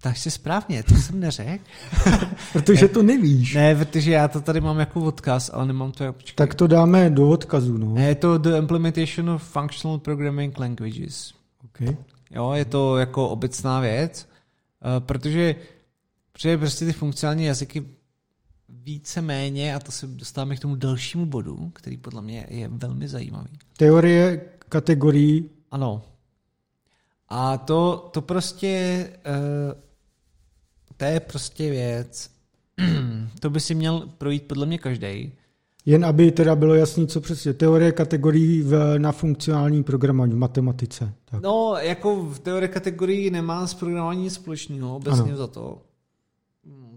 tak 0.00 0.16
si 0.16 0.30
správně, 0.30 0.82
to 0.82 0.94
jsem 0.94 1.20
neřekl. 1.20 1.64
protože 2.52 2.88
to 2.88 3.02
nevíš. 3.02 3.54
Ne, 3.54 3.74
protože 3.74 4.12
já 4.12 4.28
to 4.28 4.40
tady 4.40 4.60
mám 4.60 4.78
jako 4.78 5.00
odkaz, 5.00 5.50
ale 5.54 5.66
nemám 5.66 5.92
to 5.92 6.04
jako... 6.04 6.16
Počkej. 6.18 6.34
Tak 6.34 6.54
to 6.54 6.66
dáme 6.66 7.10
do 7.10 7.28
odkazu, 7.28 7.78
no. 7.78 7.94
Ne, 7.94 8.08
je 8.08 8.14
to 8.14 8.38
The 8.38 8.56
Implementation 8.58 9.30
of 9.30 9.42
Functional 9.42 9.98
Programming 9.98 10.58
Languages. 10.58 11.32
Okay. 11.64 11.96
Jo, 12.30 12.52
je 12.52 12.64
to 12.64 12.96
jako 12.96 13.28
obecná 13.28 13.80
věc, 13.80 14.28
eh, 14.82 15.00
protože, 15.00 15.54
protože 16.32 16.58
prostě 16.58 16.84
ty 16.84 16.92
funkcionální 16.92 17.44
jazyky 17.44 17.84
více-méně, 18.84 19.74
a 19.74 19.78
to 19.78 19.92
se 19.92 20.06
dostáváme 20.06 20.56
k 20.56 20.60
tomu 20.60 20.74
dalšímu 20.74 21.26
bodu, 21.26 21.70
který 21.74 21.96
podle 21.96 22.22
mě 22.22 22.46
je 22.50 22.68
velmi 22.68 23.08
zajímavý. 23.08 23.50
Teorie 23.76 24.40
kategorií. 24.68 25.50
Ano. 25.70 26.02
A 27.28 27.58
to, 27.58 28.10
to 28.12 28.22
prostě, 28.22 29.08
uh, 29.26 29.80
to 30.96 31.04
je 31.04 31.20
prostě 31.20 31.70
věc, 31.70 32.30
to 33.40 33.50
by 33.50 33.60
si 33.60 33.74
měl 33.74 34.08
projít 34.18 34.42
podle 34.42 34.66
mě 34.66 34.78
každý. 34.78 35.32
Jen 35.86 36.04
aby 36.04 36.32
teda 36.32 36.56
bylo 36.56 36.74
jasný, 36.74 37.06
co 37.06 37.20
přesně. 37.20 37.52
Teorie 37.52 37.92
kategorií 37.92 38.62
v, 38.62 38.98
na 38.98 39.12
funkcionální 39.12 39.82
programování 39.82 40.32
v 40.32 40.36
matematice. 40.36 41.12
Tak. 41.24 41.42
No, 41.42 41.74
jako 41.80 42.16
v 42.24 42.38
teorie 42.38 42.68
kategorií 42.68 43.30
nemá 43.30 43.66
s 43.66 43.74
programováním 43.74 44.22
nic 44.22 44.34
společného, 44.34 44.96
obecně 44.96 45.22
ano. 45.22 45.36
za 45.36 45.46
to. 45.46 45.82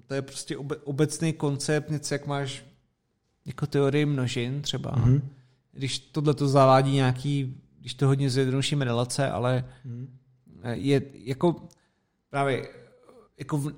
To 0.08 0.14
je 0.14 0.22
prostě 0.22 0.58
obe, 0.58 0.76
obecný 0.76 1.34
koncept, 1.34 1.90
něco 1.90 2.14
jak 2.14 2.28
máš 2.28 2.66
jako 3.46 3.68
teorii 3.68 4.06
množin 4.06 4.62
třeba. 4.62 4.92
Mm-hmm. 4.92 5.22
Když 5.72 6.00
tohle 6.00 6.34
to 6.34 6.48
zavádí 6.48 6.92
nějaký, 6.92 7.62
když 7.80 7.94
to 7.94 8.08
hodně 8.08 8.30
zjednodušíme 8.30 8.86
relace, 8.86 9.32
ale 9.32 9.66
mm-hmm. 9.86 10.08
je 10.72 11.02
jako 11.14 11.68
právě 12.30 12.68
jako 13.38 13.72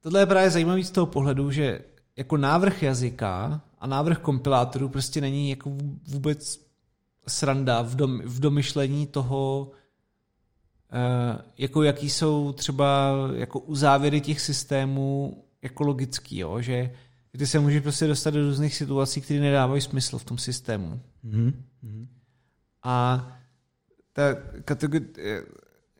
tohle 0.00 0.20
je 0.20 0.26
právě 0.26 0.50
zajímavý 0.50 0.84
z 0.84 0.90
toho 0.90 1.06
pohledu, 1.06 1.50
že 1.50 1.80
jako 2.16 2.36
návrh 2.36 2.82
jazyka 2.82 3.60
a 3.78 3.86
návrh 3.86 4.18
kompilátorů 4.18 4.88
prostě 4.88 5.20
není 5.20 5.50
jako 5.50 5.76
vůbec 6.08 6.60
sranda 7.28 7.82
v, 7.82 7.94
dom, 7.94 8.20
v 8.24 8.40
domyšlení 8.40 9.06
toho, 9.06 9.70
uh, 10.92 11.40
jako 11.58 11.82
jaký 11.82 12.10
jsou 12.10 12.52
třeba 12.52 13.12
jako 13.34 13.58
uzávěry 13.60 14.20
těch 14.20 14.40
systémů 14.40 15.44
jako 15.66 15.82
logický, 15.82 16.38
jo? 16.38 16.60
že 16.60 16.90
ty 17.38 17.46
se 17.46 17.58
můžeš 17.58 17.82
prostě 17.82 18.06
dostat 18.06 18.30
do 18.30 18.42
různých 18.42 18.74
situací, 18.74 19.20
které 19.20 19.40
nedávají 19.40 19.80
smysl 19.80 20.18
v 20.18 20.24
tom 20.24 20.38
systému. 20.38 21.00
Mm-hmm. 21.24 21.52
A 22.82 23.26
ta 24.12 24.22
kategorie, 24.64 25.08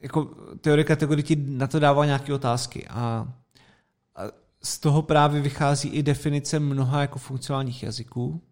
jako 0.01 0.25
teorie 0.61 0.85
kategorie 0.85 1.23
ti 1.23 1.37
na 1.37 1.67
to 1.67 1.79
dává 1.79 2.05
nějaké 2.05 2.35
otázky 2.35 2.87
a 2.89 3.29
z 4.63 4.79
toho 4.79 5.03
právě 5.03 5.41
vychází 5.41 5.89
i 5.89 6.03
definice 6.03 6.59
mnoha 6.61 7.01
jako 7.01 7.19
funkcionálních 7.19 7.83
jazyků. 7.83 8.43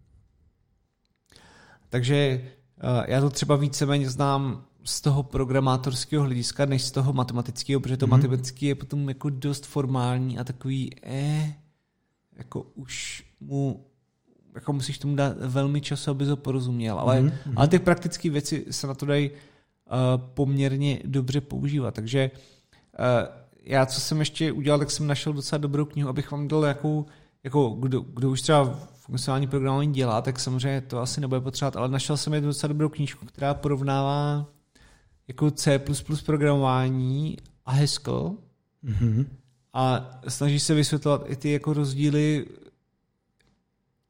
Takže 1.88 2.16
eh, 2.16 3.12
já 3.12 3.20
to 3.20 3.30
třeba 3.30 3.56
víceméně 3.56 4.10
znám 4.10 4.64
z 4.84 5.00
toho 5.00 5.22
programátorského 5.22 6.24
hlediska, 6.24 6.66
než 6.66 6.82
z 6.82 6.90
toho 6.90 7.12
matematického, 7.12 7.80
protože 7.80 7.96
to 7.96 8.06
mm-hmm. 8.06 8.10
matematický 8.10 8.66
je 8.66 8.74
potom 8.74 9.08
jako 9.08 9.30
dost 9.30 9.66
formální 9.66 10.38
a 10.38 10.44
takový 10.44 10.90
eh, 11.02 11.54
jako 12.36 12.66
už 12.74 13.24
mu 13.40 13.86
jako 14.54 14.72
musíš 14.72 14.98
tomu 14.98 15.16
dát 15.16 15.36
velmi 15.40 15.80
času, 15.80 16.10
aby 16.10 16.26
to 16.26 16.36
porozuměl. 16.36 16.98
Ale, 16.98 17.22
mm-hmm. 17.22 17.52
ale 17.56 17.68
ty 17.68 17.78
praktické 17.78 18.30
věci 18.30 18.66
se 18.70 18.86
na 18.86 18.94
to 18.94 19.06
dají 19.06 19.30
uh, 19.30 19.36
poměrně 20.34 21.00
dobře 21.04 21.40
používat. 21.40 21.94
Takže 21.94 22.30
uh, 22.98 23.06
já, 23.62 23.86
co 23.86 24.00
jsem 24.00 24.18
ještě 24.18 24.52
udělal, 24.52 24.78
tak 24.78 24.90
jsem 24.90 25.06
našel 25.06 25.32
docela 25.32 25.58
dobrou 25.58 25.84
knihu, 25.84 26.08
abych 26.08 26.30
vám 26.30 26.48
dal 26.48 26.64
jakou, 26.64 27.06
jako 27.44 27.68
kdo, 27.70 28.00
kdo 28.00 28.30
už 28.30 28.42
třeba 28.42 28.78
funkcionální 28.92 29.46
programování 29.46 29.92
dělá, 29.92 30.22
tak 30.22 30.40
samozřejmě 30.40 30.80
to 30.80 30.98
asi 31.00 31.20
nebude 31.20 31.40
potřebovat, 31.40 31.76
ale 31.76 31.88
našel 31.88 32.16
jsem 32.16 32.34
jednu 32.34 32.48
docela 32.48 32.68
dobrou 32.68 32.88
knížku, 32.88 33.26
která 33.26 33.54
porovnává 33.54 34.46
jako 35.28 35.50
C++ 35.50 35.80
programování 36.26 37.36
a 37.66 37.72
Haskell 37.72 38.36
mm-hmm. 38.84 39.26
a 39.72 40.10
snaží 40.28 40.60
se 40.60 40.74
vysvětlovat 40.74 41.24
i 41.26 41.36
ty 41.36 41.52
jako 41.52 41.72
rozdíly 41.72 42.46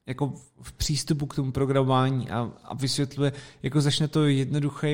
jako 0.05 0.33
v 0.61 0.73
přístupu 0.73 1.25
k 1.25 1.35
tomu 1.35 1.51
programování 1.51 2.29
a, 2.29 2.51
a 2.63 2.75
vysvětluje, 2.75 3.31
jako 3.63 3.81
začne 3.81 4.07
to 4.07 4.21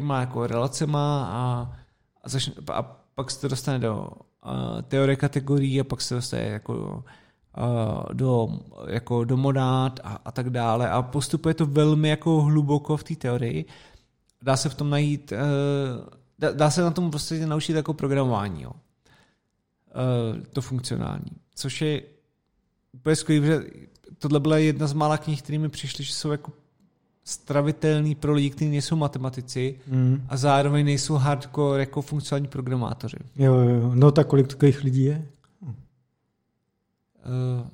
má 0.01 0.19
jako 0.19 0.47
relacema 0.47 1.25
a, 1.25 1.73
a, 2.23 2.29
začne, 2.29 2.53
a 2.73 2.83
pak 3.15 3.31
se 3.31 3.41
to 3.41 3.47
dostane 3.47 3.79
do 3.79 4.07
teorie 4.87 5.15
kategorií 5.15 5.81
a 5.81 5.83
pak 5.83 6.01
se 6.01 6.15
dostane 6.15 6.43
jako 6.43 7.03
do, 8.13 8.59
jako 8.87 9.23
do 9.23 9.37
monát 9.37 9.99
a, 10.03 10.19
a 10.25 10.31
tak 10.31 10.49
dále 10.49 10.89
a 10.89 11.01
postupuje 11.01 11.53
to 11.53 11.65
velmi 11.65 12.09
jako 12.09 12.41
hluboko 12.41 12.97
v 12.97 13.03
té 13.03 13.15
teorii. 13.15 13.65
Dá 14.41 14.57
se 14.57 14.69
v 14.69 14.75
tom 14.75 14.89
najít, 14.89 15.31
e, 15.31 15.37
dá, 16.39 16.51
dá 16.51 16.71
se 16.71 16.81
na 16.81 16.91
tom 16.91 17.11
prostě 17.11 17.45
naučit 17.45 17.75
jako 17.75 17.93
programování, 17.93 18.61
jo. 18.61 18.71
E, 19.91 20.41
to 20.45 20.61
funkcionální. 20.61 21.31
Což 21.55 21.81
je 21.81 22.01
úplně 22.93 23.15
skvělé, 23.15 23.45
že 23.45 23.63
tohle 24.17 24.39
byla 24.39 24.57
jedna 24.57 24.87
z 24.87 24.93
mála 24.93 25.17
knih, 25.17 25.41
které 25.41 25.57
mi 25.57 25.69
přišly, 25.69 26.03
že 26.03 26.13
jsou 26.13 26.31
jako 26.31 26.51
stravitelný 27.23 28.15
pro 28.15 28.33
lidi, 28.33 28.49
kteří 28.49 28.71
nejsou 28.71 28.95
matematici 28.95 29.79
mm. 29.87 30.25
a 30.29 30.37
zároveň 30.37 30.85
nejsou 30.85 31.13
hardcore 31.15 31.79
jako 31.79 32.01
funkcionální 32.01 32.47
programátoři. 32.47 33.17
Jo, 33.35 33.53
jo, 33.53 33.91
no 33.95 34.11
tak 34.11 34.27
kolik 34.27 34.47
takových 34.47 34.83
lidí 34.83 35.03
je? 35.03 35.27
Uh, 37.25 37.67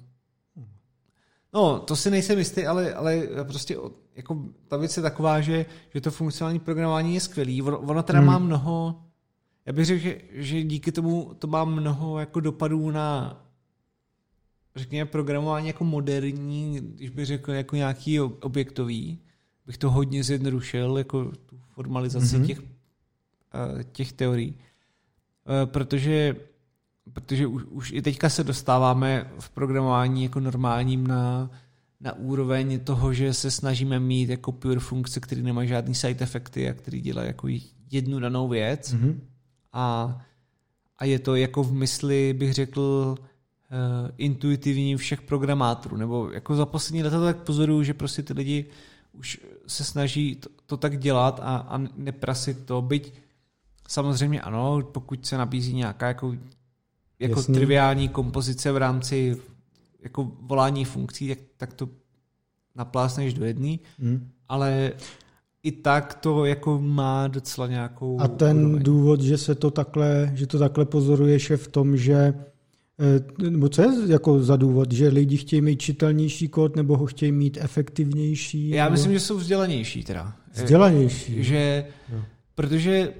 no, 1.54 1.80
to 1.80 1.96
si 1.96 2.12
nejsem 2.12 2.38
jistý, 2.38 2.66
ale, 2.66 2.94
ale 2.94 3.28
prostě 3.44 3.78
jako 4.18 4.46
ta 4.68 4.78
věc 4.78 4.98
je 4.98 5.04
taková, 5.04 5.42
že, 5.42 5.66
že 5.94 6.02
to 6.02 6.12
funkcionální 6.12 6.60
programování 6.60 7.14
je 7.14 7.22
skvělý. 7.22 7.62
Ono, 7.62 7.80
ono 7.80 8.04
teda 8.04 8.22
mm. 8.22 8.28
má 8.28 8.40
mnoho, 8.40 9.02
já 9.66 9.74
bych 9.74 9.86
řekl, 9.86 10.02
že, 10.02 10.22
že 10.32 10.64
díky 10.64 10.92
tomu 10.92 11.34
to 11.40 11.48
má 11.48 11.66
mnoho 11.66 12.20
jako 12.20 12.40
dopadů 12.40 12.92
na 12.92 13.38
řekněme 14.76 15.10
programování 15.10 15.68
jako 15.68 15.84
moderní, 15.84 16.80
když 16.82 17.10
bych 17.10 17.26
řekl 17.26 17.52
jako 17.52 17.76
nějaký 17.76 18.20
objektový, 18.20 19.20
bych 19.66 19.78
to 19.78 19.92
hodně 19.92 20.24
zjednodušil, 20.24 20.98
jako 20.98 21.32
tu 21.46 21.60
formalizaci 21.68 22.38
mm-hmm. 22.38 22.46
těch, 22.46 22.60
eh, 22.60 23.84
těch 23.84 24.14
teorií. 24.14 24.56
Eh, 25.48 25.66
protože, 25.66 26.36
protože 27.14 27.48
už, 27.48 27.64
už 27.64 27.92
i 27.92 28.02
teďka 28.02 28.30
se 28.30 28.44
dostáváme 28.44 29.32
v 29.40 29.50
programování 29.50 30.24
jako 30.24 30.40
normálním 30.40 31.08
na, 31.08 31.50
na 32.00 32.14
úroveň 32.14 32.80
toho, 32.80 33.14
že 33.14 33.34
se 33.34 33.52
snažíme 33.52 34.00
mít 34.00 34.30
jako 34.30 34.52
pure 34.52 34.80
funkce, 34.80 35.20
které 35.20 35.42
nemají 35.42 35.68
žádný 35.68 35.96
side 35.96 36.24
efekty 36.24 36.70
a 36.70 36.74
které 36.74 37.00
dělají 37.00 37.28
jako 37.28 37.48
jednu 37.92 38.20
danou 38.20 38.48
věc. 38.48 38.94
Mm-hmm. 38.94 39.20
A, 39.74 40.18
a 40.98 41.06
je 41.06 41.20
to 41.20 41.36
jako 41.36 41.64
v 41.64 41.74
mysli, 41.74 42.34
bych 42.34 42.54
řekl, 42.54 43.16
uh, 43.18 44.10
intuitivní 44.18 44.98
všech 44.98 45.22
programátorů. 45.22 45.98
Nebo 45.98 46.30
jako 46.30 46.56
za 46.56 46.66
poslední 46.66 47.04
leta 47.04 47.20
to 47.20 47.26
tak 47.26 47.38
pozoruju, 47.38 47.84
že 47.84 47.94
prostě 47.94 48.24
ty 48.24 48.34
lidi 48.34 48.66
už 49.14 49.42
se 49.68 49.84
snaží 49.84 50.36
to, 50.36 50.50
to 50.66 50.78
tak 50.78 51.00
dělat 51.00 51.40
a, 51.44 51.58
a 51.58 51.78
neprasit 51.78 52.66
to, 52.66 52.82
byť 52.82 53.14
samozřejmě 53.88 54.42
ano, 54.42 54.82
pokud 54.92 55.26
se 55.26 55.38
nabízí 55.38 55.74
nějaká 55.74 56.08
jako, 56.08 56.36
jako 57.20 57.44
triviální 57.44 58.10
kompozice 58.10 58.72
v 58.72 58.78
rámci 58.78 59.38
jako 60.04 60.32
volání 60.42 60.86
funkcí, 60.86 61.28
tak, 61.30 61.40
tak 61.58 61.74
to 61.74 61.90
naplásneš 62.76 63.34
do 63.34 63.46
jedné, 63.46 63.78
hmm. 64.00 64.30
ale 64.50 64.92
i 65.64 65.72
tak 65.72 66.14
to 66.14 66.46
jako 66.46 66.80
má 66.82 67.28
docela 67.28 67.68
nějakou... 67.68 68.22
A 68.22 68.28
ten 68.28 68.60
úroveň. 68.60 68.84
důvod, 68.84 69.22
že 69.22 69.38
se 69.38 69.56
to 69.56 69.72
takhle, 69.72 70.32
že 70.36 70.48
to 70.48 70.60
takhle 70.60 70.86
pozoruješ 70.86 71.50
je 71.50 71.58
v 71.58 71.68
tom, 71.68 71.98
že 71.98 72.34
Eh, 73.00 73.50
nebo 73.50 73.70
co 73.70 73.82
je 73.82 73.90
jako 74.08 74.44
za 74.44 74.56
důvod, 74.56 74.92
že 74.92 75.08
lidi 75.08 75.38
chtějí 75.38 75.62
mít 75.62 75.82
čitelnější 75.82 76.48
kód 76.48 76.76
nebo 76.76 76.98
ho 76.98 77.06
chtějí 77.06 77.32
mít 77.32 77.58
efektivnější? 77.62 78.70
Já 78.70 78.84
nebo... 78.84 78.94
myslím, 78.94 79.14
že 79.14 79.20
jsou 79.20 79.38
vzdělanější 79.38 80.04
teda. 80.04 80.36
Vzdělanější. 80.54 81.44
Že, 81.44 81.86
no. 82.14 82.26
protože 82.56 83.14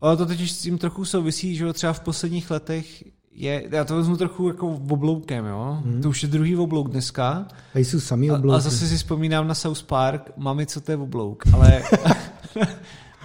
ale 0.00 0.16
to 0.16 0.26
totiž 0.26 0.52
s 0.52 0.62
tím 0.62 0.78
trochu 0.78 1.04
souvisí, 1.04 1.56
že 1.56 1.72
třeba 1.72 1.92
v 1.92 2.00
posledních 2.00 2.50
letech 2.50 3.04
je, 3.38 3.68
já 3.70 3.84
to 3.84 3.96
vezmu 3.96 4.16
trochu 4.16 4.48
jako 4.48 4.68
obloukem, 4.68 5.44
jo. 5.46 5.78
Hmm. 5.84 6.02
To 6.02 6.08
už 6.08 6.22
je 6.22 6.28
druhý 6.28 6.56
oblouk 6.56 6.88
dneska. 6.88 7.48
A 7.74 7.78
jsou 7.78 8.00
sami 8.00 8.30
oblouky. 8.30 8.54
A, 8.54 8.56
a 8.56 8.60
zase 8.60 8.86
si 8.86 8.96
vzpomínám 8.96 9.48
na 9.48 9.54
South 9.54 9.82
Park, 9.82 10.30
mami, 10.36 10.66
co 10.66 10.80
to 10.80 10.92
je 10.92 10.96
oblouk, 10.96 11.44
ale 11.52 11.82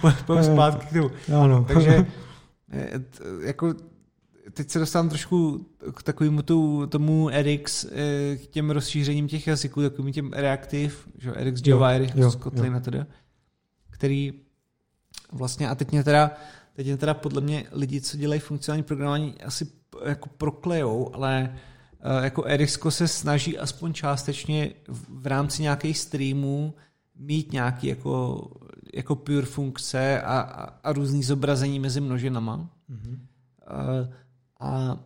pojďme 0.26 0.44
zpátky 0.44 0.86
k 0.86 0.92
tomu. 0.92 1.10
Ano. 1.42 1.64
Takže 1.68 2.06
eh, 2.70 3.00
jako 3.40 3.74
teď 4.52 4.70
se 4.70 4.78
dostávám 4.78 5.08
trošku 5.08 5.66
k 5.94 6.02
takovému 6.02 6.42
tu, 6.42 6.86
tomu 6.86 7.28
Erix, 7.28 7.84
eh, 7.84 8.36
k 8.36 8.46
těm 8.46 8.70
rozšířením 8.70 9.28
těch 9.28 9.46
jazyků, 9.46 9.82
takovým 9.82 10.12
těm 10.12 10.32
Reactive, 10.32 10.94
že 11.18 11.32
Erix 11.32 11.62
Java, 11.66 11.90
Erix 11.90 12.36
Kotlin 12.38 12.74
a 12.74 12.80
teda, 12.80 13.06
který 13.90 14.32
vlastně, 15.32 15.68
a 15.68 15.74
teď 15.74 15.92
mě 15.92 16.04
teda, 16.04 16.30
teď 16.76 16.86
mě 16.86 16.96
teda 16.96 17.14
podle 17.14 17.40
mě 17.40 17.64
lidi, 17.72 18.00
co 18.00 18.16
dělají 18.16 18.40
funkcionální 18.40 18.82
programování, 18.82 19.34
asi 19.42 19.81
jako 20.04 20.28
proklejou, 20.38 21.14
ale 21.14 21.56
eh, 22.00 22.24
jako 22.24 22.44
Erixko 22.44 22.90
se 22.90 23.08
snaží 23.08 23.58
aspoň 23.58 23.92
částečně 23.92 24.70
v 25.08 25.26
rámci 25.26 25.62
nějakých 25.62 25.98
streamů 25.98 26.74
mít 27.16 27.52
nějaký 27.52 27.86
jako, 27.86 28.48
jako 28.94 29.16
pure 29.16 29.46
funkce 29.46 30.22
a, 30.22 30.40
a, 30.40 30.64
a 30.64 30.92
různý 30.92 31.22
zobrazení 31.22 31.80
mezi 31.80 32.00
množinama. 32.00 32.70
Mm-hmm. 32.90 33.18
Uh, 33.70 34.12
a, 34.60 34.98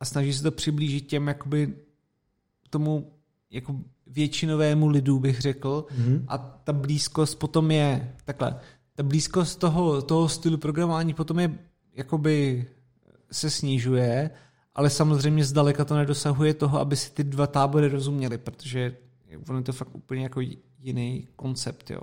a 0.00 0.04
snaží 0.04 0.32
se 0.32 0.42
to 0.42 0.50
přiblížit 0.50 1.06
těm 1.06 1.28
jakoby 1.28 1.74
tomu 2.70 3.12
jako 3.50 3.76
většinovému 4.06 4.88
lidu, 4.88 5.18
bych 5.18 5.40
řekl. 5.40 5.86
Mm-hmm. 5.90 6.24
A 6.28 6.38
ta 6.38 6.72
blízkost 6.72 7.38
potom 7.38 7.70
je 7.70 8.14
takhle. 8.24 8.60
Ta 8.94 9.02
blízkost 9.02 9.58
toho, 9.58 10.02
toho 10.02 10.28
stylu 10.28 10.58
programování 10.58 11.14
potom 11.14 11.38
je 11.38 11.58
jakoby 11.94 12.66
se 13.34 13.50
snižuje, 13.50 14.30
ale 14.74 14.90
samozřejmě 14.90 15.44
zdaleka 15.44 15.84
to 15.84 15.96
nedosahuje 15.96 16.54
toho, 16.54 16.80
aby 16.80 16.96
si 16.96 17.10
ty 17.10 17.24
dva 17.24 17.46
tábory 17.46 17.88
rozuměli, 17.88 18.38
protože 18.38 18.96
ono 19.48 19.58
je 19.58 19.64
to 19.64 19.72
fakt 19.72 19.94
úplně 19.94 20.22
jako 20.22 20.40
jiný 20.78 21.28
koncept, 21.36 21.90
jo. 21.90 22.00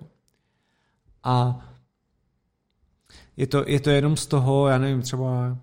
A 1.23 1.65
je 3.37 3.47
to, 3.47 3.63
je 3.67 3.79
to 3.79 3.89
jenom 3.89 4.17
z 4.17 4.25
toho, 4.25 4.67
já 4.67 4.77
nevím, 4.77 5.01
třeba 5.01 5.57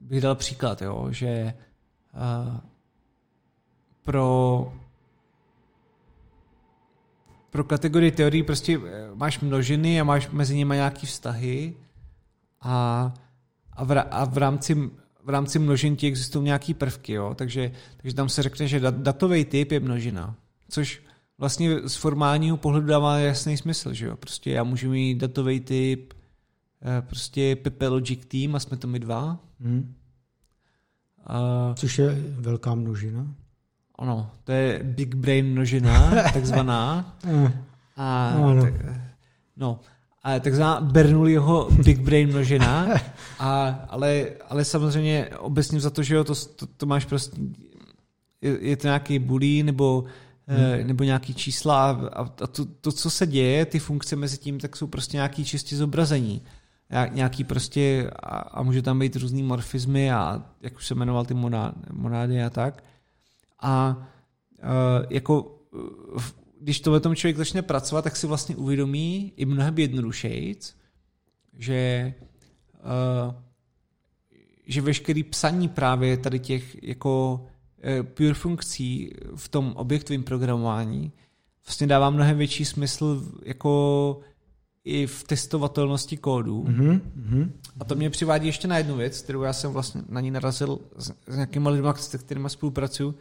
bych 0.00 0.20
dal 0.20 0.34
příklad, 0.34 0.82
jo, 0.82 1.06
že 1.10 1.54
uh, 2.14 2.60
pro 4.02 4.72
pro 7.50 7.64
kategorii 7.64 8.10
teorii 8.10 8.42
prostě 8.42 8.78
eh, 8.78 9.08
máš 9.14 9.40
množiny 9.40 10.00
a 10.00 10.04
máš 10.04 10.28
mezi 10.28 10.56
nimi 10.56 10.74
nějaký 10.74 11.06
vztahy 11.06 11.74
a, 12.60 13.14
a, 13.76 13.84
v, 13.84 14.00
a 14.10 14.24
v 14.24 14.38
rámci 14.38 14.90
v 15.26 15.28
rámci 15.30 15.58
množin 15.58 15.96
ti 15.96 16.06
existují 16.06 16.44
nějaký 16.44 16.74
prvky, 16.74 17.12
jo? 17.12 17.34
Takže, 17.34 17.72
takže 17.96 18.16
tam 18.16 18.28
se 18.28 18.42
řekne, 18.42 18.68
že 18.68 18.80
dat, 18.80 18.94
datový 18.94 19.44
typ 19.44 19.72
je 19.72 19.80
množina, 19.80 20.34
což 20.68 21.02
vlastně 21.38 21.88
z 21.88 21.94
formálního 21.94 22.56
pohledu 22.56 22.86
dává 22.86 23.18
jasný 23.18 23.56
smysl, 23.56 23.92
že 23.92 24.06
jo? 24.06 24.16
Prostě 24.16 24.50
já 24.50 24.64
můžu 24.64 24.90
mít 24.90 25.18
datový 25.18 25.60
typ 25.60 26.14
eh, 26.82 27.02
prostě 27.02 27.56
Pepe 27.56 27.88
Logic 27.88 28.26
Team 28.26 28.54
a 28.56 28.60
jsme 28.60 28.76
to 28.76 28.86
my 28.86 28.98
dva. 28.98 29.38
Hmm. 29.60 29.94
A, 31.26 31.74
Což 31.74 31.98
je 31.98 32.14
velká 32.30 32.74
množina. 32.74 33.34
Ano, 33.98 34.30
to 34.44 34.52
je 34.52 34.80
Big 34.82 35.14
Brain 35.14 35.46
množina, 35.46 36.10
takzvaná. 36.32 37.16
A, 37.96 38.34
tak, 38.62 38.74
no, 39.56 39.80
a 40.26 40.40
takzvaná 40.40 40.80
Bernoulliho 40.80 41.68
Big 41.84 41.98
Brain 41.98 42.28
množina, 42.28 42.88
a, 43.38 43.68
ale, 43.88 44.26
ale 44.48 44.64
samozřejmě 44.64 45.28
obecně 45.38 45.80
za 45.80 45.90
to, 45.90 46.02
že 46.02 46.14
jo, 46.14 46.24
to, 46.24 46.34
to, 46.34 46.66
to 46.66 46.86
máš 46.86 47.04
prostě, 47.04 47.36
je, 48.40 48.58
je 48.60 48.76
to 48.76 48.86
nějaký 48.86 49.18
bulí 49.18 49.62
nebo, 49.62 50.04
eh, 50.48 50.76
hmm. 50.76 50.86
nebo 50.86 51.04
nějaký 51.04 51.34
čísla 51.34 51.90
a, 51.90 52.20
a 52.20 52.46
to, 52.46 52.64
to, 52.64 52.92
co 52.92 53.10
se 53.10 53.26
děje, 53.26 53.66
ty 53.66 53.78
funkce 53.78 54.16
mezi 54.16 54.38
tím, 54.38 54.60
tak 54.60 54.76
jsou 54.76 54.86
prostě 54.86 55.16
nějaký 55.16 55.44
čistě 55.44 55.76
zobrazení. 55.76 56.42
Nějaký 57.12 57.44
prostě, 57.44 58.10
a, 58.22 58.36
a 58.36 58.62
může 58.62 58.82
tam 58.82 58.98
být 58.98 59.16
různý 59.16 59.42
morfizmy 59.42 60.12
a 60.12 60.42
jak 60.60 60.76
už 60.76 60.86
se 60.86 60.94
jmenoval 60.94 61.24
ty 61.24 61.34
monády 61.92 62.42
a 62.42 62.50
tak. 62.50 62.84
A 63.62 63.96
uh, 64.62 65.06
jako 65.10 65.58
když 66.66 66.80
to 66.80 67.00
tom 67.00 67.16
člověk 67.16 67.36
začne 67.36 67.62
pracovat, 67.62 68.02
tak 68.02 68.16
si 68.16 68.26
vlastně 68.26 68.56
uvědomí 68.56 69.32
i 69.36 69.44
mnohem 69.44 69.78
jednodušejc, 69.78 70.76
že, 71.58 72.14
uh, 72.74 73.34
že 74.66 74.80
veškerý 74.80 75.22
psaní 75.22 75.68
právě 75.68 76.16
tady 76.16 76.38
těch 76.38 76.82
jako 76.82 77.40
uh, 78.00 78.06
pure 78.06 78.34
funkcí 78.34 79.10
v 79.34 79.48
tom 79.48 79.72
objektovém 79.76 80.22
programování 80.22 81.12
vlastně 81.66 81.86
dává 81.86 82.10
mnohem 82.10 82.38
větší 82.38 82.64
smysl 82.64 83.22
jako 83.42 84.20
i 84.84 85.06
v 85.06 85.24
testovatelnosti 85.24 86.16
kódu. 86.16 86.64
Mm-hmm. 86.64 87.50
A 87.80 87.84
to 87.84 87.94
mě 87.94 88.10
přivádí 88.10 88.46
ještě 88.46 88.68
na 88.68 88.78
jednu 88.78 88.96
věc, 88.96 89.22
kterou 89.22 89.42
já 89.42 89.52
jsem 89.52 89.72
vlastně 89.72 90.02
na 90.08 90.20
ní 90.20 90.30
narazil 90.30 90.78
s, 90.96 91.12
s 91.26 91.34
nějakými 91.34 91.68
lidmi, 91.68 91.88
s 91.96 92.16
kterými 92.18 92.50
spolupracuju, 92.50 93.14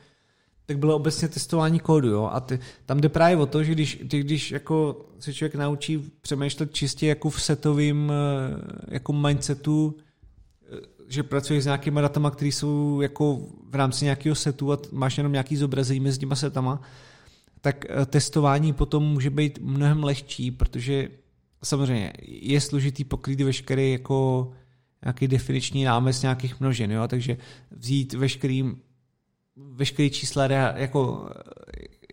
tak 0.65 0.77
bylo 0.77 0.95
obecně 0.95 1.27
testování 1.27 1.79
kódu, 1.79 2.07
jo, 2.07 2.29
a 2.33 2.39
ty, 2.39 2.59
tam 2.85 3.01
jde 3.01 3.09
právě 3.09 3.37
o 3.37 3.45
to, 3.45 3.63
že 3.63 3.71
když, 3.71 4.03
ty, 4.09 4.19
když 4.19 4.51
jako 4.51 5.05
se 5.19 5.33
člověk 5.33 5.55
naučí 5.55 6.11
přemýšlet 6.21 6.73
čistě 6.73 7.07
jako 7.07 7.29
v 7.29 7.41
setovým 7.41 8.11
eh, 8.11 8.93
jako 8.93 9.13
mindsetu, 9.13 9.95
eh, 10.73 10.79
že 11.07 11.23
pracuješ 11.23 11.63
s 11.63 11.65
nějakými 11.65 12.01
datama, 12.01 12.31
které 12.31 12.49
jsou 12.49 13.01
jako 13.01 13.39
v 13.69 13.75
rámci 13.75 14.05
nějakého 14.05 14.35
setu 14.35 14.73
a 14.73 14.79
máš 14.91 15.17
jenom 15.17 15.31
nějaký 15.31 15.55
zobrazení 15.55 15.99
mezi 15.99 16.19
těma 16.19 16.35
setama, 16.35 16.81
tak 17.61 17.85
eh, 17.89 18.05
testování 18.05 18.73
potom 18.73 19.03
může 19.03 19.29
být 19.29 19.59
mnohem 19.61 20.03
lehčí, 20.03 20.51
protože 20.51 21.09
samozřejmě 21.63 22.13
je 22.27 22.61
složitý 22.61 23.03
pokrýt 23.03 23.41
veškerý 23.41 23.91
jako 23.91 24.51
nějaký 25.03 25.27
definiční 25.27 25.83
námez 25.83 26.21
nějakých 26.21 26.59
množin, 26.59 26.91
jo? 26.91 27.07
takže 27.07 27.37
vzít 27.71 28.13
veškerý 28.13 28.75
veškeré 29.55 30.09
čísla 30.09 30.45
jako, 30.45 31.29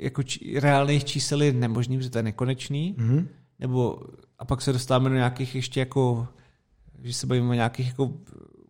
jako 0.00 0.22
či, 0.22 0.60
reálných 0.60 1.04
čísel 1.04 1.42
je 1.42 1.52
nemožný, 1.52 1.96
protože 1.96 2.10
to 2.10 2.18
je 2.18 2.22
nekonečný. 2.22 2.94
Mm-hmm. 2.98 3.26
Nebo, 3.58 3.98
a 4.38 4.44
pak 4.44 4.62
se 4.62 4.72
dostáváme 4.72 5.08
do 5.08 5.14
nějakých 5.14 5.54
ještě 5.54 5.80
jako, 5.80 6.28
že 7.02 7.12
se 7.12 7.26
bavíme 7.26 7.50
o 7.50 7.52
nějakých 7.54 7.86
jako 7.86 8.12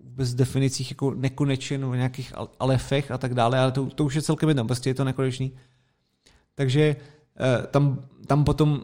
bez 0.00 0.34
definicích 0.34 0.90
jako 0.90 1.14
nekonečen, 1.14 1.84
o 1.84 1.94
nějakých 1.94 2.32
alefech 2.60 3.10
a 3.10 3.18
tak 3.18 3.34
dále, 3.34 3.58
ale 3.58 3.72
to, 3.72 3.86
to 3.86 4.04
už 4.04 4.14
je 4.14 4.22
celkem 4.22 4.48
jedno, 4.48 4.64
prostě 4.64 4.90
je 4.90 4.94
to 4.94 5.04
nekonečný. 5.04 5.52
Takže 6.54 6.96
eh, 7.36 7.66
tam, 7.66 8.04
tam 8.26 8.44
potom 8.44 8.82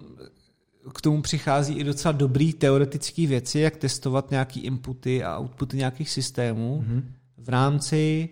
k 0.94 1.00
tomu 1.00 1.22
přichází 1.22 1.74
i 1.74 1.84
docela 1.84 2.12
dobrý 2.12 2.52
teoretický 2.52 3.26
věci, 3.26 3.58
jak 3.58 3.76
testovat 3.76 4.30
nějaký 4.30 4.60
inputy 4.60 5.24
a 5.24 5.38
outputy 5.38 5.76
nějakých 5.76 6.10
systémů 6.10 6.84
mm-hmm. 6.86 7.02
v 7.36 7.48
rámci 7.48 8.28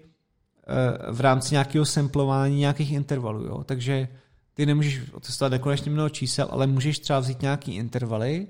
v 1.11 1.21
rámci 1.21 1.55
nějakého 1.55 1.85
samplování 1.85 2.57
nějakých 2.59 2.93
intervalů. 2.93 3.45
Jo? 3.45 3.65
Takže 3.65 4.09
ty 4.55 4.67
nemůžeš 4.67 5.13
otestovat 5.13 5.53
nekonečně 5.53 5.91
mnoho 5.91 6.09
čísel, 6.09 6.49
ale 6.51 6.67
můžeš 6.67 6.99
třeba 6.99 7.21
vzít 7.21 7.43
nějaký 7.43 7.75
intervaly 7.75 8.47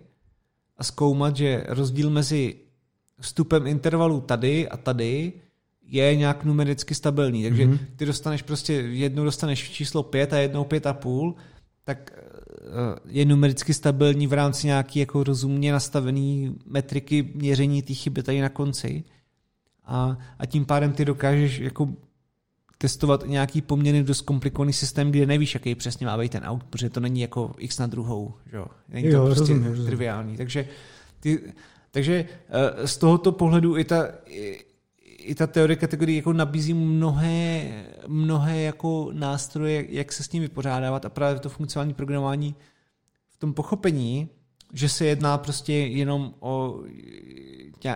a 0.76 0.84
zkoumat, 0.84 1.36
že 1.36 1.64
rozdíl 1.68 2.10
mezi 2.10 2.54
vstupem 3.20 3.66
intervalu 3.66 4.20
tady 4.20 4.68
a 4.68 4.76
tady 4.76 5.32
je 5.82 6.16
nějak 6.16 6.44
numericky 6.44 6.94
stabilní. 6.94 7.42
Takže 7.42 7.66
mm-hmm. 7.66 7.78
ty 7.96 8.06
dostaneš 8.06 8.42
prostě, 8.42 8.72
jednou 8.72 9.24
dostaneš 9.24 9.70
číslo 9.70 10.02
5 10.02 10.32
a 10.32 10.38
jednou 10.38 10.64
5,5, 10.64 11.34
tak 11.84 12.12
eh, 12.12 12.98
je 13.06 13.24
numericky 13.24 13.74
stabilní 13.74 14.26
v 14.26 14.32
rámci 14.32 14.66
nějaký 14.66 14.98
jako 14.98 15.24
rozumně 15.24 15.72
nastavený 15.72 16.56
metriky 16.66 17.30
měření 17.34 17.82
té 17.82 17.94
chyby 17.94 18.22
tady 18.22 18.40
na 18.40 18.48
konci. 18.48 19.04
A, 19.84 20.18
a 20.38 20.46
tím 20.46 20.64
pádem 20.64 20.92
ty 20.92 21.04
dokážeš 21.04 21.58
jako 21.58 21.88
testovat 22.78 23.24
nějaký 23.26 23.62
poměrně 23.62 24.02
dost 24.02 24.20
komplikovaný 24.20 24.72
systém, 24.72 25.10
kde 25.10 25.26
nevíš, 25.26 25.54
jaký 25.54 25.74
přesně 25.74 26.06
má 26.06 26.18
být 26.18 26.32
ten 26.32 26.44
aut, 26.44 26.64
protože 26.64 26.90
to 26.90 27.00
není 27.00 27.20
jako 27.20 27.54
x 27.58 27.78
na 27.78 27.86
druhou, 27.86 28.34
že 28.50 28.56
jo? 28.56 28.66
Není 28.88 29.10
to 29.10 29.16
jo, 29.16 29.26
prostě 29.26 29.40
rozumím, 29.40 29.86
triviální. 29.86 30.22
Rozumím. 30.22 30.36
Takže, 30.36 30.68
ty, 31.20 31.40
takže 31.90 32.24
eh, 32.48 32.86
z 32.86 32.96
tohoto 32.96 33.32
pohledu 33.32 33.78
i 33.78 33.84
ta, 33.84 34.08
i, 34.26 34.64
i 35.18 35.34
ta 35.34 35.46
teorie 35.46 35.76
kategorie 35.76 36.16
jako 36.16 36.32
nabízí 36.32 36.74
mnohé, 36.74 37.70
mnohé 38.06 38.60
jako 38.60 39.10
nástroje, 39.12 39.86
jak 39.88 40.12
se 40.12 40.22
s 40.22 40.32
ním 40.32 40.42
vypořádávat 40.42 41.04
a 41.04 41.08
právě 41.08 41.40
to 41.40 41.48
funkcionální 41.48 41.94
programování 41.94 42.54
v 43.28 43.36
tom 43.36 43.54
pochopení, 43.54 44.28
že 44.72 44.88
se 44.88 45.06
jedná 45.06 45.38
prostě 45.38 45.72
jenom 45.72 46.34
o 46.40 46.80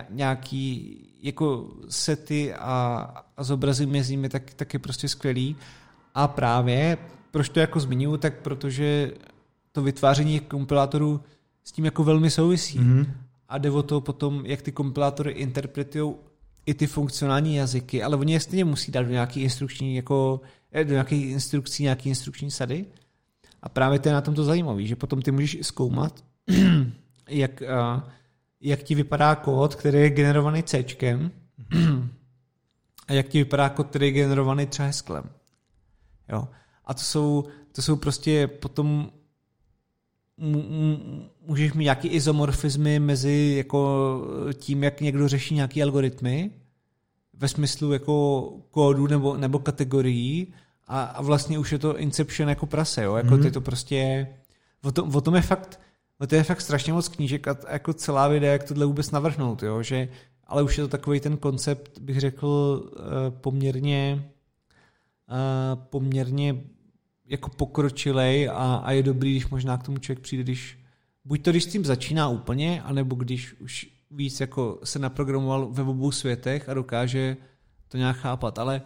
nějaký 0.09 0.97
jako 1.21 1.69
sety 1.89 2.53
a, 2.53 3.23
a 3.37 3.43
zobrazy 3.43 3.85
mezi 3.85 4.13
nimi, 4.13 4.29
tak, 4.29 4.53
tak 4.53 4.73
je 4.73 4.79
prostě 4.79 5.07
skvělý. 5.07 5.55
A 6.15 6.27
právě, 6.27 6.97
proč 7.31 7.49
to 7.49 7.59
jako 7.59 7.79
zmiňuji, 7.79 8.17
tak 8.17 8.41
protože 8.41 9.11
to 9.71 9.81
vytváření 9.81 10.39
kompilátorů 10.39 11.21
s 11.63 11.71
tím 11.71 11.85
jako 11.85 12.03
velmi 12.03 12.29
souvisí. 12.29 12.79
Mm-hmm. 12.79 13.05
A 13.49 13.57
jde 13.57 13.71
o 13.71 13.83
to 13.83 14.01
potom, 14.01 14.45
jak 14.45 14.61
ty 14.61 14.71
kompilátory 14.71 15.31
interpretují 15.31 16.15
i 16.65 16.73
ty 16.73 16.87
funkcionální 16.87 17.55
jazyky, 17.55 18.03
ale 18.03 18.17
oni 18.17 18.33
je 18.33 18.39
stejně 18.39 18.65
musí 18.65 18.91
dát 18.91 19.03
do 19.03 19.11
nějaký 19.11 19.41
instrukční, 19.41 19.95
jako, 19.95 20.41
eh, 20.71 20.83
do 20.83 20.91
nějakých 20.91 21.25
instrukcí, 21.25 21.83
nějaký 21.83 22.09
instrukční 22.09 22.51
sady. 22.51 22.85
A 23.61 23.69
právě 23.69 23.99
to 23.99 24.09
je 24.09 24.13
na 24.13 24.21
tom 24.21 24.35
to 24.35 24.43
zajímavé, 24.43 24.83
že 24.83 24.95
potom 24.95 25.21
ty 25.21 25.31
můžeš 25.31 25.57
zkoumat, 25.61 26.23
jak, 27.29 27.61
jak 28.61 28.83
ti 28.83 28.95
vypadá 28.95 29.35
kód, 29.35 29.75
který 29.75 29.99
je 29.99 30.09
generovaný 30.09 30.63
C, 30.63 30.85
a 33.07 33.13
jak 33.13 33.27
ti 33.27 33.37
vypadá 33.37 33.69
kód, 33.69 33.87
který 33.87 34.05
je 34.05 34.11
generovaný 34.11 34.65
třeba 34.65 34.85
hesklem. 34.85 35.29
Jo. 36.29 36.47
A 36.85 36.93
to 36.93 36.99
jsou, 36.99 37.45
to 37.71 37.81
jsou 37.81 37.95
prostě 37.95 38.47
potom 38.47 39.11
můžeš 41.47 41.73
mít 41.73 41.83
nějaký 41.83 42.07
izomorfizmy 42.07 42.99
mezi 42.99 43.53
jako 43.57 44.21
tím, 44.53 44.83
jak 44.83 45.01
někdo 45.01 45.27
řeší 45.27 45.55
nějaký 45.55 45.83
algoritmy 45.83 46.51
ve 47.33 47.47
smyslu 47.47 47.93
jako 47.93 48.41
kódu 48.71 49.07
nebo, 49.07 49.37
nebo 49.37 49.59
kategorií 49.59 50.53
a, 50.87 51.03
a 51.03 51.21
vlastně 51.21 51.59
už 51.59 51.71
je 51.71 51.79
to 51.79 51.97
inception 51.97 52.49
jako 52.49 52.65
prase, 52.65 53.03
jo? 53.03 53.15
jako 53.15 53.29
mm-hmm. 53.29 53.41
ty 53.41 53.51
to 53.51 53.61
prostě 53.61 54.27
o 54.83 54.91
tom, 54.91 55.15
o 55.15 55.21
tom 55.21 55.35
je 55.35 55.41
fakt 55.41 55.79
No 56.21 56.27
to 56.27 56.35
je 56.35 56.43
fakt 56.43 56.61
strašně 56.61 56.93
moc 56.93 57.07
knížek 57.07 57.47
a 57.47 57.57
jako 57.69 57.93
celá 57.93 58.27
videa, 58.27 58.51
jak 58.51 58.63
tohle 58.63 58.85
vůbec 58.85 59.11
navrhnout, 59.11 59.63
jo? 59.63 59.83
že 59.83 60.09
ale 60.47 60.63
už 60.63 60.77
je 60.77 60.83
to 60.83 60.87
takový 60.87 61.19
ten 61.19 61.37
koncept, 61.37 61.99
bych 61.99 62.19
řekl, 62.19 62.81
eh, 62.95 63.31
poměrně 63.31 64.29
eh, 65.29 65.75
poměrně 65.75 66.63
jako 67.25 67.49
pokročilej 67.49 68.49
a, 68.49 68.81
a 68.83 68.91
je 68.91 69.03
dobrý, 69.03 69.31
když 69.31 69.47
možná 69.47 69.77
k 69.77 69.83
tomu 69.83 69.97
člověk 69.97 70.19
přijde, 70.19 70.43
když 70.43 70.79
buď 71.25 71.41
to, 71.41 71.51
když 71.51 71.63
s 71.63 71.67
tím 71.67 71.85
začíná 71.85 72.29
úplně, 72.29 72.81
anebo 72.81 73.15
když 73.15 73.53
už 73.59 73.89
víc 74.11 74.39
jako 74.39 74.79
se 74.83 74.99
naprogramoval 74.99 75.67
ve 75.71 75.83
obou 75.83 76.11
světech 76.11 76.69
a 76.69 76.73
dokáže 76.73 77.37
to 77.87 77.97
nějak 77.97 78.17
chápat, 78.17 78.59
ale 78.59 78.81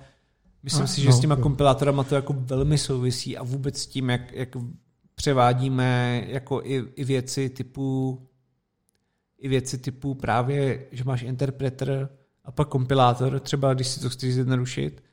Myslím 0.65 0.83
A, 0.83 0.87
si, 0.87 1.01
že 1.01 1.09
no, 1.09 1.13
s 1.13 1.19
těma 1.19 1.35
kompilátorama 1.35 2.03
to 2.03 2.15
jako 2.15 2.35
velmi 2.37 2.77
souvisí 2.77 3.37
a 3.37 3.43
vůbec 3.43 3.77
s 3.77 3.87
tím, 3.87 4.09
jak, 4.09 4.31
jak 4.31 4.49
převádíme 5.15 6.23
jako 6.27 6.61
i, 6.63 6.83
i 6.95 7.03
věci 7.03 7.49
typu 7.49 8.19
i 9.37 9.47
věci 9.47 9.77
typu 9.77 10.15
právě, 10.15 10.85
že 10.91 11.03
máš 11.03 11.21
interpreter 11.21 12.09
a 12.43 12.51
pak 12.51 12.67
kompilátor, 12.67 13.39
třeba 13.39 13.73
když 13.73 13.87
si 13.87 13.99
to 13.99 14.09
chceš 14.09 14.33
zjednodušit, 14.33 15.03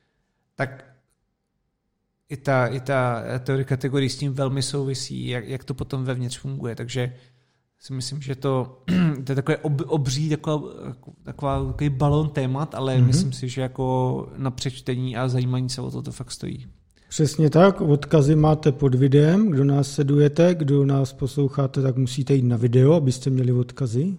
tak 0.55 0.85
i 2.29 2.37
ta, 2.37 2.67
i 2.67 2.79
ta 2.79 3.23
teorie 3.39 3.65
kategorii 3.65 4.09
s 4.09 4.17
tím 4.17 4.33
velmi 4.33 4.61
souvisí, 4.61 5.27
jak, 5.27 5.47
jak 5.47 5.63
to 5.63 5.73
potom 5.73 6.03
vevnitř 6.03 6.37
funguje. 6.37 6.75
Takže 6.75 7.15
si 7.79 7.93
myslím, 7.93 8.21
že 8.21 8.35
to, 8.35 8.83
to 9.25 9.31
je 9.31 9.35
takové 9.35 9.57
ob, 9.57 9.81
obří, 9.85 10.29
taková, 10.29 10.69
taková, 11.23 11.65
takový 11.65 11.89
balon 11.89 12.29
témat, 12.29 12.75
ale 12.75 12.97
mm-hmm. 12.97 13.05
myslím 13.05 13.33
si, 13.33 13.49
že 13.49 13.61
jako 13.61 14.27
na 14.37 14.51
přečtení 14.51 15.17
a 15.17 15.27
zajímání 15.27 15.69
se 15.69 15.81
o 15.81 15.91
to 15.91 16.01
to 16.01 16.11
fakt 16.11 16.31
stojí. 16.31 16.67
Přesně 17.13 17.49
tak, 17.49 17.81
odkazy 17.81 18.35
máte 18.35 18.71
pod 18.71 18.95
videem, 18.95 19.49
kdo 19.49 19.63
nás 19.63 19.87
sledujete, 19.91 20.55
kdo 20.55 20.85
nás 20.85 21.13
posloucháte, 21.13 21.81
tak 21.81 21.97
musíte 21.97 22.33
jít 22.33 22.45
na 22.45 22.57
video, 22.57 22.93
abyste 22.93 23.29
měli 23.29 23.51
odkazy. 23.51 24.17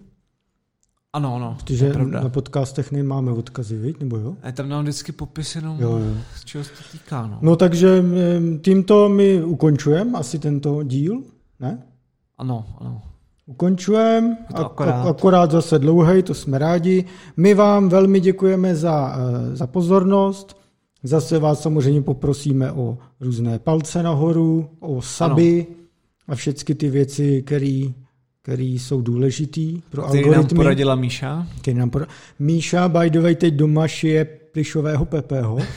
Ano, 1.13 1.35
ano, 1.35 1.57
to 1.59 1.65
Protože 1.65 1.93
na 2.05 2.29
podcastech 2.29 2.91
nemáme 2.91 3.31
odkazy, 3.31 3.77
viď? 3.77 3.99
nebo 3.99 4.17
jo? 4.17 4.35
A 4.41 4.47
je 4.47 4.53
tam 4.53 4.69
nám 4.69 4.83
vždycky 4.83 5.11
popis 5.11 5.55
jenom, 5.55 5.77
Jo, 5.79 5.97
jo. 5.97 6.15
z 6.35 6.45
čeho 6.45 6.63
se 6.63 6.69
to 6.69 6.83
týká. 6.91 7.27
No. 7.27 7.37
No 7.41 7.55
takže 7.55 8.03
tímto 8.61 9.09
my 9.09 9.43
ukončujeme 9.43 10.19
asi 10.19 10.39
tento 10.39 10.83
díl, 10.83 11.23
ne? 11.59 11.83
Ano, 12.37 12.65
ano. 12.77 13.01
Ukončujeme, 13.45 14.37
akorát. 14.53 15.07
akorát 15.07 15.51
zase 15.51 15.79
dlouhej, 15.79 16.23
to 16.23 16.33
jsme 16.33 16.57
rádi. 16.57 17.05
My 17.37 17.53
vám 17.53 17.89
velmi 17.89 18.19
děkujeme 18.19 18.75
za, 18.75 19.15
eh, 19.17 19.55
za 19.55 19.67
pozornost. 19.67 20.64
Zase 21.07 21.39
vás 21.39 21.61
samozřejmě 21.61 22.01
poprosíme 22.01 22.71
o 22.71 22.97
různé 23.21 23.59
palce 23.59 24.03
nahoru, 24.03 24.69
o 24.79 25.01
saby 25.01 25.65
a 26.27 26.35
všechny 26.35 26.75
ty 26.75 26.89
věci, 26.89 27.41
které 28.41 28.63
jsou 28.63 29.01
důležitý 29.01 29.81
pro 29.89 30.01
Který 30.03 30.21
nám 30.23 30.29
algoritmy. 30.33 30.55
poradila 30.55 30.95
Míša. 30.95 31.47
Který 31.61 31.77
nám 31.77 31.89
pora- 31.89 32.07
Míša, 32.39 32.89
by 32.89 33.09
the 33.09 33.19
way, 33.21 33.35
teď 33.35 33.53
doma 33.53 33.87
šije 33.87 34.25
plišového 34.25 35.05
Pepeho. 35.05 35.57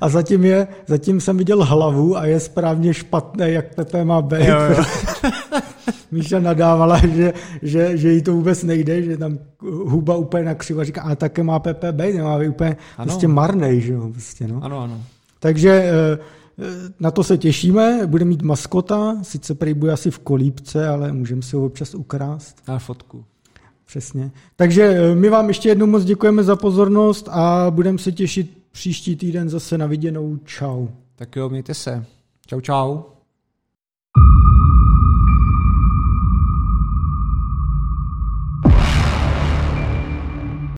A 0.00 0.08
zatím, 0.08 0.44
je, 0.44 0.68
zatím 0.86 1.20
jsem 1.20 1.36
viděl 1.36 1.64
hlavu 1.64 2.16
a 2.16 2.26
je 2.26 2.40
správně 2.40 2.94
špatné, 2.94 3.50
jak 3.50 3.74
Pepe 3.74 4.04
má 4.04 4.22
být. 4.22 4.44
Jo, 4.44 4.56
jo. 4.76 4.84
Míša 6.10 6.40
nadávala, 6.40 7.00
že, 7.14 7.32
že, 7.62 7.96
že 7.96 8.12
jí 8.12 8.22
to 8.22 8.32
vůbec 8.32 8.62
nejde, 8.62 9.02
že 9.02 9.16
tam 9.16 9.38
huba 9.62 10.16
úplně 10.16 10.44
nakřiva. 10.44 10.84
Říká, 10.84 11.02
a 11.02 11.14
také 11.14 11.42
má 11.42 11.58
Pepe 11.58 11.92
být, 11.92 12.14
nemá 12.16 12.38
být 12.38 12.48
úplně 12.48 12.76
Ano. 12.96 13.06
prostě 13.06 13.28
marnej, 13.28 13.80
že 13.80 13.92
jo, 13.92 14.08
prostě, 14.12 14.48
no. 14.48 14.64
Ano, 14.64 14.80
ano. 14.80 15.02
Takže 15.40 15.70
eh, 15.70 16.18
eh, 16.58 16.64
na 17.00 17.10
to 17.10 17.24
se 17.24 17.38
těšíme, 17.38 18.00
bude 18.06 18.24
mít 18.24 18.42
maskota, 18.42 19.16
sice 19.22 19.54
prý 19.54 19.74
bude 19.74 19.92
asi 19.92 20.10
v 20.10 20.18
kolípce, 20.18 20.88
ale 20.88 21.12
můžeme 21.12 21.42
si 21.42 21.56
ho 21.56 21.64
občas 21.64 21.94
ukrást. 21.94 22.56
Na 22.68 22.78
fotku. 22.78 23.24
Přesně. 23.86 24.30
Takže 24.56 24.82
eh, 24.82 25.14
my 25.14 25.28
vám 25.28 25.48
ještě 25.48 25.68
jednou 25.68 25.86
moc 25.86 26.04
děkujeme 26.04 26.42
za 26.42 26.56
pozornost 26.56 27.28
a 27.30 27.66
budeme 27.70 27.98
se 27.98 28.12
těšit 28.12 28.58
příští 28.72 29.16
týden 29.16 29.48
zase 29.48 29.78
na 29.78 29.86
viděnou. 29.86 30.38
Čau. 30.44 30.86
Tak 31.16 31.36
jo, 31.36 31.48
mějte 31.48 31.74
se. 31.74 32.04
Čau, 32.46 32.60
čau. 32.60 33.02